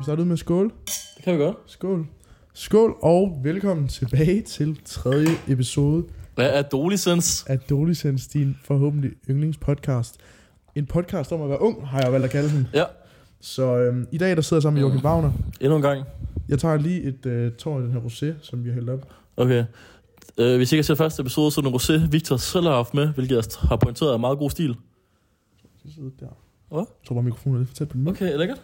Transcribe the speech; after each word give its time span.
vi 0.00 0.04
starte 0.04 0.22
ud 0.22 0.26
med 0.26 0.36
skål? 0.36 0.72
Det 1.16 1.24
kan 1.24 1.34
vi 1.38 1.38
godt. 1.42 1.56
Skål. 1.66 2.06
Skål 2.54 2.96
og 3.02 3.40
velkommen 3.42 3.88
tilbage 3.88 4.42
til 4.42 4.80
tredje 4.84 5.28
episode 5.48 6.04
Hvad 6.34 6.50
er 6.58 6.62
Dolicens? 6.62 7.44
af 7.48 7.58
Dolicens, 7.58 8.26
din 8.28 8.56
forhåbentlig 8.64 9.10
yndlingspodcast. 9.30 10.16
En 10.74 10.86
podcast 10.86 11.32
om 11.32 11.42
at 11.42 11.48
være 11.48 11.60
ung, 11.62 11.88
har 11.88 12.00
jeg 12.02 12.12
valgt 12.12 12.24
at 12.24 12.30
kalde 12.30 12.48
den. 12.56 12.66
Ja, 12.74 12.84
Så 13.40 13.76
øhm, 13.76 14.06
i 14.12 14.18
dag 14.18 14.36
der 14.36 14.42
sidder 14.42 14.56
jeg 14.58 14.62
sammen 14.62 14.82
med 14.82 14.88
Joachim 14.90 15.04
Wagner. 15.06 15.32
endnu 15.60 15.76
en 15.76 15.82
gang. 15.82 16.04
Jeg 16.48 16.58
tager 16.58 16.76
lige 16.76 17.02
et 17.02 17.26
øh, 17.26 17.52
tår 17.52 17.76
af 17.76 17.82
den 17.82 17.92
her 17.92 18.00
rosé, 18.00 18.26
som 18.42 18.64
vi 18.64 18.68
har 18.68 18.74
hældt 18.74 18.90
op. 18.90 19.08
Okay. 19.36 19.64
Uh, 20.38 20.56
hvis 20.56 20.72
I 20.72 20.74
ikke 20.74 20.78
har 20.78 20.82
set 20.82 20.98
første 20.98 21.20
episode, 21.20 21.50
så 21.50 21.60
er 21.60 21.64
det 21.64 21.70
en 21.70 21.76
rosé, 22.04 22.08
Victor 22.10 22.36
selv 22.36 22.64
har 22.66 22.74
haft 22.74 22.94
med, 22.94 23.08
hvilket 23.08 23.34
jeg 23.36 23.44
har 23.68 23.76
pointeret 23.76 24.12
er 24.12 24.16
meget 24.18 24.38
god 24.38 24.50
stil. 24.50 24.74
Så 25.82 25.94
sidder 25.94 26.10
der. 26.20 26.26
Hvad? 26.68 26.78
Jeg 26.78 27.06
tror 27.08 27.14
bare, 27.14 27.22
mikrofonen 27.24 27.54
er 27.56 27.58
lidt 27.58 27.68
for 27.68 27.74
tæt 27.76 27.88
på 27.88 27.96
den. 27.96 28.08
Okay, 28.08 28.36
lækkert. 28.38 28.62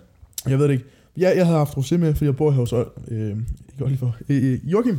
Jeg 0.49 0.59
ved 0.59 0.65
det 0.69 0.73
ikke. 0.73 0.85
Jeg, 1.17 1.37
jeg 1.37 1.47
havde 1.47 1.59
haft 1.59 1.77
rosé 1.79 1.97
med, 1.97 2.15
fordi 2.15 2.25
jeg 2.25 2.37
bor 2.37 2.51
her 2.51 2.59
hos 2.59 2.73
øh, 3.09 3.29
ikke 3.29 3.85
Oliver, 3.85 4.11
øh, 4.29 4.73
Joachim, 4.73 4.99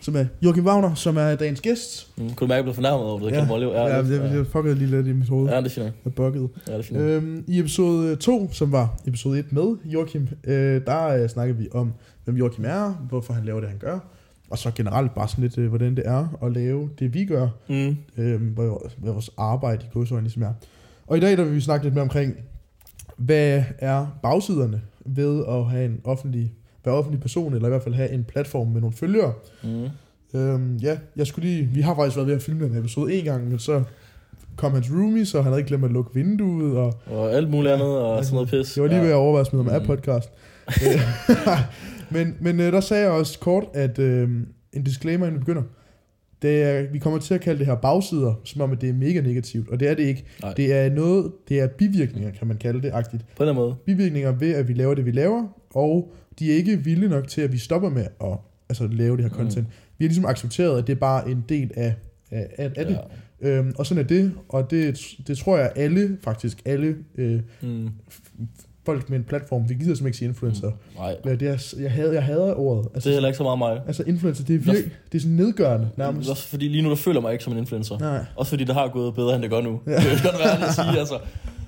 som 0.00 0.16
er 0.16 0.24
Joachim 0.42 0.66
Wagner, 0.66 0.94
som 0.94 1.16
er 1.16 1.34
dagens 1.34 1.60
gæst. 1.60 2.08
Mm, 2.16 2.22
kunne 2.24 2.34
du 2.34 2.46
mærke, 2.46 2.52
at 2.52 2.56
jeg 2.56 2.64
blev 2.64 2.74
fornærmet 2.74 3.06
over 3.06 3.18
det? 3.20 3.26
Ja. 3.26 3.44
Kan 3.44 3.48
du 3.48 3.72
ja, 3.72 3.86
Ja, 3.86 3.98
det, 4.02 4.08
det, 4.22 4.30
det 4.30 4.46
fuckede 4.46 4.74
lige 4.74 4.90
lidt 4.90 5.06
i 5.06 5.12
mit 5.12 5.28
hoved. 5.28 5.48
ja, 5.50 5.60
det 5.60 5.78
er 5.78 5.84
nok. 5.84 5.92
Jeg 6.04 6.14
buggede. 6.14 6.48
Ja, 6.68 6.76
det. 6.78 6.92
Øhm, 6.96 7.44
I 7.48 7.58
episode 7.58 8.16
2, 8.16 8.52
som 8.52 8.72
var 8.72 8.96
episode 9.06 9.38
1 9.38 9.52
med 9.52 9.76
Joachim, 9.84 10.28
øh, 10.44 10.80
der 10.86 11.06
øh, 11.08 11.28
snakker 11.28 11.54
vi 11.54 11.68
om, 11.74 11.92
hvem 12.24 12.36
Joachim 12.36 12.64
er, 12.64 13.06
hvorfor 13.08 13.32
han 13.32 13.44
laver 13.44 13.60
det, 13.60 13.68
han 13.68 13.78
gør, 13.78 13.98
og 14.50 14.58
så 14.58 14.70
generelt 14.74 15.14
bare 15.14 15.28
sådan 15.28 15.42
lidt, 15.42 15.58
øh, 15.58 15.68
hvordan 15.68 15.96
det 15.96 16.02
er 16.06 16.38
at 16.42 16.52
lave 16.52 16.90
det, 16.98 17.14
vi 17.14 17.24
gør, 17.24 17.48
Mm. 17.68 17.96
øh, 18.16 18.42
hvad, 18.42 18.90
hvad 18.98 19.12
vores 19.12 19.30
arbejde 19.38 19.84
i 19.84 19.88
godsøjne 19.92 20.22
ligesom 20.24 20.42
er. 20.42 20.52
Og 21.06 21.16
i 21.16 21.20
dag 21.20 21.36
der 21.36 21.44
vil 21.44 21.54
vi 21.54 21.60
snakke 21.60 21.86
lidt 21.86 21.94
mere 21.94 22.02
omkring, 22.02 22.34
hvad 23.16 23.62
er 23.78 24.06
bagsiderne 24.22 24.80
ved 25.06 25.44
at 25.48 25.64
have 25.64 25.84
en 25.84 26.00
offentlig, 26.04 26.52
være 26.84 26.94
offentlig 26.94 27.20
person, 27.20 27.54
eller 27.54 27.68
i 27.68 27.70
hvert 27.70 27.82
fald 27.82 27.94
have 27.94 28.10
en 28.10 28.24
platform 28.24 28.68
med 28.68 28.80
nogle 28.80 28.96
følgere. 28.96 29.32
Mm. 29.64 29.88
Øhm, 30.40 30.76
ja, 30.76 30.98
jeg 31.16 31.26
skulle 31.26 31.48
lige, 31.48 31.62
vi 31.66 31.80
har 31.80 31.94
faktisk 31.94 32.16
været 32.16 32.28
ved 32.28 32.34
at 32.34 32.42
filme 32.42 32.64
den 32.68 32.78
episode 32.78 33.14
en 33.14 33.24
gang, 33.24 33.48
men 33.48 33.58
så 33.58 33.82
kom 34.56 34.72
hans 34.72 34.90
roomie, 34.92 35.26
så 35.26 35.36
han 35.42 35.44
havde 35.52 35.58
ikke 35.60 35.68
glemt 35.68 35.84
at 35.84 35.90
lukke 35.90 36.14
vinduet, 36.14 36.76
og 36.76 36.94
Og 37.06 37.32
alt 37.32 37.50
muligt 37.50 37.74
andet, 37.74 37.98
og 37.98 38.24
sådan 38.24 38.34
noget 38.34 38.48
pis. 38.50 38.72
det 38.74 38.82
var 38.82 38.88
lige 38.88 39.00
ved 39.00 39.08
at 39.08 39.14
overveje 39.14 39.40
at 39.40 39.46
smide 39.46 39.64
ham 39.64 39.72
af 39.74 39.80
Mm. 39.80 39.86
podcast. 39.86 40.28
Øh, 40.86 41.00
men 42.14 42.36
men 42.40 42.60
øh, 42.60 42.72
der 42.72 42.80
sagde 42.80 43.02
jeg 43.02 43.12
også 43.12 43.38
kort, 43.38 43.64
at 43.74 43.98
øh, 43.98 44.30
en 44.72 44.82
disclaimer, 44.84 45.26
inden 45.26 45.40
vi 45.40 45.44
begynder. 45.44 45.62
Det 46.42 46.62
er, 46.62 46.92
vi 46.92 46.98
kommer 46.98 47.18
til 47.18 47.34
at 47.34 47.40
kalde 47.40 47.58
det 47.58 47.66
her 47.66 47.74
bagsider, 47.74 48.34
som 48.44 48.60
om 48.60 48.72
at 48.72 48.80
det 48.80 48.88
er 48.88 48.92
mega 48.92 49.20
negativt, 49.20 49.68
og 49.70 49.80
det 49.80 49.88
er 49.88 49.94
det 49.94 50.02
ikke. 50.02 50.24
Nej. 50.42 50.52
Det 50.54 50.72
er 50.72 50.90
noget, 50.90 51.32
det 51.48 51.60
er 51.60 51.66
bivirkninger, 51.66 52.30
kan 52.30 52.46
man 52.46 52.56
kalde 52.56 52.82
det, 52.82 52.90
agtigt. 52.94 53.24
På 53.36 53.44
den 53.44 53.54
måde. 53.54 53.74
Bivirkninger 53.86 54.32
ved, 54.32 54.54
at 54.54 54.68
vi 54.68 54.72
laver 54.72 54.94
det, 54.94 55.06
vi 55.06 55.10
laver, 55.10 55.46
og 55.70 56.12
de 56.38 56.52
er 56.52 56.56
ikke 56.56 56.76
vilde 56.84 57.08
nok 57.08 57.28
til, 57.28 57.40
at 57.40 57.52
vi 57.52 57.58
stopper 57.58 57.88
med 57.90 58.06
at 58.20 58.38
altså, 58.68 58.86
lave 58.86 59.16
det 59.16 59.24
her 59.24 59.30
Mm. 59.30 59.36
content. 59.36 59.66
Vi 59.98 60.04
har 60.04 60.08
ligesom 60.08 60.24
accepteret, 60.26 60.78
at 60.78 60.86
det 60.86 60.92
er 60.92 60.96
bare 61.00 61.30
en 61.30 61.44
del 61.48 61.70
af, 61.76 61.94
af, 62.30 62.46
af, 62.58 62.70
af 62.76 62.86
det. 62.86 62.98
Ja. 63.42 63.48
Øhm, 63.58 63.72
og 63.78 63.86
sådan 63.86 64.04
er 64.04 64.08
det, 64.08 64.32
og 64.48 64.70
det, 64.70 65.00
det 65.26 65.38
tror 65.38 65.58
jeg 65.58 65.72
alle, 65.76 66.16
faktisk 66.22 66.62
alle 66.64 66.96
øh, 67.18 67.40
Mm. 67.62 67.88
Folk 68.86 69.10
med 69.10 69.18
en 69.18 69.24
platform, 69.24 69.68
vi 69.68 69.74
gider 69.74 69.84
simpelthen 69.84 70.06
ikke 70.06 70.18
sige 70.18 70.28
influencer. 70.28 70.68
Mm. 70.70 70.74
Nej, 70.98 71.16
Det 71.38 71.42
er, 71.42 71.74
jeg, 71.82 71.92
hader, 71.92 72.12
jeg 72.12 72.22
hader 72.24 72.54
ordet. 72.54 72.84
det 72.84 72.90
Altså, 72.94 73.08
er 73.08 73.12
heller 73.12 73.28
ikke 73.28 73.36
så 73.36 73.42
meget 73.42 73.58
mig. 73.58 73.80
altså 73.86 74.02
influencer, 74.06 74.44
det 74.44 74.54
er 74.54 74.58
virkelig, 74.58 74.90
det 75.12 75.18
er 75.18 75.22
sådan 75.22 75.36
nedgørende 75.36 75.90
nærmest. 75.96 76.30
Også 76.30 76.48
fordi 76.48 76.68
lige 76.68 76.82
nu, 76.82 76.88
der 76.90 76.96
føler 76.96 77.20
mig 77.20 77.32
ikke 77.32 77.44
som 77.44 77.52
en 77.52 77.58
influencer. 77.58 77.98
Nej. 77.98 78.24
Også 78.36 78.50
fordi 78.50 78.64
det 78.64 78.74
har 78.74 78.88
gået 78.88 79.14
bedre, 79.14 79.34
end 79.34 79.42
det 79.42 79.50
gør 79.50 79.60
nu. 79.60 79.80
Ja. 79.86 79.92
Det 79.96 80.04
vil 80.04 80.22
godt 80.24 80.38
være 80.38 80.68
at 80.68 80.74
sige, 80.74 80.98
altså. 80.98 81.18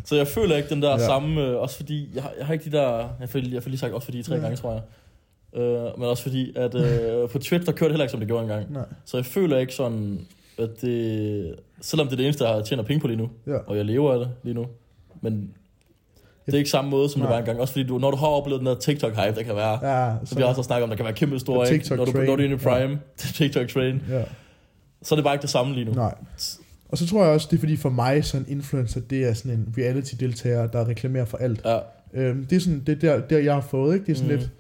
Så 0.05 0.17
jeg 0.17 0.27
føler 0.27 0.57
ikke 0.57 0.69
den 0.69 0.83
der 0.83 0.91
Ja. 0.91 0.99
samme, 1.07 1.41
øh, 1.43 1.57
også 1.57 1.77
fordi, 1.77 2.09
jeg 2.15 2.23
har, 2.23 2.33
jeg 2.39 2.47
har 2.47 2.53
ikke 2.53 2.71
de 2.71 2.77
der, 2.77 3.09
jeg 3.21 3.29
får, 3.29 3.39
jeg 3.53 3.63
får 3.63 3.71
lige 3.71 3.79
sagt 3.81 3.93
også 3.93 4.05
fordi 4.05 4.23
tre 4.23 4.35
ja. 4.35 4.41
gange, 4.41 4.57
tror 4.57 4.73
jeg. 4.73 4.83
Øh, 5.63 5.99
men 5.99 6.09
også 6.09 6.23
fordi, 6.23 6.53
at 6.57 6.75
øh, 6.75 7.29
på 7.33 7.39
Twitch, 7.39 7.67
der 7.67 7.73
kørte 7.73 7.85
det 7.85 7.93
heller 7.93 8.05
ikke, 8.05 8.11
som 8.11 8.21
det 8.21 8.29
gjorde 8.29 8.43
engang. 8.43 8.73
Nej. 8.73 8.85
Så 9.05 9.17
jeg 9.17 9.27
føler 9.27 9.59
ikke 9.59 9.75
sådan, 9.75 10.19
at 10.59 10.71
det, 10.81 11.55
selvom 11.81 12.07
det 12.07 12.13
er 12.13 12.17
det 12.17 12.25
eneste, 12.27 12.49
jeg 12.49 12.65
tjener 12.65 12.83
penge 12.83 13.01
på 13.01 13.07
lige 13.07 13.17
nu, 13.17 13.29
Ja. 13.47 13.57
og 13.67 13.77
jeg 13.77 13.85
lever 13.85 14.13
af 14.13 14.19
det 14.19 14.29
lige 14.43 14.55
nu, 14.55 14.67
men 15.21 15.51
det 16.53 16.55
er 16.55 16.59
ikke 16.59 16.71
samme 16.71 16.91
måde, 16.91 17.09
som 17.09 17.21
Nej. 17.21 17.27
det 17.29 17.33
var 17.35 17.39
engang. 17.39 17.61
Også 17.61 17.73
fordi, 17.73 17.87
du, 17.87 17.99
når 17.99 18.11
du 18.11 18.17
har 18.17 18.27
oplevet 18.27 18.61
den 18.61 18.67
der 18.67 18.75
TikTok-hype, 18.75 19.35
der 19.37 19.43
kan 19.43 19.57
være, 19.57 20.03
Ja, 20.07 20.13
som 20.25 20.39
vi 20.39 20.43
også 20.43 20.55
har 20.59 20.63
snakket 20.63 20.83
om, 20.83 20.89
der 20.89 20.97
kan 20.97 21.05
være 21.05 21.15
kæmpe 21.15 21.39
store? 21.39 21.67
TikTok 21.67 21.99
Når 21.99 22.05
du, 22.05 22.13
når 22.13 22.25
du 22.37 22.43
er 22.43 22.45
inde 22.45 22.55
i 22.55 22.59
Prime, 22.59 22.91
ja. 23.41 23.45
TikTok-train, 23.45 24.01
Ja. 24.11 24.23
så 25.03 25.15
er 25.15 25.17
det 25.17 25.25
bare 25.25 25.35
ikke 25.35 25.43
det 25.43 25.51
samme 25.51 25.75
lige 25.75 25.85
nu. 25.85 25.93
Nej. 25.93 26.15
Og 26.89 26.99
så 26.99 27.07
tror 27.07 27.25
jeg 27.25 27.33
også, 27.33 27.49
det 27.51 27.57
er 27.57 27.61
fordi 27.61 27.77
for 27.77 27.91
mig, 27.91 28.25
sådan 28.25 28.47
en 28.49 28.53
influencer, 28.53 29.01
det 29.01 29.25
er 29.29 29.33
sådan 29.35 29.53
en 29.53 29.75
reality-deltager, 29.79 30.67
der 30.67 30.89
reklamerer 30.89 31.25
for 31.25 31.37
alt. 31.39 31.61
Ja. 31.65 31.79
Øhm, 32.15 32.47
det 32.47 32.57
er 32.57 32.61
sådan, 32.61 32.83
det 32.87 33.05
er 33.05 33.17
der, 33.17 33.21
der, 33.27 33.39
jeg 33.39 33.55
har 33.55 33.61
fået, 33.61 33.95
ikke? 33.95 34.07
Det 34.07 34.13
er 34.13 34.17
sådan 34.17 34.33
Mm. 34.33 34.39
lidt, 34.39 34.51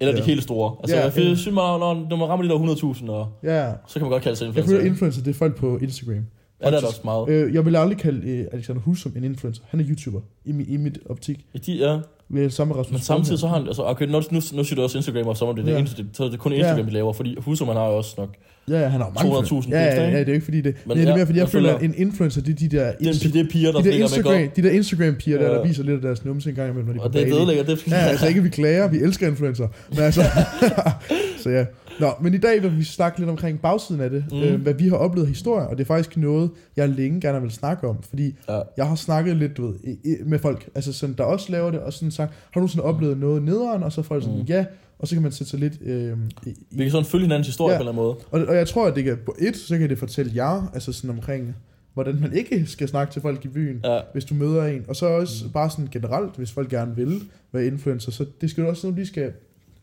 Eller 0.00 0.12
de 0.14 0.18
Ja. 0.18 0.24
helt 0.24 0.42
store. 0.42 0.76
Altså, 0.80 0.96
Ja, 0.96 1.02
jeg 1.02 1.12
synes, 1.12 1.46
man, 1.46 1.54
når, 1.54 2.06
når 2.10 2.16
man 2.16 2.28
rammer 2.28 2.42
de 2.46 2.48
der 2.48 2.54
100.000, 2.58 3.08
og, 3.10 3.28
ja. 3.42 3.72
så 3.86 3.92
kan 3.92 4.02
man 4.02 4.10
godt 4.10 4.22
kalde 4.22 4.36
sig 4.36 4.44
Jeg 4.44 4.48
influencer. 4.48 4.76
føler, 4.76 4.90
influencer, 4.90 5.22
det 5.22 5.30
er 5.30 5.34
folk 5.34 5.56
på 5.56 5.78
Instagram. 5.78 6.24
Ja, 6.62 6.70
det 6.70 6.82
er 6.82 6.86
også 6.86 7.00
meget. 7.04 7.28
Øh, 7.28 7.54
jeg 7.54 7.64
vil 7.66 7.76
aldrig 7.76 7.98
kalde 7.98 8.28
øh, 8.30 8.46
Alexander 8.52 8.82
Husum 8.82 9.12
en 9.16 9.24
influencer. 9.24 9.62
Han 9.68 9.80
er 9.80 9.84
YouTuber, 9.88 10.20
i, 10.44 10.52
mi, 10.52 10.64
i 10.64 10.76
mit 10.76 10.98
optik. 11.08 11.40
Ja, 11.54 11.58
de, 11.66 11.72
ja, 11.72 11.98
Vi 12.28 12.44
er 12.44 12.48
samme 12.48 12.74
Rasmus 12.74 12.90
men 12.92 13.00
samtidig 13.00 13.38
så 13.38 13.46
har 13.46 13.58
han, 13.58 13.66
altså, 13.66 13.82
okay, 13.84 14.06
nu, 14.06 14.12
nu, 14.30 14.40
nu 14.52 14.64
siger 14.64 14.74
du 14.76 14.82
også 14.82 14.98
Instagram, 14.98 15.26
og 15.26 15.36
så 15.36 15.44
er 15.48 15.52
det, 15.52 15.64
det 15.64 15.72
Ja. 15.72 15.78
eneste, 15.78 16.02
det, 16.02 16.06
så 16.16 16.24
er 16.24 16.28
det 16.30 16.38
kun 16.38 16.52
Ja. 16.52 16.58
Instagram, 16.58 16.86
vi 16.86 16.90
laver, 16.90 17.12
fordi 17.12 17.36
Husum, 17.40 17.68
han 17.68 17.76
har 17.76 17.86
jo 17.86 17.96
også 17.96 18.14
nok. 18.18 18.28
Ja, 18.68 18.80
ja, 18.80 18.88
han 18.88 19.00
har 19.00 19.12
mange 19.24 19.60
200.000 19.62 19.70
Ja, 19.70 19.84
ja, 19.84 20.02
ja, 20.02 20.10
det 20.10 20.20
er 20.20 20.24
jo 20.26 20.32
ikke 20.32 20.44
fordi 20.44 20.60
det. 20.60 20.64
Men, 20.64 20.74
Men 20.86 20.96
det 20.96 21.04
er 21.04 21.08
ja, 21.10 21.16
mere 21.16 21.26
fordi, 21.26 21.38
jeg, 21.38 21.44
jeg 21.44 21.50
føler, 21.52 21.74
at 21.74 21.82
en 21.82 21.94
influencer, 21.96 22.40
det 22.42 22.52
er 22.52 22.68
de 22.68 22.76
der, 22.76 22.92
Det, 22.92 23.08
er- 23.26 23.30
det 23.32 23.40
er 23.40 23.50
piger, 23.50 23.72
der 23.72 23.80
de 23.82 23.88
der, 23.88 23.94
Instagram, 24.02 24.48
de 24.56 24.62
der 24.62 24.70
Instagram-piger, 24.70 25.38
der, 25.38 25.48
der 25.48 25.56
Ja. 25.60 25.66
viser 25.66 25.82
lidt 25.82 25.94
af 25.94 26.00
deres 26.02 26.24
numse 26.24 26.48
en 26.50 26.54
gang 26.56 26.70
imellem, 26.70 26.86
når 26.86 26.92
de 26.92 26.98
er 26.98 27.02
på 27.02 27.06
Og 27.08 27.12
det 27.46 27.58
er 27.58 27.62
det 27.64 27.86
Ja, 27.90 27.94
altså 27.96 28.26
ikke, 28.28 28.42
vi 28.42 28.48
klager, 28.48 28.88
vi 28.88 28.96
elsker 28.98 29.28
influencer. 29.28 29.68
Men 29.90 29.98
altså, 29.98 30.22
så 31.42 31.50
ja. 31.50 31.64
Nå, 32.00 32.10
men 32.20 32.34
i 32.34 32.38
dag 32.38 32.62
vil 32.62 32.78
vi 32.78 32.84
snakke 32.84 33.18
lidt 33.18 33.30
omkring 33.30 33.60
bagsiden 33.60 34.00
af 34.00 34.10
det, 34.10 34.24
mm. 34.32 34.38
Øh, 34.42 34.60
hvad 34.62 34.74
vi 34.74 34.88
har 34.88 34.96
oplevet 34.96 35.28
historier, 35.28 35.66
og 35.66 35.76
det 35.78 35.82
er 35.84 35.86
faktisk 35.86 36.16
noget, 36.16 36.50
jeg 36.76 36.88
længe 36.88 37.20
gerne 37.20 37.40
vil 37.42 37.50
snakke 37.50 37.88
om, 37.88 38.02
fordi 38.02 38.34
Ja. 38.48 38.60
jeg 38.76 38.88
har 38.88 38.94
snakket 38.94 39.36
lidt, 39.36 39.56
du 39.56 39.66
ved, 39.66 40.24
med 40.24 40.38
folk, 40.38 40.68
altså 40.74 40.92
sådan, 40.92 41.14
der 41.18 41.24
også 41.24 41.52
laver 41.52 41.70
det, 41.70 41.80
og 41.80 41.92
sådan 41.92 42.10
sagt, 42.10 42.32
har 42.50 42.60
du 42.60 42.68
sådan 42.68 42.82
oplevet 42.84 43.18
noget 43.18 43.42
nederen, 43.42 43.82
og 43.82 43.92
så 43.92 44.00
er 44.00 44.02
folk 44.02 44.22
sådan, 44.22 44.38
Mm. 44.38 44.44
ja, 44.44 44.64
og 44.98 45.08
så 45.08 45.14
kan 45.14 45.22
man 45.22 45.32
sætte 45.32 45.50
sig 45.50 45.60
lidt 45.60 45.78
øh, 45.82 46.16
i, 46.46 46.54
Vi 46.70 46.82
kan 46.82 46.90
sådan 46.90 47.04
følge 47.04 47.22
hinandens 47.24 47.46
historie 47.46 47.72
Ja. 47.72 47.78
på 47.78 47.82
en 47.82 47.88
eller 47.88 48.02
anden 48.02 48.16
måde. 48.32 48.42
og, 48.44 48.48
og 48.50 48.56
jeg 48.56 48.68
tror, 48.68 48.86
at 48.86 48.94
det 48.96 49.04
kan, 49.04 49.18
på 49.26 49.36
et, 49.38 49.56
så 49.56 49.78
kan 49.78 49.88
det 49.88 49.98
fortælle 49.98 50.32
jer, 50.34 50.70
altså 50.74 50.92
sådan 50.92 51.10
omkring, 51.10 51.54
hvordan 51.94 52.20
man 52.20 52.32
ikke 52.32 52.66
skal 52.66 52.88
snakke 52.88 53.12
til 53.12 53.22
folk 53.22 53.44
i 53.44 53.48
byen, 53.48 53.80
Ja, 53.84 53.98
hvis 54.12 54.24
du 54.24 54.34
møder 54.34 54.64
en. 54.66 54.84
Og 54.88 54.96
så 54.96 55.06
også 55.06 55.44
mm. 55.44 55.50
bare 55.52 55.70
sådan 55.70 55.88
generelt, 55.92 56.36
hvis 56.36 56.52
folk 56.52 56.70
gerne 56.70 56.96
vil 56.96 57.22
være 57.52 57.66
influencer, 57.66 58.10
så 58.12 58.26
det 58.40 58.50
skal 58.50 58.62
jo 58.62 58.68
også 58.68 58.86
noget, 58.86 58.98
de 59.00 59.06
skal, 59.06 59.32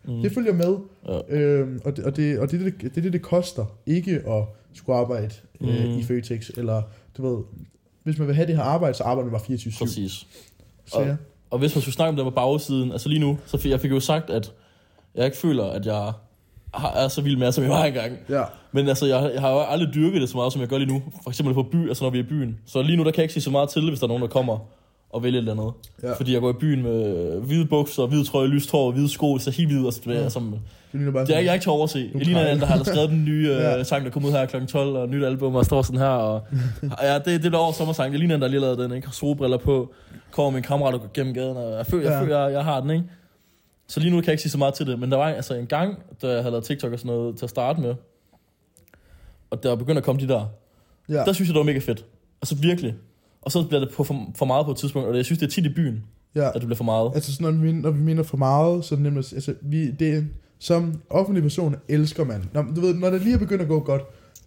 mm. 0.05 0.21
det 0.21 0.31
følger 0.31 0.53
med. 0.53 0.77
ja. 1.07 1.35
Øhm, 1.37 1.81
og 1.85 1.97
det, 1.97 2.05
og, 2.05 2.15
det, 2.15 2.39
og 2.39 2.51
det, 2.51 2.59
det, 2.59 2.81
det 2.95 3.03
det, 3.03 3.13
det 3.13 3.21
koster, 3.21 3.65
ikke 3.85 4.11
at 4.11 4.43
skulle 4.73 4.97
arbejde 4.99 5.29
øh, 5.61 5.67
Mm. 5.91 5.97
i 5.99 6.03
Føtex, 6.03 6.49
eller 6.57 6.81
du 7.17 7.27
ved, 7.35 7.43
hvis 8.03 8.17
man 8.17 8.27
vil 8.27 8.35
have 8.35 8.47
det 8.47 8.55
her 8.55 8.63
arbejde, 8.63 8.93
så 8.93 9.03
arbejder 9.03 9.31
man 9.31 9.39
bare 9.39 9.55
24-7. 9.55 9.79
præcis. 9.79 10.27
Så 10.85 11.01
ja. 11.01 11.15
Og 11.51 11.59
hvis 11.59 11.75
man 11.75 11.81
skulle 11.81 11.95
snakke 11.95 12.09
om 12.09 12.15
det 12.15 12.23
på 12.25 12.29
bagsiden, 12.29 12.91
altså 12.91 13.09
lige 13.09 13.19
nu, 13.19 13.37
så 13.45 13.57
fik 13.57 13.71
jeg 13.71 13.79
fik 13.79 13.91
jo 13.91 13.99
sagt, 13.99 14.29
at 14.29 14.53
jeg 15.15 15.25
ikke 15.25 15.37
føler, 15.37 15.63
at 15.65 15.85
jeg 15.85 16.11
har, 16.73 16.91
er 16.91 17.07
så 17.07 17.21
vild 17.21 17.37
med, 17.37 17.51
som 17.51 17.63
jeg 17.63 17.71
var 17.71 17.85
engang. 17.85 18.17
ja. 18.29 18.43
Men 18.71 18.87
altså, 18.87 19.05
jeg, 19.05 19.31
jeg 19.33 19.41
har 19.41 19.51
jo 19.51 19.59
aldrig 19.59 19.93
dyrket 19.93 20.21
det 20.21 20.29
så 20.29 20.37
meget, 20.37 20.53
som 20.53 20.61
jeg 20.61 20.69
gør 20.69 20.77
lige 20.77 20.93
nu. 20.93 21.03
For 21.23 21.29
eksempel 21.29 21.53
på 21.53 21.63
by, 21.63 21.87
altså 21.87 22.03
når 22.03 22.09
vi 22.11 22.19
er 22.19 22.23
i 22.23 22.27
byen. 22.27 22.59
Så 22.65 22.81
lige 22.81 22.97
nu, 22.97 23.03
der 23.03 23.11
kan 23.11 23.17
jeg 23.17 23.23
ikke 23.23 23.33
sige 23.33 23.43
så 23.43 23.51
meget 23.51 23.69
til, 23.69 23.89
hvis 23.89 23.99
der 23.99 24.05
er 24.05 24.07
nogen, 24.07 24.21
der 24.21 24.29
kommer 24.29 24.57
og 25.13 25.23
vælger 25.23 25.39
et 25.39 25.41
eller 25.49 25.51
andet. 25.63 25.73
Ja. 26.03 26.13
Fordi 26.13 26.33
jeg 26.33 26.41
går 26.41 26.49
i 26.49 26.53
byen 26.53 26.83
med 26.83 27.39
hvide 27.41 27.65
bukser, 27.65 28.05
hvide 28.05 28.23
trøje, 28.25 28.47
lyst 28.47 28.71
hår, 28.71 28.91
hvide 28.91 29.09
sko, 29.09 29.37
så 29.37 29.51
helt 29.51 29.69
hvid. 29.71 29.85
Altså, 29.85 30.01
det, 30.05 30.13
Ja. 30.15 30.29
som, 30.29 30.43
Det 30.51 30.59
ligner 30.99 31.11
bare 31.11 31.21
det 31.21 31.29
er, 31.29 31.33
sådan, 31.33 31.43
jeg 31.45 31.49
er 31.49 31.53
ikke 31.53 31.63
til 31.63 31.69
at 31.69 31.73
overse. 31.73 32.11
Jeg 32.13 32.21
ligner 32.25 32.47
en, 32.51 32.59
der 32.59 32.65
har 32.65 32.83
skrevet 32.83 33.09
den 33.09 33.25
nye 33.25 33.47
Ja. 33.49 33.69
ja. 33.77 33.83
sang, 33.83 34.05
der 34.05 34.11
kom 34.11 34.25
ud 34.25 34.31
her 34.31 34.45
kl. 34.45 34.65
12, 34.65 34.95
og 34.95 35.09
nyt 35.09 35.23
album, 35.23 35.55
og 35.55 35.65
står 35.65 35.81
sådan 35.81 35.99
her. 35.99 36.07
Og, 36.07 36.41
ja, 37.01 37.15
det, 37.15 37.25
det 37.25 37.45
er 37.45 37.49
der 37.49 37.57
over 37.57 37.71
sommersang. 37.71 38.11
Det 38.11 38.19
ligner 38.19 38.35
en, 38.35 38.41
der 38.41 38.47
lige 38.47 38.59
lavet 38.59 38.77
den, 38.77 38.91
ikke? 38.93 39.07
Har 39.07 39.13
solbriller 39.13 39.57
på, 39.57 39.93
kommer 40.31 40.57
en 40.57 40.63
kammerat 40.63 40.93
og 40.93 40.99
går 41.01 41.09
gennem 41.13 41.33
gaden, 41.33 41.57
og 41.57 41.71
jeg 41.77 41.85
føler, 41.85 42.03
Ja. 42.09 42.11
jeg, 42.17 42.23
føler 42.23 42.39
jeg, 42.43 42.53
jeg 42.53 42.63
har 42.63 42.81
den, 42.81 42.89
ikke? 42.89 43.03
Så 43.87 43.99
lige 43.99 44.11
nu 44.11 44.17
kan 44.17 44.25
jeg 44.25 44.33
ikke 44.33 44.41
sige 44.41 44.51
så 44.51 44.57
meget 44.57 44.73
til 44.73 44.87
det, 44.87 44.99
men 44.99 45.11
der 45.11 45.17
var 45.17 45.25
altså 45.29 45.53
en 45.53 45.65
gang, 45.67 45.97
da 46.21 46.27
jeg 46.27 46.37
havde 46.37 46.51
lavet 46.51 46.63
TikTok 46.63 46.93
og 46.93 46.99
sådan 46.99 47.15
noget 47.15 47.37
til 47.37 47.45
at 47.45 47.49
starte 47.49 47.81
med, 47.81 47.95
og 49.51 49.63
der 49.63 49.75
begyndte 49.75 49.97
at 49.97 50.03
komme 50.03 50.21
de 50.21 50.27
der, 50.27 50.45
ja. 51.09 51.13
der 51.13 51.33
synes 51.33 51.49
jeg, 51.49 51.53
det 51.53 51.59
var 51.59 51.65
mega 51.65 51.79
fedt. 51.79 52.05
Altså 52.41 52.55
virkelig. 52.55 52.93
Og 53.45 53.51
så 53.51 53.63
bliver 53.67 53.79
det 53.79 53.89
på 53.93 54.03
for, 54.03 54.25
for 54.35 54.45
meget 54.45 54.65
på 54.65 54.71
et 54.71 54.77
tidspunkt, 54.77 55.07
og 55.09 55.17
jeg 55.17 55.25
synes, 55.25 55.39
det 55.39 55.45
er 55.47 55.51
tit 55.51 55.65
i 55.65 55.73
byen, 55.73 56.03
ja. 56.35 56.47
at 56.47 56.53
det 56.53 56.61
bliver 56.61 56.75
for 56.77 56.83
meget. 56.83 57.11
Altså 57.15 57.33
sådan, 57.35 57.53
når 57.53 57.61
vi, 57.63 57.71
når 57.71 57.91
vi 57.91 58.01
mener 58.01 58.23
for 58.23 58.37
meget, 58.37 58.85
så 58.85 58.95
er 58.95 58.97
det 58.97 59.03
nemt 59.03 59.17
at, 59.17 59.33
altså, 59.33 59.53
vi, 59.61 59.91
det 59.91 60.09
er, 60.15 60.21
som 60.59 61.01
offentlig 61.09 61.43
person 61.43 61.75
elsker 61.87 62.23
man. 62.23 62.43
Når, 62.53 62.65
du 62.75 62.81
ved, 62.81 62.93
når 62.93 63.09
det 63.09 63.21
lige 63.21 63.33
er 63.33 63.37
begyndt 63.39 63.61
at 63.61 63.67
gå 63.67 63.79
godt, 63.79 64.01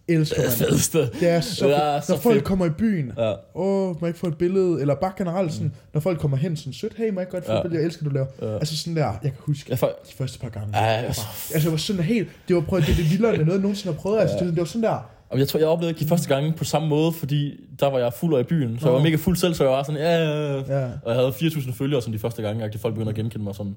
elsker 0.07 0.41
Det 0.41 0.45
er 0.45 0.49
man. 0.49 0.69
fedeste. 0.69 0.99
Det 1.19 1.29
er 1.29 1.41
så, 1.41 1.67
Det 1.67 1.77
er 1.83 2.01
så 2.01 2.11
Når 2.13 2.19
folk 2.19 2.35
fedt. 2.35 2.45
kommer 2.45 2.65
i 2.65 2.69
byen, 2.69 3.11
Ja. 3.17 3.33
åh, 3.55 3.87
må 3.89 3.97
jeg 4.01 4.07
ikke 4.07 4.19
få 4.19 4.27
et 4.27 4.37
billede, 4.37 4.81
eller 4.81 4.95
bare 4.95 5.11
generelt 5.17 5.53
sådan, 5.53 5.71
når 5.93 6.01
folk 6.01 6.19
kommer 6.19 6.37
hen 6.37 6.57
sådan 6.57 6.73
sødt, 6.73 6.93
hey, 6.97 7.09
må 7.09 7.19
jeg 7.19 7.21
ikke 7.21 7.31
godt 7.31 7.45
få 7.45 7.51
Ja. 7.51 7.57
et 7.57 7.63
billede, 7.63 7.81
jeg 7.81 7.85
elsker, 7.85 8.03
du 8.05 8.09
laver. 8.09 8.27
Ja. 8.41 8.53
Altså 8.55 8.77
sådan 8.77 8.95
der, 8.95 9.03
jeg 9.05 9.19
kan 9.21 9.33
huske 9.39 9.65
Jeg, 9.69 9.79
for, 9.79 9.87
de 10.09 10.13
første 10.17 10.39
par 10.39 10.49
gange. 10.49 10.77
Ja, 10.77 10.83
jeg 10.85 11.05
altså. 11.05 11.21
bare, 11.21 11.53
altså, 11.55 11.67
jeg 11.69 11.71
var 11.71 11.77
sådan 11.77 12.03
helt, 12.03 12.27
det 12.47 12.55
var 12.55 12.61
prøvet, 12.61 12.87
det 12.87 12.97
det 12.97 13.11
vildere, 13.11 13.33
end 13.35 13.39
noget, 13.43 13.53
jeg 13.53 13.61
nogensinde 13.61 13.93
har 13.95 14.01
prøvet. 14.01 14.19
Altså, 14.19 14.35
det, 14.39 14.47
det 14.47 14.57
var 14.57 14.65
sådan 14.65 14.83
der, 14.83 15.09
jeg 15.35 15.47
tror, 15.47 15.59
jeg 15.59 15.67
oplevede 15.67 15.91
ikke 15.91 16.03
de 16.03 16.09
første 16.09 16.27
gange 16.35 16.53
på 16.53 16.63
samme 16.63 16.87
måde, 16.87 17.11
fordi 17.11 17.59
der 17.79 17.89
var 17.89 17.99
jeg 17.99 18.13
fuld 18.13 18.35
af 18.35 18.39
i 18.39 18.43
byen. 18.43 18.79
Så 18.79 18.85
jeg 18.85 18.93
var 18.93 19.03
mega 19.03 19.15
fuld 19.15 19.35
selv, 19.35 19.53
så 19.53 19.63
jeg 19.63 19.71
var 19.73 19.83
sådan, 19.83 20.01
ja, 20.01 20.17
ja, 20.17 20.55
ja. 20.57 20.89
Og 21.03 21.11
jeg 21.11 21.15
havde 21.15 21.29
4.000 21.29 21.73
følgere 21.73 22.01
sådan 22.01 22.13
de 22.13 22.19
første 22.19 22.41
gange, 22.41 22.63
at 22.63 22.79
folk 22.79 22.93
begyndte 22.93 23.09
at 23.09 23.15
genkende 23.15 23.43
mig 23.43 23.55
sådan. 23.55 23.75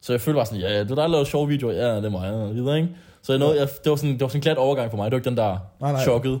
Så 0.00 0.12
jeg 0.12 0.20
følte 0.20 0.36
bare 0.36 0.46
sådan, 0.46 0.60
ja, 0.60 0.72
ja, 0.72 0.80
det 0.80 0.90
er 0.90 0.94
dig, 0.94 0.96
der 0.96 1.08
laver 1.08 1.24
sjove 1.24 1.48
videoer. 1.48 1.72
Ja, 1.72 1.96
det 1.96 2.04
er 2.04 2.10
mig, 2.10 2.30
og 2.32 2.54
videre, 2.54 2.76
ikke? 2.76 2.88
Så 3.22 3.32
jeg 3.32 3.38
nåede, 3.38 3.60
jeg, 3.60 3.68
det, 3.84 3.90
var 3.90 3.96
sådan, 3.96 4.12
det 4.12 4.20
var 4.20 4.28
sådan 4.28 4.38
en 4.38 4.42
glat 4.42 4.56
overgang 4.56 4.90
for 4.90 4.96
mig. 4.96 5.04
Det 5.04 5.12
var 5.12 5.18
ikke 5.18 5.30
den 5.30 5.36
der 5.36 5.58
Nej, 5.80 5.92
nej. 5.92 6.02
chokket. 6.02 6.40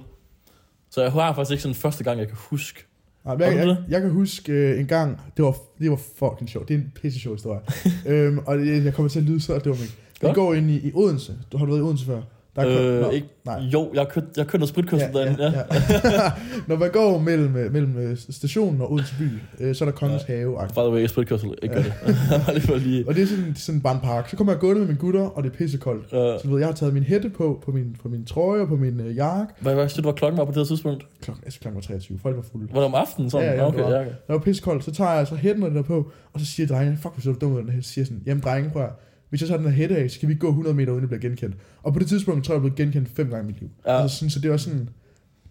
Så 0.90 1.02
jeg 1.02 1.12
har 1.12 1.34
faktisk 1.34 1.50
ikke 1.50 1.62
sådan 1.62 1.74
første 1.74 2.04
gang, 2.04 2.18
jeg 2.18 2.28
kan 2.28 2.36
huske. 2.40 2.84
Nej, 3.24 3.36
jeg, 3.40 3.56
jeg, 3.56 3.76
jeg, 3.88 4.00
kan 4.00 4.10
huske 4.10 4.52
øh, 4.52 4.80
en 4.80 4.86
gang, 4.86 5.20
det 5.36 5.44
var, 5.44 5.56
det 5.78 5.90
var 5.90 6.00
fucking 6.18 6.50
sjovt. 6.50 6.68
Det 6.68 6.74
er 6.74 6.78
en 6.78 6.92
pisse 7.02 7.20
sjov 7.20 7.34
historie. 7.34 7.60
øhm, 8.06 8.38
og 8.38 8.66
jeg, 8.66 8.84
jeg 8.84 8.94
kommer 8.94 9.10
til 9.10 9.18
at 9.18 9.24
lyde 9.24 9.40
så 9.40 9.58
dumt. 9.58 9.80
ikke? 9.80 9.94
Vi 10.20 10.26
Godt. 10.26 10.34
går 10.34 10.54
ind 10.54 10.70
i, 10.70 10.88
i 10.88 10.92
Odense. 10.94 11.38
Du 11.52 11.58
har 11.58 11.64
du 11.64 11.72
været 11.72 11.80
i 11.80 11.84
Odense 11.84 12.06
før? 12.06 12.20
Der 12.56 12.62
er 12.62 12.96
Øh, 12.96 13.00
Nå, 13.00 13.10
ikke, 13.10 13.28
nej. 13.44 13.58
Jo, 13.58 13.90
jeg 13.94 14.00
har 14.00 14.08
kørt, 14.08 14.24
jeg 14.36 14.44
har 14.44 14.48
kørt 14.48 14.58
noget 14.60 14.68
spritkørsel 14.68 15.08
ja, 15.14 15.18
derinde. 15.20 15.44
Ja, 15.44 15.50
ja. 15.50 16.22
ja. 16.22 16.32
Når 16.68 16.76
man 16.76 16.90
går 16.90 17.18
mellem, 17.18 17.56
øh, 17.56 17.72
mellem 17.72 17.98
øh, 17.98 18.16
stationen 18.30 18.80
og 18.80 18.92
Odense 18.92 19.14
by, 19.18 19.28
øh, 19.60 19.74
så 19.74 19.84
er 19.84 19.88
der 19.90 19.96
Kongens 19.96 20.22
ja. 20.28 20.34
have. 20.36 20.58
By 20.68 20.78
the 20.78 20.90
way, 20.90 21.06
spritkørsel, 21.06 21.54
ikke 21.62 21.74
gør 21.74 21.82
det. 21.82 21.92
Bare 22.68 22.78
lige. 22.78 23.08
Og 23.08 23.14
det 23.14 23.22
er 23.22 23.26
sådan, 23.26 23.54
sådan 23.56 23.80
bare 23.80 23.94
en 23.94 24.00
park. 24.00 24.28
Så 24.28 24.36
kommer 24.36 24.52
jeg 24.52 24.60
gående 24.60 24.78
med 24.80 24.86
mine 24.88 24.98
gutter, 24.98 25.20
og 25.22 25.42
det 25.42 25.52
er 25.52 25.56
pissekoldt. 25.56 26.04
Uh, 26.04 26.10
Så 26.10 26.40
du 26.44 26.50
ved, 26.50 26.58
jeg 26.58 26.68
har 26.68 26.74
taget 26.74 26.94
min 26.94 27.02
hætte 27.02 27.30
på, 27.30 27.62
på 27.64 27.70
min, 27.70 27.96
på 28.02 28.08
min 28.08 28.24
trøje 28.24 28.60
og 28.60 28.68
på 28.68 28.76
min 28.76 29.00
øh, 29.00 29.16
jakke. 29.16 29.54
hvad 29.60 29.74
var 29.74 29.82
det, 29.82 30.04
var 30.04 30.12
klokken 30.12 30.38
var 30.38 30.44
på 30.44 30.50
det 30.50 30.58
her 30.58 30.64
tidspunkt? 30.64 31.06
Klokken, 31.22 31.44
altså 31.44 31.60
klokken 31.60 31.76
var 31.76 31.82
23. 31.82 32.18
Folk 32.18 32.36
var 32.36 32.42
fulde. 32.42 32.68
Var 32.72 32.80
det 32.80 32.86
om 32.86 32.94
aftenen 32.94 33.30
sådan? 33.30 33.46
Ja, 33.48 33.54
ja, 33.54 33.68
okay, 33.68 33.78
det 33.78 33.84
var. 33.84 33.90
ja, 33.90 34.00
okay. 34.00 34.10
Der 34.26 34.32
var 34.32 34.38
pissekoldt, 34.40 34.84
så 34.84 34.90
tager 34.92 35.10
jeg 35.10 35.18
altså 35.18 35.34
hætten 35.34 35.62
og 35.62 35.70
det 35.70 35.76
der 35.76 35.82
på, 35.82 36.10
og 36.32 36.40
så 36.40 36.46
siger 36.46 36.66
drengene, 36.66 36.96
fuck, 36.96 37.14
hvor 37.14 37.20
så 37.22 37.30
du 37.32 37.36
dum 37.40 37.52
ud 37.52 37.60
den 37.60 37.68
her. 37.68 37.82
Så 37.82 37.90
siger 37.90 38.04
sådan, 38.04 38.22
jamen 38.26 38.42
drenge, 38.42 38.70
prøv 38.70 38.82
hvis 39.30 39.40
jeg 39.40 39.48
tager 39.48 39.58
den 39.62 39.66
her 39.70 39.76
hætte 39.76 39.96
af, 39.96 40.10
så 40.10 40.20
kan 40.20 40.28
vi 40.28 40.34
gå 40.34 40.48
100 40.48 40.74
meter 40.76 40.92
uden 40.92 41.02
at 41.04 41.08
blive 41.08 41.20
genkendt. 41.22 41.56
Og 41.82 41.92
på 41.92 41.98
det 41.98 42.08
tidspunkt 42.08 42.44
tror 42.44 42.54
jeg, 42.54 42.62
jeg 42.62 42.72
blev 42.72 42.86
genkendt 42.86 43.08
fem 43.16 43.30
gange 43.30 43.44
i 43.44 43.46
mit 43.52 43.60
liv. 43.60 43.70
Ja. 43.86 44.02
Altså, 44.02 44.16
sådan, 44.16 44.30
så 44.30 44.40
det 44.40 44.50
var 44.50 44.56
sådan, 44.56 44.88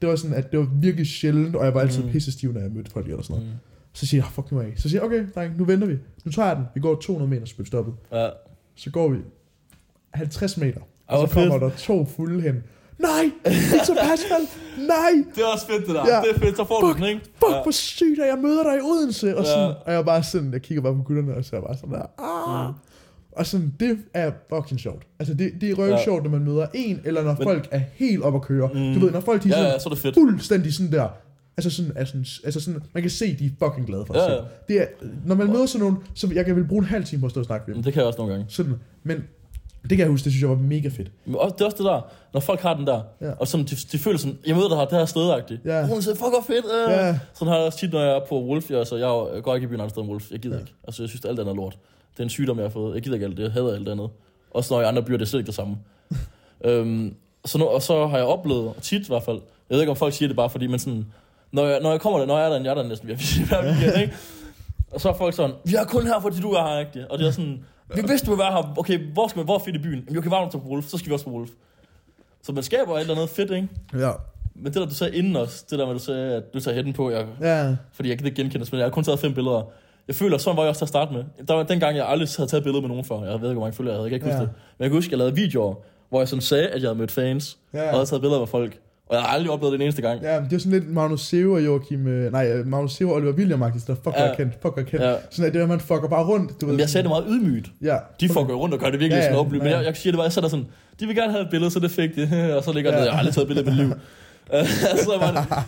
det 0.02 0.10
var 0.10 0.16
sådan, 0.16 0.36
at 0.36 0.52
det 0.52 0.60
var 0.60 0.68
virkelig 0.82 1.08
sjældent, 1.08 1.56
og 1.56 1.66
jeg 1.66 1.74
var 1.74 1.82
altid 1.82 2.04
Mm. 2.04 2.10
pisse 2.10 2.32
stiv, 2.32 2.54
når 2.54 2.62
jeg 2.62 2.72
mødte 2.72 2.92
folk 2.92 3.06
eller 3.08 3.22
sådan 3.22 3.36
noget. 3.36 3.48
Mm. 3.50 3.58
Så 3.94 4.06
siger 4.08 4.24
jeg, 4.24 4.32
fuck 4.34 4.52
nu 4.52 4.60
af. 4.60 4.74
Så 4.76 4.90
siger 4.90 5.02
jeg, 5.02 5.06
okay, 5.06 5.28
dreng, 5.36 5.58
nu 5.58 5.66
venter 5.66 5.88
vi. 5.88 5.96
Nu 6.26 6.32
tager 6.32 6.48
jeg 6.48 6.58
den. 6.58 6.66
Vi 6.76 6.80
går 6.82 6.96
200 6.96 7.30
meter, 7.30 7.46
så 7.46 7.56
bliver 7.56 7.66
stoppet. 7.68 7.94
Ja. 8.12 8.30
Så 8.76 8.90
går 8.92 9.08
vi 9.10 9.18
50 10.14 10.58
meter, 10.58 10.82
og 11.08 11.28
så 11.28 11.34
kommer 11.34 11.60
fedt. 11.60 11.62
der 11.62 11.78
to 11.78 12.06
fulde 12.06 12.42
hen. 12.42 12.64
Nej, 13.00 13.32
Victor 13.46 13.96
Pascal, 13.96 14.42
nej, 14.78 15.12
Det 15.36 15.42
er 15.42 15.48
også 15.54 15.68
fedt, 15.68 15.88
det 15.88 15.96
der. 15.96 16.06
Ja. 16.16 16.22
Det 16.22 16.36
er 16.36 16.40
fedt, 16.40 16.58
så 16.58 16.66
får 16.66 16.80
du 16.82 16.94
den, 16.94 17.04
ikke? 17.04 17.22
fuck, 17.22 17.52
Ja. 17.56 17.62
hvor 17.64 17.72
sygt, 17.72 18.20
at 18.20 18.28
jeg 18.28 18.38
møder 18.42 18.64
dig 18.64 18.78
i 18.78 18.82
Odense. 18.82 19.38
Og, 19.38 19.46
sådan, 19.46 19.68
Ja. 19.70 19.74
og 19.86 19.94
jeg 19.94 20.06
bare 20.06 20.24
sådan, 20.24 20.54
jeg 20.54 20.62
kigger 20.62 20.82
bare 20.82 20.96
på 20.96 21.02
gutterne, 21.04 21.36
og 21.36 21.46
så 21.46 21.56
er 21.56 21.60
jeg 21.60 21.68
bare 21.68 21.78
sådan 21.78 21.92
der, 21.96 22.06
ah. 22.20 22.68
Mm. 22.70 22.74
Og 23.40 23.46
sådan, 23.46 23.74
det 23.80 23.98
er 24.14 24.32
fucking 24.50 24.80
sjovt. 24.80 25.08
Altså, 25.20 25.34
det, 25.34 25.52
det 25.62 25.72
er 25.72 25.76
røv 25.76 25.90
Ja. 25.90 26.04
sjovt, 26.04 26.24
når 26.24 26.30
man 26.32 26.44
møder 26.44 26.68
en, 26.74 27.00
eller 27.06 27.24
når 27.24 27.34
Men- 27.34 27.44
folk 27.44 27.68
er 27.72 27.82
helt 27.94 28.22
op 28.24 28.36
at 28.36 28.42
køre. 28.42 28.70
Mm. 28.74 28.94
Du 28.94 29.00
ved, 29.00 29.12
når 29.12 29.20
folk 29.20 29.44
de 29.44 29.50
er 29.50 29.54
sådan, 29.54 29.66
ja, 29.72 29.80
så 29.80 29.90
er 29.90 29.94
det 29.94 30.02
fedt. 30.02 30.16
fuldstændig 30.16 30.74
sådan 30.74 30.92
der, 30.92 31.08
altså 31.58 31.70
sådan, 31.70 31.92
altså, 31.96 32.42
altså 32.46 32.60
sådan, 32.60 32.82
man 32.94 33.04
kan 33.04 33.10
se, 33.10 33.36
de 33.36 33.46
er 33.46 33.50
fucking 33.66 33.88
glade 33.88 34.06
for 34.06 34.14
Ja, 34.18 34.26
sig 34.26 34.30
ja. 34.70 34.74
Det 34.74 34.82
er, 34.82 34.86
når 35.26 35.36
man 35.36 35.48
møder 35.48 35.66
sådan 35.66 35.80
nogen, 35.88 35.98
så 36.14 36.32
jeg 36.34 36.46
kan 36.46 36.56
vel 36.56 36.68
bruge 36.68 36.80
en 36.82 36.86
halv 36.88 37.04
time 37.06 37.20
på 37.20 37.26
at 37.26 37.32
stå 37.32 37.40
og 37.40 37.46
snakke 37.46 37.64
med 37.68 37.74
dem. 37.76 37.80
Men 37.80 37.86
det 37.86 37.94
kan 37.94 38.00
jeg 38.00 38.08
også 38.08 38.18
nogle 38.18 38.34
gange. 38.34 38.46
Sådan, 38.50 38.74
men 39.04 39.24
det 39.82 39.90
kan 39.90 40.00
jeg 40.00 40.08
huske, 40.08 40.24
det 40.24 40.32
synes 40.34 40.42
jeg 40.42 40.50
var 40.50 40.56
mega 40.56 40.88
fedt. 40.90 41.12
Men 41.26 41.36
også, 41.36 41.54
det 41.56 41.62
er 41.62 41.66
også 41.66 41.78
det 41.78 41.86
der, 41.86 42.02
når 42.34 42.40
folk 42.40 42.60
har 42.62 42.74
den 42.74 42.88
der, 42.88 43.02
Ja. 43.22 43.32
og 43.40 43.48
sådan, 43.48 43.66
de, 43.66 43.76
de 43.92 43.98
føler 43.98 44.18
sådan, 44.18 44.38
jeg 44.48 44.56
møder 44.56 44.68
dig 44.70 44.78
her, 44.78 44.86
det 44.86 44.98
her 44.98 45.06
stedagtigt. 45.06 45.62
Ja. 45.66 45.88
Hun 45.88 46.02
siger, 46.02 46.16
fuck 46.16 46.30
hvor 46.30 46.44
fedt. 46.48 46.66
Øh. 46.66 46.92
Ja. 46.94 47.20
Sådan 47.34 47.48
har 47.48 47.56
jeg 47.56 47.66
også 47.66 47.78
tit, 47.80 47.94
når 47.94 48.00
jeg 48.02 48.16
er 48.16 48.20
på 48.30 48.44
Wolf. 48.44 48.70
Jeg, 48.72 48.80
altså, 48.80 48.96
jeg, 48.96 49.36
jeg 49.36 49.44
går 49.44 49.56
ikke 49.56 49.66
i 49.66 49.68
byen 49.68 49.80
andre 49.80 49.90
steder 49.90 50.02
end 50.02 50.12
Wolf. 50.12 50.32
Jeg 50.32 50.40
gider 50.40 50.56
Ja. 50.56 50.62
ikke. 50.62 50.74
Altså, 50.88 51.04
jeg 51.04 51.10
synes, 51.10 51.26
alt 51.26 51.40
andet 51.40 51.52
er 51.52 51.56
lort. 51.56 51.78
Det 52.14 52.20
er 52.20 52.24
en 52.24 52.30
sygdom, 52.30 52.58
jeg 52.58 52.64
har 52.66 52.70
fået. 52.70 52.94
Jeg 52.96 53.02
gider 53.04 53.16
ikke 53.16 53.26
alt 53.26 53.38
det. 53.38 53.44
Jeg 53.44 53.52
hader 53.52 53.76
alt 53.76 53.90
andet. 53.90 54.10
Også 54.52 54.74
når 54.74 54.80
jeg 54.82 54.88
andre 54.90 55.04
byer, 55.04 55.18
det 55.18 55.26
er 55.26 55.30
slet 55.30 55.40
ikke 55.40 55.48
det 55.48 55.56
samme. 55.56 55.78
øhm, 56.66 57.16
så 57.46 57.58
nu, 57.58 57.66
og 57.66 57.82
så 57.82 58.08
har 58.08 58.18
jeg 58.18 58.26
oplevet, 58.26 58.74
tit 58.82 59.02
i 59.02 59.08
hvert 59.08 59.24
fald, 59.24 59.36
jeg 59.70 59.76
ved 59.76 59.80
ikke, 59.82 59.92
om 59.92 59.96
folk 59.98 60.14
siger 60.14 60.28
det 60.30 60.36
bare 60.36 60.50
fordi, 60.50 60.68
men 60.68 60.80
sådan, 60.80 61.06
når 61.52 61.66
jeg, 61.66 61.80
når 61.82 61.92
jeg 61.92 62.00
kommer 62.02 62.20
der, 62.20 62.26
når 62.26 62.38
jeg 62.38 62.46
er 62.46 62.50
der, 62.50 62.60
jeg 62.64 62.70
er 62.70 62.74
der 62.74 62.84
næsten 62.84 63.08
hver 63.08 63.64
weekend, 63.66 64.02
ikke? 64.02 64.14
Og 64.92 65.02
så 65.02 65.10
er 65.10 65.14
folk 65.14 65.34
sådan, 65.36 65.56
vi 65.66 65.76
er 65.76 65.84
kun 65.84 66.08
her, 66.08 66.20
fordi 66.22 66.40
du 66.42 66.52
er 66.52 66.68
her, 66.74 66.80
ikke? 66.80 67.12
Og 67.12 67.20
det 67.20 67.28
er 67.28 67.32
sådan, 67.32 67.60
vi 67.96 68.02
vidste, 68.08 68.26
du 68.26 68.32
vil 68.32 68.40
være 68.40 68.52
her. 68.52 68.74
Okay, 68.78 69.00
hvor 69.14 69.28
skal 69.28 69.40
man, 69.40 69.46
hvor 69.46 69.56
er 69.56 69.60
fedt 69.60 69.76
i 69.76 69.80
byen? 69.80 70.04
Jamen, 70.08 70.18
okay, 70.18 70.30
varmt 70.30 70.52
til 70.52 70.60
Wolf, 70.60 70.86
så 70.86 70.98
skal 70.98 71.10
vi 71.10 71.14
også 71.14 71.26
på 71.26 71.32
Wolf. 71.32 71.50
Så 72.44 72.52
man 72.52 72.64
skaber 72.64 72.96
et 72.96 73.02
eller 73.02 73.16
andet 73.16 73.30
fedt, 73.30 73.52
ikke? 73.52 73.68
Ja. 73.94 74.12
Men 74.56 74.66
det 74.66 74.76
der, 74.76 74.86
du 74.86 74.94
sagde 74.94 75.16
inden 75.18 75.36
også, 75.36 75.66
det 75.70 75.80
der 75.80 75.86
med, 75.86 75.94
du 75.94 76.00
sagde, 76.00 76.36
at 76.36 76.54
du 76.54 76.60
tager 76.60 76.76
hætten 76.76 76.94
på, 76.94 77.12
jeg, 77.12 77.26
Ja. 77.42 77.76
fordi 77.94 78.10
jeg 78.10 78.18
kan 78.18 78.28
ikke 78.28 78.42
genkende 78.42 78.66
men 78.72 78.80
jeg 78.80 78.86
har 78.86 78.92
kun 78.92 79.04
taget 79.04 79.20
fem 79.20 79.34
billeder. 79.34 79.64
Jeg 80.08 80.16
føler, 80.16 80.38
sådan 80.38 80.58
var 80.58 80.64
jeg 80.64 80.70
også 80.70 80.80
til 80.80 80.86
at 80.86 80.90
starte 80.90 81.14
med. 81.14 81.24
Der 81.48 81.54
var 81.54 81.64
dengang, 81.64 81.98
jeg 81.98 82.08
aldrig 82.08 82.30
havde 82.38 82.50
taget 82.50 82.64
billeder 82.64 82.82
med 82.82 82.90
nogen 82.90 83.06
før. 83.06 83.16
Jeg 83.16 83.42
ved 83.42 83.50
ikke, 83.50 83.54
hvor 83.54 83.62
mange 83.62 83.76
følgere 83.76 83.94
jeg 83.94 84.00
havde, 84.00 84.12
jeg 84.12 84.20
kan 84.22 84.28
ikke 84.30 84.38
huske 84.38 84.38
Ja. 84.38 84.42
det. 84.42 84.50
Men 84.78 84.84
jeg 84.84 84.90
kan 84.90 84.98
huske, 84.98 85.08
at 85.08 85.12
jeg 85.12 85.18
lavede 85.18 85.36
videoer, 85.36 85.76
hvor 86.10 86.20
jeg 86.20 86.28
sådan 86.28 86.42
sagde, 86.42 86.68
at 86.68 86.82
jeg 86.82 86.88
havde 86.90 87.00
mødt 87.00 87.12
fans, 87.12 87.58
Ja. 87.74 87.84
og 87.88 87.90
havde 87.94 88.06
taget 88.06 88.22
billeder 88.22 88.40
med 88.40 88.48
folk. 88.48 88.80
Og 89.10 89.16
jeg 89.16 89.24
har 89.24 89.30
aldrig 89.30 89.52
oplevet 89.52 89.72
det 89.72 89.78
en 89.78 89.82
eneste 89.82 90.02
gang. 90.02 90.22
Ja, 90.22 90.40
men 90.40 90.50
det 90.50 90.56
er 90.56 90.60
sådan 90.60 90.72
lidt 90.80 90.90
Magnus 90.94 91.22
Sever 91.22 91.56
og 91.56 91.66
Joachim, 91.66 92.08
øh, 92.08 92.32
nej, 92.32 92.52
øh, 92.52 92.68
Magnus 92.68 92.92
Sever 92.94 93.12
og 93.12 93.16
Oliver 93.18 93.34
William, 93.34 93.60
faktisk, 93.60 93.88
der 93.88 93.96
fuck 94.04 94.16
Ja. 94.18 94.36
kendt, 94.36 94.54
fuck 94.62 94.78
er 94.78 94.82
kendt. 94.84 95.06
Ja. 95.06 95.16
Sådan 95.32 95.48
at 95.48 95.54
det 95.54 95.62
er, 95.62 95.68
man 95.68 95.80
fucker 95.80 96.08
bare 96.10 96.26
rundt, 96.26 96.62
du 96.62 96.66
ved. 96.66 96.74
Men 96.74 96.80
jeg 96.80 96.90
sagde 96.90 97.04
det 97.04 97.10
meget 97.10 97.26
ydmygt. 97.28 97.68
Ja. 97.82 97.98
De 98.20 98.28
fucker 98.28 98.54
rundt 98.54 98.74
og 98.74 98.80
gør 98.80 98.90
det 98.90 99.00
virkelig 99.00 99.16
Ja, 99.18 99.18
ja, 99.18 99.24
sådan 99.24 99.40
oplyst. 99.40 99.64
Men 99.64 99.72
jeg, 99.72 99.86
jeg 99.86 99.96
siger 99.98 100.12
det 100.12 100.18
bare, 100.18 100.24
jeg 100.24 100.34
sætter 100.34 100.50
sådan, 100.50 100.66
de 101.00 101.06
vil 101.06 101.16
gerne 101.16 101.32
have 101.32 101.44
et 101.44 101.50
billede, 101.52 101.72
så 101.72 101.80
det 101.80 101.92
fik 101.92 102.16
de. 102.16 102.54
og 102.58 102.64
så 102.64 102.72
ligger 102.74 102.92
ja. 102.92 102.98
Det, 103.00 103.04
jeg 103.06 103.12
har 103.14 103.20
aldrig 103.20 103.34
taget 103.36 103.44
et 103.52 103.56
billede 103.56 103.68
i 103.68 103.70
mit 103.70 103.86
liv. 103.86 103.94
Så 105.06 105.18
var 105.20 105.32
det, 105.32 105.64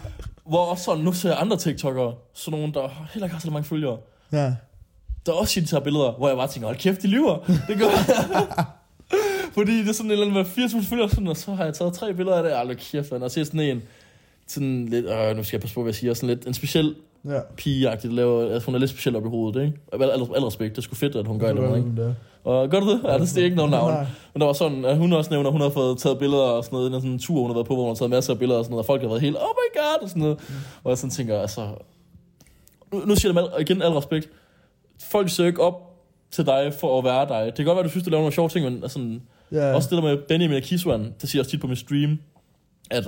hvor 0.46 0.66
også 0.66 0.84
sådan, 0.84 1.04
nu 1.04 1.14
ser 1.14 1.30
jeg 1.30 1.38
andre 1.42 1.58
TikTokere, 1.58 2.14
sådan 2.34 2.60
nogen, 2.60 2.74
der 2.74 3.08
heller 3.14 3.26
ikke 3.26 3.34
har 3.34 3.40
så 3.42 3.52
mange 3.52 3.66
følgere, 3.68 3.98
Ja. 4.34 4.54
der 5.26 5.32
også 5.32 5.54
siger, 5.54 5.66
de 5.66 5.70
tager 5.72 5.84
billeder, 5.84 6.12
hvor 6.18 6.28
jeg 6.28 6.38
bare 6.38 6.48
tænker, 6.48 6.68
hold 6.68 6.78
kæft, 6.78 7.02
de 7.02 7.08
lyver. 7.08 7.38
Det 7.68 7.78
gør 7.80 7.88
Fordi 9.54 9.80
det 9.80 9.90
er 9.90 9.94
sådan 9.94 10.06
en 10.08 10.12
eller 10.12 10.26
anden 10.26 10.38
med 10.58 10.66
80.000 10.66 10.90
følgere, 10.90 11.10
sådan, 11.10 11.28
og 11.28 11.38
så 11.38 11.52
har 11.54 11.64
jeg 11.66 11.74
taget 11.74 11.94
tre 11.94 12.14
billeder 12.14 12.38
af 12.38 12.44
det. 12.44 12.56
Hold 12.56 12.76
kæft, 12.76 13.12
man. 13.12 13.24
Og 13.24 13.32
ser 13.32 13.44
sådan 13.44 13.60
en, 13.60 13.84
sådan 14.48 14.86
lidt, 14.86 15.06
øh, 15.06 15.36
nu 15.38 15.44
skal 15.44 15.58
jeg 15.58 15.62
passe 15.62 15.74
på, 15.76 15.82
hvad 15.82 15.90
jeg 15.90 15.96
siger, 15.96 16.14
sådan 16.14 16.30
lidt, 16.36 16.48
en 16.48 16.54
speciel 16.54 16.96
Ja. 17.26 17.40
pige-agtig, 17.58 18.10
der 18.10 18.16
laver, 18.16 18.54
altså, 18.54 18.66
hun 18.66 18.76
er 18.76 18.80
lidt 18.80 18.92
speciel 18.92 19.16
op 19.16 19.26
i 19.26 19.30
hovedet, 19.30 19.62
ikke? 19.66 19.78
Al, 19.94 20.04
al, 20.04 20.10
al 20.12 20.44
respekt, 20.44 20.72
det 20.76 20.78
er 20.78 20.82
sgu 20.82 20.96
fedt, 20.96 21.16
at 21.16 21.28
hun 21.28 21.40
gør 21.40 21.54
det, 21.54 21.78
ikke? 21.78 21.90
det. 21.98 22.16
Og 22.44 22.70
gør 22.70 22.80
du 22.80 22.90
det? 22.92 23.02
Ja, 23.04 23.18
det 23.18 23.38
er 23.38 23.44
ikke 23.44 23.56
nogen 23.56 23.72
navn. 23.72 23.94
Men 24.34 24.40
der 24.42 24.46
var 24.46 24.54
sådan, 24.54 24.86
at 24.86 24.98
hun 24.98 25.14
også 25.14 25.32
nævner, 25.32 25.48
at 25.50 25.52
hun 25.54 25.62
har 25.62 25.70
fået 25.70 25.98
taget 25.98 26.20
billeder 26.20 26.42
og 26.44 26.64
sådan 26.64 26.76
noget, 26.76 26.88
en 26.94 26.94
sådan 27.02 27.12
en 27.12 27.20
tur, 27.20 27.40
hun 27.42 27.50
har 27.50 27.54
været 27.54 27.68
på, 27.68 27.74
hvor 27.74 27.84
hun 27.84 27.90
har 27.90 27.96
taget 27.96 28.10
masser 28.10 28.34
af 28.34 28.40
billeder 28.40 28.60
og 28.60 28.66
sådan 28.66 28.72
noget, 28.72 28.84
og 28.84 28.86
folk 28.86 29.02
har 29.02 29.08
været 29.08 29.22
helt, 29.22 29.36
oh 29.36 29.42
my 29.42 29.80
god, 29.80 30.04
og 30.04 30.10
sådan 30.10 30.22
noget. 30.22 30.38
Mm. 30.50 30.56
Og 30.84 30.90
jeg 30.90 30.98
sådan 30.98 31.10
tænker, 31.10 31.40
altså, 31.40 31.68
nu, 32.94 33.02
nu 33.06 33.16
siger 33.16 33.34
jeg 33.34 33.44
al- 33.56 33.62
igen 33.62 33.82
al 33.82 33.92
respekt, 33.92 34.30
folk 35.12 35.30
søger 35.30 35.48
ikke 35.48 35.62
op 35.62 35.94
til 36.32 36.46
dig 36.46 36.74
for 36.80 36.98
at 36.98 37.04
være 37.04 37.28
dig. 37.28 37.46
Det 37.46 37.56
kan 37.56 37.66
godt 37.66 37.76
være, 37.76 37.84
du 37.86 37.90
synes, 37.90 38.04
du 38.04 38.10
laver 38.10 38.22
nogle 38.22 38.34
sjove 38.34 38.50
ting, 38.50 38.66
men 38.66 38.84
altså, 38.84 39.00
Ja. 39.52 39.74
også 39.74 39.90
det 39.90 40.04
der 40.04 40.10
med 40.10 40.18
Benjamin 40.28 40.58
og 40.58 40.64
Kiswan, 40.64 41.14
det 41.22 41.30
siger 41.30 41.40
jeg 41.40 41.42
også 41.42 41.52
tit 41.52 41.62
på 41.62 41.68
min 41.68 41.76
stream, 41.76 42.20
at 42.92 43.08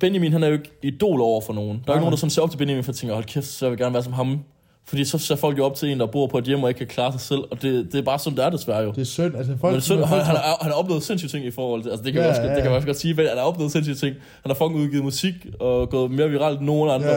Benjamin, 0.00 0.32
han 0.32 0.42
er 0.42 0.46
jo 0.46 0.52
ikke 0.52 0.70
idol 0.82 1.20
over 1.20 1.40
for 1.40 1.52
nogen. 1.52 1.68
Der 1.68 1.74
er 1.74 1.78
Nej. 1.86 1.94
ikke 1.94 2.00
nogen, 2.00 2.10
der 2.12 2.16
sådan 2.16 2.30
ser 2.30 2.42
op 2.42 2.50
til 2.50 2.58
Benjamin, 2.58 2.84
for 2.84 2.92
at 2.92 2.96
tænke, 2.96 3.14
hold 3.14 3.24
kæft, 3.24 3.46
så 3.46 3.64
jeg 3.66 3.70
vil 3.70 3.78
gerne 3.78 3.94
være 3.94 4.02
som 4.02 4.12
ham. 4.12 4.40
Fordi 4.84 5.04
så 5.04 5.18
ser 5.18 5.36
folk 5.36 5.58
jo 5.58 5.64
op 5.64 5.74
til 5.74 5.92
en, 5.92 6.00
der 6.00 6.06
bor 6.06 6.26
på 6.26 6.38
et 6.38 6.44
hjem 6.44 6.62
og 6.62 6.68
ikke 6.70 6.78
kan 6.78 6.86
klare 6.86 7.12
sig 7.12 7.20
selv, 7.20 7.38
og 7.50 7.62
det, 7.62 7.92
det 7.92 7.98
er 7.98 8.02
bare 8.02 8.18
sådan, 8.18 8.36
det 8.36 8.44
er 8.44 8.50
desværre 8.50 8.78
jo. 8.82 8.90
Det 8.90 9.00
er 9.00 9.04
synd, 9.04 9.36
altså 9.36 9.56
folk... 9.60 9.72
Men 9.72 9.80
synd, 9.80 9.98
folk- 9.98 10.08
han, 10.10 10.20
han, 10.20 10.36
har, 10.36 10.58
han 10.62 10.70
har 10.70 10.78
oplevet 10.78 11.02
sindssyge 11.02 11.28
ting 11.30 11.46
i 11.46 11.50
forhold 11.50 11.82
til, 11.82 11.90
altså 11.90 12.04
det 12.04 12.12
kan, 12.12 12.22
Ja, 12.22 12.28
også, 12.28 12.42
ja, 12.42 12.48
det 12.54 12.56
kan 12.62 12.70
man 12.70 12.76
også 12.76 12.86
godt 12.86 12.96
sige, 12.96 13.14
han 13.16 13.26
har 13.36 13.44
oplevet 13.44 13.72
sindssyge 13.72 13.94
ting. 13.96 14.16
Han 14.42 14.50
har 14.50 14.54
fucking 14.54 14.80
udgivet 14.80 15.04
musik 15.04 15.34
og 15.60 15.90
gået 15.90 16.10
mere 16.10 16.30
viralt 16.30 16.58
end 16.58 16.66
nogen 16.66 16.90
andre, 16.90 17.08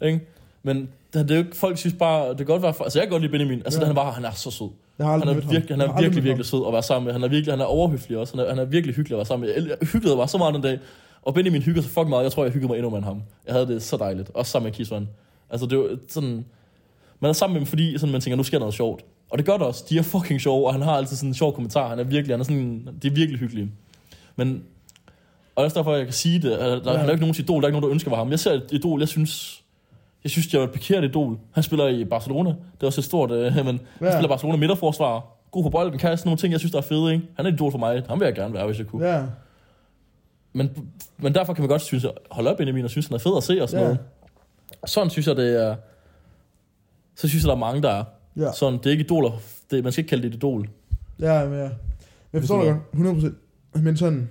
ja. 0.00 0.06
ikke? 0.06 0.20
Men 0.62 0.88
det, 1.14 1.30
er 1.30 1.34
jo 1.34 1.42
ikke, 1.44 1.56
folk 1.56 1.78
synes 1.78 1.94
bare, 1.98 2.28
det 2.28 2.36
kan 2.36 2.46
godt 2.46 2.62
være, 2.62 2.74
altså 2.80 2.98
jeg 2.98 3.06
kan 3.06 3.10
godt 3.10 3.22
lide 3.22 3.32
Benjamin, 3.32 3.58
altså 3.64 3.80
Ja. 3.80 3.86
han, 3.86 3.96
var, 3.96 4.10
han 4.12 4.24
er 4.24 4.30
så 4.30 4.50
sød. 4.50 4.68
Han 5.00 5.28
er 5.28 5.34
virkelig, 5.34 5.76
han 5.76 5.80
er 5.80 5.86
virkelig, 5.86 6.14
mødt 6.14 6.24
virkelig 6.24 6.46
sød 6.46 6.66
at 6.66 6.72
være 6.72 6.82
sammen 6.82 7.04
med. 7.04 7.12
Han 7.12 7.22
er 7.24 7.28
virkelig, 7.28 7.52
han 7.52 7.60
er 7.60 7.64
overhyggelig 7.64 8.18
også. 8.18 8.36
Han 8.36 8.46
er, 8.46 8.50
han 8.50 8.58
er 8.58 8.64
virkelig 8.64 8.94
hyggelig 8.96 9.14
at 9.14 9.18
være 9.18 9.26
sammen 9.26 9.48
med. 9.48 9.66
Jeg 9.80 9.88
hyggede 9.92 10.16
mig 10.16 10.28
så 10.28 10.38
meget 10.38 10.54
den 10.54 10.62
dag. 10.62 10.78
Og 11.22 11.34
Benjamin 11.34 11.62
hyggede 11.62 11.82
sig 11.82 11.92
fucking 11.92 12.08
meget. 12.08 12.22
Jeg 12.24 12.32
tror, 12.32 12.44
jeg 12.44 12.52
hyggede 12.52 12.68
mig 12.68 12.76
endnu 12.76 12.90
mere 12.90 12.98
end 12.98 13.04
ham. 13.04 13.22
Jeg 13.46 13.54
havde 13.54 13.66
det 13.66 13.82
så 13.82 13.96
dejligt. 13.96 14.30
Også 14.34 14.52
sammen 14.52 14.66
med 14.66 14.72
Kiswan. 14.72 15.08
Altså, 15.50 15.66
det 15.66 15.78
var 15.78 15.96
sådan... 16.08 16.44
Man 17.20 17.28
er 17.28 17.32
sammen 17.32 17.54
med 17.54 17.60
dem, 17.60 17.66
fordi 17.66 17.98
sådan, 17.98 18.12
man 18.12 18.20
tænker, 18.20 18.36
nu 18.36 18.42
sker 18.42 18.58
noget 18.58 18.74
sjovt. 18.74 19.02
Og 19.30 19.38
det 19.38 19.46
gør 19.46 19.52
det 19.52 19.62
også. 19.62 19.84
De 19.90 19.98
er 19.98 20.02
fucking 20.02 20.40
sjove, 20.40 20.66
og 20.66 20.72
han 20.74 20.82
har 20.82 20.92
altid 20.92 21.16
sådan 21.16 21.30
en 21.30 21.34
sjov 21.34 21.54
kommentar. 21.54 21.88
Han 21.88 21.98
er 21.98 22.04
virkelig, 22.04 22.32
han 22.34 22.40
er 22.40 22.44
sådan, 22.44 22.88
det 23.02 23.10
er 23.10 23.14
virkelig 23.14 23.38
hyggeligt. 23.40 23.68
Men, 24.36 24.62
og 25.56 25.64
det 25.64 25.70
er 25.70 25.74
derfor, 25.74 25.94
jeg 25.94 26.04
kan 26.04 26.12
sige 26.14 26.34
det. 26.42 26.58
Der, 26.58 26.92
Ja. 26.92 26.98
Han 26.98 27.08
er 27.08 27.12
ikke 27.12 27.20
nogen 27.20 27.34
idol, 27.38 27.62
der 27.62 27.66
er 27.66 27.68
ikke 27.68 27.80
nogen, 27.80 27.82
der 27.82 27.90
ønsker 27.92 28.10
være 28.10 28.18
ham. 28.18 28.30
Jeg 28.30 28.38
ser 28.38 28.52
et 28.52 28.66
idol, 28.72 29.00
jeg 29.00 29.08
synes, 29.08 29.62
jeg 30.28 30.32
synes, 30.32 30.46
det 30.46 30.60
er 30.60 30.64
et 30.64 30.70
parkeret 30.72 31.04
idol. 31.04 31.38
Han 31.52 31.62
spiller 31.62 31.88
i 31.88 32.04
Barcelona. 32.04 32.50
Det 32.50 32.82
er 32.82 32.86
også 32.86 33.00
et 33.00 33.04
stort, 33.04 33.30
øh, 33.30 33.54
men 33.56 33.64
han 33.66 33.78
Ja. 34.00 34.12
spiller 34.12 34.28
Barcelona 34.28 34.56
midterforsvar. 34.58 35.26
God 35.50 35.62
på 35.62 35.70
bolden, 35.70 35.98
kan 35.98 36.18
sådan 36.18 36.28
nogle 36.28 36.38
ting, 36.38 36.52
jeg 36.52 36.60
synes, 36.60 36.72
der 36.72 36.78
er 36.78 36.82
fede, 36.82 37.12
ikke? 37.12 37.26
Han 37.36 37.46
er 37.46 37.50
et 37.50 37.54
idol 37.54 37.70
for 37.70 37.78
mig. 37.78 38.02
Han 38.08 38.20
vil 38.20 38.26
jeg 38.26 38.34
gerne 38.34 38.54
være, 38.54 38.66
hvis 38.66 38.78
jeg 38.78 38.86
kunne. 38.86 39.06
Ja. 39.08 39.22
Men, 40.52 40.70
men 41.18 41.34
derfor 41.34 41.54
kan 41.54 41.62
man 41.62 41.68
godt 41.68 41.82
synes, 41.82 42.06
holde 42.30 42.50
op 42.50 42.56
Benjamin 42.56 42.84
og 42.84 42.90
synes, 42.90 43.06
han 43.06 43.14
er 43.14 43.18
fed 43.18 43.36
at 43.36 43.42
se 43.42 43.62
og 43.62 43.68
sådan 43.68 43.82
Ja. 43.82 43.88
noget. 43.88 44.00
Sådan 44.86 45.10
synes 45.10 45.26
jeg, 45.26 45.36
det 45.36 45.62
er... 45.64 45.76
Så 47.16 47.28
synes 47.28 47.44
jeg, 47.44 47.48
der 47.48 47.54
er 47.54 47.58
mange, 47.58 47.82
der 47.82 47.90
er. 47.90 48.04
Ja. 48.36 48.52
Sådan, 48.52 48.78
det 48.78 48.86
er 48.86 48.90
ikke 48.90 49.04
idoler. 49.04 49.30
Det, 49.70 49.82
man 49.84 49.92
skal 49.92 50.02
ikke 50.02 50.08
kalde 50.08 50.22
det 50.22 50.28
et 50.28 50.34
idol. 50.34 50.68
Ja, 51.20 51.44
men 51.48 51.58
ja. 51.58 51.68
Jeg 52.32 52.40
forstår 52.40 52.64
dig 52.64 52.76
godt, 52.92 53.34
100%. 53.74 53.78
Men 53.80 53.96
sådan, 53.96 54.28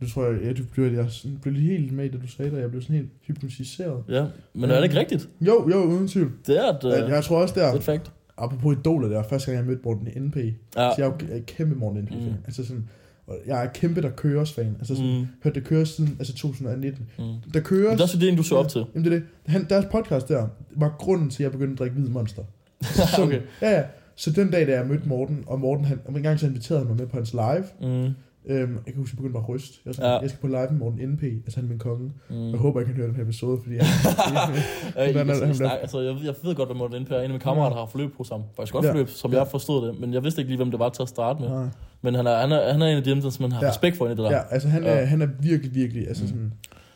du 0.00 0.10
tror 0.10 0.26
jeg, 0.26 0.42
ja, 0.42 0.52
du 0.52 0.62
blev, 0.72 0.92
jeg 0.92 1.06
sådan, 1.10 1.38
blev 1.42 1.54
lige 1.54 1.78
helt 1.78 1.92
med 1.92 2.04
i 2.04 2.08
det, 2.08 2.22
du 2.22 2.28
sagde 2.28 2.50
der. 2.50 2.58
Jeg 2.58 2.70
blev 2.70 2.82
sådan 2.82 2.96
helt 2.96 3.08
hypnotiseret. 3.26 4.02
Ja, 4.08 4.24
men 4.54 4.70
er 4.70 4.74
det 4.76 4.84
ikke 4.84 4.98
rigtigt? 4.98 5.28
Jo, 5.40 5.68
jo, 5.70 5.76
uden 5.84 6.08
tvivl. 6.08 6.32
Det 6.46 6.58
er 6.58 6.68
et, 6.72 6.78
Jeg, 6.84 7.04
uh, 7.04 7.10
jeg 7.10 7.24
tror 7.24 7.42
også 7.42 7.54
der, 7.54 7.66
det 7.66 7.72
er 7.72 7.76
et 7.78 7.82
fact. 7.82 8.12
apropos 8.38 8.76
idoler 8.76 9.08
der, 9.08 9.22
første 9.22 9.46
gang 9.50 9.58
jeg 9.58 9.66
mødte 9.66 9.82
Morten 9.84 10.22
NP, 10.26 10.36
Ja. 10.36 10.50
så 10.76 10.94
jeg 10.98 11.06
er 11.06 11.06
jo 11.36 11.42
kæmpe 11.46 11.74
Morten 11.74 12.02
NP. 12.02 12.10
Mm. 12.10 12.34
Altså 12.44 12.64
sådan, 12.66 12.88
og 13.26 13.36
jeg 13.46 13.64
er 13.64 13.68
kæmpe 13.68 14.02
der 14.02 14.10
køres 14.10 14.52
fan. 14.52 14.76
Altså 14.78 14.94
sådan, 14.96 15.18
Mm, 15.18 15.26
hørt 15.44 15.54
det 15.54 15.64
køres 15.64 15.88
siden 15.88 16.16
altså 16.18 16.34
2019. 16.34 17.06
mm. 17.18 17.24
Der 17.54 17.60
køres... 17.60 17.82
Men 17.88 17.92
det 17.92 17.98
er 18.00 18.04
også 18.04 18.18
det, 18.18 18.28
en, 18.28 18.36
du 18.36 18.42
så 18.42 18.56
op 18.56 18.68
til. 18.68 18.84
Jamen 18.94 19.04
det 19.04 19.12
er 19.12 19.18
det. 19.18 19.26
Han, 19.46 19.66
deres 19.68 19.84
podcast 19.92 20.28
der 20.28 20.46
var 20.76 20.94
grunden 20.98 21.30
til, 21.30 21.42
at 21.42 21.44
jeg 21.44 21.52
begyndte 21.52 21.72
at 21.72 21.78
drikke 21.78 21.96
hvid 21.96 22.08
monster. 22.08 22.42
Sådan, 22.82 23.24
okay. 23.26 23.40
Ja, 23.62 23.70
ja. 23.70 23.82
Så 24.16 24.30
den 24.30 24.50
dag, 24.50 24.66
da 24.66 24.72
jeg 24.72 24.86
mødte 24.86 25.08
Morten, 25.08 25.44
og 25.46 25.60
Morten, 25.60 25.84
han, 25.84 26.00
om 26.08 26.16
en 26.16 26.22
gang 26.22 26.40
så 26.40 26.46
inviterede 26.46 26.80
han 26.80 26.88
mig 26.88 26.96
med 26.96 27.06
på 27.06 27.16
hans 27.16 27.32
live, 27.32 27.64
Mm. 28.06 28.10
Øhm, 28.46 28.74
jeg 28.86 28.92
kan 28.94 28.94
huske, 28.96 29.12
jeg 29.14 29.16
begyndte 29.16 29.32
bare 29.32 29.42
at 29.42 29.48
ryste. 29.48 29.78
Jeg, 29.86 29.94
sådan, 29.94 30.10
Ja. 30.10 30.18
jeg 30.18 30.30
skal 30.30 30.40
på 30.40 30.46
live 30.46 30.66
med 30.70 30.78
Morten 30.78 31.08
NP, 31.12 31.22
altså 31.22 31.56
han 31.56 31.64
er 31.64 31.68
min 31.68 31.78
konge. 31.78 32.12
Mm. 32.30 32.50
Jeg 32.50 32.58
håber, 32.58 32.80
jeg 32.80 32.86
kan 32.86 32.96
høre 32.96 33.06
den 33.06 33.14
her 33.16 33.22
episode, 33.22 33.58
fordi 33.62 33.74
Øh, 33.74 33.80
er 33.80 35.06
det, 35.12 35.14
jeg, 35.16 35.46
han 35.46 35.54
snak, 35.54 35.70
altså, 35.80 36.00
jeg, 36.00 36.16
jeg 36.24 36.34
ved 36.42 36.54
godt, 36.54 36.68
hvad 36.68 36.76
Morten 36.76 37.02
NP 37.02 37.10
er. 37.10 37.16
En 37.16 37.22
af 37.22 37.28
mine 37.28 37.40
kammerater 37.40 37.76
har 37.76 37.86
forløb 37.86 38.16
på 38.16 38.24
sammen. 38.24 38.48
Faktisk 38.56 38.72
godt 38.72 38.84
Ja. 38.84 38.90
forløb, 38.90 39.08
som 39.08 39.32
jeg 39.32 39.46
forstod 39.50 39.86
det. 39.88 40.00
Men 40.00 40.14
jeg 40.14 40.24
vidste 40.24 40.40
ikke 40.40 40.50
lige, 40.50 40.56
hvem 40.56 40.70
det 40.70 40.80
var 40.80 40.88
til 40.88 41.02
at 41.02 41.08
starte 41.08 41.40
med. 41.40 41.48
Nej. 41.48 41.64
Men 42.02 42.14
han 42.14 42.26
er, 42.26 42.36
han 42.36 42.52
er, 42.52 42.72
han 42.72 42.82
er 42.82 42.86
en 42.86 42.96
af 42.96 43.02
dem, 43.04 43.20
som 43.20 43.32
man 43.42 43.52
har 43.52 43.62
Ja. 43.64 43.68
respekt 43.70 43.96
for 43.96 44.06
i 44.06 44.10
det 44.10 44.18
der. 44.18 44.30
Ja, 44.30 44.40
altså 44.50 44.68
han 44.68 44.84
er, 44.84 44.92
Ja. 44.98 45.04
han 45.04 45.22
er 45.22 45.28
virkelig, 45.40 45.74
virkelig, 45.74 46.08
altså 46.08 46.22
Mm. 46.24 46.28
sådan, 46.28 46.52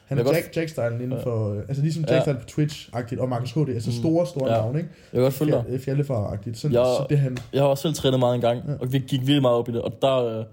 han 0.07 0.19
Jeg 0.19 0.27
er 0.27 0.33
kan 0.33 0.35
Jack, 0.43 0.57
Jack-stylen 0.57 0.93
inden 1.01 1.13
Ja. 1.19 1.25
for, 1.25 1.53
øh, 1.55 1.59
altså 1.69 1.83
ligesom 1.83 2.05
Ja. 2.09 2.15
Jack-style 2.17 2.33
på 2.33 2.45
Twitch-agtigt, 2.61 3.21
og 3.21 3.29
Marcus 3.29 3.53
HD, 3.53 3.69
altså 3.69 3.91
Mm. 3.91 3.97
store, 3.97 4.27
store 4.27 4.53
Ja. 4.53 4.57
navne, 4.61 4.79
ikke? 4.79 4.91
Jeg 5.13 5.17
kan 5.19 5.23
godt 5.23 5.35
følge 5.35 5.53
dig. 5.53 5.65
Fjell- 5.69 5.85
Fjellefar-agtigt, 5.85 6.55
så, 6.59 6.69
Ja. 6.69 6.73
så 6.85 7.07
det 7.11 7.19
han, 7.19 7.37
Jeg 7.53 7.63
har 7.63 7.69
også 7.69 7.83
selv 7.83 7.95
trænet 7.95 8.19
meget 8.21 8.35
engang, 8.35 8.63
Ja. 8.69 8.73
og 8.81 8.93
vi 8.93 8.99
gik 8.99 9.21
virkelig 9.21 9.43
meget 9.43 9.57
op 9.57 9.69
i 9.69 9.73
det. 9.73 9.83
Og 9.83 9.93
der, 10.03 10.25
øh, 10.39 10.45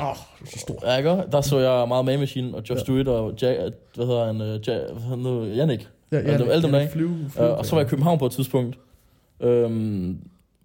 åh, 0.00 0.06
oh, 0.10 0.16
så 0.44 0.58
stor. 0.58 0.90
ja, 0.90 0.96
ikke? 0.96 1.22
der 1.32 1.40
så 1.40 1.58
jeg 1.58 1.88
meget 1.88 2.04
Man 2.04 2.18
Machine 2.18 2.54
og 2.56 2.62
Josh 2.70 2.78
Ja. 2.78 2.84
Stewart 2.84 3.08
og 3.08 3.34
Jack, 3.42 3.58
hvad 3.94 4.06
hedder 4.06 4.26
han, 4.26 4.40
uh, 4.40 4.48
Jack, 4.48 4.66
hvad 4.66 5.02
hedder 5.02 5.08
han 5.08 5.18
nu, 5.18 5.44
Jannik. 5.44 5.88
Ja, 6.12 6.16
alle 6.16 6.38
dem- 6.38 6.50
alle 6.50 6.62
dem? 6.80 6.88
Flyve, 6.88 7.10
Uh, 7.10 7.30
flyve, 7.30 7.54
og 7.56 7.66
så 7.66 7.72
var 7.76 7.80
jeg 7.82 7.86
i 7.86 7.90
København 7.90 8.18
på 8.18 8.26
et 8.26 8.32
tidspunkt. 8.32 8.78
Øhm, 9.40 10.18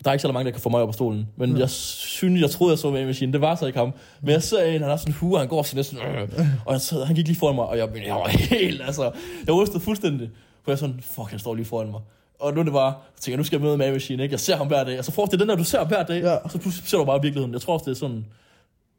der 0.04 0.10
er 0.10 0.14
ikke 0.14 0.22
så 0.22 0.32
mange, 0.32 0.46
der 0.46 0.52
kan 0.52 0.62
få 0.62 0.70
mig 0.70 0.82
op 0.82 0.88
på 0.90 0.94
stolen. 0.94 1.28
Men 1.36 1.54
Ja. 1.54 1.60
jeg 1.60 1.70
synes, 1.70 2.42
jeg 2.42 2.50
troede, 2.50 2.72
jeg 2.72 2.80
så 2.80 2.92
Man 2.92 3.06
Machine. 3.06 3.34
Det 3.34 3.42
var 3.42 3.56
så 3.56 3.66
ikke 3.66 3.80
ham. 3.80 3.94
Men 4.22 4.30
jeg 4.32 4.44
ser 4.44 4.64
en, 4.64 4.82
han 4.82 4.90
har 4.90 4.98
sådan 4.98 5.12
en 5.12 5.18
hue, 5.20 5.34
og 5.36 5.40
han 5.40 5.48
går 5.48 5.64
sådan 5.64 5.78
næsten... 5.78 5.98
Øh, 5.98 6.30
og 6.66 6.74
jeg, 6.74 6.82
sad- 6.82 7.06
han 7.06 7.16
gik 7.16 7.28
lige 7.28 7.38
foran 7.40 7.56
mig, 7.56 7.66
og 7.66 7.78
jeg, 7.78 7.90
jeg 8.06 8.16
var 8.16 8.28
helt... 8.28 8.82
Altså, 8.86 9.12
jeg 9.48 9.56
rystede 9.56 9.80
fuldstændig. 9.80 10.30
For 10.64 10.72
jeg 10.72 10.74
er 10.74 10.80
sådan, 10.80 11.00
fuck, 11.04 11.30
han 11.30 11.40
står 11.40 11.56
lige 11.56 11.66
foran 11.66 11.92
mig. 11.92 12.00
Og 12.40 12.54
nu 12.54 12.60
er 12.60 12.64
det 12.64 12.74
bare, 12.74 12.86
jeg 12.86 13.22
tænker, 13.22 13.38
nu 13.38 13.44
skal 13.44 13.58
jeg 13.58 13.66
møde 13.66 13.78
Man 13.78 13.94
Machine, 13.94 14.24
ikke? 14.24 14.34
Jeg 14.34 14.40
ser 14.40 14.56
ham 14.56 14.68
hver 14.68 14.84
dag. 14.84 15.00
Og 15.00 15.06
så 15.06 15.12
det 15.26 15.34
er 15.34 15.38
den 15.38 15.50
der, 15.50 15.56
du 15.56 15.64
ser 15.64 15.86
hver 15.86 16.04
dag, 16.04 16.22
Ja. 16.22 16.36
og 16.36 16.52
så 16.52 16.58
pludselig 16.58 16.90
ser 16.90 16.98
du 16.98 17.06
bare 17.06 17.22
virkeligheden. 17.22 17.54
Jeg 17.54 17.62
tror 17.62 17.74
også, 17.74 17.84
det 17.86 17.92
er 17.92 17.96
sådan... 18.00 18.26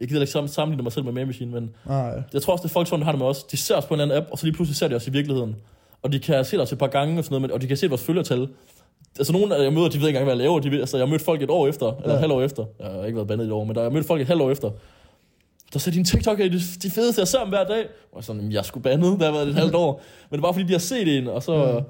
Jeg 0.03 0.09
gider 0.09 0.21
ikke 0.21 0.33
sam- 0.39 0.47
sammenligne 0.49 0.83
mig 0.83 0.93
selv 0.93 1.05
med 1.05 1.13
Man 1.13 1.27
Machine, 1.27 1.53
men 1.53 1.71
Nej, 1.87 2.23
jeg 2.33 2.43
tror 2.43 2.53
også, 2.53 2.63
det 2.63 2.69
er 2.69 2.73
folk, 2.73 2.91
der 2.91 3.05
har 3.05 3.13
det 3.13 3.19
med 3.19 3.27
os. 3.27 3.45
De 3.45 3.57
ser 3.57 3.77
os 3.77 3.85
på 3.87 3.95
en 3.95 4.01
anden 4.01 4.17
app, 4.17 4.27
og 4.31 4.39
så 4.39 4.47
lige 4.47 4.55
pludselig 4.55 4.77
ser 4.77 4.89
de 4.89 4.95
os 4.95 5.07
i 5.07 5.11
virkeligheden. 5.11 5.57
Og 6.03 6.13
de 6.13 6.19
kan 6.19 6.45
se 6.45 6.59
os 6.61 6.73
et 6.73 6.79
par 6.79 6.87
gange 6.87 7.19
og 7.19 7.25
sådan 7.25 7.33
noget, 7.35 7.43
men- 7.43 7.51
og 7.51 7.63
de 7.63 7.67
kan 7.67 7.77
se 7.77 7.89
vores 7.89 8.03
følgertal. 8.03 8.49
Altså 9.19 9.33
nogle 9.33 9.57
af 9.57 9.63
jeg 9.65 9.73
møder, 9.73 9.89
de 9.89 10.01
ved 10.01 10.09
ikke 10.09 10.19
engang, 10.19 10.25
hvad 10.25 10.33
jeg 10.35 10.39
laver. 10.39 10.61
De 10.61 10.71
ved, 10.71 10.81
altså, 10.81 10.97
jeg 10.97 11.07
har 11.07 11.11
mødt 11.11 11.23
folk 11.23 11.43
et 11.43 11.51
år 11.51 11.69
efter, 11.69 11.87
eller 11.93 12.09
Ja. 12.09 12.13
et 12.15 12.19
halvt 12.21 12.33
år 12.33 12.43
efter. 12.43 12.65
Jeg 12.81 12.91
har 12.91 13.05
ikke 13.05 13.17
været 13.17 13.29
bandet 13.29 13.45
i 13.45 13.47
et 13.49 13.53
år, 13.53 13.65
men 13.65 13.75
der, 13.75 13.81
jeg 13.81 13.91
har 13.91 13.95
mødt 13.95 14.07
folk 14.07 14.21
et 14.21 14.27
halvt 14.27 14.43
år 14.43 14.51
efter. 14.51 14.71
Der 15.73 15.79
sagde, 15.79 15.97
din 15.97 16.05
TikTok 16.05 16.41
er 16.41 16.45
de, 16.49 16.61
de 16.83 16.91
fedeste, 16.91 17.21
jeg 17.21 17.29
ser 17.29 17.41
dem 17.41 17.49
hver 17.49 17.65
dag. 17.65 17.81
Og 18.13 18.17
jeg 18.17 18.25
sådan, 18.25 18.41
"Jamen, 18.41 18.53
jeg 18.53 18.65
skulle 18.65 18.85
bandet, 18.85 19.21
der 19.21 19.25
har 19.27 19.33
været 19.33 19.49
et 19.49 19.55
halvt 19.55 19.75
år. 19.75 19.93
Men 20.31 20.33
det 20.33 20.39
er 20.39 20.43
bare 20.43 20.55
fordi, 20.55 20.67
de 20.67 20.73
har 20.73 20.79
set 20.79 21.19
en, 21.19 21.27
og 21.29 21.43
så... 21.43 21.55
Ja. 21.55 21.81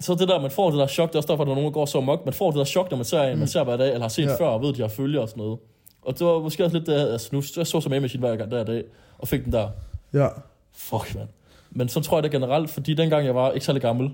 Så 0.00 0.14
det 0.14 0.28
der, 0.28 0.40
man 0.40 0.50
får 0.50 0.70
det 0.70 0.78
der 0.78 0.86
chok, 0.86 1.08
det 1.08 1.14
er 1.14 1.18
også 1.18 1.26
derfor, 1.26 1.42
at 1.42 1.46
der 1.46 1.52
er 1.52 1.54
nogen, 1.56 1.66
der 1.66 1.72
går 1.74 1.86
så 1.86 2.00
mok. 2.00 2.24
Man 2.24 2.34
får 2.34 2.50
det 2.50 2.58
der 2.58 2.64
chok, 2.64 2.90
når 2.90 2.96
man 2.96 3.04
ser 3.04 3.22
en, 3.22 3.38
man 3.38 3.48
ser 3.48 3.64
hver 3.64 3.76
dag, 3.76 3.88
eller 3.88 4.00
har 4.00 4.08
set 4.08 4.22
Ja. 4.26 4.36
før, 4.36 4.46
og 4.46 4.62
ved, 4.62 4.68
at 4.68 4.76
de 4.76 4.80
har 4.80 4.88
følger 4.88 5.20
og 5.20 5.28
sådan 5.28 5.42
noget. 5.42 5.58
Og 6.02 6.18
det 6.18 6.26
var 6.26 6.38
måske 6.40 6.64
også 6.64 6.76
lidt 6.76 6.86
det, 6.86 6.94
altså 6.94 7.28
nu, 7.32 7.42
jeg 7.56 7.66
så 7.66 7.80
som 7.80 7.90
Machine 7.90 8.20
hver 8.26 8.36
gang 8.36 8.50
der 8.50 8.64
dag, 8.64 8.84
og 9.18 9.28
fik 9.28 9.44
den 9.44 9.52
der, 9.52 9.68
ja. 10.14 10.28
fuck 10.72 11.14
man. 11.14 11.28
Men 11.70 11.88
så 11.88 12.00
tror 12.00 12.16
jeg 12.16 12.22
det 12.22 12.30
generelt, 12.32 12.70
fordi 12.70 12.94
dengang 12.94 13.26
jeg 13.26 13.34
var 13.34 13.52
ikke 13.52 13.66
særlig 13.66 13.82
gammel, 13.82 14.10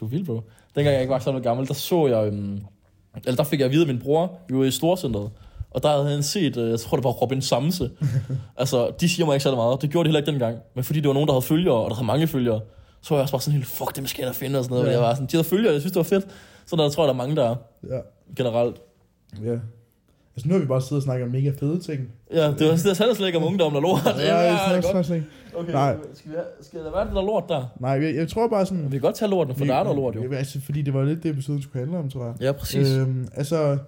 du 0.00 0.04
er 0.04 0.08
vild, 0.08 0.26
bro. 0.26 0.40
Dengang 0.74 0.92
jeg 0.94 1.00
ikke 1.00 1.12
var 1.12 1.18
særlig 1.18 1.42
gammel, 1.42 1.68
der 1.68 1.74
så 1.74 2.06
jeg, 2.06 2.26
øhm, 2.26 2.60
eller 3.24 3.36
der 3.36 3.44
fik 3.44 3.60
jeg 3.60 3.66
at 3.66 3.72
vide 3.72 3.82
af 3.82 3.86
min 3.86 3.98
bror, 3.98 4.38
vi 4.48 4.58
var 4.58 4.64
i 4.64 4.70
Storcenteret, 4.70 5.30
og 5.70 5.82
der 5.82 5.88
havde 5.96 6.10
han 6.10 6.22
set, 6.22 6.56
øh, 6.56 6.70
jeg 6.70 6.80
tror 6.80 6.96
det 6.96 7.04
var 7.04 7.10
Robin 7.10 7.42
Samse. 7.42 7.90
altså, 8.56 8.90
de 9.00 9.08
siger 9.08 9.26
mig 9.26 9.34
ikke 9.34 9.42
særlig 9.42 9.56
meget, 9.56 9.82
det 9.82 9.90
gjorde 9.90 10.04
de 10.04 10.08
heller 10.08 10.20
ikke 10.20 10.30
dengang, 10.30 10.58
men 10.74 10.84
fordi 10.84 11.00
det 11.00 11.08
var 11.08 11.14
nogen, 11.14 11.26
der 11.26 11.34
havde 11.34 11.42
følgere, 11.42 11.74
og 11.74 11.90
der 11.90 11.96
havde 11.96 12.06
mange 12.06 12.26
følgere, 12.26 12.60
så 13.02 13.14
var 13.14 13.16
jeg 13.16 13.22
også 13.22 13.32
bare 13.32 13.40
sådan 13.40 13.54
helt, 13.54 13.66
fuck, 13.66 13.96
dem 13.96 14.06
skal 14.06 14.22
jeg 14.22 14.26
da 14.28 14.32
finde, 14.32 14.58
og 14.58 14.64
sådan 14.64 14.74
noget. 14.74 14.86
Ja. 14.88 14.92
Jeg 14.92 15.00
var 15.00 15.14
sådan, 15.14 15.26
de 15.26 15.36
havde 15.36 15.44
følgere, 15.48 15.72
jeg 15.72 15.80
synes, 15.80 15.92
det 15.92 15.98
var 15.98 16.02
fedt. 16.02 16.26
Så 16.66 16.76
der 16.76 16.88
tror 16.88 17.02
jeg, 17.02 17.08
der 17.08 17.14
er 17.14 17.16
mange, 17.16 17.36
der 17.36 17.50
er, 17.50 17.56
Ja. 17.90 18.00
generelt. 18.36 18.76
ja. 19.44 19.56
Altså 20.40 20.48
nu 20.48 20.54
har 20.54 20.60
vi 20.60 20.66
bare 20.66 20.80
siddet 20.82 20.96
og 20.96 21.02
snakket 21.02 21.24
om 21.26 21.32
mega 21.32 21.50
fede 21.60 21.80
ting. 21.80 22.00
Ja, 22.32 22.36
det 22.36 22.44
var 22.44 22.54
det 22.76 22.98
handler 22.98 23.14
slet 23.14 23.26
ikke 23.26 23.38
om 23.38 23.44
ungdom 23.44 23.74
og 23.74 23.82
lort. 23.82 24.00
Ja, 24.18 24.36
jeg 24.36 24.58
snakker 24.68 24.92
godt. 24.92 25.06
snak, 25.06 25.20
snak. 25.20 25.20
Okay, 25.54 25.72
Nej. 25.72 25.96
skal, 26.14 26.30
vi, 26.30 26.36
have- 26.36 26.46
skal 26.62 26.80
der 26.80 26.90
være 26.92 27.04
det 27.06 27.14
der 27.14 27.22
lort 27.22 27.44
der? 27.48 27.76
Nej, 27.80 27.90
jeg, 27.90 28.14
jeg 28.14 28.28
tror 28.28 28.48
bare 28.48 28.66
sådan... 28.66 28.84
Vi 28.84 28.90
kan 28.90 29.00
godt 29.00 29.14
tage 29.14 29.30
lorten, 29.30 29.56
for 29.56 29.64
der 29.64 29.74
er 29.74 29.82
noget 29.84 29.96
lort 29.96 30.16
jo. 30.16 30.32
Ja, 30.32 30.36
Altså, 30.36 30.60
fordi 30.60 30.82
det 30.82 30.94
var 30.94 31.04
lidt 31.04 31.22
det, 31.22 31.30
episoden 31.30 31.62
skulle 31.62 31.78
handle 31.80 31.98
om, 31.98 32.10
tror 32.10 32.24
jeg. 32.26 32.34
Ja, 32.40 32.52
præcis. 32.52 32.88
Øhm, 32.90 33.28
altså, 33.34 33.78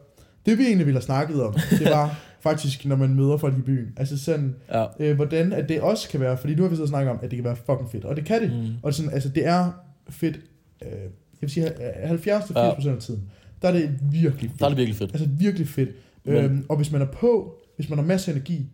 det 0.47 0.59
vi 0.59 0.63
egentlig 0.65 0.87
ville 0.87 0.97
have 0.97 1.03
snakket 1.05 1.43
om, 1.43 1.55
det 1.71 1.91
var 1.91 2.19
faktisk, 2.49 2.85
når 2.87 2.97
man 2.97 3.15
møder 3.15 3.37
folk 3.37 3.59
i 3.59 3.61
byen. 3.61 3.89
Altså 3.97 4.19
sådan, 4.25 4.55
Ja. 4.73 4.85
øh, 5.01 5.17
hvordan 5.17 5.53
at 5.53 5.69
det 5.69 5.81
også 5.81 6.09
kan 6.09 6.21
være, 6.21 6.37
fordi 6.37 6.55
nu 6.55 6.63
har 6.63 6.71
vi 6.71 6.77
så 6.77 6.87
snakket 6.87 7.11
om, 7.11 7.19
at 7.23 7.31
det 7.31 7.37
kan 7.37 7.45
være 7.45 7.57
fucking 7.67 7.91
fedt, 7.93 8.05
og 8.05 8.17
det 8.17 8.25
kan 8.25 8.43
det. 8.43 8.53
Mm. 8.53 8.69
Og 8.83 8.95
sådan, 8.95 9.13
altså, 9.13 9.29
det 9.29 9.47
er 9.47 9.71
fedt, 10.11 10.37
øh, 10.83 10.89
jeg 10.93 11.09
vil 11.41 11.51
sige, 11.51 11.67
70-80% 11.67 12.89
af 12.89 12.97
tiden, 13.01 13.23
der 13.63 13.69
er 13.69 13.73
det 13.73 13.91
virkelig 14.13 14.51
fedt. 14.51 14.61
Der 14.61 14.65
er 14.65 14.69
det 14.69 14.79
virkelig 14.79 14.97
fedt. 14.99 15.11
Altså 15.13 15.29
virkelig 15.39 15.69
fedt. 15.69 15.89
Men- 16.25 16.35
Øhm, 16.45 16.67
og 16.69 16.77
hvis 16.77 16.93
man 16.93 17.03
er 17.03 17.07
på, 17.07 17.55
hvis 17.77 17.89
man 17.89 17.99
har 17.99 18.07
masser 18.07 18.33
af 18.33 18.37
energi, 18.37 18.67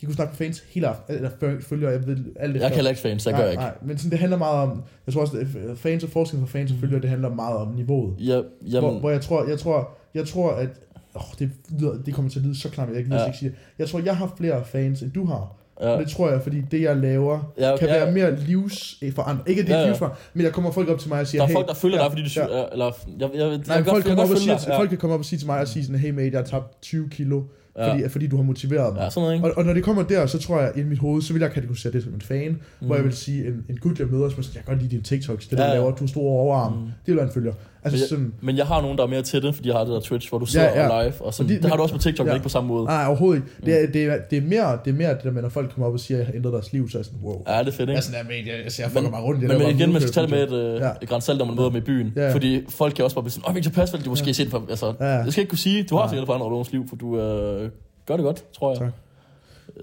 de 0.00 0.06
kunne 0.06 0.14
snakke 0.14 0.30
med 0.30 0.36
fans 0.36 0.60
hele 0.68 0.88
aften, 0.88 1.14
eller 1.14 1.30
følger, 1.60 1.90
jeg 1.90 2.06
ved 2.06 2.16
alt 2.36 2.54
det. 2.54 2.60
Jeg 2.60 2.68
kan 2.70 2.74
heller 2.74 2.90
ikke 2.90 3.02
fans, 3.02 3.24
det 3.24 3.34
gør 3.34 3.42
jeg 3.42 3.50
ikke. 3.50 3.62
Nej, 3.62 3.74
men 3.82 3.98
sådan, 3.98 4.10
det 4.10 4.18
handler 4.18 4.38
meget 4.38 4.70
om, 4.70 4.82
jeg 5.06 5.14
tror 5.14 5.20
også, 5.22 5.36
at 5.70 5.78
fans 5.78 6.04
og 6.04 6.10
forskning 6.10 6.48
for 6.48 6.52
fans 6.52 6.72
og 6.72 6.76
følgere, 6.78 7.00
det 7.00 7.10
handler 7.10 7.34
meget 7.34 7.56
om 7.56 7.74
niveauet. 7.74 8.14
Ja, 8.20 8.34
Hvor, 8.34 8.44
jamen, 8.70 9.00
hvor 9.00 9.10
jeg 9.10 9.20
tror, 9.20 9.48
jeg 9.48 9.58
tror, 9.58 9.90
jeg 10.14 10.26
tror, 10.28 10.50
at 10.52 10.68
åh, 11.14 11.22
det, 11.38 11.50
lyder, 11.78 12.02
det 12.02 12.14
kommer 12.14 12.30
til 12.30 12.38
at 12.38 12.44
lyde 12.44 12.60
så 12.60 12.68
klamt, 12.70 12.94
jeg 12.94 13.02
kan 13.02 13.12
Ja. 13.12 13.18
ja. 13.20 13.26
ikke 13.26 13.38
sige 13.38 13.48
det. 13.50 13.56
Jeg 13.78 13.88
tror, 13.88 14.00
jeg 14.00 14.16
har 14.16 14.34
flere 14.36 14.64
fans, 14.64 15.02
end 15.02 15.12
du 15.12 15.24
har. 15.24 15.56
Ja. 15.80 15.92
ja. 15.92 15.98
Det 16.00 16.08
tror 16.08 16.30
jeg, 16.30 16.42
fordi 16.42 16.60
det, 16.70 16.82
jeg 16.82 16.96
laver, 16.96 17.52
Ja, 17.58 17.76
kan 17.76 17.88
ja, 17.88 17.94
være 17.94 18.12
mere 18.12 18.36
livsforandret. 18.40 19.48
Ikke 19.48 19.60
at 19.60 19.66
det 19.66 19.72
er 19.72 19.76
Ja, 19.76 19.80
ja, 19.80 19.84
ja. 19.86 19.90
livsforandret, 19.90 20.20
men 20.34 20.44
der 20.44 20.50
kommer 20.52 20.70
folk 20.70 20.88
op 20.88 20.98
til 20.98 21.08
mig 21.08 21.20
og 21.20 21.26
siger, 21.26 21.40
Der 21.40 21.44
er 21.44 21.48
hey, 21.48 21.54
folk, 21.54 21.68
der 21.68 21.74
følger 21.74 21.96
ja, 21.98 22.02
dig, 22.04 22.10
fordi 22.12 22.22
du 22.22 22.28
ja. 22.40 22.58
ja. 22.58 22.64
eller, 22.72 22.84
jeg, 23.20 23.30
jeg, 23.34 23.40
jeg, 23.40 23.48
Nej, 23.66 23.76
jeg, 23.76 23.86
folk, 23.86 24.04
kommer 24.04 24.22
op 24.24 24.30
og 24.30 24.38
siger, 24.38 24.58
ja. 24.68 24.78
folk 24.78 24.88
kan 24.88 24.98
komme 24.98 25.14
op 25.14 25.20
og 25.20 25.24
sige 25.24 25.38
til 25.38 25.46
mig 25.46 25.60
og 25.60 25.68
sige 25.68 25.84
sådan, 25.84 26.00
hey 26.00 26.10
mate, 26.10 26.30
jeg 26.32 26.38
har 26.38 26.44
tabt 26.46 26.82
20 26.82 27.08
kilo, 27.10 27.42
ja. 27.78 27.92
fordi, 27.92 28.08
fordi 28.08 28.26
du 28.26 28.36
har 28.36 28.42
motiveret 28.44 28.94
mig. 28.94 29.02
ja, 29.02 29.10
sådan 29.10 29.22
noget, 29.22 29.34
ikke? 29.34 29.46
Og, 29.46 29.52
og 29.58 29.64
når 29.64 29.72
det 29.74 29.84
kommer 29.84 30.02
der, 30.02 30.26
så 30.26 30.38
tror 30.38 30.60
jeg, 30.60 30.72
i 30.76 30.82
mit 30.82 30.98
hoved, 30.98 31.22
så 31.22 31.32
vil 31.32 31.40
jeg 31.42 31.50
kategorisere 31.50 31.92
det 31.92 32.02
som 32.02 32.14
en 32.14 32.20
fan, 32.20 32.50
mm. 32.50 32.56
Mm. 32.80 32.86
hvor 32.86 32.94
jeg 32.96 33.04
vil 33.04 33.12
sige, 33.12 33.46
en, 33.46 33.64
en 33.68 33.76
gut, 33.76 33.98
jeg 33.98 34.06
møder, 34.10 34.28
som 34.28 34.38
jeg 34.38 34.46
kan 34.52 34.62
godt 34.66 34.78
lide 34.78 34.90
dine 34.90 35.02
TikToks, 35.02 35.46
det 35.48 35.58
der 35.58 35.64
Ja, 35.64 35.70
ja, 35.70 35.76
ja. 35.76 35.80
laver, 35.82 35.94
du 35.96 36.06
store 36.06 36.24
overarm, 36.30 36.72
Mm. 36.72 36.78
mm. 36.78 36.84
det 36.84 36.92
vil 37.06 37.16
være 37.16 37.24
en 37.26 37.32
følger. 37.32 37.52
Altså 37.84 37.96
Men 37.96 38.00
jeg- 38.00 38.08
sådan, 38.08 38.34
Men 38.40 38.56
jeg 38.56 38.66
har 38.66 38.80
nogen, 38.80 38.98
der 38.98 39.04
er 39.04 39.08
mere 39.08 39.22
til 39.22 39.42
det, 39.42 39.54
fordi 39.54 39.68
jeg 39.68 39.76
har 39.76 39.84
det 39.84 39.92
der 39.94 40.00
Twitch, 40.00 40.28
hvor 40.28 40.38
du 40.38 40.46
sidder 40.46 40.66
Ja, 40.66 40.86
ja. 40.86 40.96
ja, 40.96 41.02
live, 41.04 41.14
og 41.20 41.34
sådan, 41.34 41.50
de- 41.50 41.54
det 41.54 41.62
har 41.64 41.68
men- 41.70 41.76
du 41.76 41.82
også 41.82 41.94
på 41.94 42.00
TikTok, 42.00 42.26
ja. 42.26 42.30
ja. 42.30 42.34
men 42.34 42.36
ikke 42.36 42.42
på 42.42 42.48
samme 42.48 42.68
måde. 42.68 42.84
nej, 42.84 43.06
overhovedet 43.06 43.42
ikke. 43.42 43.66
Det 43.66 43.82
er, 43.82 43.86
det, 43.92 44.04
er, 44.04 44.16
det, 44.30 44.38
er 44.38 44.42
mere, 44.42 44.78
det 44.84 44.90
er 44.90 44.94
mere 44.94 45.08
det 45.10 45.22
der 45.24 45.30
med, 45.30 45.42
når 45.42 45.48
folk 45.48 45.70
kommer 45.72 45.86
op 45.86 45.92
og 45.92 46.00
siger, 46.00 46.18
at 46.18 46.20
jeg 46.20 46.26
har 46.26 46.34
ændret 46.34 46.52
deres 46.52 46.72
liv, 46.72 46.88
så 46.90 46.98
er 46.98 47.00
jeg 47.00 47.04
sådan, 47.04 47.20
wow. 47.22 47.42
Ja, 47.48 47.58
det 47.58 47.68
er 47.68 47.72
fedt, 47.72 47.80
ikke? 47.80 47.90
Jeg 47.92 47.96
er 47.98 48.00
sådan, 48.02 48.20
ja, 48.20 48.36
men 48.36 48.46
jeg, 48.46 48.54
jeg, 48.64 48.72
jeg 48.78 48.90
fucker 48.90 49.10
mig 49.10 49.22
rundt. 49.22 49.40
Jeg 49.42 49.48
Men, 49.48 49.58
men 49.58 49.64
bare 49.66 49.74
igen, 49.74 49.92
man 49.92 50.00
skal 50.00 50.12
tage 50.12 50.26
med 50.26 50.42
et, 50.42 50.80
Ja. 50.80 50.86
øh, 50.88 50.92
et 51.02 51.08
grænsalt, 51.08 51.38
når 51.38 51.44
man 51.46 51.56
møder 51.56 51.68
dem 51.68 51.76
i 51.76 51.80
byen. 51.80 52.12
Ja. 52.16 52.32
Fordi 52.32 52.64
folk 52.68 52.94
kan 52.94 53.04
også 53.04 53.14
bare 53.16 53.22
blive 53.22 53.32
sådan, 53.32 53.48
åh, 53.48 53.54
Victor 53.54 53.70
Pasfeldt, 53.70 54.04
du 54.04 54.10
måske 54.10 54.26
ja. 54.26 54.32
set 54.32 54.50
på, 54.50 54.62
altså, 54.70 54.94
Ja. 55.00 55.04
jeg 55.06 55.26
skal 55.32 55.40
ikke 55.42 55.50
kunne 55.50 55.58
sige, 55.58 55.82
du 55.82 55.96
har 55.96 56.08
sikkert 56.08 56.26
forandret 56.26 56.50
nogens 56.50 56.72
liv, 56.72 56.88
for 56.88 56.96
du 56.96 57.20
øh, 57.20 57.70
gør 58.06 58.16
det 58.16 58.24
godt, 58.24 58.44
tror 58.58 58.70
jeg. 58.70 58.78
Tak. 58.78 58.88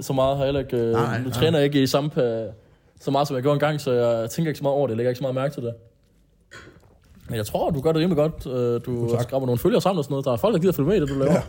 Så 0.01 0.13
meget 0.13 0.38
har 0.38 0.43
jeg 0.43 0.48
heller 0.48 0.60
ikke, 0.60 0.77
øh, 0.77 0.91
Nej, 0.91 1.17
nu 1.17 1.24
nej. 1.24 1.34
træner 1.34 1.58
jeg 1.58 1.65
ikke 1.65 1.84
i 1.84 1.88
samme, 1.88 2.10
pa- 2.17 2.53
så 3.01 3.12
meget 3.12 3.27
som 3.27 3.36
jeg 3.36 3.41
gjorde 3.43 3.55
engang, 3.55 3.81
så 3.81 3.91
jeg 3.91 4.29
tænker 4.29 4.50
ikke 4.50 4.58
så 4.58 4.63
meget 4.63 4.75
over 4.75 4.88
det, 4.88 4.91
jeg 4.91 4.98
lægger 4.98 5.10
ikke 5.10 5.17
så 5.17 5.24
meget 5.24 5.36
mærke 5.36 5.53
til 5.53 5.63
det. 5.63 5.74
Men 7.31 7.38
jeg 7.38 7.45
tror, 7.45 7.69
du 7.69 7.81
gør 7.81 7.91
det 7.91 8.00
rimelig 8.01 8.17
godt. 8.17 8.47
Øh, 8.47 8.81
Du 8.85 9.09
Tak. 9.11 9.21
skraber 9.23 9.45
nogle 9.45 9.59
følgere 9.59 9.81
sammen 9.81 9.97
og 9.97 10.03
sådan 10.03 10.13
noget. 10.13 10.25
Der 10.25 10.31
er 10.31 10.35
folk, 10.38 10.53
der 10.53 10.59
gider 10.59 10.73
følge 10.73 10.89
med 10.89 10.97
i 10.97 11.00
det, 11.00 11.09
du 11.09 11.13
laver. 11.13 11.31
Ja. 11.33 11.41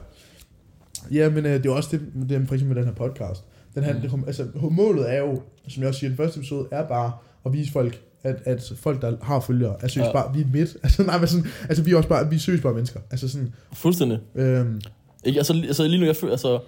Ja, 1.10 1.28
men 1.30 1.46
øh, 1.46 1.52
det 1.52 1.66
er 1.66 1.70
også 1.70 1.88
det, 1.92 2.00
det 2.28 2.36
er 2.42 2.46
for 2.46 2.54
eksempel 2.54 2.76
med 2.76 2.84
den 2.84 2.84
her 2.84 2.94
podcast. 3.08 3.44
Den 3.74 3.84
her, 3.84 3.94
Mm. 3.94 4.00
det, 4.00 4.10
kom- 4.10 4.24
altså, 4.26 4.46
målet 4.70 5.12
er 5.14 5.18
jo, 5.18 5.40
som 5.68 5.80
jeg 5.82 5.88
også 5.88 6.00
siger 6.00 6.08
i 6.08 6.10
den 6.10 6.16
første 6.16 6.38
episode, 6.38 6.68
er 6.70 6.86
bare 6.88 7.12
at 7.46 7.52
vise 7.52 7.72
folk, 7.72 8.00
at, 8.22 8.36
at 8.44 8.72
folk, 8.76 9.02
der 9.02 9.12
har 9.22 9.40
følgere, 9.40 9.76
er 9.80 9.88
seriøst 9.88 10.08
Ja. 10.08 10.12
bare, 10.12 10.34
vi 10.34 10.40
er 10.40 10.46
midt. 10.52 10.76
Altså, 10.82 11.02
nej, 11.02 11.18
men 11.18 11.28
sådan, 11.28 11.46
altså, 11.68 11.82
vi 11.84 11.92
er 11.92 11.96
også 11.96 12.08
bare, 12.08 12.30
vi 12.30 12.36
er 12.36 12.40
bare 12.62 12.74
mennesker. 12.74 13.00
Altså 13.10 13.28
sådan, 13.28 13.54
Fuldstændig. 13.72 14.18
øhm, 14.34 14.80
Ikke, 15.24 15.38
altså, 15.40 15.52
altså 15.52 15.82
lige 15.88 16.00
nu, 16.00 16.06
jeg 16.06 16.16
føler, 16.16 16.32
altså... 16.32 16.58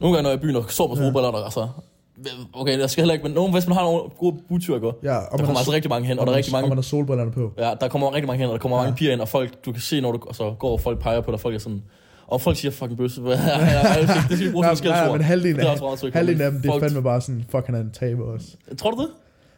Nogle 0.00 0.16
gange, 0.16 0.22
når 0.22 0.30
jeg 0.30 0.36
er 0.36 0.40
i 0.40 0.42
byen 0.42 0.56
og 0.56 0.70
står 0.70 0.86
på 0.88 0.94
Ja. 0.94 1.44
altså... 1.44 1.68
Okay, 2.52 2.78
jeg 2.78 2.90
skal 2.90 3.02
heller 3.02 3.12
ikke, 3.14 3.22
men 3.22 3.32
nogen, 3.32 3.52
hvis 3.52 3.66
man 3.66 3.76
har 3.76 3.84
nogle 3.84 4.00
gode 4.18 4.36
budtyrker, 4.48 4.92
ja, 5.02 5.16
og 5.16 5.38
der 5.38 5.44
kommer 5.44 5.58
altså 5.58 5.72
rigtig 5.72 5.88
mange 5.88 6.06
hen, 6.08 6.18
og 6.18 6.26
der 6.26 6.32
er 6.32 6.36
rigtig 6.36 6.54
Og 6.54 6.58
mange, 6.58 6.68
man 6.68 6.76
har 6.78 6.82
solbrillerne 6.82 7.32
på. 7.32 7.52
ja, 7.58 7.72
der 7.80 7.88
kommer 7.88 8.14
rigtig 8.14 8.26
mange 8.26 8.38
hen, 8.40 8.46
og 8.48 8.52
der 8.52 8.58
kommer 8.58 8.76
Ja. 8.76 8.82
mange 8.82 8.96
piger 8.96 9.12
ind, 9.12 9.20
og 9.20 9.28
folk, 9.28 9.64
du 9.64 9.72
kan 9.72 9.80
se, 9.82 10.00
når 10.00 10.12
du 10.12 10.18
altså, 10.26 10.54
går, 10.58 10.72
og 10.72 10.80
folk 10.80 10.98
peger 10.98 11.20
på 11.20 11.30
dig, 11.30 11.40
folk 11.40 11.54
er 11.54 11.58
sådan, 11.58 11.82
og 12.26 12.40
folk 12.40 12.56
siger 12.56 12.72
fucking 12.72 12.96
bøsse. 12.98 13.22
ja, 13.26 13.28
ja, 13.30 13.88
ja, 13.94 14.00
det 14.00 14.10
skal 14.26 14.38
vi 14.46 14.52
bruge 14.52 14.64
som 14.66 14.76
skældsord. 14.76 15.12
men 15.12 15.20
halvdelen 15.20 15.56
Det 15.60 15.64
af, 15.66 15.98
trygt. 15.98 16.14
halvdelen 16.14 16.40
af 16.42 16.50
dem, 16.50 16.60
det 16.62 16.70
er 16.70 16.80
fandme 16.80 17.02
bare 17.02 17.20
sådan, 17.20 17.44
fuck, 17.50 17.66
han 17.66 17.74
er 17.74 17.80
en 17.80 17.90
taber 17.90 18.24
også. 18.24 18.46
Tror 18.78 18.90
du 18.90 19.00
det? 19.02 19.08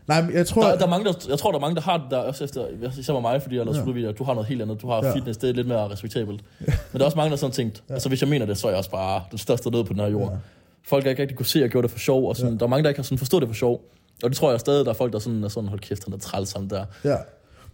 Nej, 0.08 0.22
men 0.22 0.32
jeg 0.34 0.46
tror, 0.46 0.62
Der, 0.62 0.76
der 0.76 0.84
er 0.84 0.88
mange, 0.90 1.04
der, 1.04 1.12
jeg 1.28 1.38
tror, 1.38 1.50
der 1.50 1.58
er 1.58 1.60
mange, 1.60 1.74
der 1.74 1.80
har 1.80 1.96
det 1.98 2.06
der, 2.10 2.16
også 2.18 2.44
efter, 2.44 2.66
især 2.98 3.20
mig, 3.20 3.42
fordi 3.42 3.56
jeg 3.56 3.64
lavet 3.64 3.96
Ja. 3.96 4.00
ja. 4.06 4.12
du 4.12 4.24
har 4.24 4.34
noget 4.34 4.48
helt 4.48 4.62
andet, 4.62 4.82
du 4.82 4.88
har 4.88 4.96
Ja. 5.02 5.06
ja. 5.08 5.14
fitness, 5.14 5.38
det 5.38 5.50
er 5.50 5.54
lidt 5.54 5.66
mere 5.68 5.88
respektabelt. 5.90 6.40
Men 6.66 6.72
der 6.92 7.00
er 7.00 7.04
også 7.04 7.16
mange, 7.16 7.30
der 7.30 7.36
sådan 7.36 7.52
tænkt, 7.52 7.82
Ja. 7.88 7.94
altså 7.94 8.08
hvis 8.08 8.20
jeg 8.20 8.28
mener 8.28 8.46
det, 8.46 8.58
så 8.58 8.66
er 8.66 8.70
jeg 8.70 8.78
også 8.78 8.90
bare 8.90 9.22
den 9.30 9.38
største 9.38 9.70
nød 9.70 9.84
på 9.84 9.92
den 9.92 10.00
her 10.00 10.08
jord. 10.08 10.30
Ja. 10.32 10.36
Folk 10.84 11.04
har 11.04 11.10
ikke 11.10 11.22
rigtig 11.22 11.36
kunne 11.36 11.46
se, 11.46 11.58
at 11.58 11.62
jeg 11.62 11.70
gjorde 11.70 11.82
det 11.88 11.92
for 11.92 11.98
sjov, 11.98 12.28
og 12.28 12.36
sådan, 12.36 12.52
Ja. 12.52 12.58
der 12.58 12.64
er 12.64 12.68
mange, 12.68 12.82
der 12.82 12.88
ikke 12.88 12.98
har 12.98 13.02
sådan 13.04 13.18
forstået 13.18 13.40
det 13.40 13.48
for 13.48 13.54
sjov. 13.54 13.84
Og 14.24 14.30
det 14.30 14.36
tror 14.36 14.50
jeg 14.50 14.60
stadig, 14.60 14.84
der 14.84 14.90
er 14.90 14.94
folk, 14.94 15.12
der 15.12 15.18
sådan, 15.18 15.44
er 15.44 15.48
sådan, 15.48 15.68
hold 15.68 15.80
kæft, 15.80 16.04
han 16.04 16.14
er 16.14 16.18
træls 16.18 16.52
ham 16.52 16.68
der. 16.68 16.84
Ja. 17.04 17.16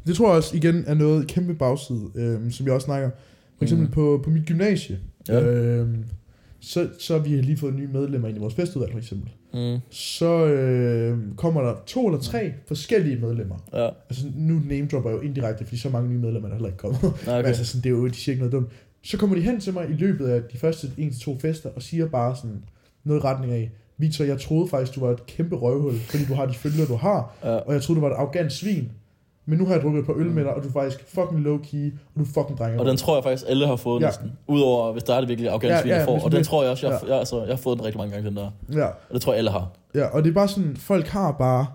Det 0.07 0.17
tror 0.17 0.29
jeg 0.29 0.37
også 0.37 0.57
igen 0.57 0.85
er 0.87 0.95
noget 0.95 1.27
kæmpe 1.27 1.55
bagside, 1.55 2.11
øhm, 2.15 2.51
som 2.51 2.67
jeg 2.67 2.75
også 2.75 2.85
snakker. 2.85 3.11
For 3.57 3.65
eksempel 3.65 3.87
mm. 3.87 3.93
På, 3.93 4.21
på 4.25 4.31
mit 4.31 4.47
gymnasie. 4.47 4.99
Ja. 5.29 5.41
Øhm, 5.41 6.05
så, 6.61 6.89
så 6.99 7.13
har 7.13 7.21
vi 7.21 7.29
lige 7.29 7.57
fået 7.57 7.75
nye 7.75 7.87
medlemmer 7.93 8.29
ind 8.29 8.37
i 8.37 8.41
vores 8.41 8.55
festudvalg 8.55 8.93
for 8.93 8.99
eksempel. 8.99 9.31
Mm. 9.55 9.79
Så 9.91 10.47
øh, 10.47 11.19
kommer 11.37 11.61
der 11.63 11.75
to 11.87 12.07
eller 12.07 12.21
tre 12.21 12.53
forskellige 12.67 13.17
medlemmer. 13.17 13.57
Ja, 13.73 13.89
Altså 14.09 14.27
nu 14.37 14.61
name 14.69 14.89
dropper 14.93 15.11
jeg 15.11 15.17
jo 15.17 15.23
indirekte, 15.23 15.65
fordi 15.65 15.77
så 15.79 15.89
mange 15.91 16.11
nye 16.11 16.19
medlemmer 16.19 16.49
er 16.49 16.51
der 16.51 16.57
heller 16.57 16.69
ikke 16.69 16.79
kommet. 16.79 17.01
Okay. 17.05 17.39
okay. 17.39 17.49
altså 17.49 17.65
sådan, 17.65 17.83
det 17.83 17.89
er 17.89 17.91
jo, 17.91 18.07
de 18.09 18.15
siger 18.15 18.33
ikke 18.33 18.41
noget 18.41 18.53
dumt. 18.53 18.69
så 19.05 19.17
kommer 19.19 19.37
de 19.37 19.43
hen 19.43 19.61
til 19.61 19.73
mig 19.73 19.91
i 19.91 19.93
løbet 19.93 20.27
af 20.27 20.43
de 20.53 20.59
første 20.59 20.91
en 20.99 21.11
til 21.13 21.21
to 21.21 21.39
fester, 21.39 21.71
og 21.77 21.83
siger 21.83 22.07
bare 22.09 22.37
sådan 22.37 22.63
noget 23.05 23.21
i 23.21 23.25
retning 23.25 23.53
af, 23.53 23.71
Victor, 23.99 24.25
jeg 24.25 24.41
troede 24.41 24.69
faktisk, 24.69 24.95
du 24.95 25.01
var 25.07 25.13
et 25.13 25.27
kæmpe 25.27 25.57
røvhul, 25.57 25.95
fordi 25.99 26.25
du 26.25 26.35
har 26.35 26.47
de 26.47 26.55
følgere, 26.55 26.87
du 26.87 26.97
har, 26.97 27.35
Ja. 27.45 27.57
og 27.57 27.73
jeg 27.75 27.83
troede, 27.83 28.01
du 28.01 28.07
var 28.07 28.13
et 28.13 28.17
arrogant 28.19 28.53
svin. 28.53 28.89
Men 29.47 29.59
nu 29.59 29.67
har 29.67 29.73
jeg 29.75 29.83
drukket 29.83 30.01
et 30.01 30.07
par 30.07 30.13
øl 30.17 30.27
med 30.31 30.45
dig, 30.45 30.55
og 30.55 30.63
du 30.63 30.69
er 30.69 30.73
faktisk 30.73 31.05
fucking 31.09 31.41
low-key, 31.47 31.93
og 32.15 32.15
du 32.17 32.23
er 32.23 32.27
fucking 32.35 32.59
drenger. 32.59 32.81
Og 32.81 32.87
den 32.87 32.97
tror 32.97 33.17
jeg 33.17 33.25
faktisk, 33.25 33.45
alle 33.49 33.67
har 33.67 33.77
fået 33.77 34.01
Ja. 34.01 34.07
næsten. 34.07 34.33
Udover, 34.49 34.93
hvis 34.93 35.03
der 35.03 35.15
er 35.15 35.21
det 35.21 35.29
virkelig 35.29 35.51
afghansk 35.51 35.87
Ja, 35.87 35.91
ja, 35.95 35.99
ja, 36.01 36.05
får. 36.07 36.15
Og 36.15 36.31
det- 36.31 36.33
den 36.33 36.45
tror 36.45 36.63
jeg 36.63 36.71
også, 36.71 36.89
jeg, 36.89 37.01
ja. 37.03 37.09
jeg, 37.11 37.19
altså, 37.19 37.39
jeg 37.41 37.49
har 37.49 37.57
fået 37.57 37.79
den 37.79 37.85
rigtig 37.87 37.99
mange 37.99 38.13
gange, 38.15 38.29
den 38.29 38.37
der. 38.37 38.51
Ja, 38.73 38.87
Og 38.87 38.95
det 39.13 39.21
tror 39.23 39.33
jeg, 39.33 39.39
alle 39.39 39.51
har. 39.51 39.71
ja, 39.95 40.07
og 40.07 40.25
det 40.25 40.31
er 40.31 40.35
bare 40.35 40.49
sådan, 40.49 40.77
folk 40.77 41.07
har 41.07 41.33
bare, 41.33 41.67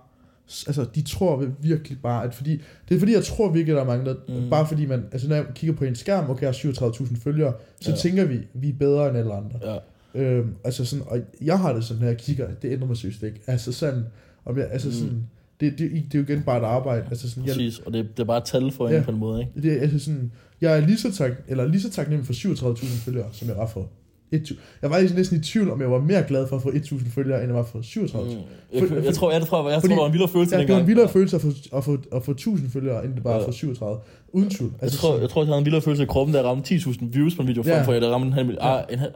altså 0.68 0.86
de 0.96 1.02
tror 1.02 1.44
virkelig 1.60 1.98
bare, 2.04 2.24
at 2.24 2.34
fordi, 2.34 2.62
det 2.90 2.96
er 2.96 3.00
fordi, 3.00 3.14
jeg 3.14 3.24
tror 3.24 3.50
virkelig, 3.50 3.76
der 3.76 3.82
er 3.82 3.86
mange, 3.86 4.06
der, 4.06 4.16
mm. 4.28 4.50
Bare 4.50 4.68
fordi 4.68 4.86
man, 4.86 5.06
altså 5.12 5.28
når 5.30 5.36
jeg 5.36 5.46
kigger 5.56 5.76
på 5.76 5.84
en 5.84 5.96
skærm, 5.96 6.30
okay, 6.30 6.42
jeg 6.42 6.48
har 6.48 6.54
37.000 6.54 7.18
følgere, 7.24 7.54
så. 7.82 7.90
Ja. 7.92 7.96
tænker 7.98 8.26
vi, 8.26 8.40
vi 8.54 8.70
er 8.70 8.74
bedre 8.80 9.10
end 9.10 9.18
alle 9.18 9.34
andre. 9.34 9.60
Ja. 9.74 9.78
Øhm, 10.16 10.56
altså 10.64 10.86
sådan, 10.86 11.06
og 11.08 11.20
jeg 11.42 11.60
har 11.60 11.74
det 11.74 11.84
sådan, 11.84 12.02
når 12.02 12.08
jeg 12.08 12.18
kigger, 12.18 12.48
det 12.62 12.72
ændrer 12.72 12.88
mig 12.88 12.98
seriøst 12.98 13.24
ikke. 13.24 13.40
Altså 13.48 13.72
sådan, 13.72 14.04
om 14.46 14.58
jeg, 14.58 14.68
altså 14.72 14.88
Mm. 14.88 14.94
sådan, 14.94 15.28
det, 15.60 15.72
det, 15.80 15.92
det 15.92 16.16
er 16.16 16.20
jo 16.20 16.24
igen 16.24 16.44
bare 16.44 16.58
et 16.58 16.64
arbejde. 16.66 17.06
Altså 17.10 17.30
sådan, 17.30 17.46
jeg, 17.46 17.54
Præcis. 17.56 17.80
Og 17.80 17.94
det, 17.94 18.08
det 18.18 18.20
er 18.24 18.28
bare 18.28 18.38
et 18.38 18.44
tal 18.44 18.72
for 18.72 18.90
Ja. 18.90 18.98
en 18.98 19.04
på 19.04 19.12
en 19.12 19.18
måde, 19.18 19.40
ikke? 19.42 19.70
det, 19.70 19.82
altså 19.82 20.00
sådan, 20.00 20.32
jeg 20.62 20.78
er 20.78 20.86
lige 20.86 20.98
så, 20.98 21.12
tak, 21.14 21.32
eller 21.48 21.68
lige 21.68 21.82
så 21.82 21.90
taknemmelig 21.92 22.26
for 22.26 22.34
37.000 22.34 22.86
følgere, 23.06 23.26
som 23.32 23.48
jeg 23.48 23.58
var 23.58 23.68
for. 23.68 23.88
1, 24.32 24.50
jeg 24.82 24.90
var 24.90 24.96
faktisk 24.96 25.16
næsten 25.16 25.38
i 25.40 25.42
tvivl, 25.42 25.72
om 25.72 25.82
jeg 25.82 25.92
var 25.92 26.00
mere 26.02 26.24
glad 26.28 26.48
for 26.48 26.56
at 26.56 26.62
få 26.62 26.70
1.000 26.70 27.10
følgere, 27.12 27.40
end 27.40 27.48
jeg 27.48 27.56
var 27.56 27.64
for 27.64 27.80
37.000. 27.82 28.18
Mm. 28.18 28.42
Jeg, 28.74 28.88
For- 28.88 28.96
jeg, 28.96 29.06
jeg, 29.06 29.14
tror, 29.14 29.32
jeg, 29.32 29.40
jeg 29.40 29.48
tror, 29.48 29.64
jeg, 29.70 29.74
jeg 29.74 29.82
fordi- 29.82 29.94
tror, 29.94 29.96
der 29.96 30.02
var 30.02 30.08
en 30.08 30.14
vildere 30.14 30.30
følelse 30.30 30.56
Ja, 30.56 30.62
det 30.62 30.70
var 30.70 30.76
dengang. 30.76 30.82
en 30.82 30.88
vildere 30.88 31.10
følelse 31.10 31.36
at 31.36 31.42
få, 31.42 31.48
at 31.78 31.84
få, 31.84 31.98
at 32.16 32.24
få 32.24 32.32
1000 32.32 32.70
følgere, 32.70 33.06
end 33.06 33.14
det 33.16 33.24
bare 33.24 33.36
Ja. 33.42 33.48
få 33.48 33.52
37. 33.52 34.00
Uden 34.34 34.50
tvivl. 34.50 34.72
Jeg 34.82 34.92
tror, 34.92 35.20
jeg 35.20 35.30
tror, 35.30 35.42
jeg 35.42 35.48
havde 35.48 35.60
en 35.60 35.66
vildere 35.66 35.82
følelse 35.82 36.04
i 36.04 36.06
kroppen, 36.06 36.34
da 36.34 36.40
jeg 36.40 36.48
ramte 36.50 36.76
10.000 36.76 37.06
views 37.14 37.36
på 37.36 37.42
en 37.42 37.48
video, 37.48 37.64
Ja. 37.66 37.76
frem 37.78 37.86
for 37.86 37.94
at 37.94 38.04
jeg 38.04 38.12
ramte 38.12 38.28
en 38.28 38.34
halv 38.34 38.46
million. 38.46 38.66
Ja. 38.66 38.78
Ah, 38.78 38.84
en 38.94 39.00
halv, 39.00 39.12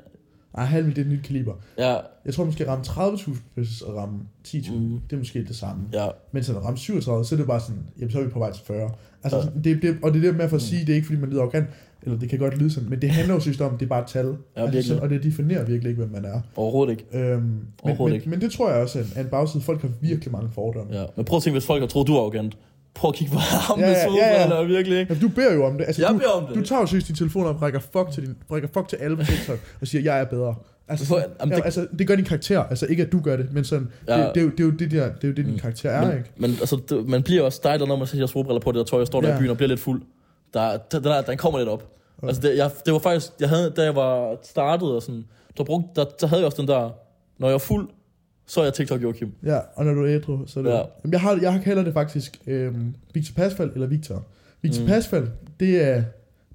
Ej, 0.54 0.66
halv 0.66 0.86
det 0.90 0.98
er 0.98 1.02
et 1.02 1.08
nyt 1.08 1.24
kaliber. 1.24 1.54
ja, 1.78 1.96
Jeg 2.26 2.34
tror 2.34 2.46
måske 2.46 2.64
at 2.64 2.70
ramme 2.70 2.84
30.000, 3.16 3.32
hvis 3.56 3.82
at 3.88 3.94
ramme 3.96 4.20
10.000. 4.48 4.74
Mm. 4.74 5.00
Det 5.10 5.14
er 5.14 5.18
måske 5.18 5.44
det 5.44 5.56
samme. 5.56 5.84
ja, 5.94 6.08
Men 6.32 6.44
så 6.44 6.58
at 6.58 6.64
ramme 6.66 6.78
37, 6.78 7.26
så 7.26 7.36
er 7.36 7.38
det 7.38 7.48
bare 7.48 7.60
sådan, 7.60 7.82
jamen 8.00 8.12
så 8.12 8.20
er 8.20 8.24
vi 8.24 8.30
på 8.30 8.40
vej 8.40 8.52
til 8.52 8.64
40. 8.66 8.92
Altså, 9.24 9.38
Ja. 9.38 9.44
sådan, 9.44 9.64
det, 9.64 9.82
det, 9.82 9.98
og 10.04 10.14
det 10.14 10.18
er 10.20 10.22
det 10.28 10.36
med 10.38 10.50
for 10.50 10.56
at 10.56 10.62
Mm. 10.62 10.68
sige, 10.68 10.82
det 10.86 10.90
er 10.90 10.96
ikke 10.96 11.08
fordi 11.08 11.20
man 11.20 11.30
lyder 11.30 11.42
arrogant, 11.42 11.68
eller 12.04 12.20
det 12.20 12.30
kan 12.30 12.40
godt 12.40 12.58
lyde 12.58 12.72
sådan, 12.72 12.90
men 12.90 13.02
det 13.02 13.10
handler 13.10 13.34
jo 13.34 13.40
synes 13.40 13.62
om, 13.62 13.78
det 13.78 13.86
er 13.86 13.90
bare 13.90 14.02
et 14.02 14.08
tal. 14.08 14.36
Ja, 14.58 14.66
altså, 14.66 14.88
sådan, 14.88 15.04
og 15.04 15.10
det 15.10 15.24
definerer 15.24 15.66
virkelig 15.66 15.90
ikke, 15.90 16.02
hvem 16.06 16.12
man 16.24 16.26
er. 16.34 16.42
overhovedet 16.56 16.92
ikke. 16.92 17.06
Øhm, 17.14 17.42
men, 17.42 17.68
Overhovedet 17.84 18.14
men, 18.14 18.16
ikke. 18.22 18.30
men, 18.30 18.42
det 18.42 18.52
tror 18.52 18.70
jeg 18.72 18.82
også 18.82 19.00
er 19.00 19.04
en, 19.04 19.10
er 19.16 19.22
en 19.24 19.28
bagside. 19.30 19.64
Folk 19.64 19.82
har 19.82 19.90
virkelig 20.02 20.32
mange 20.32 20.50
fordomme. 20.54 20.96
Ja. 21.00 21.06
Men 21.16 21.26
prøv 21.26 21.38
at 21.38 21.44
tænke, 21.44 21.56
hvis 21.56 21.66
folk 21.66 21.82
har 21.82 21.88
troet, 21.88 22.08
du 22.08 22.14
er 22.14 22.20
arrogant. 22.20 22.58
Prøv 22.98 23.10
at 23.10 23.16
kigge 23.16 23.34
på 23.34 23.40
ham 23.40 23.80
Ja, 23.80 23.86
med 23.86 23.94
ja, 23.96 24.00
ja, 24.02 24.32
ja. 24.34 24.44
solbriller, 24.48 24.64
virkelig 24.76 25.00
ikke? 25.00 25.14
Jamen, 25.14 25.30
du 25.30 25.36
beder 25.36 25.54
jo 25.54 25.66
om 25.66 25.78
det. 25.78 25.86
Altså, 25.88 26.02
Jeg 26.02 26.12
du, 26.14 26.18
beder 26.18 26.30
om 26.30 26.46
det. 26.48 26.56
Du 26.56 26.62
tager 26.62 26.80
jo 26.82 26.86
seriøst 26.86 27.08
din 27.08 27.16
telefon 27.16 27.46
og 27.46 27.62
rækker 27.62 27.80
fuck 27.80 28.12
til, 28.12 28.26
din, 28.26 28.36
rækker 28.52 28.68
fuck 28.74 28.88
til 28.88 28.96
alle 28.96 29.18
på 29.18 29.24
TikTok 29.24 29.58
og 29.82 29.88
siger, 29.88 30.02
jeg 30.02 30.20
er 30.20 30.24
bedre. 30.26 30.56
Altså, 30.88 31.06
For- 31.06 31.18
jamen, 31.40 31.52
ja, 31.52 31.56
det- 31.58 31.66
altså, 31.66 31.88
det 32.00 32.08
gør 32.08 32.16
din 32.16 32.26
karakter. 32.26 32.64
Altså 32.64 32.86
ikke 32.86 33.04
at 33.04 33.12
du 33.12 33.20
gør 33.22 33.36
det, 33.38 33.54
men 33.54 33.64
sådan, 33.64 33.88
ja. 34.08 34.18
Det, 34.26 34.32
det, 34.36 34.40
er 34.42 34.46
jo, 34.46 34.50
det, 34.52 34.60
er 34.60 34.64
jo 34.64 34.72
det, 34.72 34.92
der, 34.92 35.04
det 35.06 35.24
er 35.24 35.28
jo 35.28 35.34
det, 35.34 35.46
din 35.46 35.54
Mm. 35.54 35.60
karakter 35.60 35.90
er, 35.90 36.08
men, 36.08 36.18
ikke? 36.18 36.30
men 36.38 36.50
altså, 36.50 36.80
det, 36.90 37.08
man 37.10 37.24
bliver 37.24 37.42
også 37.44 37.62
dejlig, 37.64 37.88
når 37.88 37.96
man 37.96 38.08
ser 38.08 38.26
solbriller 38.26 38.60
på 38.62 38.72
det 38.72 38.78
der 38.78 38.84
tøj, 38.84 39.02
og 39.02 39.08
står 39.08 39.22
der 39.22 39.30
Ja. 39.30 39.36
i 39.36 39.40
byen 39.40 39.50
og 39.50 39.58
bliver 39.58 39.68
lidt 39.68 39.80
fuld. 39.80 40.02
Der, 40.54 40.78
der, 40.78 41.00
der, 41.00 41.22
den 41.22 41.38
kommer 41.38 41.60
lidt 41.60 41.70
op. 41.70 41.84
Okay. 42.18 42.28
Altså, 42.28 42.42
det, 42.42 42.58
jeg, 42.58 42.72
det 42.86 42.94
var 42.94 43.00
faktisk, 43.00 43.32
jeg 43.40 43.50
havde, 43.50 43.74
da 43.78 43.84
jeg 43.84 43.96
var 43.96 44.36
startet 44.44 44.90
og 44.92 45.02
sådan, 45.02 45.26
der, 45.58 45.64
brugte, 45.64 45.88
der, 45.96 46.06
der 46.22 46.28
havde 46.28 46.40
jeg 46.42 46.46
også 46.46 46.62
den 46.62 46.68
der, 46.68 46.90
når 47.40 47.48
jeg 47.48 47.54
er 47.56 47.58
fuld, 47.60 47.90
så 48.48 48.60
er 48.62 48.64
jeg 48.66 48.74
TikTok 48.74 49.04
Joachim. 49.04 49.32
Ja, 49.46 49.60
og 49.76 49.86
når 49.86 49.94
du 49.94 50.02
er 50.06 50.16
ædru, 50.16 50.40
så 50.48 50.60
er 50.60 50.64
det... 50.64 50.70
Ja. 50.70 50.76
Ja. 50.76 50.84
Jamen, 51.04 51.12
jeg, 51.14 51.22
har, 51.22 51.40
jeg 51.42 51.62
kalder 51.64 51.84
det 51.84 51.94
faktisk 51.94 52.40
øhm, 52.48 52.96
Victor 53.14 53.34
Pasfald 53.36 53.72
eller 53.74 53.88
Victor. 53.88 54.24
Victor 54.62 54.82
mm. 54.82 54.88
Pasfald, 54.88 55.28
det 55.60 55.84
er, 55.88 56.04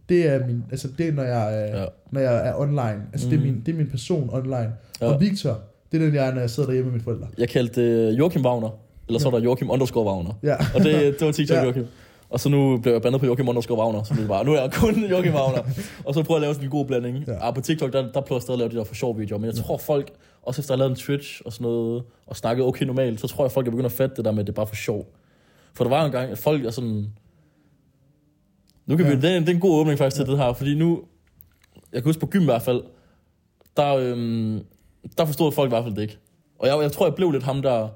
det 0.08 0.28
er 0.28 0.46
min, 0.46 0.64
altså 0.70 0.88
det 0.98 1.08
er, 1.08 1.12
når 1.12 1.22
jeg 1.22 1.54
er, 1.62 1.66
ja. 1.66 1.80
Ja. 1.80 1.86
når 2.10 2.20
jeg 2.20 2.48
er 2.48 2.54
online. 2.60 3.00
Altså 3.12 3.26
mm. 3.26 3.30
det, 3.30 3.36
er 3.36 3.40
Mm. 3.40 3.46
min, 3.46 3.62
det 3.66 3.72
er 3.72 3.76
min 3.76 3.86
person 3.90 4.30
online. 4.32 4.56
Ja. 5.00 5.06
Ja. 5.06 5.12
Og 5.14 5.20
Victor, 5.20 5.60
det 5.92 6.00
er 6.00 6.04
den, 6.04 6.14
jeg 6.14 6.28
er, 6.28 6.34
når 6.34 6.40
jeg 6.40 6.50
sidder 6.50 6.66
derhjemme 6.68 6.90
med 6.90 6.92
mine 6.92 7.04
forældre. 7.04 7.26
Jeg 7.38 7.48
kaldte 7.48 8.08
det 8.08 8.18
Joachim 8.18 8.44
Wagner, 8.44 8.70
eller 9.08 9.20
så 9.20 9.28
er 9.28 9.32
der 9.32 9.40
Joachim 9.40 9.70
underscore 9.70 10.06
Wagner. 10.06 10.38
Ja. 10.42 10.56
Og 10.74 10.80
det, 10.84 11.16
det 11.18 11.26
var 11.26 11.32
TikTok 11.32 11.54
Ja. 11.54 11.60
ja. 11.60 11.64
Joachim. 11.66 11.84
Og 12.32 12.40
så 12.40 12.48
nu 12.48 12.78
blev 12.78 12.92
jeg 12.92 13.02
bandet 13.02 13.20
på 13.20 13.26
Joachim 13.26 13.48
underscore 13.48 13.78
Wagner, 13.78 14.02
så 14.02 14.14
det 14.14 14.28
bare, 14.28 14.44
nu 14.44 14.52
er 14.52 14.60
jeg 14.60 14.72
kun 14.72 15.04
Joachim 15.10 15.34
Wagner. 15.34 15.62
Og 16.04 16.14
så 16.14 16.22
prøver 16.22 16.26
jeg 16.28 16.36
at 16.36 16.40
lave 16.42 16.54
sådan 16.54 16.66
en 16.66 16.70
god 16.70 16.86
blanding. 16.86 17.24
Ja. 17.26 17.32
Ja. 17.32 17.48
Ah, 17.48 17.54
på 17.54 17.60
TikTok, 17.60 17.92
der, 17.92 18.02
der 18.12 18.20
prøver 18.20 18.36
jeg 18.38 18.42
stadig 18.42 18.54
at 18.54 18.58
lave 18.58 18.70
de 18.70 18.76
der 18.76 18.84
for 18.84 18.94
sjov 18.94 19.18
videoer, 19.18 19.38
men 19.40 19.46
jeg 19.46 19.54
tror 19.64 19.76
folk, 19.78 20.10
også 20.42 20.60
efter 20.60 20.72
at 20.72 20.78
have 20.78 20.82
lavet 20.88 20.90
en 20.90 20.96
Twitch 21.04 21.40
og 21.44 21.52
sådan 21.52 21.62
noget, 21.62 22.02
og 22.26 22.36
snakket 22.36 22.66
okay 22.66 22.84
normalt, 22.86 23.20
så 23.20 23.26
tror 23.28 23.44
jeg 23.44 23.52
folk 23.52 23.66
er 23.66 23.70
begyndt 23.70 23.86
at 23.86 23.92
fatte 23.92 24.16
det 24.16 24.24
der 24.24 24.32
med, 24.32 24.40
at 24.40 24.46
det 24.46 24.52
er 24.52 24.56
bare 24.56 24.66
for 24.66 24.74
sjov. 24.74 25.06
For 25.74 25.84
der 25.84 25.88
var 25.88 26.04
en 26.04 26.12
gang, 26.12 26.30
at 26.30 26.38
folk 26.38 26.64
er 26.64 26.70
sådan... 26.70 27.06
Nu 28.86 28.96
kan 28.96 29.06
Ja. 29.06 29.10
ja. 29.10 29.16
vi, 29.16 29.22
det, 29.22 29.30
er, 29.32 29.36
en- 29.36 29.42
det 29.42 29.48
er 29.48 29.54
en 29.54 29.60
god 29.60 29.80
åbning 29.80 29.98
faktisk 29.98 30.16
til 30.16 30.26
det 30.32 30.38
her, 30.38 30.52
fordi 30.52 30.74
nu, 30.74 31.02
jeg 31.92 32.02
kan 32.02 32.08
huske 32.08 32.20
på 32.20 32.26
gym 32.26 32.40
i 32.42 32.44
hvert 32.44 32.62
fald, 32.62 32.82
der, 33.76 33.94
øhm, 33.96 34.60
der 35.18 35.24
forstod 35.24 35.52
folk 35.52 35.68
i 35.68 35.72
hvert 35.74 35.84
fald 35.84 35.94
det 35.94 36.02
ikke. 36.02 36.18
Og 36.58 36.66
jeg, 36.68 36.78
jeg 36.82 36.92
tror, 36.92 37.06
jeg 37.06 37.14
blev 37.14 37.30
lidt 37.30 37.42
ham 37.42 37.62
der, 37.62 37.88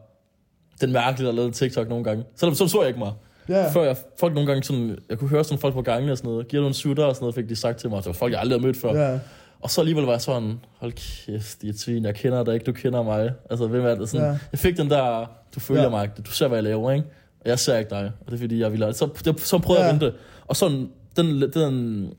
den 0.81 0.93
mærkelige, 0.93 1.27
der 1.29 1.33
lavede 1.35 1.53
TikTok 1.53 1.89
nogle 1.89 2.05
gange. 2.05 2.25
Selvom 2.37 2.55
sådan 2.55 2.69
så 2.69 2.81
jeg 2.81 2.89
ikke 2.89 2.99
mig. 2.99 3.13
Ja. 3.49 3.71
Før 3.71 3.83
jeg, 3.85 3.97
folk 4.21 4.35
nogle 4.35 4.47
gange 4.47 4.63
sådan, 4.65 4.99
jeg 5.11 5.19
kunne 5.19 5.31
høre 5.31 5.45
sådan 5.45 5.59
folk 5.59 5.75
på 5.75 5.83
gangene 5.83 6.13
og 6.13 6.19
sådan 6.19 6.31
noget, 6.31 6.49
giver 6.49 6.63
du 6.63 6.69
en 6.69 6.75
sutter 6.75 7.05
og 7.05 7.15
sådan 7.15 7.23
noget, 7.25 7.35
fik 7.35 7.49
de 7.49 7.57
sagt 7.57 7.79
til 7.79 7.91
mig. 7.91 7.99
Det 7.99 8.07
var 8.07 8.13
folk, 8.13 8.33
jeg 8.33 8.41
aldrig 8.41 8.59
havde 8.59 8.67
mødt 8.67 8.77
før. 8.77 8.95
Ja. 9.11 9.19
Og 9.61 9.71
så 9.71 9.81
alligevel 9.81 10.05
var 10.05 10.13
jeg 10.13 10.21
sådan, 10.21 10.61
hold 10.79 10.93
kæft, 10.93 11.63
de 11.63 11.69
er 11.69 11.73
svin, 11.77 12.05
jeg 12.05 12.15
kender 12.15 12.45
dig 12.45 12.55
ikke, 12.55 12.65
du 12.65 12.73
kender 12.73 13.03
mig. 13.03 13.33
Altså, 13.51 13.67
hvem 13.67 13.85
er 13.85 13.95
det? 13.95 14.09
Sådan, 14.09 14.27
ja. 14.27 14.39
Jeg 14.53 14.59
fik 14.59 14.77
den 14.77 14.91
der, 14.91 15.31
du 15.55 15.61
følger 15.61 15.83
ja. 15.83 15.89
mig, 15.89 16.11
du 16.27 16.31
ser, 16.31 16.49
hvad 16.49 16.57
jeg 16.59 16.65
laver, 16.65 16.93
ikke? 16.93 17.07
Og 17.41 17.49
jeg 17.49 17.59
ser 17.59 17.77
ikke 17.79 17.91
dig, 17.91 18.13
og 18.21 18.27
det 18.27 18.33
er 18.35 18.39
fordi, 18.41 18.61
jeg 18.61 18.73
vil 18.73 18.95
Så, 18.95 19.09
det, 19.25 19.41
så 19.41 19.59
prøvede 19.59 19.83
jeg 19.85 19.89
Ja. 19.91 19.95
at 19.97 20.01
vente. 20.01 20.17
Og 20.47 20.57
sådan, 20.57 20.89
den, 21.17 21.53
den 21.53 22.13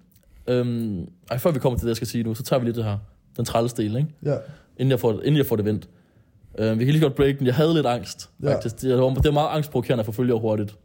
øhm, 0.48 1.08
ej, 1.32 1.38
før 1.38 1.52
vi 1.52 1.60
kommer 1.60 1.80
til 1.80 1.86
det, 1.86 1.90
jeg 1.90 1.96
skal 1.96 2.08
sige 2.08 2.24
nu, 2.24 2.36
så 2.36 2.44
tager 2.44 2.60
vi 2.60 2.66
lige 2.66 2.76
det 2.76 2.84
her, 2.84 2.98
den 3.38 3.46
træls 3.46 3.74
del, 3.74 3.96
ikke? 3.96 4.08
ja. 4.26 4.36
Inden 4.78 4.92
jeg 4.92 5.00
får, 5.00 5.12
inden 5.12 5.38
jeg 5.38 5.46
får 5.46 5.56
det 5.56 5.66
vendt. 5.66 5.90
Øh, 6.58 6.80
vi 6.80 6.86
kan 6.86 6.92
lige 6.94 7.02
godt 7.04 7.16
break 7.16 7.40
den. 7.40 7.46
Jeg 7.48 7.56
havde 7.56 7.74
lidt 7.74 7.86
angst, 7.86 8.30
Ja. 8.44 8.54
faktisk. 8.56 8.82
Det, 8.82 8.98
var, 8.98 9.10
det 9.13 9.26
var 9.26 9.32
meget 9.32 9.50
angstprovokerende 9.56 10.00
at 10.02 10.06
få 10.06 10.12
følgere 10.12 10.40
hurtigt. 10.40 10.76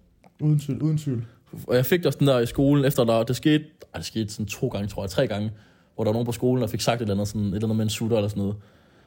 Uden 0.43 0.59
tvivl, 0.59 0.83
uden 0.83 0.99
tvivl. 0.99 1.25
Og 1.67 1.77
jeg 1.77 1.87
fik 1.87 2.07
også 2.07 2.19
den 2.19 2.27
der 2.27 2.39
i 2.39 2.47
skolen, 2.47 2.85
efter 2.85 3.05
der, 3.05 3.23
det 3.23 3.37
skete, 3.37 3.65
ej, 3.95 3.99
det 3.99 4.07
skete 4.07 4.33
sådan 4.33 4.47
to 4.47 4.69
gange, 4.69 4.89
tror 4.89 5.03
jeg, 5.03 5.11
tre 5.11 5.27
gange, 5.27 5.51
hvor 5.95 6.05
der 6.05 6.09
var 6.09 6.13
nogen 6.13 6.27
på 6.27 6.33
skolen, 6.33 6.63
der 6.63 6.69
fik 6.69 6.81
sagt 6.81 6.97
et 6.97 7.03
eller 7.03 7.15
andet, 7.15 7.29
sådan, 7.29 7.41
et 7.43 7.47
eller 7.47 7.63
andet 7.65 7.77
med 7.77 7.85
en 7.85 7.91
sutter 7.91 8.17
eller 8.17 8.29
sådan 8.29 8.41
noget. 8.41 8.57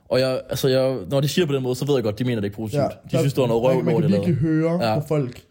Og 0.10 0.20
jeg, 0.20 0.42
altså 0.50 0.68
jeg, 0.68 0.98
når 1.10 1.22
de 1.22 1.28
siger 1.28 1.46
på 1.46 1.54
den 1.54 1.64
måde, 1.64 1.76
så 1.76 1.86
ved 1.86 1.94
jeg 1.96 2.04
godt, 2.04 2.20
de 2.20 2.24
mener 2.24 2.36
det 2.42 2.46
ikke 2.46 2.56
positivt. 2.58 2.84
Ja, 2.84 2.88
de 3.12 3.18
synes, 3.20 3.34
det 3.34 3.42
var 3.42 3.48
noget 3.48 3.64
røv, 3.64 3.76
man, 3.76 3.86
man 3.86 4.02
kan 4.02 4.12
virkelig 4.12 4.36
høre 4.36 4.84
Ja. 4.86 5.00
på 5.00 5.08
folk, 5.08 5.42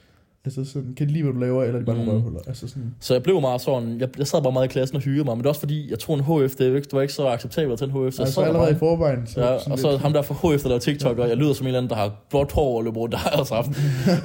altså 0.44 0.64
sådan, 0.64 0.94
kan 0.96 1.09
de 1.09 1.12
lide, 1.12 1.22
hvad 1.24 1.33
du 1.33 1.38
laver, 1.38 1.62
eller 1.62 1.74
er 1.74 1.78
de 1.78 1.85
bare 1.87 1.96
nogle 1.96 2.11
Mm. 2.12 2.16
røvhuller? 2.16 2.40
Altså 2.46 2.68
sådan, 2.68 2.94
Så 3.00 3.14
jeg 3.14 3.22
blev 3.22 3.40
meget 3.40 3.61
sådan, 3.61 4.00
jeg, 4.00 4.09
jeg 4.18 4.26
sad 4.26 4.42
bare 4.42 4.52
meget 4.52 4.64
i 4.64 4.68
klassen 4.68 4.96
og 4.96 5.02
hyggede 5.02 5.24
mig, 5.24 5.35
men 5.37 5.38
det 5.38 5.44
var 5.44 5.48
også 5.50 5.61
fordi, 5.61 5.90
jeg 5.90 5.98
tog 5.98 6.14
en 6.16 6.20
HF, 6.20 6.54
det, 6.54 6.70
var 6.70 6.76
ikke- 6.76 6.85
det 6.87 6.92
var 6.92 7.00
ikke 7.02 7.14
så 7.14 7.26
acceptabelt 7.28 7.78
tage 7.78 7.90
en 7.90 7.92
HF, 7.92 8.14
så 8.14 8.22
jeg 8.22 8.26
altså 8.26 8.35
sad 8.35 8.42
der 8.42 8.48
allerede 8.48 8.70
i 8.70 8.72
bare, 8.72 8.78
forvejen. 8.78 9.26
Så, 9.26 9.40
Ja, 9.40 9.59
sådan 9.59 9.72
og 9.72 9.78
så 9.78 9.90
lidt- 9.90 10.00
ham 10.02 10.12
der 10.12 10.22
fra 10.22 10.35
HF, 10.54 10.62
der 10.62 10.68
laver 10.68 10.78
TikTok, 10.80 11.18
og 11.18 11.28
jeg 11.28 11.37
lyder 11.37 11.52
som 11.52 11.64
en 11.64 11.68
eller 11.68 11.78
anden, 11.78 11.90
der 11.90 11.96
har 11.96 12.12
blåt 12.30 12.52
hår 12.52 12.76
og 12.76 12.85
løber 12.85 13.00
rundt 13.00 13.12
der 13.14 13.52
aften. 13.54 13.74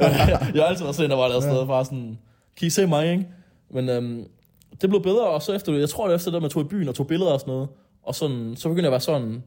jeg 0.56 0.62
har 0.64 0.64
altid 0.64 0.84
været 0.84 0.96
sådan 0.96 1.10
der 1.10 1.16
var 1.18 1.28
der 1.28 1.46
Ja. 1.48 1.56
ja. 1.60 1.66
bare 1.66 1.86
sådan, 1.86 2.18
kan 2.58 2.68
I 2.68 2.70
se 2.70 2.88
mig, 2.88 3.12
ikke? 3.12 3.28
Men 3.72 3.90
øhm, 3.90 4.24
det 4.82 4.90
blev 4.90 5.04
bedre, 5.04 5.28
og 5.30 5.42
så 5.42 5.54
efter, 5.54 5.74
jeg 5.74 5.90
tror 5.90 6.08
det 6.08 6.16
efter 6.16 6.32
det, 6.32 6.42
man 6.42 6.52
tog 6.52 6.62
i 6.62 6.66
byen 6.66 6.88
og 6.88 6.96
tog 6.96 7.08
billeder 7.08 7.32
og 7.32 7.40
sådan 7.40 7.52
noget, 7.54 7.68
og 8.04 8.16
sådan, 8.16 8.54
så 8.56 8.70
begyndte 8.70 8.82
jeg 8.84 8.88
at 8.88 8.92
være 8.92 9.00
sådan, 9.00 9.44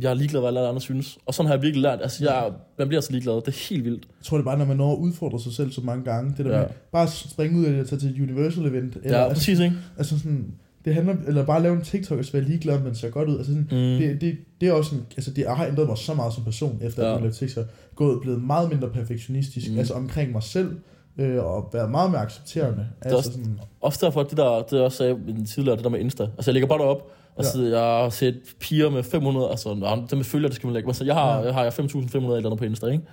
jeg 0.00 0.10
er 0.10 0.14
ligeglad, 0.14 0.40
hvad 0.40 0.48
alle 0.48 0.60
andre 0.68 0.80
synes. 0.80 1.18
Og 1.26 1.34
sådan 1.34 1.46
har 1.46 1.54
jeg 1.54 1.62
virkelig 1.62 1.82
lært, 1.82 1.98
altså 2.02 2.24
jeg, 2.24 2.50
man 2.78 2.88
bliver 2.88 3.00
så 3.00 3.12
ligeglad, 3.12 3.34
det 3.34 3.48
er 3.48 3.68
helt 3.68 3.84
vildt. 3.84 4.02
Jeg 4.20 4.24
tror 4.24 4.36
det 4.36 4.42
er 4.42 4.44
bare, 4.44 4.58
når 4.58 4.64
man 4.64 4.76
når 4.76 4.92
at 4.92 4.98
udfordre 4.98 5.40
sig 5.40 5.52
selv 5.52 5.72
så 5.72 5.80
mange 5.80 6.04
gange. 6.04 6.34
Det 6.36 6.44
der 6.46 6.52
Ja. 6.56 6.60
med 6.60 6.68
bare 6.92 7.08
springe 7.08 7.58
ud 7.58 7.64
af 7.64 7.72
det 7.72 7.80
og 7.80 7.88
tage 7.88 7.98
til 8.00 8.10
et 8.10 8.20
Universal 8.30 8.66
event. 8.66 8.96
Eller, 9.02 9.18
Ja, 9.18 9.24
altså, 9.24 9.34
præcis, 9.40 9.58
ikke? 9.60 9.76
altså 9.98 10.18
sådan, 10.18 10.46
det 10.84 10.94
handler, 10.94 11.16
eller 11.26 11.44
bare 11.46 11.62
lave 11.62 11.76
en 11.76 11.82
TikTok 11.82 12.18
og 12.18 12.24
så 12.24 12.32
være 12.32 12.42
ligeglad, 12.42 12.80
men 12.80 12.94
ser 12.94 13.10
godt 13.10 13.28
ud. 13.28 13.36
Altså 13.36 13.52
sådan, 13.52 13.62
Mm. 13.62 13.98
det, 13.98 14.20
det, 14.20 14.36
det, 14.60 14.68
er 14.68 14.72
også 14.72 14.94
en, 14.94 15.02
altså 15.16 15.30
det 15.30 15.44
har 15.56 15.66
ændret 15.66 15.86
mig 15.86 15.98
så 15.98 16.14
meget 16.14 16.34
som 16.34 16.44
person, 16.44 16.78
efter 16.82 17.02
at 17.02 17.06
Ja. 17.08 17.12
jeg 17.12 17.20
lavede 17.20 17.36
TikTok. 17.36 17.66
Gået 17.94 18.20
blevet 18.22 18.42
meget 18.42 18.68
mindre 18.70 18.88
perfektionistisk, 18.88 19.70
Mm. 19.72 19.78
altså 19.78 19.94
omkring 19.94 20.32
mig 20.32 20.42
selv, 20.42 20.76
øh, 21.18 21.44
og 21.44 21.70
været 21.72 21.90
meget 21.90 22.10
mere 22.10 22.20
accepterende. 22.20 22.86
er 23.00 23.04
Altså 23.04 23.16
også- 23.16 23.30
sådan, 23.32 23.60
Også 23.80 24.06
derfor, 24.06 24.22
det 24.22 24.36
der, 24.36 24.62
det 24.62 24.72
jeg 24.72 24.80
også 24.82 24.98
sagde 24.98 25.16
tidligere, 25.54 25.76
det 25.76 25.84
der 25.84 25.90
med 25.90 26.00
Insta. 26.00 26.22
Altså, 26.22 26.50
jeg 26.50 26.52
lægger 26.52 26.68
bare 26.68 26.78
derop, 26.78 27.02
og 27.36 27.44
Ja. 27.44 27.50
så 27.50 27.62
jeg 27.62 27.80
har 27.80 28.10
set 28.10 28.40
piger 28.60 28.90
med 28.90 29.02
500, 29.02 29.50
altså, 29.50 29.68
det 30.10 30.18
med 30.18 30.24
følger, 30.24 30.48
det 30.48 30.56
skal 30.56 30.66
man 30.66 30.74
lægge. 30.74 30.88
Altså, 30.88 31.04
jeg 31.04 31.14
har, 31.14 31.38
Ja. 31.38 31.44
jeg 31.44 31.54
har 31.54 31.70
5.500 31.70 32.36
eller 32.36 32.48
andet 32.50 32.58
på 32.58 32.64
Insta, 32.64 32.86
ikke? 32.86 33.04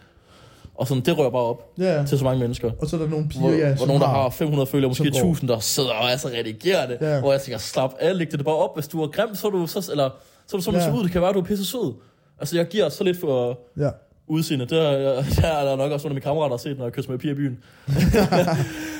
Og 0.75 0.87
sådan, 0.87 1.03
det 1.03 1.17
rører 1.17 1.29
bare 1.29 1.41
op 1.41 1.73
ja, 1.79 1.99
ja. 1.99 2.05
til 2.05 2.17
så 2.19 2.23
mange 2.23 2.39
mennesker. 2.39 2.71
Og 2.81 2.87
så 2.87 2.95
er 2.95 3.01
der 3.01 3.07
nogle 3.09 3.29
piger, 3.29 3.41
Hvor, 3.41 3.51
ja, 3.51 3.75
hvor 3.75 3.85
nogen, 3.85 4.01
der 4.01 4.07
har 4.07 4.29
500 4.29 4.67
følgere, 4.67 4.89
måske 4.89 4.97
som 4.97 5.11
går. 5.21 5.29
1000, 5.29 5.49
der 5.49 5.59
sidder 5.59 5.89
og 5.89 6.11
altså 6.11 6.27
redigerer 6.27 6.87
det. 6.87 6.97
Ja. 7.01 7.19
Hvor 7.19 7.31
jeg 7.31 7.41
tænker, 7.41 7.57
slap 7.57 7.93
af, 7.99 8.17
læg 8.17 8.31
det 8.31 8.45
bare 8.45 8.55
op. 8.55 8.75
Hvis 8.75 8.87
du 8.87 9.01
er 9.03 9.07
grim, 9.07 9.35
så 9.35 9.47
er 9.47 9.51
du 9.51 9.67
så, 9.67 9.89
eller, 9.91 10.09
så 10.47 10.57
er 10.57 10.59
du 10.59 10.63
så 10.63 10.71
Ja. 10.71 10.77
ja. 10.85 10.93
ud. 10.95 11.03
Det 11.03 11.11
kan 11.11 11.21
være, 11.21 11.29
at 11.29 11.35
du 11.35 11.39
er 11.39 11.43
pisse 11.45 11.65
sød. 11.65 11.93
Altså, 12.39 12.57
jeg 12.57 12.65
giver 12.67 12.89
så 12.89 13.03
lidt 13.03 13.19
for 13.19 13.59
Ja. 13.77 13.89
Udseende. 14.27 14.65
Det 14.65 14.77
er, 14.81 15.23
der 15.41 15.47
er 15.47 15.65
der 15.69 15.75
nok 15.75 15.91
også 15.91 16.07
nogle 16.07 16.11
af 16.11 16.15
mine 16.15 16.21
kammerater, 16.21 16.47
der 16.49 16.53
har 16.53 16.57
set, 16.57 16.77
når 16.77 16.85
jeg 16.85 16.93
kysser 16.93 17.11
med 17.11 17.19
piger 17.19 17.33
i 17.33 17.37
byen. 17.37 17.57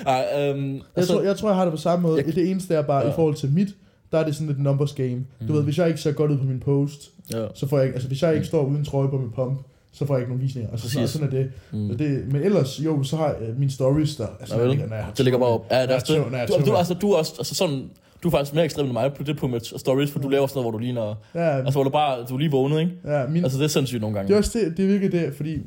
Ej, 0.08 0.26
øhm, 0.40 0.74
Jeg, 0.74 0.82
altså, 0.96 1.14
tror, 1.14 1.22
jeg 1.22 1.38
tror, 1.38 1.50
jeg 1.50 1.56
har 1.56 1.64
det 1.66 1.72
på 1.74 1.78
samme 1.78 2.08
måde. 2.08 2.24
Jeg- 2.26 2.36
det 2.36 2.50
eneste 2.52 2.74
er 2.76 2.82
bare, 2.82 3.06
ja. 3.06 3.10
I 3.12 3.14
forhold 3.16 3.36
til 3.36 3.52
mit, 3.52 3.68
der 4.12 4.18
er 4.20 4.26
det 4.26 4.36
sådan 4.36 4.50
et 4.50 4.60
numbers 4.60 4.94
game. 4.94 5.16
Du 5.16 5.24
Mm. 5.42 5.54
ved, 5.54 5.64
hvis 5.64 5.78
jeg 5.78 5.88
ikke 5.88 6.00
ser 6.02 6.12
godt 6.12 6.32
ud 6.32 6.38
på 6.38 6.44
min 6.44 6.60
post, 6.60 7.12
ja. 7.34 7.46
så 7.56 7.68
får 7.68 7.78
jeg 7.78 7.86
ikke, 7.86 7.94
altså 7.94 8.08
hvis 8.08 8.22
jeg 8.22 8.34
ikke 8.34 8.46
står 8.48 8.64
uden 8.66 8.86
trøje 8.86 9.10
på 9.10 9.18
min 9.18 9.32
pump, 9.36 9.60
så 9.92 10.06
får 10.06 10.14
jeg 10.16 10.22
ikke 10.22 10.30
nogen 10.32 10.44
visninger. 10.44 10.72
Altså, 10.72 10.90
så, 10.90 10.98
Præcis. 11.00 11.10
sådan 11.14 11.28
er 11.28 11.32
det. 11.32 11.52
Mm. 11.72 11.98
Det. 11.98 12.24
Men 12.32 12.42
ellers, 12.42 12.80
jo, 12.80 13.04
så 13.04 13.16
har 13.18 13.28
jeg 13.28 13.54
mine 13.58 13.72
stories 13.72 14.16
der. 14.16 14.28
Altså, 14.40 14.60
Ja, 14.62 14.68
ligger, 14.68 14.88
når 14.88 14.96
jeg 14.96 15.06
har 15.06 15.12
Det 15.14 15.26
ligger 15.26 15.40
bare 15.40 15.50
op. 15.50 15.66
Ja, 15.72 15.82
det 15.82 15.92
er 15.92 16.00
tømmer- 16.00 16.30
når 16.30 16.38
jeg 16.38 16.48
det. 16.48 16.66
Du, 16.66 16.72
du, 16.72 16.76
altså, 16.76 16.94
du 16.94 17.12
er 17.12 17.18
også, 17.18 17.34
altså 17.38 17.56
sådan, 17.56 17.90
du 18.26 18.30
er 18.30 18.32
faktisk 18.32 18.54
mere 18.54 18.66
ekstrem 18.66 18.86
end 18.86 18.94
mig 18.94 19.14
på 19.14 19.24
det 19.24 19.38
på 19.38 19.48
med 19.48 19.78
stories, 19.78 20.12
for 20.12 20.20
du 20.20 20.30
laver 20.30 20.48
sådan 20.48 20.58
noget, 20.58 20.72
hvor 20.72 20.80
du 20.80 20.84
ligner... 20.84 21.16
Ja, 21.36 21.40
Altså, 21.58 21.72
hvor 21.72 21.84
du 21.84 21.90
bare, 21.90 22.26
du 22.30 22.34
er 22.36 22.40
lige 22.40 22.52
vågnet, 22.52 22.80
ikke? 22.80 22.92
ja 23.06 23.28
min, 23.28 23.44
Altså, 23.44 23.58
det 23.58 23.64
er 23.64 23.68
sindssygt 23.68 24.02
nogle 24.02 24.16
det 24.16 24.20
er 24.24 24.28
gange. 24.28 24.38
også 24.38 24.60
det, 24.60 24.78
det 24.78 24.84
er 24.86 24.88
virkelig 24.88 25.12
det, 25.12 25.34
fordi 25.36 25.54
det, 25.54 25.64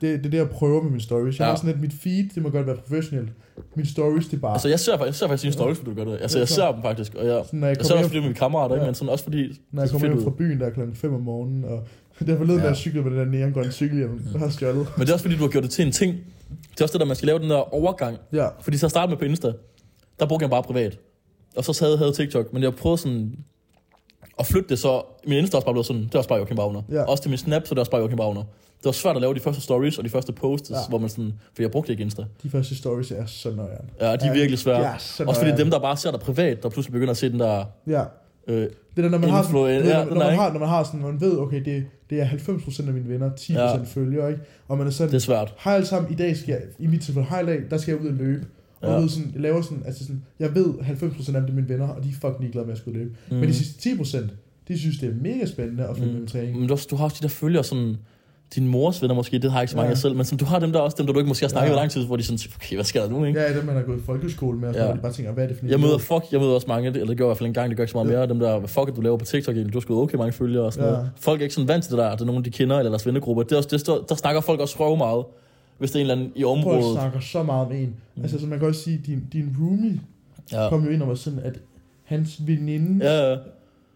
det 0.00 0.26
er 0.26 0.30
det, 0.30 0.34
jeg 0.38 0.50
prøver 0.50 0.82
med 0.82 0.90
mine 0.90 1.02
stories. 1.02 1.38
Jeg 1.38 1.44
Ja. 1.44 1.50
har 1.50 1.56
sådan 1.56 1.70
lidt, 1.70 1.80
mit 1.80 1.92
feed, 1.92 2.28
det 2.34 2.42
må 2.42 2.48
godt 2.50 2.66
være 2.66 2.76
professionelt. 2.76 3.28
Mine 3.76 3.88
stories, 3.88 4.26
det 4.26 4.36
er 4.36 4.40
bare... 4.40 4.52
Altså, 4.52 4.68
jeg 4.68 4.80
ser, 4.80 4.92
faktisk- 4.98 5.06
jeg 5.06 5.14
ser 5.14 5.26
faktisk 5.28 5.42
dine 5.42 5.52
stories, 5.52 5.78
hvor 5.78 5.92
du 5.92 5.96
gør 5.96 6.04
det. 6.12 6.18
Altså, 6.22 6.38
jeg 6.38 6.48
ser 6.48 6.72
dem 6.72 6.82
faktisk, 6.82 7.14
og 7.14 7.26
jeg, 7.26 7.42
sådan, 7.44 7.60
når 7.60 7.66
jeg 7.66 7.76
jeg 7.76 7.86
ser 7.86 7.92
kommer 7.94 7.98
også 8.02 8.08
fordi 8.08 8.18
med 8.20 8.28
mine 8.28 8.34
kammerater, 8.34 8.74
ikke? 8.74 8.82
Ja. 8.84 8.88
Men 8.88 8.94
sådan 8.94 9.08
også 9.12 9.24
fordi, 9.24 9.60
når 9.72 9.82
jeg 9.82 9.92
det 9.92 10.00
kommer 10.00 10.14
hjem 10.14 10.24
fra 10.24 10.30
byen, 10.38 10.60
der 10.60 10.66
er 10.66 10.70
klokken 10.70 10.96
5 10.96 11.14
om 11.14 11.20
morgenen, 11.20 11.64
og 11.64 11.82
derfor 12.26 12.44
led, 12.44 12.54
Ja. 12.56 12.60
ja. 12.62 12.66
jeg 12.68 12.76
cyklede 12.76 13.04
med 13.10 13.18
den 13.18 13.32
der 13.32 13.38
neongrønne 13.38 13.72
cykelhjelm, 13.72 14.18
der 14.32 14.38
har 14.38 14.48
stjålet. 14.48 14.86
Men 14.96 15.00
det 15.00 15.08
er 15.08 15.12
også 15.12 15.22
fordi, 15.24 15.36
du 15.36 15.42
har 15.42 15.48
gjort 15.50 15.62
det 15.64 15.70
til 15.70 15.86
en 15.86 15.92
ting. 15.92 16.14
Det 16.72 16.80
er 16.80 16.84
også 16.84 16.92
det, 16.92 17.00
der 17.00 17.06
man 17.06 17.16
skal 17.16 17.26
lave 17.26 17.38
den 17.38 17.50
der 17.50 17.74
overgang. 17.74 18.16
Ja, 18.32 18.46
Fordi 18.60 18.76
så 18.76 18.86
at 18.86 18.90
starte 18.90 19.10
med 19.10 19.16
på 19.16 19.24
Insta, 19.24 19.52
der 20.20 20.26
brugte 20.26 20.44
jeg 20.44 20.50
bare 20.50 20.62
privat. 20.62 20.98
Og 21.56 21.64
så 21.64 21.84
havde 21.84 22.04
jeg 22.06 22.14
TikTok, 22.14 22.52
men 22.52 22.62
jeg 22.62 22.74
prøvede 22.74 22.98
sådan 23.00 23.38
at 24.38 24.46
flytte 24.46 24.68
det 24.68 24.78
så. 24.78 25.02
Min 25.26 25.38
Insta 25.38 25.56
også 25.56 25.66
bare 25.66 25.74
blevet 25.74 25.86
sådan, 25.86 26.02
det 26.02 26.14
er 26.14 26.18
også 26.18 26.28
bare 26.28 26.38
Joachim 26.38 26.58
Wagner. 26.58 26.82
Ja. 26.90 27.02
Også 27.02 27.22
til 27.22 27.30
min 27.30 27.38
Snap, 27.38 27.62
så 27.66 27.74
det 27.74 27.78
er 27.78 27.82
også 27.82 27.90
bare 27.90 28.00
Joachim 28.00 28.20
Wagner. 28.20 28.40
Det 28.78 28.84
var 28.84 28.92
svært 28.92 29.16
at 29.16 29.22
lave 29.22 29.34
de 29.34 29.40
første 29.40 29.62
stories 29.62 29.98
og 29.98 30.04
de 30.04 30.10
første 30.10 30.32
posts, 30.32 30.70
Ja. 30.70 30.76
hvor 30.88 30.98
man 30.98 31.08
sådan, 31.08 31.32
for 31.54 31.62
jeg 31.62 31.70
brugte 31.70 31.92
ikke 31.92 32.02
Insta. 32.04 32.24
de 32.42 32.50
første 32.50 32.76
stories 32.76 33.10
er 33.10 33.26
så 33.26 33.50
nøjeren. 33.50 33.90
Ja, 34.00 34.06
de 34.06 34.12
er 34.12 34.26
Ja, 34.26 34.32
virkelig 34.32 34.58
svære. 34.58 34.80
Ja, 34.90 34.98
så 34.98 35.24
også 35.24 35.40
fordi 35.40 35.56
dem, 35.56 35.70
der 35.70 35.78
bare 35.78 35.96
ser 35.96 36.10
dig 36.10 36.20
privat, 36.20 36.62
der 36.62 36.68
pludselig 36.68 36.92
begynder 36.92 37.10
at 37.10 37.16
se 37.16 37.30
den 37.32 37.40
der... 37.40 37.64
Ja, 37.86 38.04
Øh, 38.48 38.56
det 38.62 38.70
er 38.96 39.02
der, 39.02 39.08
når 39.08 39.18
man 39.18 39.30
har 39.30 39.42
sådan, 39.42 39.84
ja, 39.84 40.04
når, 40.04 40.14
når, 40.14 40.24
man 40.24 40.34
har, 40.34 40.52
når 40.52 40.58
man 40.60 40.68
har 40.68 40.84
sådan, 40.84 41.00
man 41.00 41.20
ved, 41.20 41.38
okay, 41.38 41.64
det, 41.64 41.84
det 42.10 42.20
er 42.20 42.26
90% 42.26 42.86
af 42.88 42.92
mine 42.94 43.08
venner, 43.08 43.30
10% 43.40 43.52
Ja. 43.52 43.76
følger, 43.84 44.28
ikke? 44.28 44.40
Og 44.68 44.78
man 44.78 44.86
er 44.86 44.90
sådan, 44.90 45.10
det 45.10 45.16
er 45.16 45.20
svært. 45.20 45.54
har 45.58 45.74
alle 45.74 45.86
sammen, 45.86 46.12
i 46.12 46.14
dag 46.16 46.36
skal 46.36 46.52
jeg, 46.52 46.60
i 46.78 46.86
mit 46.86 47.02
tilfælde, 47.02 47.28
i 47.42 47.46
dag, 47.46 47.60
der 47.70 47.78
skal 47.78 47.92
jeg 47.92 48.00
ud 48.02 48.06
og 48.08 48.14
løbe. 48.14 48.46
Og 48.80 48.88
Ja. 48.92 48.96
ved 48.98 49.08
sådan, 49.08 49.30
jeg 49.34 49.40
laver 49.42 49.62
sådan, 49.62 49.82
altså 49.86 50.02
sådan, 50.04 50.22
jeg 50.40 50.54
ved 50.54 50.74
90% 50.82 51.36
af 51.36 51.42
dem 51.42 51.50
er 51.50 51.54
mine 51.54 51.68
venner, 51.68 51.88
og 51.88 52.02
de 52.04 52.08
er 52.08 52.12
fucking 52.12 52.40
ligeglade 52.40 52.66
med 52.66 52.72
at 52.72 52.78
skulle 52.78 52.98
løbe. 52.98 53.10
Mm. 53.30 53.36
Men 53.36 53.48
de 53.48 53.54
sidste 53.54 53.80
10%, 53.90 54.30
de 54.68 54.78
synes, 54.78 54.98
det 54.98 55.08
er 55.08 55.14
mega 55.22 55.46
spændende 55.46 55.84
at 55.84 55.96
følge 55.96 56.12
Mm. 56.12 56.18
med 56.18 56.28
træning. 56.28 56.58
Men 56.60 56.68
du, 56.68 56.76
du 56.90 56.96
har 56.96 57.04
også 57.04 57.16
de 57.20 57.22
der 57.22 57.28
følger 57.28 57.62
sådan... 57.62 57.96
Din 58.54 58.68
mors 58.68 59.02
venner 59.02 59.14
måske, 59.14 59.38
det 59.38 59.50
har 59.50 59.58
jeg 59.58 59.62
ikke 59.62 59.70
så 59.70 59.76
mange 59.76 59.86
Ja. 59.88 59.90
af 59.92 59.98
selv, 59.98 60.16
men 60.16 60.24
sådan, 60.24 60.38
du 60.38 60.44
har 60.44 60.58
dem 60.58 60.72
der 60.72 60.78
også, 60.80 60.94
dem 60.98 61.06
der 61.06 61.12
du 61.12 61.18
ikke 61.18 61.28
måske 61.28 61.44
har 61.44 61.48
snakket 61.48 61.66
Ja. 61.68 61.72
med 61.72 61.76
lang 61.80 61.90
tid, 61.90 62.06
hvor 62.06 62.16
de 62.16 62.22
sådan, 62.22 62.38
okay, 62.56 62.74
hvad 62.76 62.84
sker 62.84 63.02
der 63.02 63.10
nu, 63.10 63.24
ikke? 63.24 63.40
Ja, 63.40 63.56
dem 63.56 63.64
man 63.64 63.76
har 63.76 63.82
gået 63.82 63.98
i 63.98 64.02
folkeskole 64.02 64.58
med, 64.58 64.68
og 64.68 64.74
så 64.74 64.80
Ja. 64.84 64.92
de 64.92 64.98
bare 65.02 65.12
tænker, 65.12 65.32
hvad 65.32 65.44
er 65.44 65.48
det 65.48 65.56
for 65.58 65.66
Jeg 65.66 65.80
møder, 65.80 65.98
fuck, 65.98 66.24
jeg 66.32 66.40
møder 66.40 66.52
også 66.52 66.66
mange, 66.68 66.88
eller 66.88 67.06
det 67.06 67.16
gør 67.18 67.24
jeg 67.24 67.28
i 67.28 67.28
hvert 67.28 67.38
fald 67.38 67.46
en 67.48 67.54
gang, 67.54 67.68
det 67.70 67.76
gør 67.76 67.84
ikke 67.84 67.90
så 67.92 67.96
meget 67.98 68.10
Ja. 68.12 68.16
mere, 68.16 68.28
dem 68.28 68.38
der, 68.38 68.66
fuck 68.66 68.96
du 68.96 69.00
laver 69.00 69.16
på 69.16 69.24
TikTok 69.24 69.54
egentlig, 69.54 69.72
du 69.72 69.78
har 69.78 69.80
sgu 69.80 70.02
okay 70.02 70.16
mange 70.18 70.32
følgere 70.32 70.64
og 70.64 70.72
sådan 70.72 70.88
Ja. 70.88 70.94
noget. 70.96 71.10
Folk 71.16 71.40
er 71.40 71.42
ikke 71.42 71.54
sådan 71.54 71.68
vant 71.68 71.84
til 71.84 71.90
det 71.90 71.98
der, 71.98 72.06
at 72.08 72.18
det 72.18 72.22
er 72.22 72.26
nogen, 72.26 72.44
de 72.44 72.50
kender, 72.50 72.78
eller 72.78 72.90
deres 72.90 73.06
vennegruppe. 73.06 73.44
Det 73.44 73.52
er 73.52 73.56
også, 73.56 73.68
det 73.72 73.80
står, 73.80 74.04
der 74.08 74.14
snakker 74.14 74.40
folk 74.40 74.60
også 74.60 74.76
røv 74.80 74.96
meget, 74.96 75.24
hvis 75.78 75.90
det 75.90 75.96
er 75.96 76.04
en 76.04 76.10
eller 76.10 76.14
anden 76.24 76.32
i 76.36 76.42
Folk 76.42 76.58
området. 76.58 76.92
snakker 76.98 77.20
så 77.20 77.42
meget 77.42 77.68
med 77.68 77.78
en. 77.80 77.94
Mm. 78.16 78.22
Altså, 78.22 78.40
så 78.40 78.46
man 78.46 78.58
kan 78.58 78.68
også 78.68 78.80
sige, 78.80 79.00
din, 79.06 79.22
din 79.32 79.56
roomie 79.60 80.00
Ja. 80.52 80.68
kom 80.68 80.84
jo 80.84 80.90
ind 80.90 81.02
og 81.02 81.08
var 81.08 81.14
sådan, 81.14 81.38
at 81.38 81.60
hans 82.04 82.46
veninde, 82.46 83.04
ja. 83.12 83.30
Ja, 83.30 83.36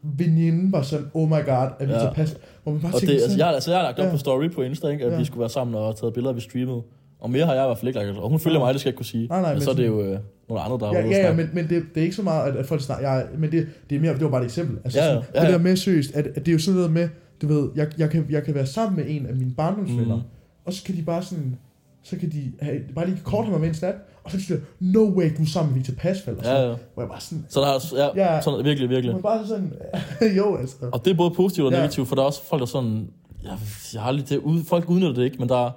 veninde 0.03 0.73
var 0.73 0.83
sådan, 0.83 1.07
oh 1.14 1.29
my 1.29 1.33
god, 1.33 1.69
at 1.79 1.88
vi 1.88 1.93
Ja. 1.93 1.99
ja. 1.99 1.99
tager 1.99 2.12
pas. 2.14 2.37
Hvor 2.62 2.73
man 2.73 2.81
bare 2.83 2.95
og 2.95 3.01
det, 3.01 3.11
altså, 3.11 3.37
jeg, 3.38 3.47
har- 3.47 3.53
altså, 3.53 3.71
jeg 3.71 3.79
har 3.81 3.85
lagt 3.87 3.99
op 3.99 4.05
Ja. 4.07 4.11
på 4.11 4.19
story 4.19 4.51
på 4.51 4.62
Insta, 4.62 4.88
ikke, 4.88 5.05
at 5.05 5.12
Ja. 5.12 5.19
vi 5.19 5.25
skulle 5.25 5.40
være 5.40 5.49
sammen 5.49 5.75
og 5.75 5.97
taget 5.97 6.14
billeder, 6.14 6.33
vi 6.35 6.40
streamede. 6.40 6.83
Og 7.21 7.31
mere 7.31 7.47
har 7.47 7.55
jeg 7.55 7.64
i 7.64 7.66
hvert 7.66 7.79
fald 7.79 7.88
ikke 7.88 8.01
lagt. 8.01 8.19
Og 8.19 8.31
hun 8.31 8.38
følger 8.40 8.59
mig, 8.59 8.73
det 8.75 8.81
skal 8.81 8.88
jeg 8.88 8.93
ikke 8.93 8.97
kunne 8.97 9.07
sige. 9.07 9.27
Nej, 9.29 9.40
nej, 9.40 9.51
men, 9.51 9.57
men 9.59 9.62
så 9.64 9.71
er 9.71 9.75
det 9.75 9.87
jo 9.87 10.01
øh, 10.03 10.19
nogle 10.49 10.62
andre, 10.62 10.79
der 10.79 10.87
har 10.87 10.95
Ja, 10.95 11.27
ja, 11.27 11.35
men, 11.35 11.51
men 11.53 11.69
det, 11.69 11.83
det 11.95 12.01
er 12.01 12.05
ikke 12.05 12.16
så 12.16 12.23
meget, 12.23 12.51
at, 12.53 12.57
at 12.57 12.66
folk 12.66 12.81
snakker, 12.83 13.11
jeg, 13.11 13.27
men 13.38 13.53
det, 13.53 13.66
det 13.90 13.97
er 13.97 14.01
mere, 14.01 14.14
det 14.14 14.25
var 14.25 14.31
bare 14.31 14.40
et 14.40 14.45
eksempel. 14.45 14.79
Altså, 14.85 14.99
Ja, 14.99 15.05
ja, 15.07 15.11
sådan, 15.14 15.25
ja, 15.35 15.40
Det 15.40 15.47
ja. 15.47 15.53
der 15.53 15.59
med 15.59 15.77
seriøst, 15.77 16.14
at, 16.16 16.27
at 16.27 16.37
det 16.37 16.49
er 16.49 16.53
jo 16.53 16.59
sådan 16.59 16.77
noget 16.77 16.93
med, 16.93 17.09
du 17.43 17.47
ved, 17.47 17.69
jeg, 17.77 17.88
jeg, 17.99 18.11
kan, 18.11 18.27
jeg 18.31 18.45
kan 18.45 18.55
være 18.55 18.66
sammen 18.66 18.97
med 18.97 19.05
en 19.16 19.27
af 19.27 19.35
mine 19.37 19.51
barndomsvenner, 19.57 20.16
mm. 20.16 20.23
og 20.64 20.73
så 20.73 20.85
kan 20.85 20.97
de 20.97 21.03
bare 21.03 21.23
sådan, 21.23 21.57
så 22.03 22.17
kan 22.17 22.31
de 22.33 22.53
have, 22.61 22.81
bare 22.95 23.07
lige 23.07 23.21
kort 23.25 23.45
have 23.45 23.51
mig 23.53 23.61
med 23.61 23.69
en 23.69 23.75
snap, 23.75 23.95
og 24.25 24.31
så 24.31 24.41
siger 24.41 24.59
de, 24.59 24.65
no 24.81 25.01
way, 25.17 25.31
du 25.37 25.43
er 25.43 25.47
sammen 25.47 25.75
med 25.75 25.83
Victor 25.83 25.95
Pasfald, 26.03 26.37
og 26.37 26.45
sådan, 26.45 26.61
Ja, 26.63 26.69
ja. 26.71 26.75
hvor 26.95 27.03
jeg 27.03 27.11
bare 27.11 27.21
sådan, 27.21 27.47
Så 27.49 27.61
der 27.61 27.67
er, 27.67 28.11
ja, 28.17 28.35
Ja. 28.35 28.41
sådan, 28.41 28.65
virkelig, 28.65 28.91
virkelig. 28.91 29.13
man 29.15 29.23
bare 29.23 29.47
sådan, 29.47 29.73
jo 30.39 30.57
altså. 30.57 30.77
Og 30.93 31.05
det 31.05 31.11
er 31.11 31.15
både 31.17 31.31
positivt 31.31 31.67
og 31.67 31.73
Ja. 31.73 31.79
negativt, 31.79 32.09
for 32.09 32.15
der 32.15 32.23
er 32.23 32.27
også 32.27 32.43
folk, 32.43 32.61
der 32.61 32.67
sådan... 32.67 33.09
Jeg, 33.45 33.59
jeg 33.95 34.03
har 34.03 34.09
aldrig, 34.09 34.29
det, 34.29 34.37
ud, 34.39 34.65
folk 34.65 34.91
udnytter 34.91 35.15
det 35.15 35.25
ikke, 35.25 35.37
men 35.39 35.49
der 35.49 35.67
er, 35.67 35.71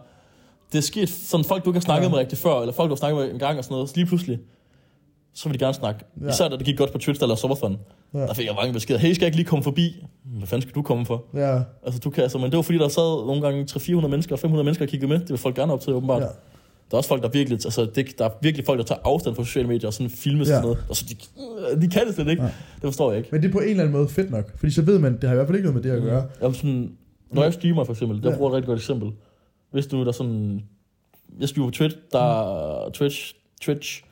det 0.71 0.77
er 0.77 0.81
sket 0.81 1.09
sådan 1.09 1.43
folk, 1.45 1.65
du 1.65 1.69
ikke 1.69 1.77
har 1.77 1.81
snakket 1.81 2.05
Ja. 2.05 2.09
med 2.09 2.17
rigtig 2.17 2.37
før, 2.37 2.59
eller 2.59 2.73
folk, 2.73 2.89
du 2.89 2.93
har 2.93 2.97
snakket 2.97 3.17
med 3.25 3.33
en 3.33 3.39
gang 3.39 3.57
og 3.57 3.63
sådan 3.63 3.75
noget, 3.75 3.89
så 3.89 3.95
lige 3.95 4.05
pludselig, 4.05 4.39
så 5.33 5.49
vil 5.49 5.59
de 5.59 5.63
gerne 5.65 5.73
snakke. 5.73 6.05
Ja. 6.19 6.25
Ja. 6.25 6.31
Især 6.31 6.47
da 6.47 6.55
det 6.57 6.65
gik 6.65 6.77
godt 6.77 6.91
på 6.91 6.97
Twitch, 6.97 7.19
der 7.19 7.27
lavede 7.27 7.39
Sommerfun. 7.41 7.77
Ja. 8.13 8.19
Ja. 8.19 8.25
Der 8.27 8.33
fik 8.33 8.45
jeg 8.45 8.55
mange 8.55 8.73
beskeder. 8.73 8.99
Hey, 8.99 9.13
skal 9.13 9.23
jeg 9.23 9.27
ikke 9.27 9.37
lige 9.37 9.47
komme 9.47 9.63
forbi? 9.63 10.05
Hvad 10.23 10.47
fanden 10.47 10.61
skal 10.61 10.73
du 10.75 10.81
komme 10.81 11.05
for? 11.05 11.23
Ja, 11.33 11.61
Altså, 11.85 11.99
du 11.99 12.09
kan, 12.09 12.23
altså, 12.23 12.37
men 12.37 12.49
det 12.51 12.55
var 12.57 12.61
fordi, 12.63 12.77
der 12.77 12.87
sad 12.87 13.25
nogle 13.25 13.41
gange 13.41 13.63
300-400 13.71 14.07
mennesker, 14.07 14.35
500 14.35 14.63
mennesker 14.63 14.85
og 14.85 14.89
kiggede 14.89 15.09
med. 15.11 15.19
Det 15.19 15.29
vil 15.29 15.37
folk 15.37 15.55
gerne 15.55 15.73
op 15.73 15.81
til, 15.81 15.93
åbenbart. 15.93 16.21
ja. 16.21 16.25
Ja. 16.27 16.31
Der 16.91 16.95
er 16.95 16.97
også 16.97 17.07
folk, 17.07 17.23
der 17.23 17.29
virkelig, 17.29 17.59
altså, 17.65 17.85
det, 17.95 18.19
der 18.19 18.25
er 18.25 18.29
virkelig 18.41 18.65
folk, 18.65 18.77
der 18.79 18.85
tager 18.85 19.01
afstand 19.03 19.35
fra 19.35 19.43
sociale 19.43 19.67
medier 19.67 19.87
og 19.87 19.93
sådan 19.93 20.09
filmes 20.09 20.47
Ja. 20.49 20.53
ja. 20.53 20.61
sådan 20.61 20.69
noget. 20.69 20.83
Altså, 20.89 21.05
de, 21.75 21.81
de 21.81 21.87
kan 21.89 22.07
det 22.07 22.15
slet 22.15 22.27
ikke. 22.27 22.41
Ja. 22.41 22.47
Ja. 22.47 22.53
Det 22.75 22.81
forstår 22.83 23.11
jeg 23.11 23.17
ikke. 23.17 23.29
Men 23.31 23.41
det 23.41 23.47
er 23.47 23.51
på 23.51 23.59
en 23.59 23.67
eller 23.69 23.83
anden 23.83 23.97
måde 23.97 24.09
fedt 24.09 24.31
nok, 24.31 24.57
fordi 24.59 24.71
så 24.71 24.81
ved 24.81 24.99
man, 24.99 25.13
det 25.13 25.23
har 25.23 25.31
i 25.31 25.35
hvert 25.35 25.47
fald 25.47 25.57
ikke 25.57 25.69
noget 25.71 25.83
med 25.85 25.91
det 25.91 25.97
at 25.97 26.03
gøre. 26.03 26.25
Jamen 26.41 26.53
sådan, 26.55 26.91
når 27.31 27.43
jeg 27.43 27.53
streamer 27.53 27.83
for 27.83 27.93
eksempel, 27.93 28.23
der 28.23 28.29
Ja. 28.31 28.37
bruger 28.37 28.49
et 28.51 28.55
rigtig 28.55 28.67
godt 28.67 28.79
eksempel. 28.79 29.11
Hvis 29.71 29.87
du 29.87 29.99
der 30.01 30.07
er 30.07 30.11
sådan, 30.11 30.63
jeg 31.39 31.49
streamer 31.49 31.67
på 31.67 31.75
Twitch, 31.75 31.97
der 32.11 32.19
er 32.19 32.89
Twitch, 32.89 33.33
Twitch, 33.61 34.03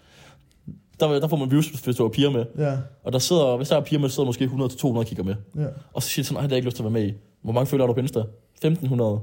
der, 1.01 1.19
der 1.19 1.27
får 1.27 1.37
man 1.37 1.51
views, 1.51 1.67
hvis 1.67 1.95
du 1.95 2.03
har 2.03 2.09
piger 2.09 2.29
med. 2.29 2.45
Ja, 2.57 2.77
Og 3.03 3.13
der 3.13 3.19
sidder, 3.19 3.57
hvis 3.57 3.69
der 3.69 3.75
er 3.75 3.81
piger 3.81 3.99
med, 3.99 4.09
så 4.09 4.15
sidder 4.15 4.25
måske 4.25 4.45
100-200 4.45 4.85
og 4.97 5.05
kigger 5.05 5.23
med. 5.23 5.35
ja. 5.57 5.65
Og 5.93 6.03
så 6.03 6.09
siger 6.09 6.23
de 6.23 6.27
sådan, 6.27 6.35
nej, 6.35 6.41
det 6.41 6.51
har 6.51 6.55
ikke 6.55 6.67
lyst 6.67 6.75
til 6.75 6.83
at 6.83 6.93
være 6.93 7.01
med 7.01 7.09
i. 7.09 7.13
Hvor 7.43 7.53
mange 7.53 7.67
følger 7.67 7.87
du 7.87 7.93
på 7.93 7.99
Insta? 7.99 8.19
1500. 8.19 9.19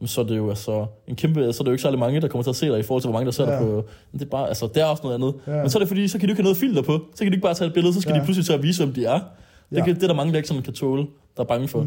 Men 0.00 0.06
så 0.08 0.20
er 0.20 0.24
det 0.24 0.36
jo 0.36 0.48
altså 0.48 0.86
en 1.08 1.16
kæmpe, 1.16 1.40
så 1.52 1.62
er 1.62 1.64
det 1.64 1.66
jo 1.66 1.72
ikke 1.72 1.82
særlig 1.82 1.98
mange, 1.98 2.20
der 2.20 2.28
kommer 2.28 2.42
til 2.42 2.50
at 2.50 2.56
se 2.56 2.66
dig 2.68 2.78
i 2.78 2.82
forhold 2.82 3.02
til, 3.02 3.08
hvor 3.10 3.18
mange 3.18 3.24
der 3.26 3.32
ser 3.32 3.44
Ja. 3.44 3.50
dig 3.58 3.58
på. 3.60 3.84
Men 4.12 4.18
det 4.20 4.26
er 4.26 4.30
bare, 4.30 4.48
altså, 4.48 4.66
det 4.66 4.76
er 4.82 4.84
også 4.84 5.02
noget 5.02 5.14
andet. 5.14 5.34
Ja. 5.46 5.60
Men 5.60 5.70
så 5.70 5.78
er 5.78 5.80
det 5.80 5.88
fordi, 5.88 6.08
så 6.08 6.18
kan 6.18 6.28
du 6.28 6.32
ikke 6.32 6.38
have 6.42 6.44
noget 6.44 6.56
filter 6.56 6.82
på. 6.82 6.92
Så 7.14 7.18
kan 7.24 7.26
du 7.26 7.34
ikke 7.34 7.42
bare 7.42 7.54
tage 7.54 7.68
et 7.68 7.74
billede, 7.74 7.94
så 7.94 8.00
skal 8.00 8.14
Ja. 8.14 8.20
de 8.20 8.24
pludselig 8.24 8.46
til 8.46 8.52
at 8.52 8.62
vise, 8.62 8.84
hvem 8.84 8.94
de 8.94 9.04
er. 9.04 9.18
Det, 9.70 9.76
Ja. 9.78 9.84
kan, 9.84 9.94
det 9.94 10.02
er 10.02 10.06
der 10.06 10.14
mange, 10.14 10.32
der 10.32 10.36
ikke 10.36 10.48
sådan 10.48 10.62
kan 10.62 10.72
tåle, 10.72 11.02
der 11.36 11.42
er 11.42 11.46
bange 11.46 11.68
for. 11.68 11.80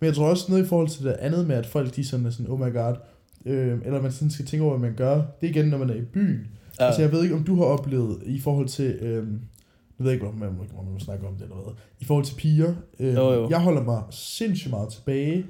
Men 0.00 0.06
jeg 0.06 0.14
tror 0.14 0.24
også 0.26 0.44
noget 0.48 0.64
i 0.64 0.68
forhold 0.68 0.88
til 0.88 1.04
det 1.04 1.12
andet 1.12 1.46
med, 1.46 1.56
at 1.56 1.66
folk 1.66 1.96
de 1.96 2.04
sådan 2.08 2.26
er 2.26 2.30
sådan, 2.30 2.50
oh 2.50 2.60
my 2.60 2.72
god, 2.74 2.94
øh, 3.46 3.78
eller 3.84 4.02
man 4.02 4.12
sådan 4.12 4.30
skal 4.30 4.46
tænke 4.46 4.64
over, 4.66 4.76
hvad 4.78 4.88
man 4.88 4.96
gør. 4.96 5.14
Det 5.14 5.46
er 5.46 5.48
igen, 5.50 5.66
når 5.66 5.78
man 5.78 5.90
er 5.90 5.94
i 5.94 6.00
byen. 6.02 6.46
Ja. 6.80 6.86
Altså 6.86 7.02
jeg 7.02 7.12
ved 7.12 7.22
ikke, 7.22 7.34
om 7.34 7.44
du 7.44 7.56
har 7.56 7.64
oplevet 7.64 8.18
i 8.26 8.40
forhold 8.40 8.68
til, 8.68 8.96
øh, 9.00 9.26
jeg 9.98 10.04
ved 10.06 10.12
ikke, 10.12 10.26
om 10.28 10.34
man, 10.34 10.48
må- 10.52 10.78
om 10.78 10.84
man 10.84 10.92
må 10.94 10.98
snakke 10.98 11.26
om 11.26 11.34
det 11.34 11.42
eller 11.42 11.54
hvad, 11.56 11.72
i 12.00 12.04
forhold 12.04 12.24
til 12.24 12.34
piger. 12.34 12.74
Øh, 13.00 13.14
Jo, 13.14 13.32
jo. 13.32 13.48
Jeg 13.50 13.60
holder 13.60 13.82
mig 13.82 14.02
sindssygt 14.10 14.70
meget 14.70 14.88
tilbage. 14.88 15.46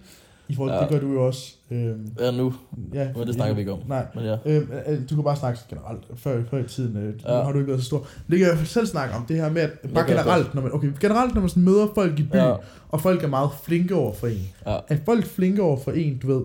I 0.48 0.54
forhold 0.54 0.70
til, 0.70 0.76
Ja. 0.76 0.80
det 0.82 0.88
gør 0.90 1.08
du 1.08 1.12
jo 1.12 1.26
også. 1.26 1.54
Øh, 1.70 1.94
Ja, 2.20 2.30
nu. 2.30 2.54
ja, 2.94 3.08
Men 3.16 3.26
det 3.26 3.34
snakker 3.34 3.54
vi 3.54 3.60
ikke 3.60 3.72
om. 3.72 3.78
Nej. 3.88 4.06
Men 4.14 4.24
ja. 4.24 4.36
Øh, 4.46 5.00
du 5.10 5.14
kan 5.14 5.24
bare 5.24 5.36
snakke 5.36 5.60
generelt. 5.70 6.00
Før, 6.16 6.42
før 6.50 6.58
i 6.58 6.62
tiden 6.68 6.96
øh, 6.96 7.14
Ja. 7.24 7.42
har 7.42 7.52
du 7.52 7.58
ikke 7.58 7.68
været 7.68 7.80
så 7.80 7.86
stor. 7.86 8.06
Det 8.30 8.38
kan 8.38 8.48
jeg 8.48 8.58
selv 8.64 8.86
snakke 8.86 9.14
om. 9.14 9.26
Det 9.26 9.36
her 9.36 9.50
med, 9.50 9.62
at 9.62 9.70
bare 9.94 10.06
generelt, 10.06 10.54
når 10.54 10.62
man, 10.62 10.72
okay, 10.74 10.92
generelt, 11.00 11.34
når 11.34 11.40
man 11.40 11.50
sådan 11.50 11.62
møder 11.62 11.86
folk 11.94 12.12
i 12.20 12.22
byen, 12.22 12.34
Ja. 12.34 12.54
og 12.88 13.00
folk 13.00 13.22
er 13.24 13.28
meget 13.28 13.50
flinke 13.64 13.94
over 13.94 14.12
for 14.14 14.26
en. 14.26 14.48
Ja. 14.66 14.76
Er 14.88 14.96
folk 15.04 15.24
flinke 15.24 15.62
over 15.62 15.76
for 15.78 15.90
en, 15.92 16.18
du 16.18 16.26
ved, 16.26 16.42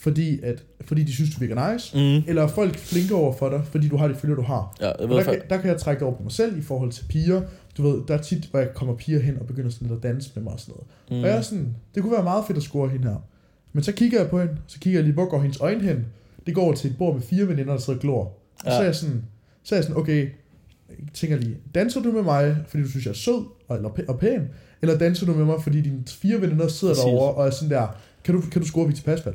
fordi, 0.00 0.40
at, 0.42 0.64
fordi 0.80 1.04
de 1.04 1.12
synes, 1.12 1.34
du 1.34 1.40
virker 1.40 1.72
nice? 1.72 1.96
Mm. 1.98 2.24
Eller 2.28 2.42
er 2.42 2.46
folk 2.46 2.76
flinke 2.78 3.14
over 3.14 3.32
for 3.32 3.48
dig, 3.48 3.62
fordi 3.64 3.88
du 3.88 3.96
har 3.96 4.08
de 4.08 4.14
følger, 4.14 4.36
du 4.36 4.42
har? 4.42 4.76
Ja, 4.80 4.92
jeg 5.00 5.08
ved 5.08 5.16
der, 5.16 5.22
kan, 5.24 5.40
der 5.50 5.56
kan 5.56 5.70
jeg 5.70 5.78
trække 5.80 6.04
over 6.04 6.16
på 6.16 6.22
mig 6.22 6.32
selv 6.32 6.58
i 6.58 6.62
forhold 6.62 6.92
til 6.92 7.04
piger. 7.08 7.42
Du 7.76 7.82
ved, 7.82 8.02
der 8.08 8.14
er 8.14 8.22
tit, 8.22 8.44
hvor 8.44 8.60
jeg 8.60 8.68
kommer 8.74 8.94
piger 8.96 9.20
hen 9.20 9.38
og 9.40 9.46
begynder 9.46 9.70
sådan 9.70 9.88
lidt 9.88 9.96
at 9.96 10.02
danse 10.02 10.30
med 10.34 10.42
mig 10.42 10.52
og 10.52 10.60
sådan 10.60 10.74
noget. 10.74 10.86
Mm. 11.10 11.24
Og 11.24 11.28
jeg 11.30 11.36
er 11.36 11.40
sådan, 11.42 11.74
det 11.94 12.02
kunne 12.02 12.12
være 12.12 12.22
meget 12.24 12.44
fedt 12.46 12.56
at 12.56 12.62
score 12.62 12.88
hende 12.88 13.04
her. 13.08 13.16
Men 13.72 13.82
så 13.82 13.92
kigger 13.92 14.20
jeg 14.20 14.30
på 14.30 14.38
hende, 14.40 14.56
så 14.66 14.78
kigger 14.80 14.98
jeg 14.98 15.04
lige, 15.04 15.14
hvor 15.14 15.28
går 15.28 15.40
hendes 15.40 15.60
øjne 15.60 15.82
hen? 15.82 16.06
Det 16.46 16.54
går 16.54 16.62
over 16.62 16.74
til 16.74 16.90
et 16.90 16.98
bord 16.98 17.14
med 17.14 17.22
fire 17.22 17.48
veninder, 17.48 17.72
der 17.72 17.80
sidder 17.80 17.98
og 17.98 18.02
glor. 18.02 18.22
Og 18.24 18.32
Ja. 18.66 18.70
så 18.70 18.80
er 18.80 18.84
jeg 18.84 18.94
sådan, 18.94 19.22
så 19.62 19.74
er 19.74 19.76
jeg 19.76 19.84
sådan, 19.84 19.96
okay, 20.00 20.28
jeg 20.88 20.96
tænker 21.14 21.36
lige, 21.36 21.56
danser 21.74 22.02
du 22.02 22.12
med 22.12 22.22
mig, 22.22 22.56
fordi 22.68 22.82
du 22.82 22.90
synes, 22.90 23.04
jeg 23.06 23.10
er 23.12 23.16
sød 23.16 23.44
og, 23.68 23.76
eller 23.76 23.90
og 24.08 24.18
pæn? 24.18 24.40
Eller 24.82 24.98
danser 24.98 25.26
du 25.26 25.32
med 25.34 25.44
mig, 25.44 25.62
fordi 25.62 25.80
dine 25.80 26.02
fire 26.08 26.40
veninder 26.40 26.68
sidder 26.68 26.94
Præcis. 26.94 27.04
derovre 27.04 27.34
og 27.34 27.46
er 27.46 27.50
sådan 27.50 27.70
der, 27.70 27.86
kan 28.24 28.34
du, 28.34 28.40
kan 28.40 28.62
du 28.62 28.66
score 28.68 28.86
Victor 28.86 29.04
Pasfald? 29.04 29.34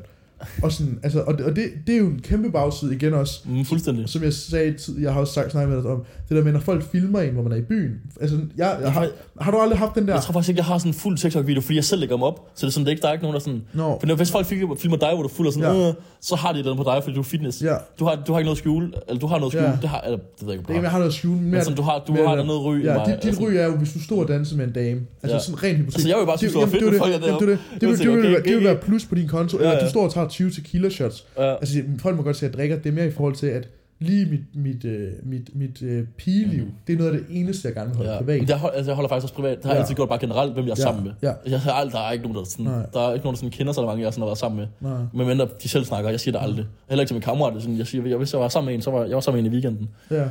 Og, 0.63 0.71
sådan, 0.71 0.99
altså, 1.03 1.21
og, 1.21 1.37
det, 1.37 1.45
og 1.45 1.55
det, 1.55 1.65
det, 1.87 1.95
er 1.95 1.99
jo 1.99 2.05
en 2.07 2.19
kæmpe 2.23 2.51
bagside 2.51 2.95
igen 2.95 3.13
også, 3.13 3.41
Mm, 3.45 3.65
fuldstændig. 3.65 4.09
som 4.09 4.23
jeg 4.23 4.33
sagde, 4.33 4.73
tid- 4.73 5.01
jeg 5.01 5.13
har 5.13 5.19
også 5.19 5.33
sagt, 5.33 5.51
snakket 5.51 5.75
med 5.75 5.83
dig 5.83 5.91
om, 5.91 6.03
det 6.29 6.37
der 6.37 6.43
med, 6.43 6.51
når 6.51 6.59
folk 6.59 6.91
filmer 6.91 7.19
en, 7.21 7.33
hvor 7.33 7.43
man 7.43 7.51
er 7.51 7.55
i 7.55 7.61
byen. 7.61 7.91
Altså, 8.21 8.37
jeg, 8.57 8.77
jeg 8.81 8.91
har, 8.91 9.07
har 9.41 9.51
du 9.51 9.57
aldrig 9.57 9.79
haft 9.79 9.95
den 9.95 10.07
der? 10.07 10.13
Jeg 10.13 10.23
tror 10.23 10.33
faktisk 10.33 10.49
ikke, 10.49 10.59
jeg 10.59 10.65
har 10.65 10.77
sådan 10.77 10.89
en 10.89 10.93
fuld 10.93 11.17
TikTok-video, 11.17 11.61
fordi 11.61 11.75
jeg 11.75 11.83
selv 11.83 11.99
lægger 11.99 12.15
dem 12.15 12.23
op. 12.23 12.39
Så 12.55 12.65
det 12.65 12.71
er 12.71 12.73
sådan, 12.73 12.85
det 12.85 12.87
er 12.87 12.91
ikke, 12.91 13.01
der 13.01 13.07
er 13.07 13.11
ikke 13.13 13.23
nogen, 13.23 13.33
der 13.33 13.39
sådan... 13.39 13.61
Nå, 13.73 13.97
For 13.99 14.07
når- 14.07 14.15
hvis 14.15 14.31
folk 14.31 14.45
filmer 14.45 14.97
dig, 14.97 15.09
hvor 15.13 15.21
du 15.21 15.27
er 15.27 15.33
fuld 15.33 15.47
og 15.47 15.53
sådan, 15.53 15.75
Ja. 15.75 15.87
øh, 15.89 15.93
så 16.21 16.35
har 16.35 16.51
de 16.53 16.63
den 16.63 16.77
på 16.77 16.83
dig, 16.83 16.99
fordi 17.03 17.13
du 17.15 17.19
er 17.19 17.23
fitness. 17.23 17.61
ja. 17.61 17.75
Du, 17.99 18.05
har, 18.05 18.15
du 18.27 18.31
har 18.33 18.39
ikke 18.39 18.45
noget 18.47 18.57
skjule, 18.57 18.91
eller 19.07 19.19
du 19.19 19.27
har 19.27 19.37
noget 19.39 19.51
skjule. 19.53 19.69
Ja. 19.69 19.77
Det 19.81 19.89
har, 19.89 20.01
eller, 20.01 20.17
det 20.17 20.47
ved 20.47 20.53
jeg 20.53 20.59
ikke, 20.59 20.73
Det 20.73 20.81
jeg 20.83 20.91
har 20.91 20.97
noget 20.99 21.13
skjule. 21.13 21.35
Men 21.41 21.51
Mere, 21.51 21.61
sådan, 21.63 21.77
du 21.77 21.81
har, 21.81 22.03
du 22.07 22.13
mere 22.13 22.27
har 22.27 22.35
der- 22.35 22.43
noget 22.43 22.61
ry 22.65 22.79
i 22.79 22.83
ja, 22.83 22.93
dit, 22.93 23.05
dit 23.05 23.25
altså. 23.25 23.41
ryg 23.43 23.57
er 23.57 23.65
jo, 23.65 23.71
hvis 23.75 23.93
du 23.93 24.03
står 24.03 24.21
og 24.21 24.27
danser 24.27 24.55
med 24.57 24.65
en 24.67 24.71
dame. 24.73 24.99
Altså 25.23 25.35
Ja. 25.37 25.41
sådan 25.41 25.63
rent 25.63 25.77
hypotetisk. 25.77 25.97
Altså, 25.97 26.09
jeg 26.09 26.17
vil 26.19 26.25
bare 26.25 26.37
synes, 26.37 26.53
det 26.53 26.61
var 26.61 26.67
fedt, 26.67 26.83
det, 26.91 26.97
folk 26.97 27.13
er 27.13 27.27
jamen, 27.27 27.39
det, 27.39 28.55
vil 28.55 28.63
være- 28.63 28.75
plus 28.75 29.05
på 29.05 29.15
din 29.15 29.27
konto. 29.27 29.57
Eller 29.57 29.79
du 29.83 29.89
står 29.89 30.03
og 30.03 30.13
tager 30.13 30.27
20 30.35 30.51
tequila 30.51 30.89
shots. 30.89 31.25
Ja. 31.37 31.55
Altså, 31.55 31.83
folk 31.99 32.15
må 32.17 32.23
godt 32.23 32.35
se, 32.37 32.45
at 32.45 32.51
jeg 32.51 32.57
drikker. 32.57 32.77
Det 32.77 32.85
er 32.89 32.93
mere 32.93 33.07
i 33.07 33.11
forhold 33.11 33.35
til, 33.35 33.47
at 33.47 33.69
lige 33.99 34.25
mit, 34.25 34.41
mit, 34.55 34.85
øh, 34.85 35.11
mit, 35.23 35.49
mit 35.55 35.81
øh, 35.81 36.07
pigeliv, 36.17 36.65
det 36.87 36.93
er 36.93 36.97
noget 36.97 37.11
af 37.11 37.17
det 37.17 37.25
eneste, 37.29 37.67
jeg 37.67 37.75
gerne 37.75 37.87
vil 37.89 37.97
holde 37.97 38.11
Ja. 38.11 38.17
privat. 38.19 38.49
Jeg, 38.49 38.57
hold, 38.57 38.73
altså, 38.75 38.91
jeg 38.91 38.95
holder 38.95 39.09
faktisk 39.09 39.23
også 39.23 39.33
privat. 39.35 39.57
Det 39.57 39.65
har 39.65 39.71
jeg 39.71 39.77
Ja. 39.77 39.81
altid 39.81 39.95
gjort 39.95 40.09
bare 40.09 40.19
generelt, 40.19 40.53
hvem 40.53 40.65
jeg 40.65 40.71
er 40.71 40.75
Ja, 40.77 40.81
sammen 40.83 41.03
med. 41.03 41.11
ja. 41.23 41.33
Jeg 41.49 41.61
har 41.61 41.71
aldrig, 41.71 41.93
der 41.93 41.99
er 42.07 42.11
ikke 42.11 42.23
nogen, 42.23 42.37
der, 42.37 42.43
sådan, 42.43 42.65
Nej. 42.65 42.85
der 42.93 42.99
er 43.09 43.13
ikke 43.13 43.25
nogen, 43.25 43.33
der 43.35 43.37
sådan 43.37 43.51
kender 43.51 43.73
så 43.73 43.85
mange, 43.85 44.03
jeg 44.03 44.13
sådan 44.13 44.21
har 44.21 44.27
været 44.27 44.37
sammen 44.37 44.57
med. 44.81 44.89
Nej. 44.91 44.99
Men 45.13 45.27
mindre 45.27 45.47
de 45.63 45.69
selv 45.69 45.85
snakker, 45.85 46.09
jeg 46.09 46.19
siger 46.19 46.39
det 46.39 46.47
aldrig. 46.47 46.65
Heller 46.89 47.01
ikke 47.01 47.09
til 47.09 47.15
min 47.15 47.21
kammerat. 47.21 47.55
er 47.55 47.59
Sådan, 47.59 47.77
jeg 47.77 47.87
siger, 47.87 48.07
jeg, 48.07 48.17
hvis 48.17 48.33
jeg 48.33 48.41
var 48.41 48.47
sammen 48.47 48.65
med 48.67 48.75
en, 48.75 48.81
så 48.81 48.91
var 48.91 49.05
jeg 49.05 49.15
var 49.15 49.21
sammen 49.21 49.43
med 49.43 49.51
en 49.51 49.53
i 49.53 49.55
weekenden. 49.55 49.89
Ja. 50.11 50.25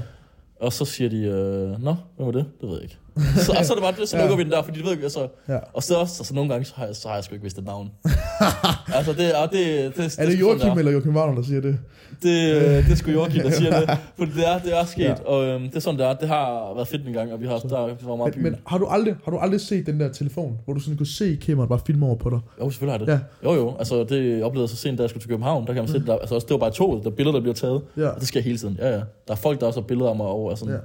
Og 0.60 0.72
så 0.72 0.84
siger 0.84 1.10
de, 1.10 1.16
øh, 1.16 1.82
nå, 1.84 1.94
hvad 2.16 2.24
var 2.26 2.32
det? 2.32 2.44
Det 2.60 2.68
ved 2.68 2.74
jeg 2.74 2.82
ikke. 2.82 2.96
så, 3.46 3.53
og 3.59 3.64
så 3.64 3.72
er 3.72 3.77
det 3.77 3.83
bare 3.83 3.94
det, 4.00 4.09
så 4.09 4.16
Ja. 4.16 4.22
lukker 4.22 4.37
vi 4.37 4.42
den 4.44 4.53
der, 4.53 4.62
fordi 4.62 4.77
det 4.79 4.85
ved 4.87 4.92
jeg, 4.92 5.03
altså, 5.03 5.29
Ja. 5.48 5.59
og 5.72 5.83
så 5.83 5.94
også, 5.96 6.14
altså 6.20 6.35
nogle 6.35 6.50
gange, 6.50 6.64
så 6.64 6.72
har 6.77 6.87
jeg, 6.87 6.96
så 6.96 7.09
har 7.09 7.14
jeg 7.14 7.24
sgu 7.24 7.35
ikke 7.35 7.42
vidst 7.42 7.59
et 7.59 7.64
navn. 7.64 7.90
altså 8.96 9.12
det, 9.12 9.35
og 9.35 9.48
det, 9.53 9.92
det, 9.96 10.18
Er 10.18 10.27
det 10.27 10.40
Joachim 10.40 10.79
eller 10.79 10.92
Joachim 10.92 11.16
Wagner, 11.16 11.35
der 11.35 11.42
siger 11.42 11.61
det? 11.61 11.79
det, 12.22 12.61
det 12.85 12.92
er 12.92 12.94
sgu 12.94 13.11
Joachim, 13.11 13.42
der 13.42 13.50
siger 13.50 13.81
det. 13.81 13.98
For 14.18 14.24
det 14.24 14.48
er, 14.48 14.59
det 14.59 14.79
er 14.81 14.85
sket, 14.85 15.03
Ja. 15.03 15.09
ja. 15.09 15.14
og 15.27 15.44
øhm, 15.44 15.62
det 15.68 15.77
er 15.77 15.81
sådan, 15.81 16.00
det 16.00 16.07
er. 16.07 16.12
Det 16.14 16.29
har 16.29 16.72
været 16.74 16.88
fedt 16.88 17.07
en 17.07 17.12
gang, 17.12 17.33
og 17.33 17.40
vi 17.40 17.46
har, 17.46 17.59
der 17.59 17.77
har 17.77 17.87
været 17.87 18.18
meget. 18.18 18.35
Men, 18.37 18.42
men 18.42 18.57
har, 18.66 18.79
du 18.79 18.87
aldrig, 18.87 19.14
har 19.24 19.31
du 19.31 19.37
aldrig 19.38 19.61
set 19.61 19.87
den 19.87 20.00
der 20.00 20.09
telefon, 20.12 20.59
hvor 20.64 20.74
du 20.74 20.81
sådan 20.81 20.96
kunne 20.96 21.07
se 21.07 21.38
kameraet 21.46 21.68
bare 21.68 21.81
filme 21.87 22.07
over 22.07 22.14
på 22.16 22.31
dig? 22.31 22.38
Jo, 22.61 22.70
selvfølgelig 22.70 23.07
har 23.09 23.16
det. 23.16 23.22
Ja. 23.44 23.50
Jo, 23.50 23.55
jo. 23.61 23.74
Altså, 23.79 24.05
det 24.05 24.42
oplevede 24.44 24.62
jeg 24.64 24.68
så 24.68 24.77
sent, 24.77 24.98
da 24.98 25.03
jeg 25.03 25.11
skulle 25.11 25.22
til 25.22 25.31
København. 25.31 25.66
Der 25.66 25.72
kan 25.72 25.83
man 25.83 25.88
se, 25.92 26.07
der, 26.07 26.16
altså, 26.18 26.35
også, 26.35 26.44
det 26.46 26.55
var 26.55 26.59
bare 26.59 26.70
toget, 26.70 27.05
der 27.05 27.11
er 27.11 27.14
billeder, 27.14 27.33
der 27.37 27.40
bliver 27.42 27.55
taget. 27.55 27.83
Ja. 27.96 28.09
Og 28.09 28.20
det 28.20 28.29
sker 28.29 28.40
hele 28.40 28.59
tiden. 28.59 28.77
Ja, 28.81 28.88
ja. 28.88 28.96
Der 28.96 29.03
er 29.29 29.35
folk, 29.35 29.61
der 29.61 29.66
også 29.66 29.81
har 29.81 29.87
billeder 29.87 30.11
af 30.11 30.16
mig 30.16 30.27
over. 30.27 30.50
Og, 30.50 30.59
sådan. 30.59 30.74
Ja. 30.74 30.81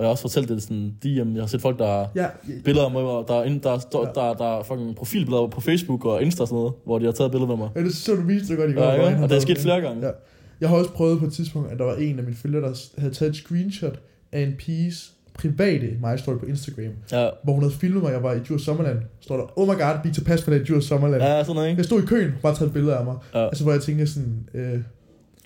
Og 0.00 0.04
jeg 0.04 0.08
har 0.08 0.10
også 0.10 0.22
fortalt 0.22 0.48
det 0.48 0.62
sådan, 0.62 0.94
DM. 1.02 1.34
Jeg 1.34 1.42
har 1.42 1.46
set 1.46 1.60
folk, 1.60 1.78
der 1.78 2.06
Ja, 2.14 2.26
billeder 2.64 2.86
af 2.86 2.92
mig, 2.92 3.02
og 3.02 3.24
der 3.28 3.34
er, 3.34 3.58
der, 3.58 3.70
er, 3.70 3.78
der, 3.92 4.12
der, 4.12 4.34
der 4.34 4.58
er 4.58 4.62
fucking 4.62 4.96
profilbilleder 4.96 5.46
på 5.46 5.60
Facebook 5.60 6.04
og 6.04 6.22
Insta 6.22 6.42
og 6.42 6.48
sådan 6.48 6.56
noget, 6.56 6.72
hvor 6.84 6.98
de 6.98 7.04
har 7.04 7.12
taget 7.12 7.30
billeder 7.30 7.52
af 7.52 7.58
mig. 7.58 7.68
ja 7.76 7.80
det 7.80 7.94
så 7.94 8.14
du 8.14 8.22
viste 8.22 8.48
det 8.48 8.56
godt 8.58 8.70
i 8.70 8.74
går. 8.74 8.82
Ja, 8.82 9.10
ja, 9.10 9.22
og 9.22 9.28
det 9.28 9.36
er 9.36 9.40
sket 9.40 9.58
flere 9.58 9.80
gange. 9.80 10.06
Ja. 10.06 10.12
Jeg 10.60 10.68
har 10.68 10.76
også 10.76 10.90
prøvet 10.90 11.18
på 11.18 11.26
et 11.26 11.32
tidspunkt, 11.32 11.72
at 11.72 11.78
der 11.78 11.84
var 11.84 11.94
en 11.94 12.18
af 12.18 12.24
mine 12.24 12.36
følgere, 12.36 12.62
der 12.62 12.74
havde 12.98 13.14
taget 13.14 13.30
et 13.30 13.36
screenshot 13.36 14.00
af 14.32 14.40
en 14.40 14.52
piges 14.58 15.12
private 15.34 15.86
my 15.86 16.16
story 16.16 16.38
på 16.38 16.46
Instagram, 16.46 16.92
Ja, 17.12 17.28
hvor 17.44 17.52
hun 17.52 17.62
havde 17.62 17.74
filmet 17.74 18.02
mig, 18.02 18.12
jeg 18.12 18.22
var 18.22 18.32
i 18.32 18.38
Djurs 18.38 18.62
Sommerland. 18.62 18.98
Står 19.20 19.36
der, 19.36 19.58
oh 19.58 19.68
my 19.68 19.72
god, 19.72 20.38
for 20.44 20.50
det 20.50 20.60
i 20.60 20.64
Djurs 20.64 20.84
Sommerland. 20.84 21.22
ja 21.22 21.42
sådan 21.42 21.54
noget, 21.54 21.68
ikke? 21.68 21.78
Jeg 21.78 21.84
stod 21.84 22.02
i 22.02 22.06
køen, 22.06 22.32
bare 22.42 22.54
taget 22.54 22.72
billeder 22.72 22.96
af 22.96 23.04
mig. 23.04 23.16
Ja. 23.34 23.46
Altså, 23.46 23.62
hvor 23.64 23.72
jeg 23.72 23.82
tænker 23.82 24.04
sådan, 24.04 24.48
øh, 24.54 24.78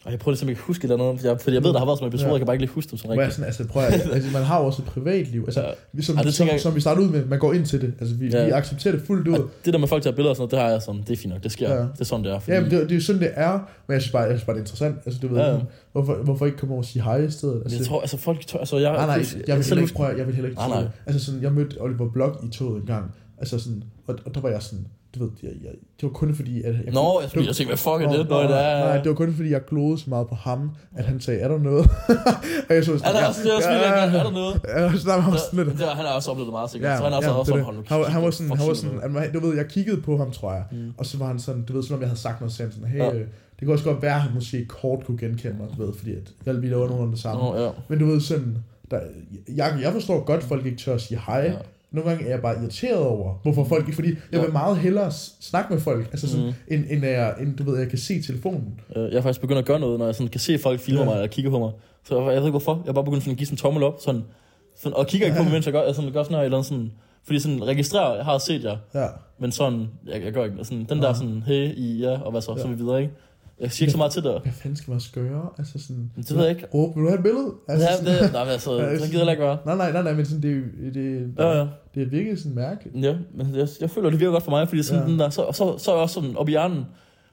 Og 0.05 0.11
jeg 0.11 0.19
prøver 0.19 0.33
ligesom 0.33 0.49
ikke 0.49 0.59
at 0.59 0.65
huske 0.65 0.85
eller 0.85 1.09
andet, 1.09 1.25
jeg, 1.25 1.41
fordi 1.41 1.55
jeg 1.55 1.65
ved, 1.65 1.73
der 1.73 1.79
har 1.79 1.87
været 1.87 1.99
sådan 1.99 2.07
en 2.07 2.15
episode, 2.15 2.27
Ja. 2.29 2.33
jeg 2.33 2.41
kan 2.41 2.47
bare 2.47 2.55
ikke 2.55 2.65
lige 2.65 2.75
huske 2.75 2.91
dem 2.91 2.99
sådan 2.99 3.11
jeg 3.11 3.19
rigtigt. 3.19 3.35
sådan, 3.35 3.47
altså, 3.47 3.65
prøv 3.67 3.83
at, 3.83 3.93
altså, 4.13 4.31
man 4.33 4.43
har 4.43 4.61
jo 4.61 4.67
også 4.67 4.83
et 4.83 4.87
privatliv. 4.89 5.43
Altså, 5.47 5.61
Ja. 5.61 5.67
vi, 5.93 6.03
som, 6.03 6.17
Ja, 6.17 6.23
det 6.23 6.35
som, 6.35 6.49
jeg- 6.49 6.61
som, 6.61 6.75
vi 6.75 6.81
startede 6.81 7.07
ud 7.07 7.11
med, 7.13 7.25
man 7.25 7.39
går 7.39 7.53
ind 7.53 7.67
til 7.67 7.81
det. 7.81 7.95
Altså, 8.01 8.15
vi, 8.17 8.29
Ja. 8.29 8.45
vi 8.45 8.51
accepterer 8.51 8.95
det 8.97 9.05
fuldt 9.07 9.29
ud. 9.29 9.35
Og 9.39 9.51
det 9.65 9.73
der 9.73 9.79
med 9.79 9.89
folk 9.89 10.03
tager 10.03 10.15
billeder 10.17 10.31
og 10.31 10.37
sådan 10.37 10.43
noget, 10.43 10.51
det 10.51 10.59
har 10.59 10.69
jeg 10.71 10.83
sådan, 10.83 11.01
det 11.01 11.11
er 11.11 11.17
fint 11.17 11.33
nok, 11.33 11.43
det 11.43 11.53
sker. 11.53 11.71
Ja. 11.75 11.81
Det 11.81 12.01
er 12.01 12.05
sådan, 12.05 12.25
det 12.25 12.33
er. 12.33 12.39
Fordi, 12.39 12.53
Ja, 12.57 12.61
men 12.61 12.71
det, 12.71 12.81
det 12.83 12.91
er 12.91 12.95
jo 12.95 13.01
sådan, 13.01 13.23
det 13.23 13.31
er. 13.35 13.53
Men 13.87 13.93
jeg 13.95 14.03
synes 14.03 14.13
bare, 14.13 14.23
jeg 14.23 14.31
synes 14.33 14.45
bare 14.45 14.55
det 14.57 14.61
er 14.61 14.65
interessant. 14.65 14.97
Altså, 15.07 15.21
du 15.23 15.29
ved, 15.29 15.39
Ja, 15.43 15.57
hvorfor, 15.93 16.15
hvorfor 16.15 16.47
ikke 16.47 16.59
komme 16.59 16.73
over 16.75 16.83
og 16.83 16.87
sige 16.87 17.03
hej 17.03 17.17
i 17.17 17.31
stedet? 17.31 17.61
Altså, 17.65 17.79
jeg 17.79 17.87
tror, 17.87 18.01
altså 18.01 18.17
folk, 18.17 18.47
tør, 18.47 18.59
altså 18.59 18.79
jeg, 18.79 18.93
nej, 18.93 19.07
nej, 19.07 19.25
jeg 19.47 19.57
vil, 19.57 19.65
selv 19.65 19.75
heller 19.77 19.83
ikke, 19.83 19.95
prøve, 19.95 20.09
jeg 20.19 20.27
vil 20.27 20.35
heller 20.35 20.49
ikke 20.51 20.61
Nej, 20.61 20.69
tro 20.69 20.75
nej. 20.75 20.89
Altså 21.07 21.25
sådan, 21.27 21.43
jeg 21.43 21.53
mødte 21.53 21.77
Oliver 21.81 22.11
Blok 22.13 22.45
i 22.47 22.51
toget 22.51 22.81
en 22.81 22.87
gang. 22.87 23.13
Altså 23.39 23.59
sådan, 23.59 23.83
og, 24.07 24.15
og 24.27 24.35
der 24.35 24.41
var 24.41 24.49
jeg 24.49 24.63
sådan, 24.63 24.87
du 25.15 25.25
ved, 25.25 25.31
jeg, 25.43 25.51
jeg, 25.65 25.71
det 26.01 26.03
var 26.03 26.09
kun 26.09 26.35
fordi, 26.35 26.63
at 26.63 26.75
jeg... 26.85 26.93
Nå, 26.93 27.21
jeg 27.21 27.29
skulle 27.31 27.45
lige 27.45 27.55
tænke, 27.55 27.71
hvad 27.71 27.77
fuck 27.77 27.89
er 27.89 27.99
det, 27.99 28.19
Nå, 28.19 28.35
når 28.35 28.41
det 28.41 28.51
nej, 28.51 28.73
er... 28.73 28.85
Nej, 28.85 28.97
det 28.97 29.09
var 29.09 29.15
kun 29.15 29.35
fordi, 29.35 29.51
jeg 29.51 29.65
glodede 29.65 29.99
så 29.99 30.11
meget 30.11 30.29
på 30.29 30.35
ham, 30.35 30.71
at 30.97 31.05
han 31.05 31.21
sagde, 31.21 31.41
er 31.41 31.49
der 31.49 31.59
noget? 31.59 31.91
og 32.69 32.75
jeg 32.75 32.85
så 32.85 32.93
Er 32.93 32.99
sådan, 32.99 33.15
der 33.15 33.27
også, 33.29 33.43
det 33.43 33.51
er 33.53 33.57
også 33.57 33.69
er 33.69 34.23
der 34.23 34.31
noget? 34.31 34.61
Ja, 34.69 34.99
så 34.99 35.09
der 35.09 35.15
var 35.15 35.21
han 35.21 35.39
sådan 35.51 35.67
lidt, 35.67 35.79
Det, 35.79 35.87
han 35.89 36.05
har 36.07 36.13
også 36.15 36.31
oplevet 36.31 36.47
det 36.47 36.53
meget 36.53 36.71
sikkert. 36.71 36.91
Ja, 36.91 36.97
så 36.97 37.03
han 37.03 37.13
har 37.13 37.19
også 37.19 37.31
ja, 37.31 37.37
også 37.37 37.51
sådan, 37.53 37.61
er 37.61 37.65
han, 37.89 38.01
var- 38.01 38.07
han 38.09 38.23
var 38.23 38.31
sådan, 38.31 38.57
han 38.57 38.69
var 38.69 38.75
sådan, 38.75 39.33
du 39.33 39.41
ved, 39.41 39.57
jeg 39.57 39.67
kiggede 39.69 40.01
på 40.03 40.17
ham, 40.17 40.31
tror 40.31 40.53
jeg, 40.53 40.65
Mm. 40.73 40.93
og 40.99 41.07
så 41.07 41.19
var 41.19 41.27
han 41.27 41.39
sådan, 41.39 41.63
du 41.63 41.73
ved, 41.73 41.83
som 41.83 41.95
om 41.97 42.01
jeg 42.01 42.09
havde 42.09 42.21
sagt 42.21 42.41
noget 42.41 42.53
sandt, 42.53 42.75
sådan, 42.75 42.89
hey, 42.89 42.99
Ja. 42.99 43.13
øh, 43.15 43.21
det 43.61 43.67
kunne 43.67 43.73
også 43.75 43.85
godt 43.85 44.03
være, 44.03 44.15
at 44.15 44.21
han 44.21 44.35
måske 44.35 44.65
kort 44.67 45.05
kunne 45.07 45.19
genkende 45.19 45.57
mig, 45.59 45.67
du 45.79 45.85
ved, 45.87 45.95
fordi 45.95 46.13
at 46.13 46.33
jeg, 46.47 46.63
vi 46.63 46.67
laver 46.69 46.87
nogenlunde 46.87 47.13
det 47.13 47.21
samme. 47.21 47.43
Nå, 47.45 47.63
ja. 47.65 47.71
Men 47.89 47.99
du 47.99 48.07
ved 48.07 48.21
sådan, 48.21 48.57
der, 48.91 49.01
jeg, 49.57 49.79
jeg 49.83 49.93
forstår 49.93 50.25
godt, 50.25 50.39
at 50.41 50.45
folk 50.45 50.67
ikke 50.67 50.79
tør 50.79 50.95
at 50.95 51.01
sige 51.01 51.21
hej. 51.27 51.53
Ja. 51.95 51.99
Ja. 51.99 52.03
Nogle 52.03 52.11
gange 52.11 52.27
er 52.27 52.31
jeg 52.31 52.43
bare 52.43 52.57
irriteret 52.61 52.99
over, 53.07 53.35
hvorfor 53.43 53.65
folk 53.65 53.83
ikke, 53.85 53.95
fordi 53.95 54.09
jeg 54.09 54.41
vil 54.41 54.47
Ja. 54.47 54.53
meget 54.53 54.77
hellere 54.79 55.11
snakke 55.41 55.73
med 55.73 55.81
folk, 55.81 56.07
altså 56.13 56.29
sådan, 56.29 56.47
Mm. 56.47 56.53
end, 56.69 56.85
end, 56.91 57.05
jeg, 57.05 57.35
end, 57.41 57.57
du 57.57 57.63
ved, 57.71 57.79
jeg 57.79 57.89
kan 57.89 57.99
se 57.99 58.23
telefonen. 58.23 58.81
Øh, 58.97 59.03
Jeg 59.03 59.13
er 59.19 59.23
faktisk 59.23 59.41
begyndt 59.41 59.59
at 59.59 59.65
gøre 59.65 59.81
noget, 59.81 59.99
når 59.99 60.07
jeg 60.07 60.15
sådan 60.15 60.29
kan 60.31 60.41
se, 60.41 60.55
at 60.55 60.61
folk 60.61 60.81
filmer 60.81 61.03
Ja. 61.03 61.09
mig 61.11 61.21
og 61.23 61.31
kigger 61.31 61.51
på 61.51 61.59
mig. 61.59 61.71
Så 62.05 62.15
jeg, 62.19 62.27
jeg 62.27 62.37
ved 62.37 62.43
ikke 62.43 62.51
hvorfor. 62.51 62.81
Jeg 62.85 62.89
er 62.91 62.95
bare 62.95 63.05
begyndt 63.05 63.23
sådan 63.23 63.33
at 63.33 63.39
give 63.39 63.47
sådan 63.47 63.55
en 63.55 63.59
tommel 63.59 63.83
op, 63.83 63.97
sådan, 64.01 64.23
sådan, 64.77 64.97
og 64.97 65.07
kigger 65.07 65.27
ikke 65.27 65.37
på 65.39 65.43
mig, 65.43 65.53
mens 65.53 65.67
jeg 65.67 65.73
gør, 65.73 65.83
jeg 65.83 65.95
sådan, 65.95 66.13
gør 66.13 66.23
sådan 66.23 66.37
her, 66.37 66.45
eller 66.45 66.63
sådan, 66.63 66.93
fordi 67.25 67.39
sådan 67.39 67.67
registrerer, 67.67 68.17
jeg 68.17 68.25
har 68.25 68.39
set 68.39 68.65
jer, 68.65 68.77
Ja. 68.95 69.07
men 69.39 69.53
sådan, 69.53 69.87
jeg, 70.07 70.23
jeg 70.25 70.33
gør 70.33 70.45
ikke, 70.45 70.57
sådan, 70.63 70.87
den 70.89 70.99
der 70.99 71.09
Ja. 71.09 71.15
sådan, 71.15 71.43
hey, 71.47 71.75
I, 71.77 71.99
ja, 72.01 72.21
og 72.21 72.31
hvad 72.31 72.41
så, 72.41 72.47
så 72.47 72.55
Ja. 72.57 72.65
er 72.65 72.69
vi 72.69 72.83
videre, 72.83 73.03
ikke? 73.03 73.15
Jeg 73.61 73.71
siger 73.73 73.87
ikke 73.87 73.93
så 73.93 73.99
meget 73.99 74.13
til 74.13 74.23
det. 74.23 74.41
Hvad 74.43 74.53
fanden 74.53 74.77
skal 74.77 74.91
man 74.91 74.97
også 74.97 75.13
gøre? 75.13 75.49
Altså 75.59 75.79
sådan, 75.79 76.11
Men 76.17 76.25
det 76.25 76.37
ved 76.37 76.43
jeg 76.43 76.51
ikke. 76.51 76.67
Råb, 76.75 76.97
vil 76.97 77.03
du 77.05 77.09
have 77.09 77.19
et 77.19 77.23
billede? 77.25 77.53
Altså, 77.69 77.89
Ja, 77.91 77.97
sådan, 77.97 78.23
det, 78.25 78.33
nej, 78.33 78.45
men 78.45 78.53
altså, 78.53 78.73
Ja, 78.73 78.79
det 78.91 78.99
sådan- 78.99 79.07
gider 79.11 79.19
heller 79.19 79.33
ikke 79.33 79.43
være. 79.45 79.59
nej, 79.67 79.77
nej, 79.77 79.93
nej, 79.93 80.03
nej, 80.03 80.15
men 80.15 80.25
sådan, 80.27 80.43
det, 80.43 80.65
er 80.87 80.91
det, 80.93 81.33
Ja, 81.39 81.59
ja. 81.59 81.67
det 81.95 82.03
er 82.03 82.07
virkelig 82.07 82.39
sådan 82.39 82.55
mærkeligt. 82.55 83.05
Ja, 83.05 83.17
men 83.35 83.55
jeg, 83.57 83.69
jeg 83.81 83.91
føler, 83.91 84.11
det 84.11 84.21
virker 84.21 84.33
godt 84.33 84.43
for 84.45 84.51
mig, 84.51 84.69
fordi 84.69 84.83
sådan 84.83 85.03
Ja. 85.05 85.11
den 85.11 85.19
der, 85.19 85.31
så, 85.31 85.47
så, 85.53 85.79
så 85.79 85.91
er 85.91 85.95
jeg 85.95 86.03
også 86.03 86.15
sådan 86.15 86.37
op 86.37 86.49
i 86.49 86.51
hjernen, 86.51 86.85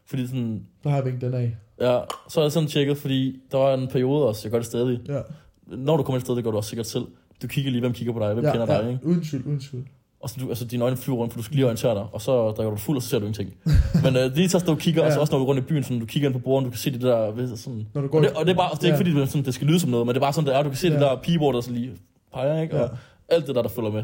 fordi 0.06 0.28
sådan, 0.28 0.62
Der 0.84 0.90
har 0.90 0.98
jeg 0.98 1.06
vinket 1.06 1.22
den 1.22 1.34
af. 1.34 1.56
ja, 1.82 2.00
så 2.30 2.40
er 2.40 2.44
jeg 2.44 2.52
sådan 2.52 2.70
tjekket, 2.70 2.98
fordi 2.98 3.40
der 3.52 3.58
var 3.58 3.74
en 3.74 3.88
periode 3.88 4.28
også, 4.28 4.42
jeg 4.44 4.52
gør 4.52 4.58
det 4.60 4.68
stadig. 4.68 5.00
Ja, 5.08 5.20
Når 5.68 5.98
du 5.98 6.04
kommer 6.04 6.18
et 6.18 6.22
sted, 6.26 6.36
det 6.36 6.44
gør 6.44 6.52
du 6.52 6.58
også 6.58 6.70
sikkert 6.70 6.88
selv. 6.88 7.04
Du 7.42 7.48
kigger 7.48 7.72
lige, 7.72 7.82
hvem 7.82 7.94
kigger 7.94 8.14
på 8.14 8.20
dig, 8.20 8.34
hvem 8.34 8.46
ja, 8.46 8.52
kender 8.52 8.74
ja, 8.76 8.82
dig, 8.82 8.92
ikke? 8.92 9.06
uden 9.06 9.24
tvivl, 9.24 9.46
uden 9.48 9.60
tvivl. 9.60 9.84
Og 10.24 10.30
så 10.30 10.36
du, 10.40 10.50
altså, 10.50 10.66
dine 10.66 10.84
øjne 10.84 10.98
flyver 10.98 11.18
rundt, 11.18 11.34
for 11.34 11.40
du 11.40 11.44
skal 11.44 11.56
lige 11.56 11.66
orientere 11.66 11.96
dig, 11.96 12.04
og 12.12 12.22
så 12.22 12.52
drikker 12.52 12.70
du 12.72 12.78
fuld, 12.78 12.98
og 12.98 13.04
så 13.04 13.10
ser 13.10 13.20
du 13.20 13.26
ingenting. 13.26 13.54
Men 14.04 14.16
øh, 14.16 14.36
lige 14.36 14.48
tager 14.48 14.66
du 14.66 14.76
kigger, 14.76 15.02
ja. 15.02 15.06
og 15.08 15.12
så 15.12 15.18
Ja. 15.18 15.22
også 15.22 15.34
når 15.34 15.40
du 15.40 15.46
går 15.46 15.50
rundt 15.54 15.64
i 15.64 15.68
byen, 15.68 15.84
sådan, 15.84 16.00
du 16.00 16.06
kigger 16.06 16.30
ind 16.30 16.34
på 16.34 16.40
bordet, 16.40 16.66
du 16.66 16.70
kan 16.70 16.78
se 16.78 16.92
det 16.92 17.02
der, 17.02 17.32
ved, 17.32 17.58
sådan, 17.58 17.88
Når 17.94 18.02
du 18.02 18.08
går, 18.08 18.18
og 18.18 18.24
det, 18.24 18.32
og 18.34 18.46
det 18.46 18.52
er 18.52 18.56
bare, 18.56 18.70
altså, 18.70 18.82
det 18.82 18.90
er 18.90 18.94
ikke 18.94 18.96
Ja. 18.96 19.00
fordi, 19.00 19.12
det, 19.20 19.22
er 19.22 19.26
sådan, 19.26 19.46
det 19.46 19.54
skal 19.54 19.68
lyde 19.68 19.80
som 19.80 19.90
noget, 19.90 20.08
men 20.08 20.14
det 20.16 20.20
er 20.22 20.26
bare 20.26 20.34
sådan, 20.34 20.48
det 20.48 20.56
er, 20.56 20.64
du 20.64 20.70
kan 20.70 20.78
se 20.78 20.88
ja. 20.88 20.94
det 20.94 21.00
Ja. 21.02 21.06
der 21.06 21.22
pigebord, 21.22 21.56
der 21.56 21.62
så 21.62 21.72
lige 21.72 21.92
peger, 22.34 22.62
ikke? 22.62 22.76
Ja. 22.76 22.82
Og 22.84 22.98
alt 23.30 23.48
det 23.48 23.56
der, 23.56 23.62
der 23.62 23.70
følger 23.70 23.92
med. 23.92 24.04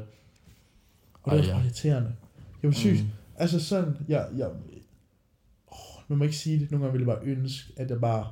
og 1.23 1.31
det 1.37 1.43
er 1.43 1.47
ja. 1.47 1.57
ja. 1.57 1.63
irriterende. 1.63 2.09
Jeg 2.63 2.67
var 2.67 2.73
sygt. 2.73 3.01
Mm. 3.03 3.07
Altså 3.37 3.59
sådan, 3.65 3.97
jeg, 4.07 4.25
jeg, 4.37 4.47
man 6.07 6.17
må 6.17 6.23
ikke 6.23 6.37
sige 6.37 6.59
det. 6.59 6.71
Nogle 6.71 6.85
gange 6.85 6.99
ville 6.99 7.11
jeg 7.11 7.17
bare 7.19 7.27
ønske, 7.27 7.73
at 7.77 7.89
jeg 7.89 8.01
bare 8.01 8.25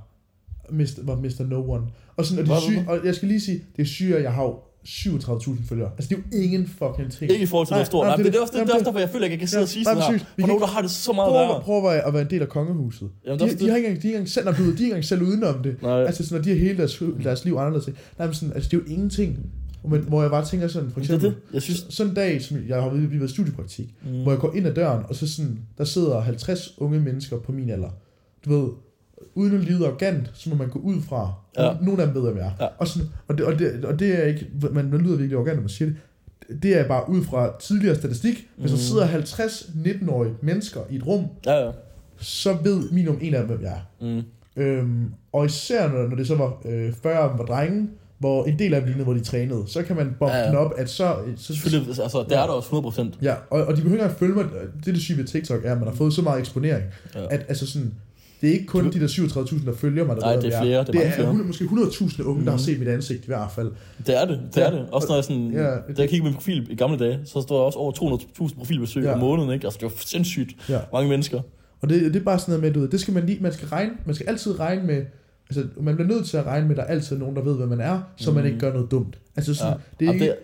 mist, 0.69 0.99
var 1.07 1.15
Mr. 1.15 1.43
No 1.49 1.71
One. 1.71 1.85
Og, 2.17 2.25
sådan, 2.25 2.43
og, 2.43 2.47
det 2.47 2.55
er 2.55 2.59
sygt, 2.61 2.87
og 2.89 3.05
jeg 3.05 3.15
skal 3.15 3.27
lige 3.27 3.41
sige, 3.41 3.61
det 3.75 3.81
er 3.81 3.85
sygt, 3.85 4.15
at 4.15 4.23
jeg 4.23 4.33
har 4.33 4.41
37.000 4.87 5.67
følgere. 5.69 5.89
Altså, 5.97 6.09
det 6.09 6.15
er 6.17 6.21
jo 6.37 6.43
ingen 6.43 6.67
fucking 6.67 7.11
ting. 7.11 7.31
Ikke 7.31 7.43
i 7.43 7.45
forhold 7.45 7.67
til 7.67 7.71
Nej, 7.73 7.77
noget 7.77 7.87
stort. 7.87 8.03
nej, 8.05 8.09
Nej, 8.09 8.15
det- 8.17 8.25
det, 8.25 8.33
det, 8.33 8.37
er 8.37 8.41
også, 8.41 8.51
det, 8.51 8.57
jamen, 8.57 8.67
det 8.67 8.73
er 8.73 8.77
det- 8.77 8.85
derfor, 8.85 8.99
jeg 8.99 9.09
føler, 9.09 9.25
at 9.25 9.31
jeg 9.31 9.39
kan 9.39 9.47
sidde 9.47 9.59
Ja, 9.61 9.63
og 9.63 9.69
sige 9.69 9.83
sådan 9.83 9.97
her. 10.03 10.19
For 10.39 10.47
nogen, 10.47 10.61
der 10.61 10.67
har 10.67 10.81
det 10.81 10.91
så 10.91 11.13
meget 11.13 11.29
Prøv, 11.29 11.39
værre. 11.39 11.61
prøv 11.61 11.77
at 12.07 12.13
være, 12.13 12.21
en 12.21 12.29
del 12.29 12.41
af 12.41 12.49
kongehuset. 12.49 13.09
Jamen, 13.25 13.39
de, 13.39 13.45
er 13.45 13.55
de, 13.57 13.69
har 13.69 13.75
ikke 13.75 13.87
engang, 13.87 14.01
de 14.03 14.07
har 14.07 14.09
ikke 14.09 14.17
engang 14.17 14.29
selv, 14.29 14.45
ved, 14.47 14.53
de 14.55 14.61
har 14.63 14.69
ikke 14.71 14.85
engang 14.85 15.05
selv 15.05 15.21
udenom 15.21 15.63
det. 15.63 15.81
Nej, 15.81 16.03
Altså 16.03 16.23
sådan, 16.25 16.39
at 16.39 16.45
de 16.45 16.49
har 16.49 16.57
hele 16.57 16.77
deres, 16.77 17.03
deres 17.23 17.45
liv 17.45 17.55
anderledes. 17.55 17.87
Nej, 18.17 18.27
men 18.27 18.33
sådan, 18.33 18.53
altså, 18.55 18.69
det 18.69 18.77
er 18.77 18.81
jo 18.87 18.93
ingenting. 18.93 19.39
Men, 19.89 20.01
hvor 20.01 20.21
jeg 20.21 20.31
bare 20.31 20.45
tænker 20.45 20.67
sådan, 20.67 20.91
for 20.91 20.99
det 20.99 21.09
er 21.09 21.15
eksempel, 21.15 21.29
det. 21.47 21.53
Jeg 21.53 21.61
synes... 21.61 21.79
så- 21.79 21.85
sådan 21.89 22.09
en 22.09 22.15
dag, 22.15 22.41
som 22.41 22.57
jeg 22.67 22.81
har 22.81 22.89
været, 22.89 23.29
i 23.29 23.33
studiepraktik, 23.33 23.89
Mm. 24.05 24.21
hvor 24.21 24.31
jeg 24.31 24.39
går 24.39 24.53
ind 24.55 24.67
ad 24.67 24.73
døren, 24.73 25.03
og 25.09 25.15
så 25.15 25.33
sådan, 25.35 25.59
der 25.77 25.83
sidder 25.83 26.19
50 26.21 26.73
unge 26.77 26.99
mennesker 26.99 27.37
på 27.39 27.51
min 27.51 27.69
alder. 27.69 27.89
Du 28.45 28.49
ved, 28.61 28.69
uden 29.35 29.55
at 29.57 29.63
lide 29.63 29.85
arrogant, 29.87 30.31
så 30.33 30.49
må 30.49 30.55
man 30.55 30.69
gå 30.69 30.79
ud 30.79 31.01
fra. 31.01 31.33
Ja. 31.57 31.73
Nogle 31.81 32.01
af 32.01 32.07
dem 32.07 32.15
ved, 32.15 32.21
hvem 32.21 32.37
jeg 32.37 32.45
er. 32.45 32.51
Ja. 32.65 32.67
Og, 32.77 32.87
sådan, 32.87 33.09
og, 33.27 33.37
det, 33.37 33.45
og, 33.45 33.59
det, 33.59 33.85
og 33.85 33.99
det 33.99 34.19
er 34.19 34.23
ikke, 34.23 34.47
man, 34.71 34.89
man 34.89 34.99
lyder 35.01 35.15
virkelig 35.17 35.35
arrogant, 35.35 35.55
når 35.57 35.61
man 35.61 35.69
siger 35.69 35.89
det. 36.49 36.63
Det 36.63 36.79
er 36.79 36.87
bare 36.87 37.09
ud 37.09 37.23
fra 37.23 37.53
tidligere 37.61 37.95
statistik. 37.95 38.47
Hvis 38.57 38.71
der 38.71 38.77
Mm. 38.77 38.81
sidder 38.81 39.05
50 39.05 39.69
19-årige 39.85 40.33
mennesker 40.41 40.81
i 40.89 40.95
et 40.95 41.07
rum, 41.07 41.25
Ja, 41.45 41.65
ja. 41.65 41.71
så 42.17 42.57
ved 42.63 42.89
minimum 42.91 43.17
en 43.21 43.33
af 43.33 43.39
dem, 43.39 43.47
hvem 43.49 43.61
jeg 43.61 43.81
er. 44.01 44.05
Mm. 44.15 44.21
Øhm, 44.57 45.11
og 45.33 45.45
især 45.45 45.87
når, 45.89 46.07
når 46.07 46.15
det 46.15 46.27
så 46.27 46.35
var 46.35 46.61
øh, 46.65 46.93
40 47.03 47.13
af 47.17 47.29
dem 47.29 47.39
var 47.39 47.45
drenge, 47.45 47.89
hvor 48.19 48.45
en 48.45 48.59
del 48.59 48.73
af 48.73 48.79
dem 48.81 48.87
lignede, 48.87 49.03
hvor 49.03 49.13
de 49.13 49.19
trænede, 49.23 49.63
så 49.67 49.83
kan 49.83 49.95
man 49.95 50.15
bombe 50.19 50.35
Ja, 50.35 50.41
ja, 50.41 50.47
den 50.47 50.55
op, 50.55 50.73
at 50.77 50.89
så... 50.89 51.15
så 51.37 51.53
Selvfølgelig, 51.55 51.87
altså, 52.03 52.23
det 52.29 52.37
er 52.37 52.41
der 52.45 52.53
også 52.53 52.69
100%. 53.15 53.17
Ja, 53.21 53.33
og, 53.49 53.63
og 53.65 53.77
de 53.77 53.81
behøver 53.81 53.95
ikke 53.95 54.03
engang 54.03 54.19
følge 54.19 54.33
mig. 54.35 54.45
Det 54.79 54.87
er 54.87 54.91
det 54.93 55.01
syge 55.01 55.17
ved 55.17 55.25
TikTok, 55.25 55.65
er, 55.65 55.71
at 55.71 55.77
man 55.77 55.87
har 55.87 55.95
fået 55.95 56.13
så 56.13 56.21
meget 56.21 56.39
eksponering, 56.39 56.83
ja. 57.15 57.25
at 57.29 57.45
altså 57.47 57.67
sådan, 57.67 57.93
det 58.41 58.49
er 58.49 58.53
ikke 58.53 58.65
kun 58.65 58.91
de 58.91 58.99
der 58.99 59.07
37.000, 59.07 59.65
der 59.65 59.73
følger 59.75 60.05
mig. 60.05 60.15
Der 60.15 60.21
Nej, 60.21 60.35
det 60.35 60.45
er 60.45 60.49
jeg 60.49 60.61
flere, 60.61 60.79
det 60.79 60.87
er 60.87 60.91
det 60.91 61.07
er 61.07 61.11
flere. 61.11 61.27
100, 61.27 61.47
måske 61.47 61.65
100.000 61.65 62.23
unge, 62.23 62.43
der 62.45 62.49
har 62.51 62.57
Mhm. 62.57 62.63
set 62.63 62.79
mit 62.79 62.87
ansigt 62.87 63.23
i 63.23 63.27
hvert 63.27 63.51
fald. 63.51 63.71
Det 64.07 64.21
er 64.21 64.25
det, 64.25 64.39
det 64.53 64.57
Ja. 64.61 64.65
er 64.65 64.69
det. 64.71 64.85
Også 64.91 65.07
når 65.07 65.15
jeg 65.15 65.23
sådan, 65.23 65.51
Ja, 65.51 65.63
da 65.63 65.69
jeg 65.97 66.09
kiggede 66.09 66.19
på 66.21 66.25
min 66.25 66.33
profil 66.33 66.67
i 66.71 66.75
gamle 66.75 66.97
dage, 66.97 67.19
så 67.25 67.41
stod 67.41 67.57
der 67.57 67.63
også 67.63 67.79
over 67.79 67.91
200.000 67.91 68.57
profilbesøg 68.57 69.03
Ja. 69.03 69.13
om 69.13 69.19
måneden, 69.19 69.51
ikke? 69.53 69.65
Altså, 69.67 69.77
det 69.81 69.85
var 69.85 69.93
sindssygt 70.05 70.69
Ja. 70.69 70.79
mange 70.93 71.09
mennesker. 71.09 71.41
Og 71.81 71.89
det, 71.89 72.13
det 72.13 72.19
er 72.19 72.23
bare 72.23 72.39
sådan 72.39 72.51
noget 72.51 72.63
med, 72.63 72.73
du 72.73 72.79
ved, 72.79 72.87
det 72.89 72.99
skal 72.99 73.13
man 73.13 73.25
lige, 73.25 73.37
man 73.41 73.53
skal 73.53 73.67
regne, 73.67 73.91
man 74.05 74.15
skal 74.15 74.27
altid 74.29 74.59
regne 74.59 74.83
med, 74.83 75.01
altså 75.49 75.63
man 75.81 75.95
bliver 75.95 76.07
nødt 76.09 76.25
til 76.27 76.37
at 76.37 76.45
regne 76.45 76.67
med, 76.67 76.71
at 76.75 76.77
der 76.77 76.83
er 76.83 76.87
altid 76.87 77.17
nogen, 77.17 77.35
der 77.35 77.41
ved, 77.41 77.55
hvad 77.55 77.67
man 77.67 77.79
er, 77.81 77.99
så 78.17 78.31
man 78.31 78.37
Mhm. 78.43 78.47
ikke 78.47 78.59
gør 78.59 78.73
noget 78.73 78.91
dumt. 78.91 79.17
Altså 79.35 79.53
sådan, 79.53 79.73
Ja. 79.73 79.77
det 79.99 80.07
er 80.09 80.13
ikke, 80.13 80.25
det, 80.25 80.35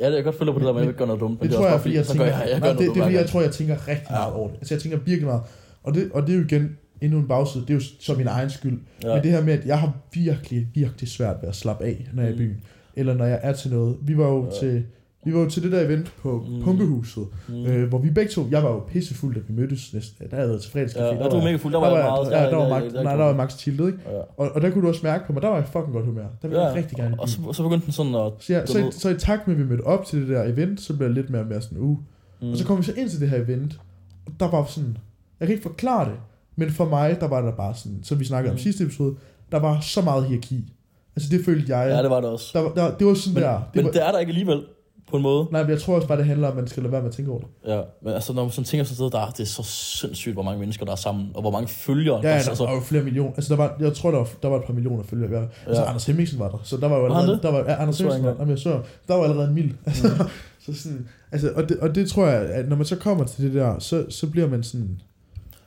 ja, 0.00 0.04
det 0.06 0.12
er 0.12 0.16
jeg 0.16 0.24
godt 0.24 0.38
følge 0.38 0.52
på 0.52 0.58
det 0.58 0.66
der 0.66 0.72
med, 0.72 0.80
at 0.80 0.84
jeg 0.84 0.90
ikke 0.90 0.98
gør 0.98 1.06
noget 1.06 1.20
dumt. 1.20 1.30
Men 1.30 1.42
det, 1.42 1.50
det, 1.50 1.56
tror 1.56 1.68
jeg, 1.68 1.80
fordi 1.80 1.94
jeg 1.94 2.06
tænker, 2.06 2.24
jeg, 2.24 2.46
jeg 2.52 2.60
gør 2.60 2.68
nej, 2.68 2.76
det, 2.82 2.94
det, 2.94 3.02
fordi, 3.02 3.14
jeg 3.14 3.26
tror, 3.28 3.40
jeg 3.40 3.50
tænker 3.50 3.88
rigtig 3.88 4.06
Ja. 4.10 4.14
meget 4.16 4.32
over 4.34 4.48
det. 4.48 4.56
Altså 4.56 4.74
jeg 4.74 4.82
tænker 4.82 4.98
virkelig 4.98 5.26
meget. 5.26 5.42
Og 5.82 5.94
det, 5.94 6.10
og 6.14 6.22
det 6.26 6.32
er 6.32 6.36
jo 6.38 6.44
igen 6.44 6.76
endnu 7.02 7.18
en 7.18 7.28
bagside, 7.28 7.62
det 7.62 7.70
er 7.70 7.74
jo 7.74 7.80
så 8.00 8.14
min 8.14 8.26
egen 8.26 8.50
skyld. 8.50 8.80
Ja. 9.02 9.14
Men 9.14 9.22
det 9.22 9.30
her 9.30 9.44
med, 9.44 9.52
at 9.52 9.66
jeg 9.66 9.78
har 9.80 9.92
virkelig, 10.14 10.66
virkelig 10.74 11.08
svært 11.08 11.36
ved 11.42 11.48
at 11.48 11.54
slappe 11.56 11.84
af, 11.84 12.08
når 12.12 12.22
jeg 12.22 12.28
er 12.30 12.34
i 12.34 12.38
Mm. 12.38 12.44
byen. 12.44 12.60
Eller 12.96 13.14
når 13.14 13.24
jeg 13.24 13.40
er 13.42 13.52
til 13.52 13.70
noget. 13.70 13.96
Vi 14.02 14.18
var 14.18 14.28
jo, 14.28 14.44
Ja. 14.44 14.50
til, 14.60 14.84
vi 15.24 15.34
var 15.34 15.40
jo 15.40 15.48
til 15.50 15.62
det 15.62 15.72
der 15.72 15.80
event 15.80 16.12
på 16.22 16.46
Mm. 16.48 16.62
Punkehuset, 16.62 17.24
Mm. 17.48 17.66
øh, 17.66 17.88
hvor 17.88 17.98
vi 17.98 18.10
begge 18.10 18.30
to, 18.30 18.42
jeg 18.50 18.62
var 18.62 18.70
jo 18.70 18.78
pissefuld, 18.78 19.34
da 19.34 19.40
vi 19.48 19.54
mødtes 19.60 19.94
næsten. 19.94 20.26
Der 20.30 20.36
havde 20.36 20.48
været 20.48 20.62
til 20.62 20.70
fredagscafé. 20.70 21.02
Ja, 21.02 21.06
der 21.10 21.24
og 21.24 21.30
du 21.30 21.36
var 21.36 21.44
mega 21.44 21.56
fuld, 21.56 21.72
der 21.72 21.80
var 21.80 21.86
jeg 21.96 22.04
meget. 22.04 22.30
Ja, 22.30 22.50
der 22.50 22.56
var, 22.56 22.62
jeg- 22.62 22.70
Max, 22.70 22.84
jeg- 22.84 22.94
jeg- 22.94 23.04
nej, 23.04 23.16
der 23.16 23.24
var 23.24 23.34
Max 23.36 23.56
tiltet, 23.56 23.86
ikke? 23.86 23.98
Ja. 24.06 24.18
Og, 24.36 24.52
og 24.54 24.60
der 24.62 24.70
kunne 24.70 24.82
du 24.82 24.88
også 24.88 25.00
mærke 25.02 25.26
på 25.26 25.32
mig, 25.32 25.42
der 25.42 25.48
var 25.48 25.56
jeg 25.56 25.66
fucking 25.66 25.92
godt 25.92 26.04
humør. 26.06 26.26
Der 26.42 26.48
ville 26.48 26.62
jeg 26.62 26.74
rigtig 26.74 26.96
gerne 26.96 27.20
og 27.20 27.28
så, 27.28 27.52
så 27.52 27.62
begyndte 27.62 27.84
den 27.84 27.92
sådan 27.92 28.14
at... 28.14 28.32
Så, 28.40 28.52
ja, 28.52 28.66
så, 28.66 28.78
i, 28.78 28.82
så 28.92 29.08
i 29.10 29.14
takt 29.18 29.48
med, 29.48 29.56
at 29.56 29.62
vi 29.62 29.66
mødte 29.68 29.82
op 29.82 30.04
til 30.06 30.20
det 30.20 30.28
der 30.28 30.42
event, 30.44 30.80
så 30.80 30.96
blev 30.96 31.06
jeg 31.06 31.14
lidt 31.14 31.30
mere 31.30 31.42
og 31.42 31.48
mere 31.48 31.62
sådan, 31.62 31.78
uh. 31.78 31.96
Mm. 32.42 32.50
Og 32.50 32.56
så 32.56 32.64
kom 32.66 32.78
vi 32.78 32.82
så 32.82 32.92
ind 32.96 33.08
til 33.08 33.20
det 33.20 33.28
her 33.30 33.38
event, 33.44 33.80
og 34.26 34.32
der 34.40 34.50
var 34.50 34.64
sådan, 34.64 34.96
jeg 35.40 35.48
kan 35.48 35.54
ikke 35.54 35.62
forklare 35.62 36.04
det, 36.10 36.14
men 36.56 36.70
for 36.70 36.84
mig, 36.84 37.16
der 37.20 37.28
var 37.28 37.40
der 37.40 37.52
bare 37.52 37.74
sådan, 37.74 37.98
som 38.02 38.20
vi 38.20 38.24
snakkede 38.24 38.50
om 38.50 38.54
Mm. 38.54 38.58
sidste 38.58 38.84
episode, 38.84 39.14
der 39.52 39.58
var 39.58 39.80
så 39.80 40.02
meget 40.02 40.24
hierarki. 40.26 40.72
Altså 41.16 41.28
det 41.36 41.44
følte 41.44 41.76
jeg. 41.76 41.90
Ja, 41.96 42.02
det 42.02 42.10
var 42.10 42.20
det 42.20 42.30
også. 42.30 42.50
der, 42.54 42.60
var- 42.60 42.72
der, 42.74 42.96
det 42.98 43.06
var 43.06 43.14
sådan 43.14 43.34
Men, 43.34 43.42
der. 43.42 43.52
Det 43.56 43.66
men 43.74 43.84
var, 43.84 43.90
det 43.90 44.06
er 44.06 44.12
der 44.12 44.18
ikke 44.18 44.30
alligevel, 44.30 44.62
på 45.10 45.16
en 45.16 45.22
måde. 45.22 45.46
Nej, 45.52 45.62
men 45.62 45.70
jeg 45.70 45.80
tror 45.80 45.94
også 45.94 46.08
bare, 46.08 46.18
det 46.18 46.26
handler 46.26 46.46
om, 46.48 46.52
at 46.52 46.56
man 46.56 46.66
skal 46.68 46.82
lade 46.82 46.92
være 46.92 47.00
med 47.02 47.08
at 47.08 47.14
tænke 47.16 47.30
over 47.30 47.40
det. 47.40 47.48
Ja, 47.66 47.80
men 48.02 48.12
altså, 48.14 48.32
når 48.32 48.42
man 48.42 48.50
sådan 48.50 48.64
tænker 48.64 48.84
sådan 48.84 48.96
noget, 49.00 49.12
der, 49.12 49.30
det 49.30 49.40
er 49.40 49.44
så 49.46 49.62
sindssygt, 49.62 50.34
hvor 50.34 50.42
mange 50.42 50.60
mennesker, 50.60 50.84
der 50.84 50.92
er 50.92 50.96
sammen, 50.96 51.26
og 51.34 51.40
hvor 51.40 51.50
mange 51.50 51.68
følgere. 51.68 52.20
Ja, 52.22 52.28
ja 52.28 52.34
altså, 52.34 52.54
der 52.64 52.70
var 52.70 52.74
jo 52.74 52.80
flere 52.80 53.02
millioner. 53.04 53.32
Altså, 53.36 53.54
der 53.56 53.56
var, 53.62 53.76
jeg 53.80 53.94
tror, 53.94 54.10
der 54.10 54.18
var, 54.18 54.28
der 54.42 54.48
var 54.48 54.56
et 54.58 54.64
par 54.64 54.72
millioner 54.72 55.02
følgere. 55.02 55.40
Ja. 55.40 55.46
Altså. 55.66 55.82
Anders 55.84 56.06
Hemmingsen 56.06 56.38
var 56.38 56.48
der. 56.48 56.58
Så 56.64 56.76
der 56.76 56.88
var 56.88 56.96
jo 56.96 57.02
Var 57.02 57.08
allerede... 57.14 57.32
det? 57.36 57.42
Der 57.42 57.50
var, 57.52 57.58
ja, 57.58 57.82
Anders 57.82 57.98
Hemmingsen 57.98 58.24
var 58.24 58.30
Jamen, 58.38 58.50
jeg 58.50 58.58
så, 58.58 58.80
der 59.08 59.14
var 59.14 59.24
allerede 59.24 59.48
en 59.48 59.54
mil. 59.54 59.74
Altså, 59.86 60.08
så 60.66 60.74
sådan, 60.82 61.08
altså, 61.32 61.50
og, 61.54 61.68
det, 61.68 61.78
og 61.78 61.94
det 61.94 62.08
tror 62.10 62.26
jeg, 62.26 62.40
at 62.42 62.68
når 62.68 62.76
man 62.76 62.86
så 62.86 62.96
kommer 62.96 63.24
til 63.24 63.44
det 63.44 63.54
der, 63.54 63.78
så, 63.78 64.04
så 64.08 64.26
bliver 64.30 64.48
man 64.48 64.62
sådan... 64.62 65.00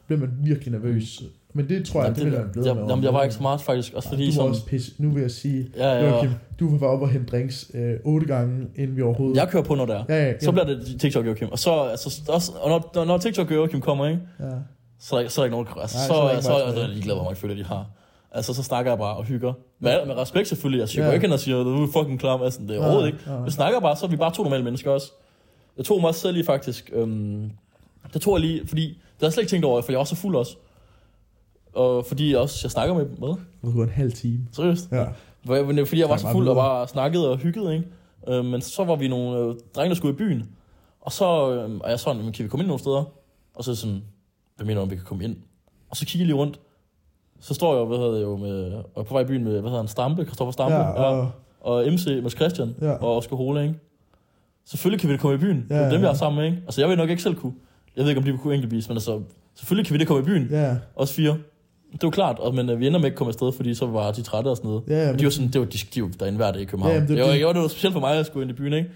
Bliver 0.07 0.19
man 0.19 0.29
virkelig 0.43 0.71
nervøs. 0.71 1.23
Men 1.53 1.69
det 1.69 1.85
tror 1.85 2.03
jeg, 2.03 2.05
Jamen, 2.07 2.15
det, 2.15 2.23
det 2.25 2.31
vil 2.31 2.37
jeg 2.39 2.51
blive 2.51 2.65
jeg, 2.67 2.75
med. 2.75 2.87
jamen, 2.89 3.03
jeg 3.03 3.13
var 3.13 3.23
ikke 3.23 3.35
så 3.35 3.41
meget 3.41 3.61
faktisk, 3.61 3.93
også 3.93 4.09
fordi 4.09 4.25
du 4.25 4.31
var 4.31 4.43
som, 4.43 4.49
også 4.49 4.65
pisse. 4.65 4.91
Nu 4.97 5.09
vil 5.11 5.21
jeg 5.21 5.31
sige, 5.31 5.67
ja, 5.77 5.87
ja, 5.93 6.09
Joachim, 6.09 6.31
du 6.59 6.77
var 6.77 6.87
oppe 6.87 7.05
og 7.05 7.09
hente 7.09 7.31
drinks 7.31 7.71
øh, 7.73 7.93
otte 8.03 8.27
gange, 8.27 8.67
inden 8.75 8.97
vi 8.97 9.01
overhovedet... 9.01 9.37
jeg 9.37 9.47
kører 9.49 9.63
på, 9.63 9.75
når 9.75 9.85
der 9.85 9.95
er. 9.95 10.03
ja, 10.09 10.25
ja, 10.25 10.39
Så 10.39 10.51
bliver 10.51 10.65
det 10.65 10.95
TikTok 10.99 11.25
Joachim. 11.25 11.49
Og 11.51 11.59
så, 11.59 11.71
altså, 11.83 12.21
også, 12.29 12.51
og 12.61 12.69
når, 12.69 12.91
når, 12.95 13.05
når 13.05 13.17
TikTok 13.17 13.51
Joachim 13.51 13.81
kommer, 13.81 14.07
ikke, 14.07 14.21
ja. 14.39 14.45
så 14.99 15.15
er 15.15 15.27
så 15.27 15.41
er 15.41 15.43
der 15.43 15.45
ikke 15.45 15.51
nogen, 15.51 15.67
altså, 15.81 15.97
Nej, 15.97 16.07
så, 16.07 16.13
så 16.13 16.13
er 16.13 16.27
så, 16.27 16.31
ikke 16.31 16.43
så, 16.43 16.49
meget 16.49 16.77
er 16.77 16.79
jeg 16.81 16.89
ligeglad, 16.89 17.15
hvor 17.15 17.23
mange 17.23 17.35
følger 17.35 17.55
de 17.55 17.63
har. 17.63 17.85
Altså, 18.31 18.53
så 18.53 18.63
snakker 18.63 18.91
jeg 18.91 18.99
bare 18.99 19.15
og 19.17 19.23
hygger. 19.23 19.53
Med, 19.79 20.05
med 20.05 20.17
respekt 20.17 20.47
selvfølgelig. 20.47 20.79
Jeg 20.79 20.89
siger 20.89 21.03
Ja. 21.03 21.09
ja. 21.09 21.13
ikke, 21.15 21.25
at 21.25 21.31
jeg 21.31 21.39
siger, 21.39 21.63
du 21.63 21.83
er 21.83 21.87
fucking 21.93 22.19
klam. 22.19 22.41
Altså, 22.41 22.59
det 22.67 22.75
er 22.75 22.79
overhovedet 22.79 23.07
ikke. 23.07 23.19
Ja, 23.27 23.33
ja. 23.33 23.41
Vi 23.43 23.51
snakker 23.51 23.79
bare, 23.79 23.95
så 23.95 24.05
er 24.05 24.09
vi 24.09 24.15
bare 24.15 24.33
to 24.33 24.43
normale 24.43 24.63
mennesker 24.63 24.91
også. 24.91 25.11
Jeg 25.77 25.85
tog 25.85 26.01
mig 26.01 26.15
selv 26.15 26.33
lige 26.33 26.45
faktisk. 26.45 26.89
Øhm, 26.93 27.51
det 28.15 28.21
tog 28.23 28.33
jeg 28.33 28.41
lige, 28.41 28.67
fordi 28.67 28.81
det 28.87 28.95
havde 29.19 29.25
jeg 29.25 29.33
slet 29.33 29.43
ikke 29.43 29.49
tænkt 29.51 29.65
over, 29.65 29.81
for 29.81 29.91
jeg 29.91 29.99
var 29.99 30.05
så 30.05 30.15
fuld 30.15 30.35
også. 30.35 30.55
Og 31.73 32.05
fordi 32.05 32.31
jeg 32.31 32.39
også, 32.39 32.59
jeg 32.63 32.71
snakker 32.71 32.95
med 32.95 33.05
dem. 33.05 33.15
Hvad? 33.17 33.29
Det 33.29 33.77
var 33.77 33.83
en 33.83 33.89
halv 33.89 34.11
time. 34.13 34.39
Seriøst? 34.51 34.91
Ja. 34.91 34.97
Det 34.97 35.07
var 35.77 35.85
fordi, 35.85 36.01
jeg 36.01 36.09
var 36.09 36.17
så 36.17 36.31
fuld 36.31 36.47
og 36.47 36.55
bare 36.55 36.87
snakkede 36.87 37.29
og 37.31 37.37
hyggede, 37.37 37.73
ikke? 37.75 37.87
Øh, 38.27 38.45
men 38.45 38.61
så 38.61 38.83
var 38.83 38.95
vi 38.95 39.07
nogle 39.07 39.39
øh, 39.39 39.55
drenge, 39.75 39.89
der 39.89 39.95
skulle 39.95 40.13
i 40.13 40.17
byen. 40.17 40.49
Og 41.01 41.11
så 41.11 41.25
øh, 41.53 41.79
og 41.83 41.89
jeg 41.89 41.99
sådan, 41.99 42.23
"Men 42.23 42.31
kan 42.33 42.43
vi 42.43 42.49
komme 42.49 42.61
ind 42.63 42.67
nogle 42.67 42.79
steder? 42.79 43.03
Og 43.55 43.63
så 43.63 43.75
sådan, 43.75 44.03
hvad 44.55 44.65
mener 44.65 44.79
du, 44.79 44.83
om 44.83 44.91
vi 44.91 44.95
kan 44.95 45.05
komme 45.05 45.23
ind? 45.23 45.35
Og 45.89 45.97
så 45.97 46.05
kigger 46.05 46.23
jeg 46.23 46.27
lige 46.27 46.37
rundt. 46.41 46.59
Så 47.39 47.53
står 47.53 47.75
jeg, 47.77 47.85
hvad 47.85 47.97
hedder 47.97 48.11
det 48.11 48.21
jo, 48.21 48.37
med, 48.37 48.73
og 48.73 49.01
er 49.01 49.03
på 49.03 49.13
vej 49.13 49.21
i 49.21 49.25
byen 49.25 49.43
med, 49.43 49.51
hvad 49.51 49.61
hedder 49.61 49.77
han, 49.77 49.87
Stampe, 49.87 50.23
Christoffer 50.25 50.51
Stampe, 50.51 50.75
Ja, 50.75 50.83
og, 50.91 51.31
og 51.61 51.85
MC, 51.93 52.19
Mads 52.23 52.33
Christian, 52.33 52.75
Ja. 52.81 52.91
og 52.91 53.17
Oscar 53.17 53.35
Hole, 53.35 53.61
ikke? 53.63 53.75
Selvfølgelig 54.65 54.99
kan 54.99 55.09
vi 55.09 55.13
da 55.15 55.19
komme 55.21 55.35
i 55.35 55.39
byen. 55.39 55.57
Det 55.69 55.69
Ja, 55.69 55.75
er 55.75 55.89
dem, 55.89 55.99
ja. 56.01 56.05
jeg 56.07 56.13
er 56.13 56.17
sammen 56.17 56.37
med, 56.43 56.51
ikke? 56.51 56.63
Altså, 56.65 56.81
jeg 56.81 56.89
vil 56.89 56.97
nok 56.97 57.09
ikke 57.09 57.23
selv 57.23 57.35
kunne. 57.35 57.53
Jeg 57.97 58.03
ved 58.03 58.09
ikke, 58.11 58.19
om 58.19 58.25
de 58.25 58.31
vil 58.31 58.39
kunne 58.39 58.55
enkeltvis, 58.55 58.89
men 58.89 58.97
altså, 58.97 59.21
selvfølgelig 59.55 59.87
kan 59.87 59.93
vi 59.93 59.99
da 59.99 60.05
komme 60.05 60.21
i 60.21 60.25
byen. 60.25 60.47
ja, 60.51 60.75
Også 60.95 61.13
fire. 61.13 61.37
Det 61.93 62.03
var 62.03 62.09
klart, 62.09 62.39
og, 62.39 62.55
men 62.55 62.69
øh, 62.69 62.79
vi 62.79 62.87
ender 62.87 62.99
med 62.99 63.05
ikke 63.05 63.13
at 63.15 63.17
komme 63.17 63.29
afsted, 63.29 63.51
fordi 63.51 63.73
så 63.73 63.85
var 63.85 64.11
de 64.11 64.21
trætte 64.21 64.47
og 64.47 64.57
sådan 64.57 64.69
noget. 64.69 64.83
ja, 64.87 65.05
ja, 65.05 65.11
Men 65.11 65.19
de 65.19 65.23
var 65.23 65.29
sådan, 65.31 65.49
det 65.51 65.61
var, 65.61 65.67
de, 65.67 65.77
de 65.95 66.01
var 66.01 66.09
derinde 66.19 66.35
hver 66.35 66.51
dag 66.51 66.61
i 66.61 66.65
København. 66.65 66.93
Ja, 66.95 66.99
det, 66.99 67.09
det- 67.09 67.17
det, 67.17 67.23
var, 67.25 67.31
det- 67.31 67.39
det, 67.39 67.45
var, 67.45 67.53
det 67.53 67.61
var 67.61 67.67
specielt 67.67 67.93
for 67.93 67.99
mig 67.99 68.19
at 68.19 68.25
skulle 68.25 68.43
ind 68.43 68.51
i 68.51 68.53
byen, 68.61 68.73
ikke? 68.73 68.89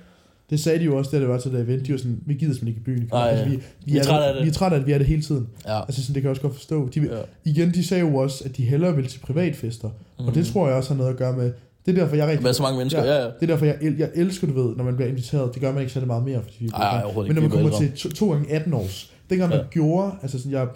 Det 0.49 0.59
sagde 0.59 0.79
de 0.79 0.83
jo 0.83 0.97
også, 0.97 1.11
da 1.11 1.19
det 1.19 1.27
var 1.29 1.37
til 1.39 1.51
det 1.51 1.61
event. 1.61 1.87
De 1.87 1.91
var 1.91 1.97
sådan, 1.97 2.19
vi 2.25 2.33
gider 2.33 2.53
simpelthen 2.53 2.67
ikke 2.67 2.79
i 2.79 2.83
byen. 2.83 3.09
Nej, 3.11 3.27
altså, 3.29 3.45
vi, 3.45 3.51
vi, 3.55 3.61
Vi 3.85 3.95
er 3.97 3.99
er 3.99 4.03
trætte 4.03 4.25
af 4.27 4.33
det. 4.33 4.43
Vi 4.43 4.47
er 4.49 4.53
trætte 4.53 4.75
af 4.75 4.79
det, 4.81 4.87
vi 4.87 4.91
er 4.93 4.97
det 4.97 5.07
hele 5.07 5.21
tiden. 5.21 5.47
Ja. 5.67 5.81
Altså 5.81 6.01
sådan, 6.01 6.13
det 6.15 6.21
kan 6.21 6.27
jeg 6.27 6.29
også 6.29 6.41
godt 6.41 6.53
forstå. 6.55 6.89
De, 6.95 6.99
ja. 7.01 7.17
igen, 7.51 7.71
de 7.73 7.87
sagde 7.87 8.01
jo 8.09 8.15
også, 8.15 8.43
at 8.45 8.57
de 8.57 8.63
hellere 8.63 8.95
vil 8.95 9.07
til 9.07 9.19
privatfester. 9.19 9.89
Mm. 10.19 10.27
Og 10.27 10.35
det 10.35 10.45
tror 10.45 10.67
jeg 10.67 10.75
også 10.77 10.89
har 10.89 10.97
noget 10.97 11.11
at 11.11 11.17
gøre 11.17 11.33
med. 11.37 11.51
Det 11.89 11.97
er 11.97 12.03
derfor, 12.03 12.15
jeg 12.15 12.25
er 12.25 12.31
rigtig... 12.31 12.43
Med 12.43 12.53
så 12.53 12.63
mange 12.63 12.77
mennesker, 12.77 13.03
ja, 13.03 13.15
ja. 13.19 13.25
Det 13.25 13.33
er 13.41 13.45
derfor, 13.47 13.65
jeg, 13.65 13.77
el- 13.81 13.97
jeg 13.97 14.09
elsker, 14.15 14.47
du 14.47 14.53
ved, 14.53 14.75
når 14.75 14.83
man 14.83 14.95
bliver 14.95 15.09
inviteret. 15.09 15.53
Det 15.53 15.61
gør 15.61 15.71
man 15.71 15.81
ikke 15.81 15.93
særlig 15.93 16.07
meget 16.07 16.23
mere, 16.23 16.43
fordi 16.43 16.55
vi 16.59 16.67
er 16.73 16.77
Ej, 16.77 17.03
Men 17.03 17.13
når 17.15 17.33
man 17.41 17.43
er 17.43 17.49
kommer 17.49 17.69
til 17.77 17.91
to, 17.91 18.09
to 18.09 18.31
gange 18.31 18.51
18 18.51 18.73
års, 18.73 19.13
dengang 19.29 19.49
man 19.49 19.59
Ja. 19.59 19.65
gjorde, 19.71 20.11
altså 20.21 20.37
sådan, 20.37 20.51
jeg, 20.51 20.67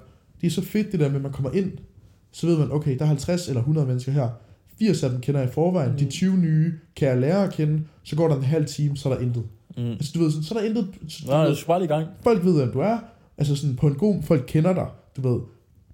det 0.42 0.48
er 0.48 0.52
så 0.52 0.62
fedt 0.62 0.92
det 0.92 1.00
der 1.00 1.08
med, 1.08 1.16
at 1.16 1.22
man 1.22 1.32
kommer 1.32 1.52
ind, 1.52 1.72
så 2.32 2.48
ved 2.48 2.58
man, 2.58 2.72
okay, 2.72 2.96
der 2.98 3.02
er 3.04 3.08
50 3.08 3.48
eller 3.48 3.62
100 3.62 3.88
mennesker 3.88 4.12
her. 4.12 4.30
80 4.80 5.04
af 5.04 5.10
dem 5.10 5.20
kender 5.20 5.42
jeg 5.42 5.50
i 5.50 5.54
forvejen. 5.54 5.92
Mm. 5.92 5.98
De 5.98 6.06
20 6.06 6.38
nye 6.38 6.74
kan 6.96 7.08
jeg 7.08 7.18
lære 7.18 7.44
at 7.44 7.54
kende. 7.54 7.82
Så 8.04 8.16
går 8.16 8.28
der 8.28 8.36
en 8.36 8.44
halv 8.44 8.66
time, 8.66 8.98
så 8.98 9.10
er 9.10 9.14
der 9.14 9.22
intet. 9.22 9.44
Mm. 9.78 9.84
Altså, 9.84 10.12
du 10.16 10.20
ved, 10.24 10.32
sådan, 10.32 10.44
så 10.44 10.54
er 10.56 10.60
der 10.60 10.66
intet. 10.68 10.88
Så, 11.10 11.24
Nej, 11.28 11.48
du 11.48 11.56
skal 11.56 11.68
bare 11.68 11.80
lige 11.80 11.86
i 11.86 11.94
gang. 11.94 12.08
folk 12.24 12.46
ved, 12.46 12.54
hvem 12.58 12.72
du 12.72 12.80
er. 12.80 12.98
Altså 13.38 13.56
sådan 13.56 13.76
på 13.76 13.88
en 13.88 13.96
god, 13.96 14.24
folk 14.24 14.44
kender 14.48 14.74
dig. 14.74 14.88
Du 15.18 15.30
ved, 15.34 15.40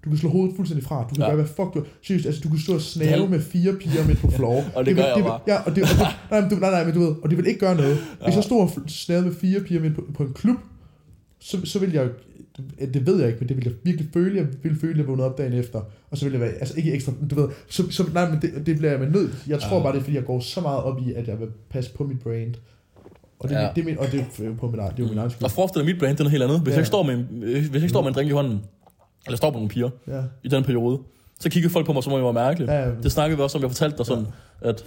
du 0.04 0.08
kan 0.10 0.18
slå 0.18 0.28
hovedet 0.30 0.56
fuldstændig 0.56 0.86
fra. 0.86 1.06
Du 1.10 1.14
kan 1.14 1.22
ja. 1.22 1.26
Gøre, 1.26 1.36
hvad 1.36 1.46
fuck 1.46 1.74
du 1.74 1.84
Seriøst, 2.02 2.26
altså 2.26 2.40
du 2.44 2.48
kan 2.48 2.58
stå 2.58 2.74
og 2.74 2.80
snave 2.80 3.22
Det 3.22 3.30
med 3.30 3.40
fire 3.40 3.72
piger 3.72 4.06
midt 4.06 4.18
på 4.18 4.30
floor. 4.36 4.62
Og 4.74 4.86
det 4.86 4.96
gør 4.96 5.02
vil, 5.02 5.12
jeg 5.16 5.24
bare. 5.24 5.40
Ja, 5.48 5.56
og 5.62 5.76
det, 5.76 5.82
og 5.82 5.88
det, 5.88 5.98
nej, 6.30 6.60
nej, 6.60 6.70
nej, 6.70 6.84
men 6.84 6.94
du 6.94 7.00
ved, 7.00 7.14
og 7.22 7.30
det 7.30 7.38
vil 7.38 7.46
ikke 7.46 7.60
gøre 7.60 7.76
noget. 7.76 7.96
Hvis 7.96 8.28
Ja. 8.28 8.34
jeg 8.34 8.44
stod 8.44 8.60
og 8.60 8.70
snavede 8.86 9.26
med 9.26 9.34
fire 9.34 9.60
piger 9.60 9.80
midt 9.80 9.94
på, 9.94 10.04
på 10.14 10.22
en 10.22 10.32
klub, 10.32 10.56
så, 11.40 11.60
så 11.64 11.78
vil 11.78 11.92
jeg 11.92 12.08
det 12.94 13.06
ved 13.06 13.18
jeg 13.18 13.26
ikke, 13.28 13.38
men 13.40 13.48
det 13.48 13.56
vil 13.56 13.64
jeg 13.64 13.72
virkelig 13.84 14.08
føle. 14.12 14.36
Jeg 14.36 14.46
vil 14.62 14.80
føle, 14.80 14.92
at 14.92 14.98
jeg 14.98 15.06
vågnede 15.06 15.26
op 15.28 15.38
dagen 15.38 15.52
efter. 15.52 15.80
Og 16.10 16.18
så 16.18 16.24
vil 16.24 16.32
jeg 16.32 16.40
være, 16.40 16.50
altså 16.50 16.74
ikke 16.76 16.92
ekstra, 16.92 17.12
du 17.30 17.34
ved, 17.40 17.48
så, 17.68 17.90
så 17.90 18.04
nej, 18.14 18.30
men 18.30 18.38
det, 18.42 18.66
det 18.66 18.76
bliver 18.78 18.90
jeg 18.90 19.00
med 19.00 19.10
nød. 19.10 19.28
Jeg 19.48 19.60
tror 19.60 19.76
Ja. 19.76 19.82
bare, 19.82 19.92
det 19.92 19.98
er, 19.98 20.02
fordi 20.02 20.16
jeg 20.16 20.24
går 20.24 20.40
så 20.40 20.60
meget 20.60 20.82
op 20.82 20.98
i, 21.08 21.12
at 21.12 21.28
jeg 21.28 21.40
vil 21.40 21.48
passe 21.70 21.92
på 21.94 22.04
mit 22.04 22.18
brand. 22.20 22.54
Og 23.38 23.48
det, 23.48 23.54
Ja. 23.54 23.68
det, 23.74 23.80
er 23.80 23.84
min, 23.84 23.98
og 23.98 24.06
det 24.12 24.20
er 24.20 24.24
på 24.58 24.66
min, 24.66 24.72
det 24.80 24.86
er 24.86 24.90
jo 24.98 25.06
min 25.08 25.18
egen 25.18 25.30
skyld. 25.30 25.44
Og 25.44 25.50
forestil 25.50 25.78
dig, 25.80 25.86
mit 25.86 25.98
brand, 25.98 26.12
det 26.12 26.20
er 26.20 26.24
noget 26.24 26.30
helt 26.30 26.42
andet. 26.42 26.60
Hvis, 26.60 26.70
Ja. 26.70 26.74
jeg, 26.74 26.80
ikke 26.80 26.86
står 26.86 27.02
med, 27.02 27.14
en- 27.14 27.26
hvis 27.42 27.66
jeg 27.72 27.74
ikke 27.74 27.88
står 27.88 28.02
med 28.02 28.08
en 28.08 28.14
drink 28.14 28.28
i 28.30 28.32
hånden, 28.32 28.58
eller 29.26 29.36
står 29.36 29.50
med 29.50 29.54
nogle 29.56 29.68
piger 29.68 29.90
Ja. 30.06 30.20
i 30.42 30.48
den 30.48 30.64
periode, 30.64 30.98
så 31.40 31.50
kigger 31.50 31.68
folk 31.70 31.86
på 31.86 31.92
mig, 31.92 32.02
som 32.04 32.12
om 32.12 32.18
jeg 32.18 32.26
var 32.26 32.32
mærkelig. 32.32 32.68
Ja, 32.68 32.80
ja. 32.88 32.90
Det 33.02 33.12
snakkede 33.12 33.36
vi 33.36 33.42
også 33.42 33.58
om, 33.58 33.62
jeg 33.62 33.70
fortalte 33.70 33.98
dig 33.98 34.06
sådan, 34.06 34.26
at 34.60 34.84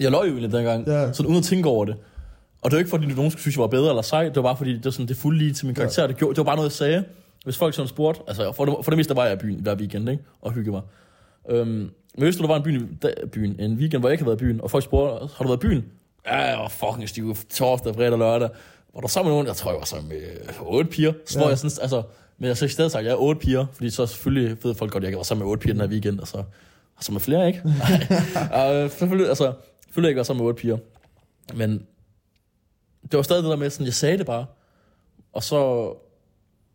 jeg 0.00 0.10
løg 0.10 0.20
jo 0.26 0.30
egentlig 0.32 0.52
dengang, 0.52 0.86
Ja. 0.86 1.12
sådan 1.12 1.26
uden 1.26 1.38
at 1.38 1.44
tænke 1.44 1.68
over 1.68 1.84
det. 1.84 1.96
Og 2.62 2.70
det 2.70 2.72
var 2.72 2.78
ikke 2.78 2.90
fordi, 2.90 3.06
nogen 3.06 3.30
skulle 3.30 3.40
synes, 3.42 3.56
jeg 3.56 3.60
var 3.62 3.66
bedre 3.68 3.88
eller 3.88 4.02
sej, 4.02 4.24
det 4.24 4.36
var 4.36 4.42
bare 4.42 4.56
fordi, 4.56 4.72
det 4.76 4.84
var 4.84 4.90
sådan, 4.90 5.08
det 5.08 5.16
fulde 5.16 5.38
lige 5.38 5.52
til 5.52 5.66
min 5.66 5.74
karakter. 5.74 6.06
Det, 6.06 6.16
gjorde, 6.16 6.30
det 6.34 6.38
var 6.38 6.44
bare 6.44 6.56
noget, 6.56 6.68
jeg 6.68 6.72
sagde. 6.72 7.04
Hvis 7.44 7.56
folk 7.56 7.74
sådan 7.74 7.88
spurgte, 7.88 8.20
altså 8.28 8.52
for 8.52 8.64
det, 8.64 8.74
for 8.82 8.90
det 8.90 8.96
meste 8.96 9.16
var 9.16 9.24
jeg 9.24 9.34
i 9.34 9.36
byen 9.36 9.60
hver 9.60 9.74
weekend, 9.74 10.08
ikke? 10.10 10.22
og 10.42 10.52
hygge 10.52 10.70
mig. 10.70 10.80
Øhm, 11.48 11.68
men 11.68 11.90
hvis 12.14 12.36
du, 12.36 12.42
der 12.42 12.48
var 12.48 12.56
en, 12.56 12.62
byen, 12.62 12.98
da, 13.02 13.10
byen, 13.32 13.56
en 13.60 13.74
weekend, 13.74 14.02
hvor 14.02 14.08
jeg 14.08 14.12
ikke 14.12 14.24
havde 14.24 14.30
været 14.30 14.40
i 14.40 14.44
byen, 14.44 14.60
og 14.60 14.70
folk 14.70 14.84
spurgte, 14.84 15.28
har 15.36 15.44
du 15.44 15.48
været 15.48 15.64
i 15.64 15.66
byen? 15.68 15.84
Ja, 16.26 16.36
jeg 16.36 16.58
var 16.58 16.68
fucking 16.68 17.08
stiv 17.08 17.36
torsdag, 17.50 17.94
fredag 17.94 18.12
og 18.12 18.18
lørdag. 18.18 18.48
Var 18.94 19.00
du 19.00 19.08
sammen 19.08 19.28
med 19.28 19.34
nogen? 19.34 19.46
Jeg 19.46 19.56
tror, 19.56 19.70
jeg 19.70 19.78
var 19.78 19.84
sammen 19.84 20.08
med 20.08 20.18
otte 20.60 20.90
piger. 20.90 21.12
Så 21.26 21.38
Ja. 21.38 21.44
ja. 21.44 21.48
jeg 21.48 21.58
sådan, 21.58 21.82
altså, 21.82 22.02
men 22.38 22.48
jeg 22.48 22.56
så 22.56 22.64
i 22.64 22.68
stedet 22.68 22.92
sagt, 22.92 23.04
jeg 23.04 23.12
er 23.12 23.16
otte 23.16 23.38
piger, 23.38 23.66
fordi 23.72 23.90
så 23.90 24.06
selvfølgelig 24.06 24.64
ved 24.64 24.74
folk 24.74 24.92
godt, 24.92 25.04
at 25.04 25.10
jeg 25.10 25.16
var 25.16 25.22
sammen 25.22 25.44
med 25.44 25.50
otte 25.50 25.62
piger 25.62 25.74
den 25.74 25.80
her 25.80 25.88
weekend, 25.88 26.20
og 26.20 26.28
så, 26.28 26.36
og 26.96 27.04
så 27.04 27.12
med 27.12 27.20
flere, 27.20 27.46
ikke? 27.46 27.62
Nej, 28.34 28.84
uh, 28.84 28.90
selvfølgelig, 28.90 29.28
altså, 29.28 29.52
selvfølgelig 29.84 30.08
ikke 30.08 30.18
var 30.18 30.22
sammen 30.22 30.44
med 30.44 30.48
otte 30.48 30.60
piger. 30.60 30.78
Men 31.54 31.86
det 33.02 33.16
var 33.16 33.22
stadig 33.22 33.42
det 33.42 33.50
der 33.50 33.56
med, 33.56 33.70
sådan, 33.70 33.86
jeg 33.86 33.94
sagde 33.94 34.18
det 34.18 34.26
bare, 34.26 34.46
og 35.32 35.42
så 35.42 35.92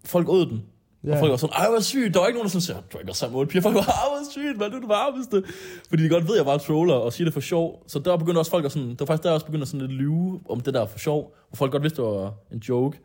folk 0.06 0.30
åd 0.30 0.46
den. 0.46 0.64
Ja. 1.04 1.14
Og 1.14 1.20
folk 1.20 1.30
var 1.32 1.38
sådan, 1.38 1.56
ej, 1.56 1.70
hvor 1.70 1.80
sygt. 1.80 2.14
Der 2.14 2.20
var 2.20 2.28
ikke 2.28 2.38
nogen, 2.38 2.46
der 2.46 2.50
sådan 2.50 2.62
siger, 2.62 2.82
du 2.94 2.98
ikke 2.98 3.14
sammen 3.14 3.34
med 3.34 3.40
otte 3.40 3.52
piger. 3.52 3.62
Folk 3.62 3.76
var, 3.76 3.82
ej, 3.82 4.10
hvor 4.10 4.32
sygt, 4.32 4.58
man, 4.60 4.72
du 4.72 4.76
er 4.76 4.80
det 4.80 4.90
varmeste. 4.90 5.44
Fordi 5.90 6.04
de 6.04 6.10
godt 6.10 6.24
ved, 6.28 6.34
at 6.34 6.38
jeg 6.38 6.46
bare 6.46 6.60
troller 6.60 6.94
og 6.94 7.14
siger 7.14 7.26
det 7.26 7.34
for 7.34 7.42
sjov. 7.42 7.84
Så 7.88 8.00
der 8.00 8.18
begyndte 8.18 8.40
også 8.40 8.52
folk 8.52 8.66
at 8.66 8.72
sådan, 8.72 8.90
det 8.90 9.00
var 9.00 9.06
faktisk 9.06 9.24
der, 9.24 9.32
også 9.32 9.46
begyndte 9.46 9.64
at 9.64 9.68
sådan 9.68 9.88
lidt 9.88 10.00
lyve 10.02 10.42
om 10.50 10.60
det 10.60 10.74
der 10.74 10.86
for 10.86 11.00
sjov. 11.00 11.36
Hvor 11.50 11.56
folk 11.56 11.72
godt 11.72 11.84
vidste, 11.84 12.02
det 12.02 12.10
var 12.10 12.34
en 12.52 12.60
joke. 12.60 13.00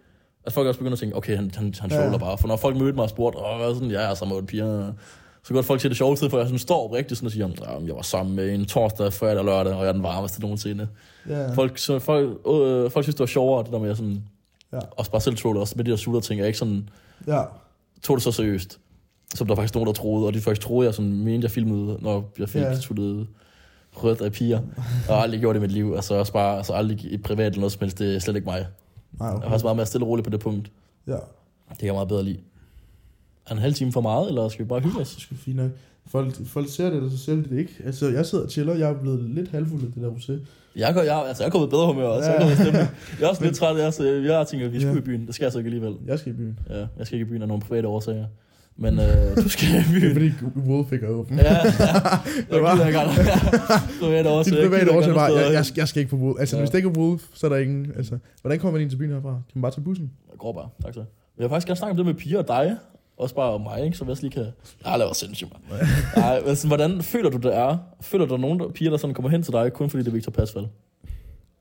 At 0.46 0.53
folk 0.53 0.66
også 0.68 0.79
begyndte 0.81 0.92
at 0.94 0.98
tænke, 0.98 1.16
okay, 1.16 1.37
han, 1.37 1.51
han, 1.55 1.74
han 1.81 1.90
Ja. 1.90 2.16
bare. 2.18 2.38
For 2.38 2.48
når 2.48 2.57
folk 2.57 2.77
mødte 2.77 2.92
mig 2.94 3.03
og 3.03 3.11
spurgte, 3.11 3.38
åh, 3.38 3.61
hvad 3.61 3.74
sådan, 3.74 3.90
ja, 3.90 4.01
jeg 4.01 4.11
er 4.11 4.14
sammen 4.14 4.31
med 4.35 4.37
otte 4.37 4.46
piger. 4.46 4.92
Så 5.44 5.55
godt 5.55 5.66
folk 5.66 5.81
siger 5.81 5.88
det 5.90 5.96
sjove 5.96 6.16
tid, 6.16 6.31
for 6.31 6.38
jeg 6.38 6.46
sådan 6.46 6.59
står 6.59 6.85
oprigtigt 6.85 7.18
sådan 7.18 7.27
og 7.27 7.33
siger, 7.33 7.48
"Ja, 7.61 7.87
jeg 7.87 7.94
var 7.96 8.03
sammen 8.03 8.37
med 8.37 8.55
en 8.55 8.64
torsdag, 8.66 9.12
fredag 9.12 9.38
og 9.38 9.44
lørdag, 9.44 9.72
og 9.74 9.81
jeg 9.81 9.88
er 9.88 9.92
den 9.92 10.03
varmeste 10.03 10.40
nogensinde. 10.40 10.88
Ja. 11.29 11.53
Folk, 11.53 11.79
så 11.79 11.98
folk, 11.98 12.29
øh, 12.48 12.90
folk 12.90 13.05
synes, 13.05 13.14
det 13.14 13.20
var 13.20 13.27
sjovere, 13.27 13.64
det 13.64 13.72
der 13.72 13.79
med 13.79 13.90
at 13.90 13.96
sådan, 13.96 14.22
Ja. 14.72 14.79
også 14.96 15.11
bare 15.11 15.20
selv 15.20 15.37
troller, 15.37 15.61
også 15.61 15.74
med 15.77 15.85
de 15.85 15.90
der 15.90 15.96
sutter 15.96 16.20
ting, 16.20 16.38
jeg 16.38 16.46
ikke 16.46 16.59
sådan, 16.59 16.88
Ja. 17.27 17.42
tog 18.03 18.16
det 18.16 18.22
så 18.24 18.33
seriøst. 18.33 18.79
Som 19.35 19.46
der 19.46 19.55
faktisk 19.55 19.74
nogen, 19.74 19.87
der 19.87 19.92
troede, 19.92 20.27
og 20.27 20.35
de 20.35 20.40
faktisk 20.40 20.66
troede, 20.66 20.87
jeg 20.87 20.94
sådan 20.94 21.12
mente, 21.24 21.44
jeg 21.44 21.51
filmede, 21.51 21.98
når 22.01 22.31
jeg 22.38 22.48
fik 22.48 22.62
yeah. 22.62 22.81
tuttet 22.81 23.27
rødt 23.96 24.20
af 24.20 24.33
piger. 24.33 24.61
Og 25.09 25.22
aldrig 25.22 25.40
gjort 25.40 25.55
det 25.55 25.61
i 25.61 25.62
mit 25.62 25.72
liv. 25.72 25.92
Altså 25.96 26.14
også 26.14 26.33
bare, 26.33 26.57
altså 26.57 26.72
aldrig 26.72 27.05
i 27.05 27.16
privat 27.16 27.46
eller 27.46 27.59
noget 27.61 27.72
som 27.72 27.81
helst, 27.81 27.98
det 27.98 28.14
er 28.14 28.18
slet 28.18 28.37
ikke 28.37 28.46
mig. 28.46 28.67
Nej, 29.13 29.29
Jeg 29.29 29.37
okay. 29.37 29.46
har 29.46 29.54
også 29.54 29.67
meget 29.67 29.77
mere 29.77 29.87
stille 29.87 30.04
og 30.04 30.09
roligt 30.09 30.25
på 30.25 30.31
det 30.31 30.40
punkt. 30.40 30.71
Ja. 31.06 31.13
Det 31.13 31.79
kan 31.79 31.87
jeg 31.87 31.94
meget 31.94 32.09
bedre 32.09 32.23
lide. 32.25 32.38
Er 33.46 33.52
en 33.52 33.59
halv 33.59 33.75
time 33.75 33.92
for 33.92 34.00
meget, 34.00 34.29
eller 34.29 34.48
skal 34.48 34.65
vi 34.65 34.69
bare 34.69 34.81
hygge 34.81 35.00
os? 35.00 35.15
Det 35.15 35.23
sgu 35.23 35.35
fint 35.35 35.56
nok. 35.56 35.71
Folk, 36.06 36.46
folk 36.46 36.69
ser 36.71 36.90
det, 36.90 37.02
og 37.02 37.11
så 37.11 37.19
ser 37.19 37.35
de 37.35 37.42
det 37.44 37.59
ikke. 37.59 37.73
Altså, 37.85 38.09
jeg 38.09 38.27
sidder 38.27 38.44
og 38.44 38.50
chiller. 38.50 38.75
Jeg 38.75 38.90
er 38.90 38.94
blevet 38.94 39.31
lidt 39.31 39.50
halvfuld 39.50 39.85
af 39.87 39.92
det 39.92 40.02
der 40.02 40.11
rosé. 40.11 40.33
Jeg, 40.77 40.94
går, 40.94 41.02
jeg, 41.02 41.25
altså, 41.29 41.42
jeg 41.42 41.48
er 41.48 41.50
kommet 41.52 41.71
bedre 41.71 41.87
humør 41.87 42.06
også. 42.06 42.31
Ja. 42.31 42.44
Jeg, 42.44 42.52
er 42.52 42.56
kommet 42.56 42.75
jeg 43.21 43.25
er 43.25 43.29
også 43.29 43.44
lidt 43.44 43.56
træt, 43.56 43.77
jeg, 43.79 43.94
så 43.94 44.04
jeg 44.04 44.46
tænker, 44.46 44.67
at 44.67 44.73
vi 44.73 44.81
skal 44.81 44.92
Ja. 44.92 44.98
i 44.98 45.00
byen. 45.00 45.27
Det 45.27 45.35
skal 45.35 45.44
jeg 45.44 45.52
så 45.52 45.59
ikke 45.59 45.69
alligevel. 45.69 45.94
Jeg 46.06 46.19
skal 46.19 46.33
i 46.33 46.37
byen. 46.37 46.59
Ja, 46.71 46.79
jeg 46.98 47.06
skal 47.06 47.19
ikke 47.19 47.27
i 47.27 47.31
byen 47.31 47.42
af 47.42 47.48
nogle 47.48 47.63
private 47.63 47.88
årsager. 47.88 48.27
Men 48.81 48.98
øh, 48.98 49.37
du 49.37 49.48
skal 49.48 49.68
i 49.68 49.72
Det 50.00 50.10
er 50.10 50.12
fordi 50.12 50.31
Wolf 50.68 50.92
ikke 50.92 51.06
er 51.06 51.10
åben. 51.10 51.38
Ja, 51.38 51.54
ja. 51.54 51.62
Det 52.50 52.62
var- 52.62 52.85
Jeg 52.85 52.92
godt. 52.92 53.10
Dit 54.00 54.26
årsager. 54.26 54.60
jeg 54.60 54.70
private 54.70 54.92
årsag 54.96 55.14
var, 55.14 55.29
jeg, 55.29 55.52
jeg, 55.52 55.64
jeg 55.76 55.88
skal 55.88 56.00
ikke 56.00 56.10
på 56.10 56.16
Wolf. 56.16 56.40
Altså, 56.40 56.56
Ja. 56.56 56.60
hvis 56.62 56.70
det 56.70 56.79
ikke 56.79 56.88
er 56.88 56.98
Wolf, 57.00 57.22
så 57.35 57.46
er 57.46 57.50
der 57.50 57.56
ingen... 57.56 57.92
Altså, 57.96 58.18
hvordan 58.40 58.58
kommer 58.58 58.72
man 58.72 58.83
ind 58.83 58.90
til 58.90 58.96
byen 58.96 59.10
herfra? 59.10 59.29
Kan 59.31 59.42
man 59.54 59.62
bare 59.62 59.72
tage 59.72 59.83
bussen? 59.85 60.10
Jeg 60.31 60.38
går 60.38 60.52
bare, 60.52 60.68
tak 60.85 60.94
så. 60.94 61.00
Jeg 61.00 61.06
vil 61.44 61.48
faktisk 61.48 61.66
gerne 61.66 61.76
snakke 61.79 61.90
om 61.90 61.96
det 61.96 62.06
med 62.06 62.14
piger 62.14 62.38
og 62.38 62.48
dig. 62.48 62.76
Også 63.18 63.35
bare 63.35 63.50
om 63.52 63.60
mig, 63.60 63.85
ikke? 63.85 63.96
Så 63.96 64.04
jeg 64.08 64.16
lige 64.20 64.31
kan... 64.31 64.42
Jeg 64.42 64.90
har 64.90 64.96
lavet 64.96 65.16
sindssygt, 65.16 65.50
mand. 65.70 65.83
Nej, 66.16 66.54
sådan, 66.54 66.68
hvordan 66.68 67.02
føler 67.02 67.31
du 67.31 67.37
det 67.37 67.56
er? 67.56 67.76
Føler 68.00 68.24
du, 68.24 68.29
der 68.31 68.37
er 68.37 68.40
nogen 68.42 68.60
der, 68.60 68.68
piger, 68.68 68.90
der 68.90 68.96
sådan 68.98 69.14
kommer 69.14 69.31
hen 69.31 69.42
til 69.42 69.52
dig, 69.52 69.72
kun 69.72 69.90
fordi 69.90 70.02
det 70.02 70.08
er 70.08 70.12
Victor 70.12 70.31
Pasfald? 70.33 70.64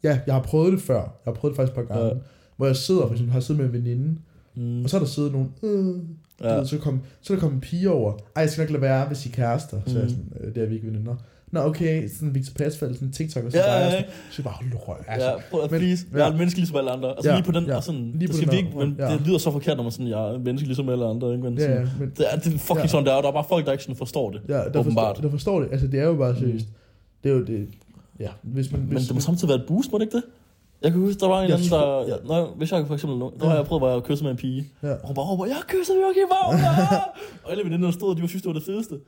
Ja, 0.03 0.19
jeg 0.25 0.33
har 0.35 0.41
prøvet 0.41 0.73
det 0.73 0.81
før. 0.81 0.95
Jeg 0.95 1.03
har 1.25 1.31
prøvet 1.33 1.51
det 1.51 1.55
faktisk 1.55 1.77
et 1.79 1.87
par 1.87 1.93
gange. 1.95 2.07
Ja. 2.07 2.13
Hvor 2.57 2.65
jeg 2.65 2.75
sidder, 2.75 3.01
for 3.01 3.11
eksempel, 3.11 3.33
har 3.33 3.39
siddet 3.39 3.63
med 3.63 3.79
en 3.79 3.85
veninde, 3.85 4.17
Mm. 4.55 4.83
og 4.83 4.89
så 4.89 4.97
er 4.97 5.01
der 5.01 5.07
siddet 5.07 5.31
nogen, 5.31 5.51
øh, 5.63 5.95
Ja. 6.41 6.49
Ja. 6.53 6.57
Ved, 6.57 6.65
så, 6.65 6.77
kom, 6.77 7.01
så 7.21 7.33
er 7.33 7.37
der 7.37 7.41
kom 7.41 7.53
en 7.53 7.59
pige 7.61 7.91
over. 7.91 8.13
Ej, 8.35 8.41
jeg 8.41 8.49
skal 8.49 8.61
nok 8.61 8.69
lade 8.71 8.81
være, 8.81 9.07
hvis 9.07 9.25
I 9.25 9.29
er 9.29 9.33
kærester. 9.33 9.77
Så 9.85 9.95
er 9.97 10.01
jeg 10.01 10.03
Mm. 10.03 10.09
sådan, 10.09 10.47
øh, 10.47 10.55
det 10.55 10.63
er 10.63 10.67
vi 10.67 10.75
ikke 10.75 10.87
veninder. 10.87 11.15
Nå, 11.51 11.59
okay, 11.59 12.09
sådan 12.09 12.35
Victor 12.35 12.53
Pasfald, 12.53 12.93
sådan 12.93 13.11
TikTok, 13.11 13.43
og 13.43 13.51
så 13.51 13.57
Ja, 13.57 13.73
ja, 13.73 13.83
ja. 13.85 13.91
sådan, 13.91 14.05
så 14.31 14.43
bare, 14.43 14.53
hold 14.53 14.71
røg, 14.87 14.97
altså. 15.07 15.27
Ja, 15.29 15.35
prøv 15.51 15.61
at 15.63 15.71
men- 15.71 15.79
please. 15.79 16.05
ja. 16.13 16.17
Jeg 16.17 16.27
er 16.27 16.31
et 16.31 16.37
menneske 16.37 16.59
ligesom 16.59 16.77
alle 16.77 16.91
andre. 16.91 17.09
Altså 17.09 17.29
Ja, 17.29 17.35
lige 17.35 17.45
på 17.45 17.51
den, 17.51 17.65
ja. 17.65 17.75
og 17.75 17.83
sådan, 17.83 18.11
Lige 18.15 18.27
det 18.27 18.35
skal 18.35 18.51
vi 18.51 18.57
ikke, 18.57 18.69
men 18.77 18.95
ja. 18.99 19.11
det 19.13 19.21
lyder 19.27 19.37
så 19.37 19.51
forkert, 19.51 19.77
når 19.77 19.83
man 19.83 19.91
sådan, 19.91 20.07
jeg 20.07 20.19
er 20.29 20.33
et 20.33 20.41
menneske 20.41 20.67
ligesom 20.67 20.89
alle 20.89 21.05
andre, 21.05 21.31
ikke? 21.31 21.43
Men 21.43 21.53
Ja, 21.53 21.59
sådan, 21.59 21.77
ja, 21.77 21.87
men 21.99 22.09
det, 22.17 22.25
er, 22.33 22.35
det 22.37 22.53
er 22.53 22.57
fucking 22.57 22.79
Ja. 22.81 22.87
sådan, 22.87 23.05
der 23.05 23.13
er, 23.13 23.21
der 23.21 23.27
er 23.27 23.33
bare 23.33 23.45
folk, 23.49 23.65
der 23.65 23.71
ikke 23.71 23.83
sådan 23.83 23.95
forstår 23.95 24.31
det. 24.31 24.41
ja, 24.47 24.53
der, 24.53 24.63
forstår, 24.63 24.79
åbenbart. 24.79 25.19
der 25.21 25.29
forstår 25.29 25.59
det. 25.59 25.67
Altså, 25.71 25.87
det 25.87 25.99
er 25.99 26.03
jo 26.05 26.15
bare 26.15 26.35
seriøst. 26.35 26.65
Det 27.23 27.31
er 27.31 27.33
jo 27.35 27.43
det, 27.45 27.67
ja, 28.19 28.29
hvis 28.41 28.71
man... 28.71 28.81
Men 28.81 28.89
Hvis, 28.89 29.05
det 29.07 29.13
må 29.15 29.19
samtidig 29.21 29.49
være 29.49 29.57
et 29.59 29.65
boost, 29.67 29.91
må 29.91 29.97
det 29.97 30.03
ikke 30.05 30.15
det? 30.17 30.23
Jeg 30.81 30.91
kan 30.91 31.01
huske, 31.01 31.19
der 31.19 31.27
var 31.27 31.41
en 31.41 31.51
anden, 31.51 31.69
der... 31.69 32.05
Ja. 32.07 32.15
Når, 32.25 32.53
hvis 32.57 32.71
jeg 32.71 32.87
for 32.87 32.93
eksempel... 32.93 33.19
Nu, 33.19 33.31
der 33.39 33.45
Ja. 33.45 33.49
har 33.49 33.55
jeg 33.55 33.65
prøvet, 33.65 33.81
hvor 33.81 33.89
jeg 33.93 34.03
kyssede 34.03 34.23
med 34.23 34.31
en 34.31 34.37
pige. 34.37 34.67
Ja. 34.83 34.91
Og 34.93 35.07
hun 35.07 35.15
bare 35.15 35.25
råber, 35.25 35.45
jeg 35.45 35.57
kysser 35.67 35.93
Joachim 35.95 36.27
Wagner! 36.31 36.97
og 37.43 37.51
alle 37.51 37.63
veninder, 37.63 37.85
der 37.87 37.91
stod, 37.91 38.15
de 38.15 38.21
var 38.21 38.27
synes, 38.27 38.41
det 38.43 38.47
var 38.49 38.53
det 38.53 38.63
fedeste. 38.63 38.99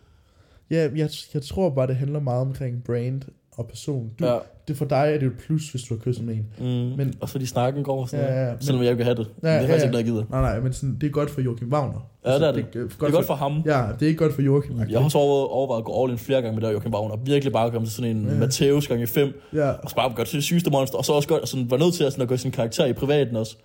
ja, 0.72 0.90
jeg, 0.96 1.10
jeg 1.34 1.42
tror 1.44 1.70
bare, 1.70 1.88
det 1.88 1.96
handler 1.96 2.20
meget 2.20 2.42
omkring 2.42 2.84
brand 2.84 3.22
og 3.60 3.68
person. 3.68 4.10
Du, 4.20 4.26
Ja. 4.26 4.38
Det 4.68 4.78
for 4.78 4.86
dig 4.86 4.95
er 5.14 5.18
det 5.18 5.22
jo 5.26 5.28
et 5.32 5.38
plus, 5.45 5.70
hvis 5.72 5.84
du 5.84 5.93
har 5.93 5.99
kysset 6.01 6.26
med 6.26 6.34
en. 6.36 6.45
Mm. 6.60 6.66
Men- 6.97 7.14
og 7.22 7.30
fordi 7.30 7.45
snakken 7.45 7.84
går 7.84 8.05
sådan 8.05 8.26
Ja, 8.26 8.32
noget. 8.32 8.45
ja, 8.47 8.51
men- 8.53 8.62
Selvom 8.62 8.82
jeg 8.84 8.89
ikke 8.91 8.97
vil 8.97 9.05
have 9.05 9.16
det. 9.16 9.28
Ja, 9.43 9.47
Ja, 9.47 9.53
det 9.55 9.64
er 9.64 9.68
faktisk 9.68 9.80
ja, 9.84 9.84
ikke 9.84 9.91
noget, 9.91 10.05
jeg 10.05 10.14
gider. 10.14 10.24
Nej, 10.30 10.41
nej, 10.41 10.60
men 10.60 10.74
sådan, 10.74 10.97
det 11.01 11.07
er 11.07 11.12
godt 11.12 11.30
for 11.30 11.41
Joachim 11.41 11.74
Wagner. 11.74 12.10
Altså, 12.24 12.45
Ja, 12.45 12.51
det 12.51 12.57
er 12.60 12.64
det. 12.64 12.74
Det 12.74 12.82
er, 12.82 12.88
Det 12.88 13.07
er 13.07 13.12
godt 13.12 13.26
for 13.26 13.34
ham. 13.34 13.62
Ja, 13.66 13.84
det 13.99 14.01
er 14.05 14.07
ikke 14.07 14.18
godt 14.20 14.34
for 14.34 14.41
Joachim. 14.41 14.80
Jeg 14.89 14.99
har 14.99 15.05
også 15.05 15.18
overvejet, 15.18 15.47
overvejet 15.49 15.80
at 15.82 15.86
gå 15.86 16.03
all 16.03 16.12
in 16.12 16.18
flere 16.18 16.41
gange 16.41 16.55
med 16.60 16.68
der 16.68 16.72
Joachim 16.72 16.93
Wagner. 16.93 17.16
Virkelig 17.26 17.53
bare 17.53 17.72
komme 17.72 17.88
til 17.88 17.93
sådan 17.95 18.18
en 18.18 18.26
Ja. 18.26 18.34
ja. 18.34 18.39
Matthäus 18.45 18.88
gange 18.88 19.07
5. 19.07 19.41
Ja, 19.53 19.70
Og 19.70 19.89
så 19.89 19.95
bare 19.95 20.14
gøre 20.16 20.26
til 20.26 20.36
det 20.36 20.43
sygeste 20.43 20.72
monster. 20.72 20.97
Og 20.97 21.05
så 21.05 21.14
også 21.14 21.28
godt, 21.28 21.49
sådan, 21.49 21.72
var 21.72 21.78
nødt 21.78 21.93
til 21.93 22.03
at, 22.03 22.12
sådan, 22.12 22.22
at 22.22 22.28
gøre 22.30 22.38
sin 22.38 22.51
karakter 22.51 22.86
i 22.86 22.93
privaten 22.93 23.36
også. 23.36 23.55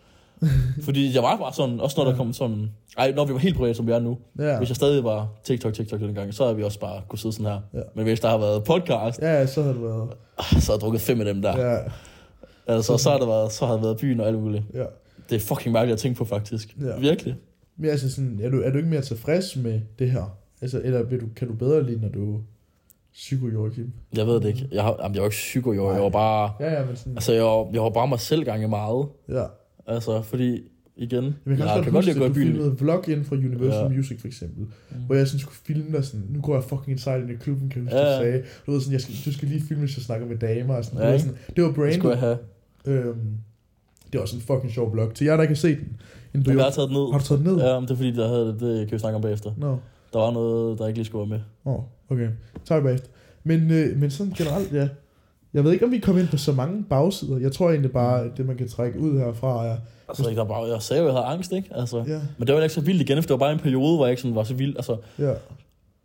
Fordi 0.85 1.14
jeg 1.14 1.22
var 1.22 1.37
bare 1.37 1.53
sådan, 1.53 1.80
også 1.80 1.95
når 1.99 2.05
Ja. 2.05 2.11
der 2.11 2.16
kom 2.16 2.32
sådan... 2.32 2.70
Ej, 2.99 3.12
når 3.16 3.24
vi 3.24 3.32
var 3.32 3.39
helt 3.39 3.57
private, 3.57 3.74
som 3.74 3.87
vi 3.87 3.93
er 3.93 3.99
nu. 3.99 4.18
ja. 4.39 4.59
Hvis 4.59 4.68
jeg 4.68 4.76
stadig 4.76 5.05
var 5.05 5.28
TikTok, 5.45 5.74
TikTok 5.74 6.01
den 6.01 6.14
gang, 6.14 6.35
så 6.35 6.43
havde 6.45 6.57
vi 6.57 6.62
også 6.62 6.80
bare 6.80 7.03
kunne 7.09 7.18
sidde 7.18 7.35
sådan 7.35 7.53
her. 7.53 7.61
Ja. 7.74 7.80
Men 7.95 8.05
hvis 8.05 8.20
der 8.20 8.28
har 8.28 8.39
været 8.39 8.64
podcast, 8.64 9.20
Ja, 9.22 9.47
så 9.47 9.62
har 9.62 9.72
det 9.72 9.82
været... 9.82 10.09
så 10.41 10.66
har 10.66 10.72
jeg 10.74 10.80
drukket 10.80 11.01
fem 11.01 11.18
af 11.20 11.24
dem 11.26 11.43
der. 11.43 11.70
Ja, 11.72 11.78
Altså, 12.66 12.97
så 12.99 13.11
har 13.11 13.18
det 13.18 13.28
været, 13.28 13.53
så 13.53 13.66
har 13.66 13.72
det 13.74 13.82
været 13.82 13.97
byen 13.97 14.20
og 14.20 14.26
alt 14.26 14.39
muligt. 14.39 14.64
ja. 14.74 14.85
Det 15.30 15.37
er 15.37 15.41
fucking 15.41 15.72
mærkeligt 15.72 15.93
at 15.95 15.99
tænke 16.01 16.18
på, 16.18 16.24
faktisk. 16.24 16.76
Ja. 16.80 16.97
Virkelig. 16.99 17.35
Men 17.76 17.91
altså 17.91 18.11
sådan, 18.14 18.41
er 18.43 18.51
du, 18.51 18.61
er 18.62 18.70
du 18.70 18.76
ikke 18.76 18.89
mere 18.91 19.01
tilfreds 19.03 19.57
med 19.57 19.80
det 19.99 20.11
her? 20.11 20.37
Altså, 20.62 20.80
eller 20.85 21.03
vil 21.03 21.20
du, 21.20 21.26
kan 21.37 21.49
du 21.49 21.55
bedre 21.55 21.82
lide, 21.87 22.01
når 22.01 22.09
du 22.09 22.41
psyko 23.12 23.47
Joachim? 23.49 23.93
Jeg 24.16 24.26
ved 24.26 24.35
det 24.41 24.45
ikke. 24.49 24.68
Jeg, 24.72 24.82
har, 24.82 24.97
jamen, 25.03 25.14
jeg 25.14 25.22
var 25.22 25.26
ikke 25.26 25.35
psyko, 25.35 25.72
jo. 25.72 25.93
Jeg 25.93 26.03
var 26.03 26.09
bare... 26.09 26.51
Ja, 26.61 26.72
ja, 26.80 26.85
men 26.87 26.97
sådan... 26.97 27.12
Altså, 27.12 27.32
jeg 27.32 27.45
var, 27.45 27.68
jeg 27.72 27.82
var 27.82 27.91
bare 27.91 28.09
mig 28.09 28.20
selv 28.20 28.45
gange 28.45 28.68
meget. 28.68 29.07
Ja. 29.28 29.45
Altså, 29.87 30.22
fordi, 30.22 30.61
igen, 30.97 31.22
Men 31.24 31.32
jeg 31.47 31.57
kan, 31.57 31.66
jeg 31.66 31.82
kan 31.85 31.93
godt 31.93 32.05
lide 32.05 32.14
at 32.14 32.20
gå 32.20 32.24
i 32.24 32.28
du 32.28 32.35
byen. 32.35 32.47
filmede 32.47 32.78
vlog 32.78 33.09
inden 33.09 33.24
fra 33.24 33.37
Universal 33.37 33.82
Ja. 33.82 33.89
Music, 33.89 34.20
for 34.20 34.26
eksempel. 34.26 34.64
Mm. 34.91 34.97
Hvor 35.07 35.14
jeg 35.14 35.26
sådan 35.28 35.41
skulle 35.41 35.57
filme 35.66 35.97
dig 35.97 36.05
sådan, 36.05 36.26
nu 36.30 36.41
går 36.41 36.55
jeg 36.55 36.64
fucking 36.64 36.91
inside 36.91 37.18
ind 37.20 37.30
i 37.30 37.35
klubben, 37.35 37.68
kan 37.68 37.78
jeg 37.85 37.93
huske, 37.93 37.99
Ja. 37.99 38.16
du 38.16 38.22
sagde. 38.22 38.43
Du 38.66 38.72
ved 38.72 38.80
sådan, 38.80 38.93
jeg 38.93 39.01
skal, 39.01 39.14
du 39.24 39.32
skal 39.32 39.49
lige 39.49 39.61
filme, 39.62 39.80
hvis 39.85 39.97
jeg 39.97 40.03
snakker 40.05 40.26
med 40.26 40.37
damer. 40.37 40.74
Og 40.74 40.85
sådan. 40.85 40.99
Ja, 41.01 41.05
det, 41.05 41.11
var 41.11 41.14
ikke? 41.14 41.24
sådan 41.24 41.39
det 41.57 41.62
var 41.64 41.85
Det 41.87 41.95
skulle 41.95 42.11
jeg 42.11 42.18
have. 42.20 42.39
Øhm, 42.87 43.16
det 44.12 44.18
var 44.18 44.20
også 44.20 44.37
en 44.37 44.43
fucking 44.43 44.72
sjov 44.72 44.93
vlog. 44.93 45.14
Til 45.14 45.24
jer, 45.24 45.37
der 45.37 45.43
ikke 45.43 45.55
har 45.55 45.57
set 45.57 45.78
den. 45.78 46.01
En 46.35 46.43
Men 46.47 46.57
jeg 46.57 46.64
har 46.64 46.70
taget 46.70 46.89
den 46.89 46.97
ned. 46.97 47.12
Har 47.12 47.18
du 47.18 47.24
taget 47.24 47.45
den 47.45 47.53
ned? 47.55 47.62
Ja, 47.64 47.74
men 47.80 47.82
det 47.89 47.91
er 47.91 47.97
fordi, 47.97 48.12
der 48.12 48.28
havde, 48.28 48.47
det 48.61 48.89
kan 48.89 48.95
vi 48.95 48.99
snakke 48.99 49.16
om 49.16 49.22
bagefter. 49.22 49.51
Nå, 49.59 49.78
Der 50.12 50.18
var 50.18 50.30
noget, 50.30 50.78
der 50.78 50.87
ikke 50.87 50.99
lige 50.99 51.07
skulle 51.07 51.30
være 51.30 51.39
med. 51.64 51.72
oh, 51.74 51.82
okay. 52.09 52.28
Tak 52.64 52.82
bagefter. 52.82 53.09
Men, 53.45 53.70
øh, 53.70 53.97
men 54.01 54.11
sådan 54.11 54.32
generelt, 54.32 54.72
ja. 54.72 54.89
Jeg 55.55 55.65
ved 55.65 55.73
ikke, 55.73 55.85
om 55.85 55.91
vi 55.91 55.99
kommer 55.99 56.23
ind 56.23 56.29
på 56.29 56.37
så 56.37 56.53
mange 56.53 56.85
bagsider. 56.91 57.39
Jeg 57.39 57.53
tror 57.53 57.71
egentlig 57.71 57.93
bare, 57.93 58.23
at 58.25 58.31
det 58.37 58.47
man 58.47 58.57
kan 58.57 58.69
trække 58.69 58.99
ud 59.01 59.19
herfra 59.19 59.67
er... 59.67 59.77
Altså, 60.09 60.29
ikke, 60.29 60.41
der 60.41 60.47
bare, 60.47 60.65
jeg 60.73 60.83
sagde 60.83 61.03
jo, 61.03 61.09
jeg 61.09 61.15
havde 61.15 61.27
angst, 61.27 61.53
ikke? 61.53 61.69
Altså, 61.75 62.05
Ja, 62.07 62.21
men 62.39 62.47
det 62.47 62.55
var 62.55 62.63
ikke 62.63 62.75
så 62.75 62.81
vildt 62.81 63.01
igen, 63.01 63.17
for 63.17 63.23
det 63.23 63.31
var 63.31 63.37
bare 63.37 63.53
en 63.53 63.59
periode, 63.59 63.97
hvor 63.97 64.07
jeg 64.07 64.11
ikke 64.13 64.23
sådan 64.23 64.35
var 64.35 64.45
så 64.45 64.55
vild. 64.55 64.77
Altså, 64.77 64.97
ja, 65.19 65.33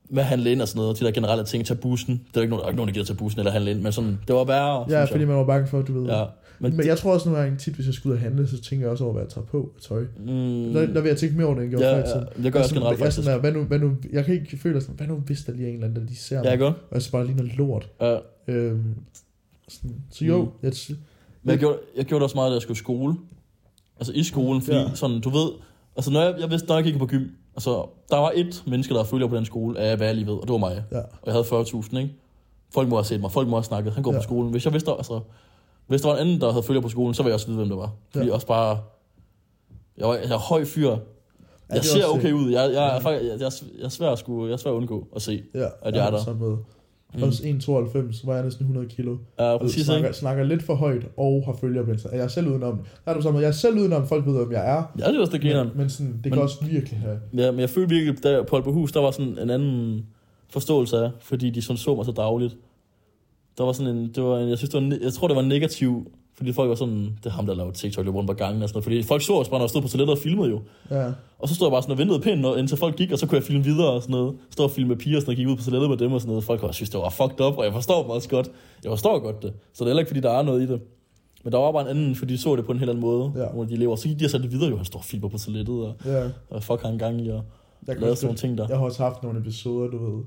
med 0.10 0.20
at 0.24 0.26
handle 0.26 0.52
ind 0.52 0.62
og 0.62 0.68
sådan 0.68 0.80
noget, 0.80 1.00
de 1.00 1.06
der 1.06 1.12
generelle 1.12 1.44
ting, 1.46 1.66
tage 1.66 1.78
bussen. 1.78 2.22
Det 2.32 2.38
er 2.38 2.42
ikke 2.42 2.50
nogen, 2.50 2.60
der 2.62 2.66
er 2.66 2.70
ikke 2.70 2.76
nogen, 2.78 2.88
der 2.88 2.94
gider 2.94 3.06
tage 3.06 3.18
bussen 3.18 3.40
eller 3.40 3.52
handle 3.52 3.72
ind, 3.72 3.82
men 3.82 3.92
sådan, 3.92 4.20
det 4.28 4.36
var 4.36 4.44
værre, 4.44 4.86
ja 4.90 5.04
fordi 5.04 5.20
jeg. 5.20 5.28
man 5.28 5.38
var 5.38 5.46
bange 5.46 5.68
for, 5.68 5.82
du 5.82 5.94
ved. 6.02 6.10
Ja, 6.10 6.24
Men, 6.60 6.78
men, 6.78 6.86
jeg 6.88 6.98
tror 6.98 7.14
også 7.14 7.30
nogle 7.30 7.44
gange 7.44 7.58
tit, 7.58 7.74
hvis 7.74 7.86
jeg 7.86 7.94
skal 7.94 8.10
ud 8.10 8.14
og 8.16 8.20
handle, 8.22 8.48
så 8.48 8.62
tænker 8.62 8.86
jeg 8.86 8.92
også 8.92 9.04
over, 9.04 9.14
hvad 9.14 9.24
jeg 9.24 9.30
tager 9.30 9.46
på 9.46 9.72
af 9.76 9.82
tøj. 9.82 10.02
mm, 10.18 10.74
Der, 10.74 10.86
der 10.86 11.02
vil 11.02 11.10
jeg 11.10 11.18
tænke 11.18 11.36
mere 11.38 11.46
over 11.48 11.56
det, 11.56 11.64
end 11.64 11.72
jeg 11.72 11.80
gjorde 11.80 11.96
ja, 11.96 12.02
før 12.02 12.04
i 12.04 12.08
tiden. 12.08 12.28
ja, 12.38 12.44
det 12.44 12.54
gør 12.54 12.60
jeg 12.60 12.64
også 12.64 12.70
sådan, 12.70 12.82
generelt 12.82 13.00
jeg, 13.00 13.06
er 13.06 13.10
faktisk. 13.12 13.26
sådan 13.26 13.34
der, 13.34 13.40
hvad 13.42 13.52
nu, 13.52 13.64
hvad 13.64 13.80
nu, 13.80 13.92
jeg 14.14 14.26
kan 14.26 14.34
ikke 14.34 14.58
føle 14.58 14.82
sådan, 14.82 14.96
hvad 14.96 15.08
nu 15.08 15.16
hvis 15.16 15.42
der 15.42 15.54
lige 15.54 15.64
er 15.66 15.70
en 15.70 15.74
eller 15.74 15.88
anden, 15.88 16.02
der 16.02 16.08
de 16.08 16.16
ser 16.18 16.36
Ja, 16.38 16.44
mig, 16.44 16.54
ikke 16.54 16.66
og 16.66 16.76
jeg 16.94 17.02
så 17.02 17.12
bare 17.12 17.26
ligner 17.28 17.44
lort. 17.58 17.90
Ja. 18.02 18.18
Øhm, 18.48 18.84
sådan, 19.70 20.04
så 20.12 20.26
jo, 20.26 20.38
Mm. 20.44 20.50
jeg, 20.64 20.74
Men 21.44 21.52
jeg 21.52 21.60
gjorde, 21.60 21.78
jeg 21.98 22.06
gjorde 22.06 22.20
det 22.20 22.24
også 22.24 22.36
meget, 22.36 22.50
da 22.50 22.54
jeg 22.54 22.62
skulle 22.62 22.76
i 22.76 22.80
skole. 22.80 23.16
Altså 23.98 24.14
i 24.14 24.24
skolen, 24.24 24.62
fordi 24.62 24.78
Ja. 24.78 24.96
sådan, 24.96 25.22
du 25.22 25.30
ved... 25.30 25.50
Altså 25.96 26.12
når 26.12 26.22
jeg, 26.22 26.36
jeg 26.40 26.50
vidste, 26.50 26.68
når 26.68 26.76
jeg 26.76 26.84
gik 26.84 26.98
på 26.98 27.06
gym, 27.06 27.24
altså 27.56 27.86
der 28.10 28.18
var 28.18 28.32
et 28.36 28.64
menneske, 28.68 28.94
der 28.94 29.04
følger 29.04 29.28
på 29.28 29.36
den 29.36 29.46
skole, 29.46 29.80
af 29.80 29.98
hvad 29.98 30.08
jeg 30.08 30.16
lige 30.16 30.28
ved, 30.28 30.34
og 30.34 30.42
det 30.42 30.52
var 30.52 30.58
mig. 30.58 30.84
ja, 30.92 30.98
Og 31.00 31.06
jeg 31.26 31.34
havde 31.34 31.46
40.000, 31.46 31.98
ikke? 31.98 32.14
Folk 32.74 32.90
må 32.90 32.96
have 32.96 33.04
set 33.06 33.22
mig, 33.22 33.32
folk 33.32 33.48
må 33.48 33.56
have 33.56 33.64
snakket, 33.64 33.94
han 33.94 34.04
går 34.04 34.12
Ja. 34.14 34.18
på 34.18 34.24
skolen. 34.24 34.52
Hvis 34.52 34.66
jeg 34.66 34.74
vidste, 34.74 34.92
altså... 34.92 35.20
Hvis 35.88 36.02
der 36.02 36.08
var 36.10 36.16
en 36.16 36.22
anden, 36.22 36.42
der 36.42 36.52
havde 36.52 36.64
følger 36.64 36.82
på 36.82 36.90
skolen, 36.90 37.14
så 37.14 37.24
ville 37.24 37.30
jeg 37.30 37.34
også 37.34 37.48
vide, 37.48 37.58
hvem 37.58 37.70
det 37.70 37.78
var. 37.78 37.92
Fordi 38.12 38.26
Ja. 38.28 38.34
også 38.34 38.48
bare... 38.48 38.80
Jeg, 39.98 40.08
var, 40.08 40.16
jeg 40.16 40.32
er 40.32 40.38
høj 40.38 40.66
fyr. 40.66 40.90
Ja, 40.90 40.96
Jeg 41.70 41.78
er 41.78 41.82
ser 41.82 42.06
okay 42.06 42.28
det. 42.28 42.32
ud. 42.34 42.52
Jeg, 42.52 42.74
jeg, 42.74 42.96
er, 42.98 43.00
faktisk, 43.00 43.32
jeg, 43.32 43.40
jeg, 43.40 43.46
er- 43.46 43.64
jeg, 43.78 43.86
er 43.86 43.90
svær 43.90 44.10
at 44.10 44.20
skulle, 44.20 44.46
jeg 44.48 44.54
er 44.54 44.58
svær 44.58 44.72
at 44.72 44.76
undgå 44.76 45.08
at 45.16 45.22
se. 45.22 45.44
ja, 45.56 45.68
At 45.82 45.96
jeg 45.96 46.08
er 46.08 46.12
på 46.12 46.18
der. 46.18 46.34
måde. 46.36 46.58
Mm. 47.16 47.24
Også 47.24 47.44
1,92, 47.44 48.26
var 48.28 48.36
jeg 48.36 48.44
næsten 48.44 48.64
100 48.64 48.88
kilo. 48.88 49.18
Ja, 49.40 49.44
Og 49.44 49.60
præcis, 49.60 49.86
snakker, 49.86 50.08
ikke? 50.08 50.18
snakker 50.18 50.44
lidt 50.44 50.64
for 50.64 50.76
højt, 50.76 51.06
og 51.18 51.44
har 51.46 51.54
følger 51.62 51.86
på 51.86 51.92
Instagram. 51.92 52.18
Jeg 52.18 52.24
er 52.24 52.28
selv 52.28 52.48
udenom. 52.48 52.78
Der 52.78 53.12
er 53.12 53.14
det 53.14 53.16
på 53.16 53.22
samme 53.22 53.34
måde. 53.34 53.44
Jeg 53.44 53.48
er 53.50 53.54
selv 53.54 53.78
udenom, 53.80 54.08
folk 54.08 54.26
ved, 54.26 54.34
hvem 54.38 54.52
jeg 54.52 54.72
er. 54.78 54.84
Ja, 55.00 55.08
det 55.08 55.16
er 55.16 55.20
også 55.20 55.32
det, 55.34 55.42
grineren. 55.42 55.68
Men, 55.68 55.78
men 55.78 55.90
sådan, 55.90 56.14
det 56.14 56.24
kan 56.24 56.32
Men- 56.32 56.40
også 56.42 56.66
virkelig 56.66 57.00
have... 57.00 57.20
Ja, 57.38 57.52
men 57.52 57.60
jeg 57.60 57.70
følte 57.70 57.90
virkelig, 57.96 58.24
da 58.24 58.44
på 58.44 58.56
Aalborghus, 58.56 58.92
der 58.92 59.00
var 59.00 59.12
sådan 59.12 59.38
en 59.42 59.50
anden 59.50 60.06
forståelse 60.50 60.98
af, 60.98 61.12
fordi 61.22 61.50
de 61.50 61.62
sådan 61.62 61.78
så 61.78 61.96
mig 61.96 62.06
så 62.06 62.12
dagligt. 62.12 62.58
Der 63.58 63.64
var 63.64 63.72
sådan 63.72 63.96
en, 63.98 64.12
det 64.16 64.24
var 64.24 64.40
en, 64.40 64.50
jeg 64.50 64.58
synes, 64.58 64.70
det 64.70 64.82
var, 64.82 64.88
en- 64.88 65.02
jeg 65.04 65.14
tror, 65.14 65.28
det 65.28 65.36
var 65.36 65.42
negativ, 65.42 66.12
fordi 66.38 66.54
folk 66.54 66.70
var 66.70 66.76
sådan, 66.76 67.04
det 67.24 67.26
er 67.26 67.30
ham, 67.30 67.46
der 67.46 67.54
lavede 67.56 67.74
TikTok, 67.76 68.06
løb 68.06 68.16
rundt 68.16 68.28
på 68.28 68.34
gangen 68.34 68.64
og 68.64 68.70
sådan 68.70 68.78
noget, 68.78 68.84
fordi 68.84 69.04
folk 69.04 69.22
så 69.22 69.34
os 69.34 69.50
bare, 69.50 69.60
når 69.60 69.64
jeg 69.66 69.70
stod 69.70 69.82
på 69.82 69.88
toilettet 69.88 70.16
og 70.18 70.22
filmede 70.24 70.50
jo. 70.50 70.62
Ja, 70.92 71.12
Og 71.40 71.50
så 71.50 71.56
stod 71.56 71.68
jeg 71.68 71.72
bare 71.72 71.82
sådan 71.82 71.92
og 71.92 71.98
ventede 71.98 72.20
pænt, 72.20 72.46
indtil 72.58 72.78
folk 72.78 72.96
gik, 72.96 73.12
og 73.12 73.20
så 73.20 73.28
kunne 73.28 73.36
jeg 73.36 73.44
filme 73.44 73.64
videre 73.64 73.90
og 73.92 74.02
sådan 74.02 74.14
noget. 74.14 74.36
Stå 74.52 74.64
og 74.64 74.72
filme 74.72 74.88
med 74.90 74.98
piger 74.98 75.16
og 75.18 75.22
sådan, 75.22 75.32
og 75.32 75.36
gik 75.36 75.48
ud 75.48 75.56
på 75.56 75.64
toilettet 75.64 75.90
med 75.90 75.98
dem 75.98 76.14
og 76.14 76.22
sådan 76.22 76.30
noget. 76.30 76.44
Folk 76.44 76.64
også 76.64 76.76
synes, 76.76 76.90
det 76.90 77.00
var 77.00 77.10
fucked 77.10 77.42
up, 77.46 77.58
og 77.58 77.66
jeg 77.66 77.74
forstår 77.74 78.02
dem 78.02 78.10
også 78.12 78.30
godt. 78.30 78.50
Jeg 78.84 78.92
forstår 78.92 79.20
godt 79.20 79.44
det. 79.44 79.54
Så 79.74 79.74
det 79.74 79.82
er 79.82 79.86
heller 79.86 80.00
ikke, 80.02 80.10
fordi 80.10 80.20
der 80.20 80.32
er 80.32 80.42
noget 80.42 80.62
i 80.62 80.68
det. 80.72 80.82
Men 81.44 81.54
der 81.54 81.60
var 81.60 81.72
bare 81.72 81.82
en 81.82 81.88
anden, 81.88 82.16
fordi 82.16 82.34
de 82.34 82.38
så 82.38 82.56
det 82.56 82.66
på 82.66 82.72
en 82.72 82.78
helt 82.80 82.90
anden 82.90 83.02
måde, 83.02 83.32
Ja. 83.36 83.46
hvor 83.54 83.64
de 83.64 83.76
lever. 83.76 83.96
Så 83.96 84.08
gik 84.08 84.20
de 84.20 84.26
og 84.26 84.30
satte 84.30 84.44
det 84.44 84.52
videre, 84.54 84.70
jo, 84.70 84.76
han 84.76 84.86
står 84.86 85.00
og 85.00 85.06
filmer 85.06 85.30
på 85.30 85.38
toilettet, 85.38 85.76
og, 85.86 85.94
ja. 86.06 86.24
og 86.50 86.64
fuck 86.64 86.82
har 86.82 86.90
en 86.90 87.00
gang 87.00 87.22
i, 87.26 87.30
og 87.30 87.42
Jeg 87.88 87.96
lavede 88.00 88.16
sådan 88.16 88.28
nogle 88.28 88.38
ting 88.38 88.58
der. 88.58 88.66
Jeg 88.70 88.78
har 88.78 88.86
også 88.86 89.04
haft 89.04 89.24
nogle 89.24 89.40
episoder, 89.40 89.88
du 89.90 89.98
ved, 90.16 90.24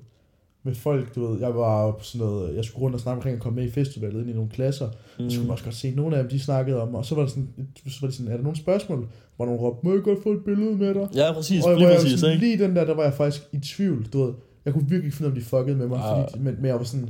med 0.64 0.74
folk, 0.74 1.14
du 1.14 1.26
ved, 1.26 1.40
jeg 1.40 1.54
var 1.54 1.90
på 1.90 2.04
sådan 2.04 2.26
noget, 2.26 2.56
jeg 2.56 2.64
skulle 2.64 2.82
rundt 2.82 2.94
og 2.94 3.00
snakke 3.00 3.16
omkring 3.16 3.36
at 3.36 3.42
komme 3.42 3.56
med 3.56 3.64
i 3.68 3.70
festivalet 3.70 4.20
ind 4.20 4.30
i 4.30 4.32
nogle 4.32 4.50
klasser, 4.50 4.86
mm. 5.18 5.30
så 5.30 5.34
skulle 5.34 5.46
man 5.46 5.52
også 5.52 5.64
godt 5.64 5.74
se, 5.74 5.88
at 5.88 5.96
nogle 5.96 6.16
af 6.16 6.22
dem, 6.22 6.30
de 6.30 6.40
snakkede 6.40 6.82
om, 6.82 6.94
og 6.94 7.04
så 7.04 7.14
var, 7.14 7.22
det 7.22 7.30
sådan, 7.30 7.48
så 7.88 7.98
var 8.00 8.08
det 8.08 8.16
sådan, 8.16 8.32
er 8.32 8.36
der 8.36 8.42
nogle 8.42 8.58
spørgsmål, 8.58 9.08
hvor 9.36 9.44
nogen 9.46 9.60
råbte, 9.60 9.86
må 9.86 9.92
jeg 9.94 10.02
godt 10.02 10.22
få 10.22 10.32
et 10.32 10.44
billede 10.44 10.76
med 10.76 10.94
dig? 10.94 11.08
Ja, 11.14 11.32
præcis, 11.32 11.64
og 11.64 11.70
lige 11.74 11.84
hvor 11.84 11.88
jeg 11.92 12.00
præcis, 12.02 12.20
sådan, 12.20 12.34
ikke? 12.34 12.46
lige 12.46 12.64
den 12.64 12.76
der, 12.76 12.84
der 12.84 12.94
var 12.94 13.02
jeg 13.02 13.14
faktisk 13.14 13.42
i 13.52 13.58
tvivl, 13.58 14.06
du 14.12 14.24
ved, 14.24 14.32
jeg 14.64 14.72
kunne 14.72 14.88
virkelig 14.88 15.04
ikke 15.04 15.16
finde 15.16 15.28
ud 15.28 15.32
af, 15.32 15.36
om 15.36 15.42
de 15.42 15.46
fuckede 15.48 15.76
med 15.76 15.86
mig, 15.86 15.98
Ah. 15.98 16.28
fordi, 16.30 16.42
men, 16.44 16.54
men 16.56 16.64
jeg 16.66 16.74
var 16.74 16.82
sådan, 16.84 17.08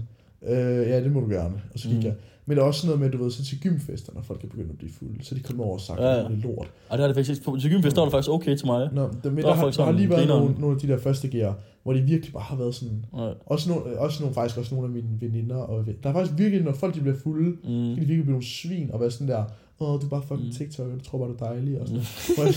øh, 0.48 0.88
ja, 0.88 1.00
det 1.04 1.12
må 1.12 1.20
du 1.20 1.28
gerne, 1.28 1.54
og 1.74 1.78
så 1.78 1.88
gik 1.88 1.96
Mm. 1.98 2.04
jeg. 2.04 2.14
Men 2.46 2.56
der 2.56 2.62
er 2.62 2.66
også 2.66 2.86
noget 2.86 3.00
med, 3.00 3.10
du 3.10 3.22
ved, 3.22 3.30
så 3.30 3.44
til 3.44 3.60
gymfester, 3.60 4.12
når 4.14 4.22
folk 4.22 4.44
er 4.44 4.48
begyndt 4.48 4.70
at 4.70 4.78
blive 4.78 4.92
fulde, 4.98 5.24
så 5.24 5.34
de 5.34 5.40
kommer 5.40 5.64
over 5.64 5.74
og 5.74 5.80
sagt, 5.80 6.00
Ja, 6.00 6.06
ja, 6.10 6.18
det 6.18 6.24
er 6.24 6.30
lort. 6.48 6.66
Og 6.88 6.98
det 6.98 7.00
har 7.00 7.06
det 7.06 7.16
faktisk, 7.16 7.44
på 7.44 7.56
til 7.60 7.70
gymfest, 7.70 7.96
der 7.96 8.00
var 8.02 8.06
det 8.06 8.12
faktisk 8.12 8.30
okay 8.30 8.56
til 8.56 8.66
mig. 8.66 8.88
Nå, 8.92 9.02
der, 9.02 9.08
Der 9.24 9.30
der, 9.30 9.42
var 9.42 9.54
har, 9.54 9.70
der 9.70 9.84
har 9.84 9.92
lige 9.92 10.10
været 10.10 10.28
nogle, 10.28 10.54
nogle 10.58 10.74
af 10.74 10.80
de 10.80 10.88
der 10.88 10.98
første 10.98 11.28
gear, 11.28 11.58
hvor 11.82 11.92
de 11.92 12.00
virkelig 12.00 12.32
bare 12.32 12.42
har 12.42 12.56
været 12.56 12.74
sådan, 12.74 13.04
Ja. 13.16 13.30
også 13.46 13.70
nogle, 13.70 13.98
også 13.98 14.22
nogle, 14.22 14.34
faktisk 14.34 14.58
også 14.58 14.74
nogle 14.74 14.88
af 14.88 14.94
mine 14.94 15.08
veninder. 15.20 15.56
Og, 15.56 15.84
der 16.02 16.08
er 16.08 16.12
faktisk 16.12 16.38
virkelig, 16.38 16.64
når 16.64 16.72
folk 16.72 16.94
de 16.94 17.00
bliver 17.00 17.16
fulde, 17.22 17.50
mm. 17.50 17.56
Mm. 17.64 17.64
kan 17.64 17.90
de 17.90 17.94
virkelig 17.94 18.22
blive 18.22 18.30
nogle 18.30 18.46
svin 18.46 18.90
og 18.92 19.00
være 19.00 19.10
sådan 19.10 19.28
der, 19.28 19.44
åh, 19.80 20.00
du 20.00 20.06
er 20.06 20.10
bare 20.10 20.22
fucking 20.28 20.48
Mm. 20.48 20.52
TikTok, 20.54 20.86
og 20.86 20.92
du 20.98 21.04
tror 21.04 21.18
bare, 21.18 21.28
du 21.28 21.34
er 21.34 21.48
dejlig. 21.48 21.80
Og 21.80 21.88
sådan. 21.88 22.02
Bare 22.36 22.46
op. 22.46 22.54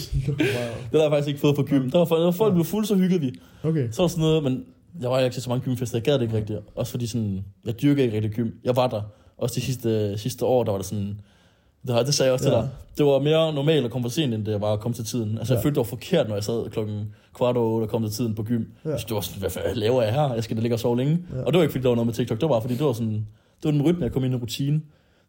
Det 0.92 0.94
har 0.94 1.02
jeg 1.02 1.12
faktisk 1.12 1.28
ikke 1.28 1.40
fået 1.40 1.56
på 1.56 1.64
gym. 1.64 1.90
Der 1.92 1.98
var, 1.98 2.06
folk- 2.06 2.22
når 2.22 2.32
folk 2.32 2.54
blev 2.54 2.66
fulde, 2.66 2.88
så 2.88 2.96
hyggede 2.96 3.20
vi. 3.22 3.32
Okay. 3.64 3.88
Så 3.92 4.02
var 4.02 4.08
der 4.08 4.12
sådan 4.12 4.22
noget, 4.22 4.44
men 4.44 4.64
jeg 5.02 5.10
var 5.10 5.20
ikke 5.20 5.34
til 5.34 5.42
så 5.44 5.50
mange 5.50 5.64
gymfester, 5.64 5.98
jeg 5.98 6.04
gad 6.04 6.14
det 6.14 6.22
ikke 6.22 6.38
rigtigt. 6.38 6.60
Også 6.76 6.92
fordi 6.92 7.08
sådan, 7.08 7.46
jeg 7.66 7.82
dyrker 7.82 8.04
ikke 8.04 8.16
rigtig 8.16 8.32
gym. 8.32 8.50
Jeg 8.64 8.76
var 8.76 8.88
der. 8.88 9.02
Også 9.38 9.56
de 9.56 9.62
sidste, 9.62 10.18
sidste 10.18 10.46
år, 10.46 10.64
der 10.64 10.72
var 10.72 10.78
det 10.78 10.86
sådan, 10.88 11.20
det, 11.88 12.06
det 12.06 12.14
sagde 12.14 12.28
jeg 12.28 12.34
også 12.34 12.50
Ja. 12.50 12.56
til 12.56 12.62
dig. 12.62 12.70
Det 12.98 13.06
var 13.06 13.20
mere 13.20 13.54
normalt 13.54 13.86
at 13.86 13.92
komme 13.92 14.06
for 14.06 14.10
sent, 14.10 14.34
end 14.34 14.46
det 14.46 14.62
var 14.62 14.74
at 14.74 14.80
komme 14.80 14.96
til 14.96 15.06
tiden. 15.06 15.38
Altså, 15.38 15.54
jeg 15.54 15.60
Ja. 15.60 15.66
følte, 15.66 15.76
det 15.76 15.78
var 15.78 15.84
forkert, 15.98 16.28
når 16.28 16.36
jeg 16.36 16.44
sad 16.44 16.70
klokken 16.70 17.14
kvart 17.34 17.58
over 17.58 17.82
og 17.82 17.90
kom 17.90 18.04
til 18.04 18.12
tiden 18.12 18.36
på 18.36 18.44
gym. 18.44 18.64
Ja. 18.86 18.90
Ja. 18.90 18.96
Det 18.98 19.12
var 19.12 19.22
sådan, 19.22 19.40
hvad 19.40 19.50
fanden 19.50 19.78
laver 19.78 20.02
jeg 20.02 20.14
her? 20.14 20.34
Jeg 20.34 20.44
skal 20.44 20.58
da 20.58 20.62
ligge 20.62 20.76
og 20.76 20.80
sove 20.80 20.98
længe. 20.98 21.20
Ja. 21.34 21.40
Og 21.44 21.54
det 21.54 21.58
var 21.58 21.64
ikke, 21.64 21.72
fordi 21.72 21.84
der 21.84 21.90
var 21.90 21.96
noget 21.96 22.06
med 22.08 22.14
TikTok. 22.14 22.42
Det 22.42 22.50
var 22.50 22.60
fordi 22.60 22.74
det 22.74 22.86
var 22.86 22.94
sådan, 22.94 23.14
det 23.14 23.64
var 23.64 23.72
den 23.72 23.82
rytme, 23.82 24.04
jeg 24.04 24.12
kom 24.12 24.24
ind 24.24 24.34
i 24.34 24.36
en 24.36 24.42
rutine. 24.42 24.82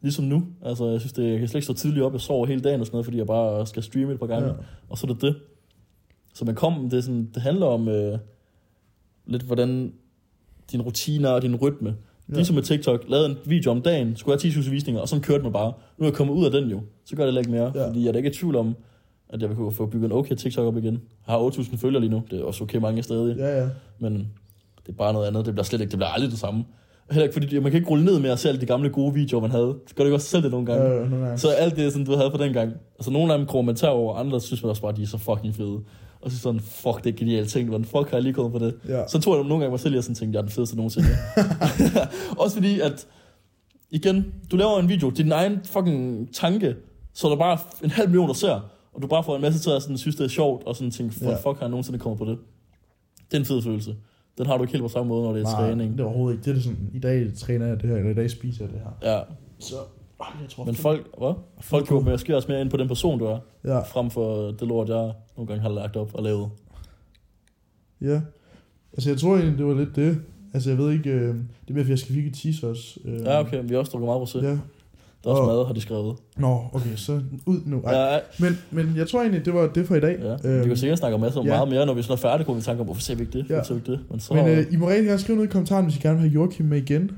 Ligesom 0.02 0.24
nu. 0.24 0.42
Altså, 0.64 0.86
jeg 0.90 1.00
synes, 1.00 1.12
det, 1.12 1.30
jeg 1.30 1.38
kan 1.38 1.48
slet 1.48 1.54
ikke 1.59 1.64
stå 1.64 1.72
tidligt 1.74 2.04
op. 2.04 2.12
Jeg 2.12 2.20
sover 2.20 2.46
hele 2.46 2.61
dagen 2.61 2.80
og 2.80 2.86
sådan 2.86 2.94
noget, 2.94 3.04
fordi 3.07 3.18
jeg 3.18 3.26
bare 3.26 3.66
skal 3.66 3.82
streame 3.82 4.12
et 4.12 4.18
par 4.18 4.26
gange. 4.26 4.46
Ja. 4.48 4.52
Ja. 4.52 4.59
Og 4.88 4.98
så 4.98 5.07
er 5.07 5.12
det 5.12 5.22
det. 5.22 5.36
Så 6.34 6.44
man 6.44 6.54
kom, 6.54 6.90
det, 6.90 6.96
er 6.96 7.00
sådan, 7.00 7.30
det 7.34 7.42
handler 7.42 7.66
om 7.66 7.88
øh, 7.88 8.18
lidt, 9.26 9.42
hvordan 9.42 9.92
din 10.72 10.82
rutiner 10.82 11.30
og 11.30 11.42
din 11.42 11.57
rytme. 11.57 11.96
Ja. 12.29 12.33
Ja. 12.33 12.37
Ligesom 12.37 12.55
med 12.55 12.62
TikTok, 12.62 13.05
lavede 13.09 13.27
en 13.29 13.37
video 13.45 13.70
om 13.70 13.83
dagen, 13.83 14.16
skulle 14.16 14.39
have 14.43 14.51
10.000 14.53 14.70
visninger, 14.70 15.01
og 15.03 15.09
så 15.09 15.20
kørte 15.20 15.43
man 15.43 15.53
bare. 15.53 15.72
Nu 15.99 16.03
er 16.05 16.09
jeg 16.09 16.14
kommet 16.14 16.35
ud 16.35 16.45
af 16.45 16.51
den 16.51 16.70
jo, 16.70 16.81
så 17.05 17.16
gør 17.16 17.22
det 17.24 17.29
heller 17.29 17.41
ikke 17.41 17.51
mere, 17.51 17.72
Ja. 17.74 17.81
ja. 17.81 17.89
fordi 17.89 18.01
jeg 18.01 18.09
er 18.09 18.12
da 18.12 18.16
ikke 18.18 18.31
i 18.31 18.35
tvivl 18.35 18.57
om, 18.57 18.77
at 19.29 19.41
jeg 19.41 19.49
vil 19.49 19.57
kunne 19.57 19.72
få 19.72 19.87
bygget 19.87 20.07
en 20.07 20.12
okay 20.12 20.35
TikTok 20.35 20.66
op 20.66 20.77
igen. 20.77 20.93
Jeg 21.27 21.35
har 21.35 21.51
8.000 21.51 21.77
følgere 21.77 22.01
lige 22.01 22.11
nu, 22.11 22.22
det 22.31 22.41
er 22.41 22.45
også 22.45 22.64
okay 22.64 22.79
mange 22.79 23.03
stadig, 23.03 23.37
Ja, 23.37 23.61
ja. 23.62 23.68
men 23.99 24.12
det 24.87 24.93
er 24.93 24.97
bare 24.97 25.12
noget 25.12 25.27
andet. 25.27 25.47
Det 25.47 25.55
bliver 25.55 25.64
slet 25.64 25.81
ikke, 25.81 25.91
det 25.91 25.99
bliver 25.99 26.09
aldrig 26.09 26.31
det 26.31 26.39
samme. 26.39 26.64
Heller 27.11 27.22
ikke, 27.22 27.33
fordi 27.33 27.59
man 27.59 27.70
kan 27.72 27.79
ikke 27.79 27.91
rulle 27.91 28.05
ned 28.05 28.20
med 28.20 28.31
at 28.31 28.47
alle 28.47 28.61
de 28.61 28.66
gamle 28.66 28.91
gode 28.91 29.14
videoer, 29.14 29.41
man 29.41 29.51
havde. 29.51 29.66
Gør 29.66 29.74
det 29.97 30.05
ikke 30.05 30.14
også 30.14 30.27
selv 30.29 30.43
det 30.43 30.51
nogle 30.51 30.66
gange? 30.66 30.85
Øh, 30.95 31.11
nogle 31.11 31.24
gange. 31.24 31.39
Så 31.39 31.49
alt 31.49 31.77
det, 31.77 31.93
som 31.93 32.05
du 32.05 32.16
havde 32.16 32.31
på 32.31 32.37
den 32.37 32.53
gang. 32.53 32.72
Altså 32.99 33.11
nogle 33.11 33.33
af 33.33 33.39
dem 33.39 33.47
kommer 33.47 33.72
man 33.83 33.91
over, 33.91 34.14
andre 34.16 34.41
synes 34.41 34.62
man 34.62 34.70
også 34.70 34.83
bare, 34.83 34.93
de 34.97 35.03
er 35.03 35.07
så 35.07 35.18
fucking 35.18 35.55
fede. 35.55 35.79
Og 36.27 36.33
så 36.33 36.39
sådan, 36.39 36.61
fuck, 36.61 37.05
det 37.05 37.12
er 37.14 37.16
genialt 37.18 37.49
ting, 37.49 37.68
hvordan 37.68 37.85
fuck 37.85 38.11
har 38.11 38.16
jeg 38.16 38.22
lige 38.22 38.35
kommet 38.35 38.53
på 38.61 38.66
det? 38.66 38.74
Ja. 38.89 39.07
Så 39.09 39.20
tror 39.20 39.37
jeg 39.37 39.45
nogle 39.45 39.61
gange 39.61 39.70
mig 39.70 39.81
selv, 39.81 39.95
jeg 39.95 40.03
sådan 40.05 40.14
tænkte, 40.14 40.37
jeg 40.37 40.41
er 40.41 40.47
den 40.47 40.51
fedeste 40.53 40.77
nogensinde. 40.77 41.09
også 42.43 42.57
fordi, 42.57 42.81
at 42.81 43.07
igen, 43.91 44.35
du 44.51 44.57
laver 44.57 44.79
en 44.79 44.89
video, 44.89 45.11
din 45.11 45.33
egen 45.33 45.61
fucking 45.64 46.29
tanke, 46.35 46.77
så 47.14 47.27
er 47.27 47.31
der 47.31 47.39
bare 47.39 47.59
en 47.85 47.91
halv 47.91 48.09
million, 48.09 48.29
der 48.29 48.35
ser, 48.35 48.70
og 48.93 49.03
du 49.03 49.07
bare 49.07 49.24
får 49.24 49.37
en 49.37 49.43
masse 49.43 49.61
til 49.61 49.70
at 49.70 49.83
sådan, 49.83 49.99
synes, 49.99 50.16
det 50.16 50.24
er 50.24 50.29
sjovt, 50.29 50.66
og 50.66 50.77
sådan 50.77 50.91
tænke, 50.91 51.14
Ja. 51.20 51.29
ja. 51.31 51.35
fuck, 51.37 51.45
har 51.59 51.61
jeg 51.61 51.68
nogensinde 51.70 51.99
kommet 51.99 52.18
på 52.18 52.24
det? 52.24 52.39
Det 53.31 53.35
er 53.37 53.39
en 53.41 53.45
fed 53.47 53.62
følelse. 53.62 53.97
Den 54.39 54.47
har 54.47 54.57
du 54.57 54.62
ikke 54.62 54.72
helt 54.72 54.83
på 54.83 54.89
samme 54.89 55.09
måde, 55.09 55.22
når 55.24 55.33
det 55.33 55.41
er 55.41 55.45
Nej, 55.45 55.53
træning. 55.68 55.93
det 55.93 56.01
er 56.01 56.05
overhovedet 56.05 56.39
ikke. 56.39 56.51
Det 56.51 56.59
er 56.59 56.62
sådan, 56.62 56.91
i 56.95 56.99
dag 56.99 57.27
træner 57.39 57.66
jeg 57.66 57.81
det 57.83 57.91
her, 57.91 57.97
eller 57.97 58.11
i 58.11 58.14
dag 58.14 58.31
spiser 58.31 58.64
jeg 58.64 58.72
det 58.74 58.81
her. 58.81 59.12
Ja, 59.12 59.20
Så, 59.59 59.74
jeg 60.20 60.48
tror, 60.50 60.64
men 60.64 60.74
folk, 60.74 61.06
hvad? 61.18 61.32
Folk 61.60 61.88
går 61.88 62.00
måske 62.00 62.36
også 62.36 62.48
mere 62.48 62.60
ind 62.60 62.70
på 62.70 62.76
den 62.76 62.88
person, 62.88 63.18
du 63.18 63.24
er, 63.24 63.38
Ja, 63.64 63.78
frem 63.78 64.10
for 64.10 64.36
det 64.46 64.62
lort, 64.68 64.88
jeg 64.88 65.12
nogle 65.36 65.46
gange 65.48 65.60
har 65.62 65.68
lagt 65.68 65.96
op 65.96 66.14
og 66.14 66.22
lavet. 66.22 66.48
ja. 68.00 68.20
Altså, 68.92 69.10
jeg 69.10 69.18
tror 69.18 69.36
egentlig, 69.36 69.58
det 69.58 69.66
var 69.66 69.74
lidt 69.74 69.96
det. 69.96 70.18
Altså, 70.54 70.70
jeg 70.70 70.78
ved 70.78 70.92
ikke, 70.92 71.10
øh, 71.10 71.20
det 71.34 71.44
er 71.68 71.72
mere, 71.72 71.84
fordi 71.84 71.90
jeg 71.90 71.98
skal 71.98 72.16
et 72.26 72.34
tease 72.34 72.66
også. 72.68 73.00
Øh, 73.04 73.20
Ja, 73.20 73.40
okay, 73.40 73.62
vi 73.64 73.68
har 73.74 73.78
også 73.78 73.90
drukket 73.92 74.06
meget 74.08 74.20
rosé. 74.28 74.44
Ja. 74.44 74.50
Der 75.24 75.30
er 75.32 75.34
også 75.34 75.42
Og- 75.42 75.48
mad, 75.56 75.66
har 75.66 75.72
de 75.72 75.80
skrevet. 75.80 76.16
Nå, 76.36 76.60
okay, 76.72 76.96
så 76.96 77.20
ud 77.46 77.60
nu. 77.66 77.80
Ej. 77.84 77.94
Ja, 77.94 78.18
Men, 78.40 78.58
men 78.70 78.96
jeg 78.96 79.08
tror 79.08 79.20
egentlig, 79.20 79.44
det 79.44 79.54
var 79.54 79.66
det 79.68 79.86
for 79.86 79.94
i 79.94 80.00
dag. 80.00 80.38
ja. 80.44 80.58
Vi 80.62 80.66
kan 80.68 80.76
sikkert 80.76 80.98
snakke 80.98 81.14
om 81.14 81.20
masser 81.20 81.40
Øhm, 81.40 81.48
ja. 81.48 81.54
meget 81.56 81.68
mere, 81.68 81.86
når 81.86 81.94
vi 81.94 82.02
sådan 82.02 82.12
er 82.12 82.16
færdige, 82.16 82.44
kunne 82.46 82.56
vi 82.56 82.62
tænke 82.62 82.80
om, 82.80 82.86
hvorfor 82.86 83.00
ser 83.02 83.14
vi 83.14 83.20
ikke 83.20 83.38
det? 83.38 83.46
Ja. 83.48 83.54
Hvorfor 83.54 83.64
ser 83.64 83.74
vi 83.74 83.78
ikke 83.80 83.92
det? 83.92 84.00
Men 84.10 84.20
så... 84.20 84.34
Men 84.34 84.46
øh, 84.48 84.64
I 84.72 84.76
må 84.76 84.88
rigtig 84.88 85.06
gerne 85.06 85.18
skrive 85.18 85.36
noget 85.36 85.48
i 85.48 85.52
kommentaren, 85.52 85.84
hvis 85.84 85.96
I 85.96 86.00
gerne 86.00 86.14
vil 86.20 86.30
have 86.30 86.32
Joachim 86.40 86.66
med 86.66 86.78
igen. 86.78 87.10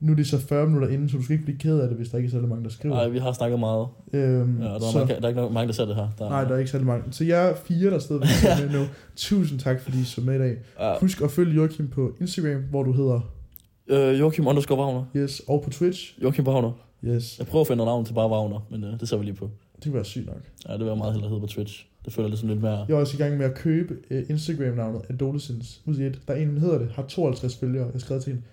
Nu 0.00 0.12
er 0.12 0.16
det 0.16 0.26
så 0.26 0.38
40 0.38 0.66
minutter 0.66 0.88
inden, 0.88 1.08
så 1.08 1.16
du 1.16 1.22
skal 1.22 1.32
ikke 1.32 1.44
blive 1.44 1.58
ked 1.58 1.78
af 1.80 1.88
det, 1.88 1.96
hvis 1.96 2.08
der 2.08 2.16
ikke 2.18 2.26
er 2.26 2.30
særlig 2.30 2.48
mange, 2.48 2.64
der 2.64 2.70
skriver. 2.70 2.94
Nej, 2.94 3.08
vi 3.08 3.18
har 3.18 3.32
snakket 3.32 3.60
meget. 3.60 3.86
Øhm, 4.12 4.58
Ja, 4.60 4.64
der, 4.64 4.74
er 4.74 4.78
så, 4.78 4.98
mange, 4.98 5.14
der 5.14 5.20
er 5.22 5.28
ikke 5.28 5.40
nok- 5.40 5.52
mange, 5.52 5.66
der 5.66 5.72
ser 5.72 5.84
det 5.84 5.94
her. 5.96 6.08
Der, 6.18 6.28
nej, 6.28 6.44
der 6.44 6.54
er 6.54 6.58
ikke 6.58 6.70
særlig 6.70 6.86
mange. 6.86 7.04
Så 7.12 7.24
jeg 7.24 7.50
er 7.50 7.54
fire, 7.54 7.90
der 7.90 7.98
stadigvæk 7.98 8.28
er 8.50 8.66
med 8.70 8.80
nu. 8.80 8.84
Tusind 9.16 9.58
tak, 9.60 9.80
fordi 9.80 10.00
I 10.00 10.04
så 10.04 10.20
med 10.20 10.34
i 10.34 10.38
dag. 10.38 10.56
Ja. 10.80 10.94
Husk 11.00 11.20
at 11.22 11.30
følge 11.30 11.54
Joachim 11.54 11.88
på 11.88 12.12
Instagram, 12.20 12.62
hvor 12.70 12.82
du 12.82 12.92
hedder 12.92 13.20
Øh, 13.88 14.18
Joachim 14.20 14.46
underscore 14.46 14.78
Wagner. 14.78 15.04
Yes, 15.16 15.42
og 15.48 15.62
på 15.62 15.70
Twitch. 15.70 16.22
Joachim 16.22 16.46
Wagner. 16.46 16.72
Yes, 17.04 17.38
Jeg 17.38 17.46
prøver 17.46 17.60
at 17.60 17.66
finde 17.68 17.84
navn 17.84 18.04
til 18.04 18.12
bare 18.14 18.30
Wagner, 18.30 18.66
men 18.70 18.84
øh, 18.84 19.00
det 19.00 19.08
ser 19.08 19.16
vi 19.16 19.24
lige 19.24 19.34
på. 19.34 19.50
det 19.76 19.84
kunne 19.84 19.94
være 19.94 20.04
sygt 20.04 20.26
nok. 20.26 20.40
Ja, 20.68 20.72
det 20.72 20.80
vil 20.80 20.86
jeg 20.86 20.98
meget 20.98 21.12
hellere 21.12 21.28
hedde 21.30 21.40
på 21.40 21.46
Twitch. 21.46 21.86
Det 22.04 22.12
føler 22.12 22.26
jeg 22.26 22.30
lidt 22.30 22.38
sådan 22.40 22.50
lidt 22.50 22.62
mere... 22.62 22.84
Jeg 22.88 22.94
er 22.94 22.98
også 22.98 23.16
i 23.16 23.18
gang 23.18 23.36
med 23.36 23.46
at 23.46 23.54
købe 23.54 23.94
uh, 24.10 24.16
Instagram-navnet 24.30 25.00
Adolescence. 25.10 25.80
Ud 25.86 25.96
i 25.98 26.02
et. 26.06 26.20
Der 26.28 26.34
er 26.34 26.38
en, 26.38 26.48
hun 26.48 26.58
hedder 26.58 26.78
det, 26.78 26.88
har 26.94 27.02
52 27.02 27.56
følgere. 27.56 27.84
Jeg 27.84 27.92
har 27.92 27.98
skrevet 27.98 28.22
til 28.24 28.32
hende, 28.32 28.46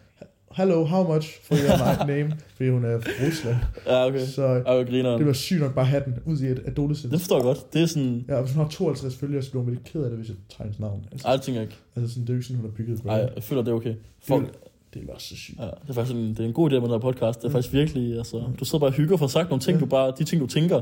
Hello, 0.55 0.85
how 0.85 1.13
much 1.15 1.27
for 1.43 1.55
your 1.55 2.05
name? 2.13 2.37
Fordi 2.55 2.69
hun 2.69 2.85
er 2.85 2.99
fra 2.99 3.09
Rusland. 3.27 3.55
Ja, 3.87 4.05
okay. 4.07 4.19
Så 4.25 4.43
Ja, 4.43 4.71
jeg 4.73 4.85
griner. 4.87 5.09
det 5.09 5.19
bliver 5.19 5.33
sygt 5.33 5.59
nok 5.61 5.73
bare 5.75 5.85
at 5.85 5.89
have 5.89 6.03
den 6.05 6.13
ud 6.25 6.39
i 6.39 6.45
et 6.45 6.61
Adolescence. 6.65 7.11
Det 7.11 7.19
forstår 7.19 7.35
jeg 7.35 7.43
godt. 7.43 7.73
Det 7.73 7.81
er 7.81 7.85
sådan... 7.85 8.25
Ja, 8.27 8.35
og 8.35 8.41
hvis 8.43 8.53
hun 8.55 8.63
har 8.63 8.69
52 8.71 9.15
følgere, 9.15 9.41
så 9.43 9.49
bliver 9.51 9.63
hun 9.63 9.73
lidt 9.73 9.83
ked 9.83 10.01
af 10.03 10.09
det, 10.09 10.19
hvis 10.19 10.29
jeg 10.29 10.35
tager 10.49 10.63
hendes 10.63 10.79
navn. 10.79 11.05
Altså, 11.11 11.27
Ej, 11.27 11.33
det 11.33 11.41
tænker 11.41 11.61
jeg 11.61 11.69
ikke. 11.69 11.79
altså 11.95 12.13
sådan, 12.13 12.21
det 12.23 12.29
er 12.29 12.33
jo 12.33 12.37
ikke 12.37 12.47
sådan, 12.47 12.61
hun 12.61 12.69
har 12.69 12.75
bygget 12.75 12.99
et 12.99 13.05
Nej, 13.05 13.15
jeg 13.35 13.43
føler, 13.43 13.61
det 13.61 13.71
er 13.71 13.75
okay. 13.75 13.93
Folk, 14.27 14.47
Det 14.93 15.01
er 15.01 15.07
bare 15.07 15.19
så 15.19 15.35
sygt. 15.35 15.59
Ja, 15.59 15.63
det 15.65 15.89
er 15.89 15.93
faktisk 15.93 16.15
en, 16.17 16.29
det 16.29 16.39
er 16.39 16.43
en 16.45 16.53
god 16.53 16.69
idé 16.71 16.73
med 16.73 16.81
den 16.81 16.89
her 16.89 16.97
podcast. 16.97 17.39
Det 17.39 17.45
er 17.45 17.49
Mm. 17.49 17.53
faktisk 17.53 17.73
virkelig, 17.73 18.17
altså, 18.17 18.37
Mm. 18.47 18.55
du 18.55 18.65
sidder 18.65 18.79
bare 18.79 18.89
og 18.89 18.93
hygger 18.93 19.17
for 19.17 19.25
at 19.25 19.31
sagt 19.31 19.49
nogle 19.49 19.61
ting, 19.61 19.75
Ja. 19.77 19.79
du 19.79 19.85
bare, 19.85 20.13
de 20.19 20.23
ting, 20.23 20.41
du 20.41 20.47
tænker. 20.47 20.81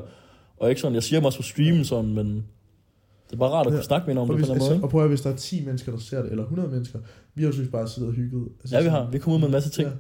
Og 0.58 0.70
ikke 0.70 0.82
sådan, 0.82 0.96
jeg 0.96 1.04
siger 1.04 1.26
også 1.26 1.40
på 1.40 1.44
streamen 1.44 1.86
sådan, 1.86 2.14
men 2.14 2.46
det 3.32 3.36
er 3.36 3.40
bare 3.40 3.50
rart 3.50 3.68
at 3.68 3.72
Ja. 3.74 3.78
kunne 3.78 3.84
snakke 3.84 4.06
med 4.08 4.12
en 4.14 4.18
om 4.18 4.22
Og, 4.22 4.28
det 4.30 4.36
hvis, 4.36 4.48
på 4.48 4.54
den 4.54 4.62
altså, 4.62 4.74
måde. 4.74 4.84
og 4.84 4.90
prøv 4.90 5.02
at 5.04 5.08
hvis 5.10 5.22
der 5.22 5.30
er 5.32 5.36
10 5.36 5.66
mennesker, 5.66 5.92
der 5.92 6.00
ser 6.00 6.22
det, 6.22 6.32
eller 6.32 6.44
100 6.44 6.70
mennesker, 6.70 7.00
vi 7.36 7.42
har 7.44 7.48
jo 7.50 7.54
synes 7.54 7.70
bare 7.72 7.88
siddet 7.88 8.10
og 8.10 8.16
hygget. 8.16 8.48
Altså, 8.62 8.76
Ja, 8.78 8.84
vi 8.84 8.90
har. 8.90 9.10
Vi 9.12 9.20
kommer 9.20 9.36
ud 9.36 9.40
med 9.40 9.48
en 9.48 9.52
masse 9.52 9.70
ting. 9.70 9.88
Ja. 9.88 9.94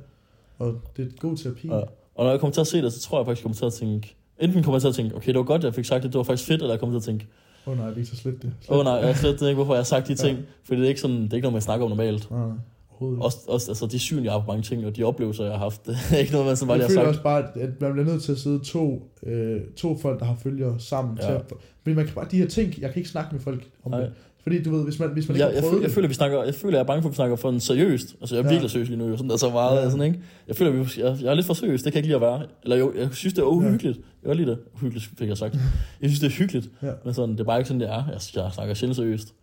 Og 0.65 0.73
det 0.97 1.05
er 1.07 1.09
god 1.19 1.37
terapi. 1.37 1.67
Ja. 1.67 1.73
Og 2.15 2.23
når 2.25 2.29
jeg 2.29 2.39
kommer 2.39 2.53
til 2.53 2.61
at 2.61 2.67
se 2.67 2.81
det, 2.81 2.93
så 2.93 3.01
tror 3.01 3.19
jeg 3.19 3.25
faktisk, 3.25 3.41
jeg 3.41 3.43
kommer 3.43 3.55
til 3.55 3.65
at 3.65 3.73
tænke, 3.73 4.15
enten 4.39 4.63
kommer 4.63 4.75
jeg 4.75 4.81
til 4.81 4.87
at 4.87 4.95
tænke, 4.95 5.15
okay, 5.15 5.27
det 5.27 5.37
var 5.37 5.43
godt, 5.43 5.63
jeg 5.63 5.73
fik 5.75 5.85
sagt 5.85 6.03
det, 6.03 6.13
det 6.13 6.17
var 6.17 6.23
faktisk 6.23 6.47
fedt, 6.47 6.61
eller 6.61 6.73
jeg 6.73 6.79
kommer 6.79 6.99
til 6.99 7.09
at 7.11 7.19
tænke, 7.19 7.27
Åh 7.67 7.71
oh, 7.73 7.77
nej, 7.79 7.89
Victor, 7.91 8.15
slet 8.15 8.41
det. 8.41 8.53
Åh 8.69 8.77
oh, 8.77 8.83
nej, 8.83 8.93
jeg 8.93 9.17
slet 9.17 9.41
ikke, 9.41 9.53
hvorfor 9.53 9.73
jeg 9.73 9.79
har 9.79 9.83
sagt 9.83 10.07
de 10.07 10.11
Ja. 10.11 10.15
ting. 10.15 10.39
Fordi 10.63 10.79
det 10.79 10.85
er 10.85 10.89
ikke 10.89 11.01
sådan, 11.01 11.23
det 11.23 11.31
er 11.33 11.35
ikke 11.35 11.45
noget, 11.45 11.53
man 11.53 11.61
snakker 11.61 11.85
om 11.85 11.89
normalt. 11.91 12.31
Nej, 12.31 12.39
nej, 12.47 12.55
overhovedet. 13.01 13.25
Også, 13.25 13.37
også 13.47 13.71
altså, 13.71 13.85
de 13.85 13.99
syn, 13.99 14.23
jeg 14.23 14.31
har 14.31 14.39
på 14.39 14.45
mange 14.47 14.63
ting, 14.63 14.85
og 14.85 14.95
de 14.97 15.03
oplevelser, 15.03 15.43
jeg 15.43 15.53
har 15.53 15.59
haft, 15.59 15.85
det 15.87 15.97
er 16.13 16.17
ikke 16.17 16.31
noget, 16.31 16.47
man 16.47 16.55
sådan 16.55 16.67
bare 16.67 16.77
jeg 16.79 16.87
lige 16.87 16.97
har 16.99 17.03
føler 17.05 17.13
sagt. 17.13 17.25
også 17.25 17.53
bare, 17.55 17.63
at 17.63 17.81
man 17.81 17.91
bliver 17.93 18.05
nødt 18.07 18.23
til 18.23 18.31
at 18.31 18.37
sidde 18.37 18.59
to, 18.59 19.11
øh, 19.25 19.61
to 19.77 19.97
folk, 19.97 20.19
der 20.19 20.25
har 20.25 20.35
følgere 20.43 20.79
sammen. 20.79 21.17
Ja. 21.21 21.25
Til 21.27 21.33
at, 21.33 21.41
fordi 21.83 21.95
man 21.95 22.05
kan 22.05 22.15
bare, 22.15 22.27
de 22.31 22.37
her 22.37 22.47
ting, 22.47 22.73
jeg 22.81 22.89
kan 22.91 22.99
ikke 22.99 23.09
snakke 23.09 23.29
med 23.35 23.41
folk 23.41 23.67
om 23.83 23.91
Nej. 23.91 23.99
det. 23.99 24.11
Fordi 24.43 24.63
du 24.63 24.71
ved, 24.75 24.83
hvis 24.83 24.99
man, 24.99 25.09
hvis 25.09 25.27
man 25.27 25.35
ikke 25.35 25.45
Jeg, 25.45 25.55
jeg, 25.55 25.63
føler, 25.63 25.81
jeg, 25.81 25.91
føler, 25.91 26.07
vi 26.07 26.13
snakker, 26.13 26.43
jeg 26.43 26.55
føler, 26.55 26.77
jeg 26.77 26.83
er 26.83 26.87
bange 26.87 27.01
for, 27.01 27.09
at 27.09 27.11
vi 27.11 27.15
snakker 27.15 27.35
for 27.35 27.49
en 27.49 27.59
seriøst. 27.59 28.15
Altså, 28.21 28.35
jeg 28.35 28.41
er 28.41 28.45
Ja. 28.45 28.51
virkelig 28.51 28.71
seriøs 28.71 28.87
lige 28.89 28.97
nu. 28.99 29.17
Sådan, 29.17 29.31
altså 29.31 29.49
meget, 29.49 29.77
Ja. 29.77 29.83
ja. 29.83 29.89
sådan, 29.89 30.05
ikke? 30.05 30.19
Jeg 30.47 30.55
føler, 30.55 30.71
vi, 30.71 31.01
jeg, 31.01 31.17
jeg 31.21 31.29
er 31.29 31.33
lidt 31.33 31.45
for 31.45 31.53
seriøs. 31.53 31.83
Det 31.83 31.93
kan 31.93 31.97
jeg 31.97 32.05
ikke 32.05 32.07
lide 32.07 32.15
at 32.15 32.21
være. 32.21 32.45
Eller 32.63 32.75
jo, 32.77 32.93
jeg 32.97 33.09
synes, 33.11 33.33
det 33.33 33.41
er 33.41 33.45
uhyggeligt. 33.45 33.97
Jeg 34.23 34.29
kan 34.29 34.37
lide 34.37 34.49
det. 34.51 34.59
Uhyggeligt, 34.75 35.09
fik 35.19 35.27
jeg 35.29 35.37
sagt. 35.37 35.53
Jeg 36.01 36.09
synes, 36.09 36.19
det 36.19 36.27
er 36.27 36.31
hyggeligt. 36.31 36.69
Ja. 36.83 36.91
Men 37.05 37.13
sådan, 37.13 37.31
det 37.31 37.39
er 37.39 37.43
bare 37.43 37.59
ikke 37.59 37.67
sådan, 37.67 37.79
det 37.79 37.89
er. 37.89 38.03
Jeg, 38.11 38.19
jeg 38.35 38.51
snakker 38.53 38.73
sjældent 38.73 38.95
seriøst. 38.95 39.33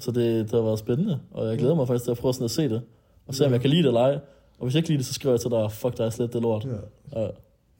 Så 0.00 0.10
det, 0.10 0.44
det 0.44 0.50
har 0.50 0.62
været 0.62 0.78
spændende. 0.78 1.20
Og 1.30 1.46
jeg 1.48 1.58
glæder 1.58 1.74
mig 1.74 1.86
faktisk 1.86 2.04
til 2.04 2.10
at 2.10 2.18
prøve 2.18 2.34
sådan 2.34 2.44
at 2.44 2.50
se 2.50 2.68
det. 2.68 2.82
Og 3.26 3.34
se, 3.34 3.46
om 3.46 3.52
jeg 3.52 3.60
kan 3.60 3.70
lide 3.70 3.82
det 3.82 3.88
eller 3.88 4.00
ej. 4.00 4.18
Og 4.58 4.64
hvis 4.64 4.74
jeg 4.74 4.78
ikke 4.78 4.88
lide 4.88 4.98
det, 4.98 5.06
så 5.06 5.14
skriver 5.14 5.32
jeg 5.32 5.40
til 5.40 5.50
dig, 5.50 5.72
fuck 5.72 5.98
dig, 5.98 6.12
slet 6.12 6.32
det 6.32 6.42
lort. 6.42 6.64
ja. 6.64 7.20
Ja. 7.20 7.28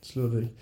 Slet 0.02 0.32
ikke. 0.42 0.52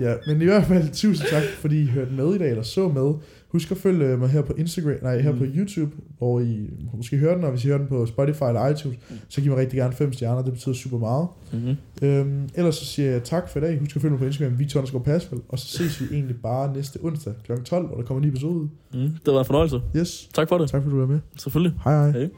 ja, 0.00 0.14
men 0.26 0.42
i 0.42 0.44
hvert 0.44 0.64
fald 0.64 0.88
tusind 0.92 1.28
tak, 1.30 1.42
fordi 1.60 1.82
I 1.82 1.86
hørte 1.86 2.12
med 2.12 2.34
i 2.34 2.38
dag, 2.38 2.50
eller 2.50 2.62
så 2.62 2.88
med. 2.88 3.14
Husk 3.48 3.70
at 3.70 3.76
følge 3.76 4.16
mig 4.16 4.28
her 4.28 4.42
på 4.42 4.52
Instagram, 4.58 4.94
nej, 5.02 5.20
her 5.20 5.32
Mm. 5.32 5.38
på 5.38 5.44
YouTube, 5.54 5.92
hvor 6.18 6.40
I 6.40 6.70
måske 6.94 7.16
hører 7.16 7.34
den, 7.34 7.44
og 7.44 7.50
hvis 7.50 7.64
I 7.64 7.66
hører 7.66 7.78
den 7.78 7.86
på 7.86 8.06
Spotify 8.06 8.42
eller 8.42 8.68
iTunes, 8.68 8.98
så 9.28 9.40
giv 9.40 9.50
mig 9.50 9.60
rigtig 9.60 9.76
gerne 9.78 9.92
fem 9.92 10.12
stjerner, 10.12 10.42
det 10.42 10.52
betyder 10.52 10.74
super 10.74 10.98
meget. 10.98 11.28
Mm-hmm. 11.52 11.76
Øhm, 12.08 12.48
ellers 12.54 12.74
så 12.74 12.84
siger 12.84 13.10
jeg 13.10 13.22
tak 13.22 13.48
for 13.48 13.58
i 13.58 13.62
dag. 13.62 13.78
Husk 13.78 13.96
at 13.96 14.02
følge 14.02 14.10
mig 14.12 14.18
på 14.18 14.24
Instagram, 14.26 14.58
Victor 14.58 14.98
Pascal, 15.04 15.38
og 15.48 15.58
så 15.58 15.66
ses 15.78 16.00
vi 16.00 16.06
egentlig 16.16 16.36
bare 16.42 16.72
næste 16.74 16.98
onsdag 17.02 17.32
kl. 17.46 17.52
12, 17.64 17.86
hvor 17.86 17.96
der 17.96 18.02
kommer 18.04 18.22
en 18.22 18.26
ny 18.28 18.32
episode 18.32 18.54
ud. 18.54 18.68
Mm. 18.94 19.00
Det 19.26 19.34
var 19.34 19.38
en 19.38 19.44
fornøjelse. 19.46 19.80
Yes, 19.96 20.28
Tak 20.34 20.48
for 20.48 20.58
det. 20.58 20.70
tak 20.70 20.82
fordi 20.82 20.94
du 20.94 21.00
var 21.00 21.06
med. 21.06 21.18
Selvfølgelig. 21.36 21.74
Hej 21.84 21.94
hej. 21.94 22.10
Hej. 22.10 22.28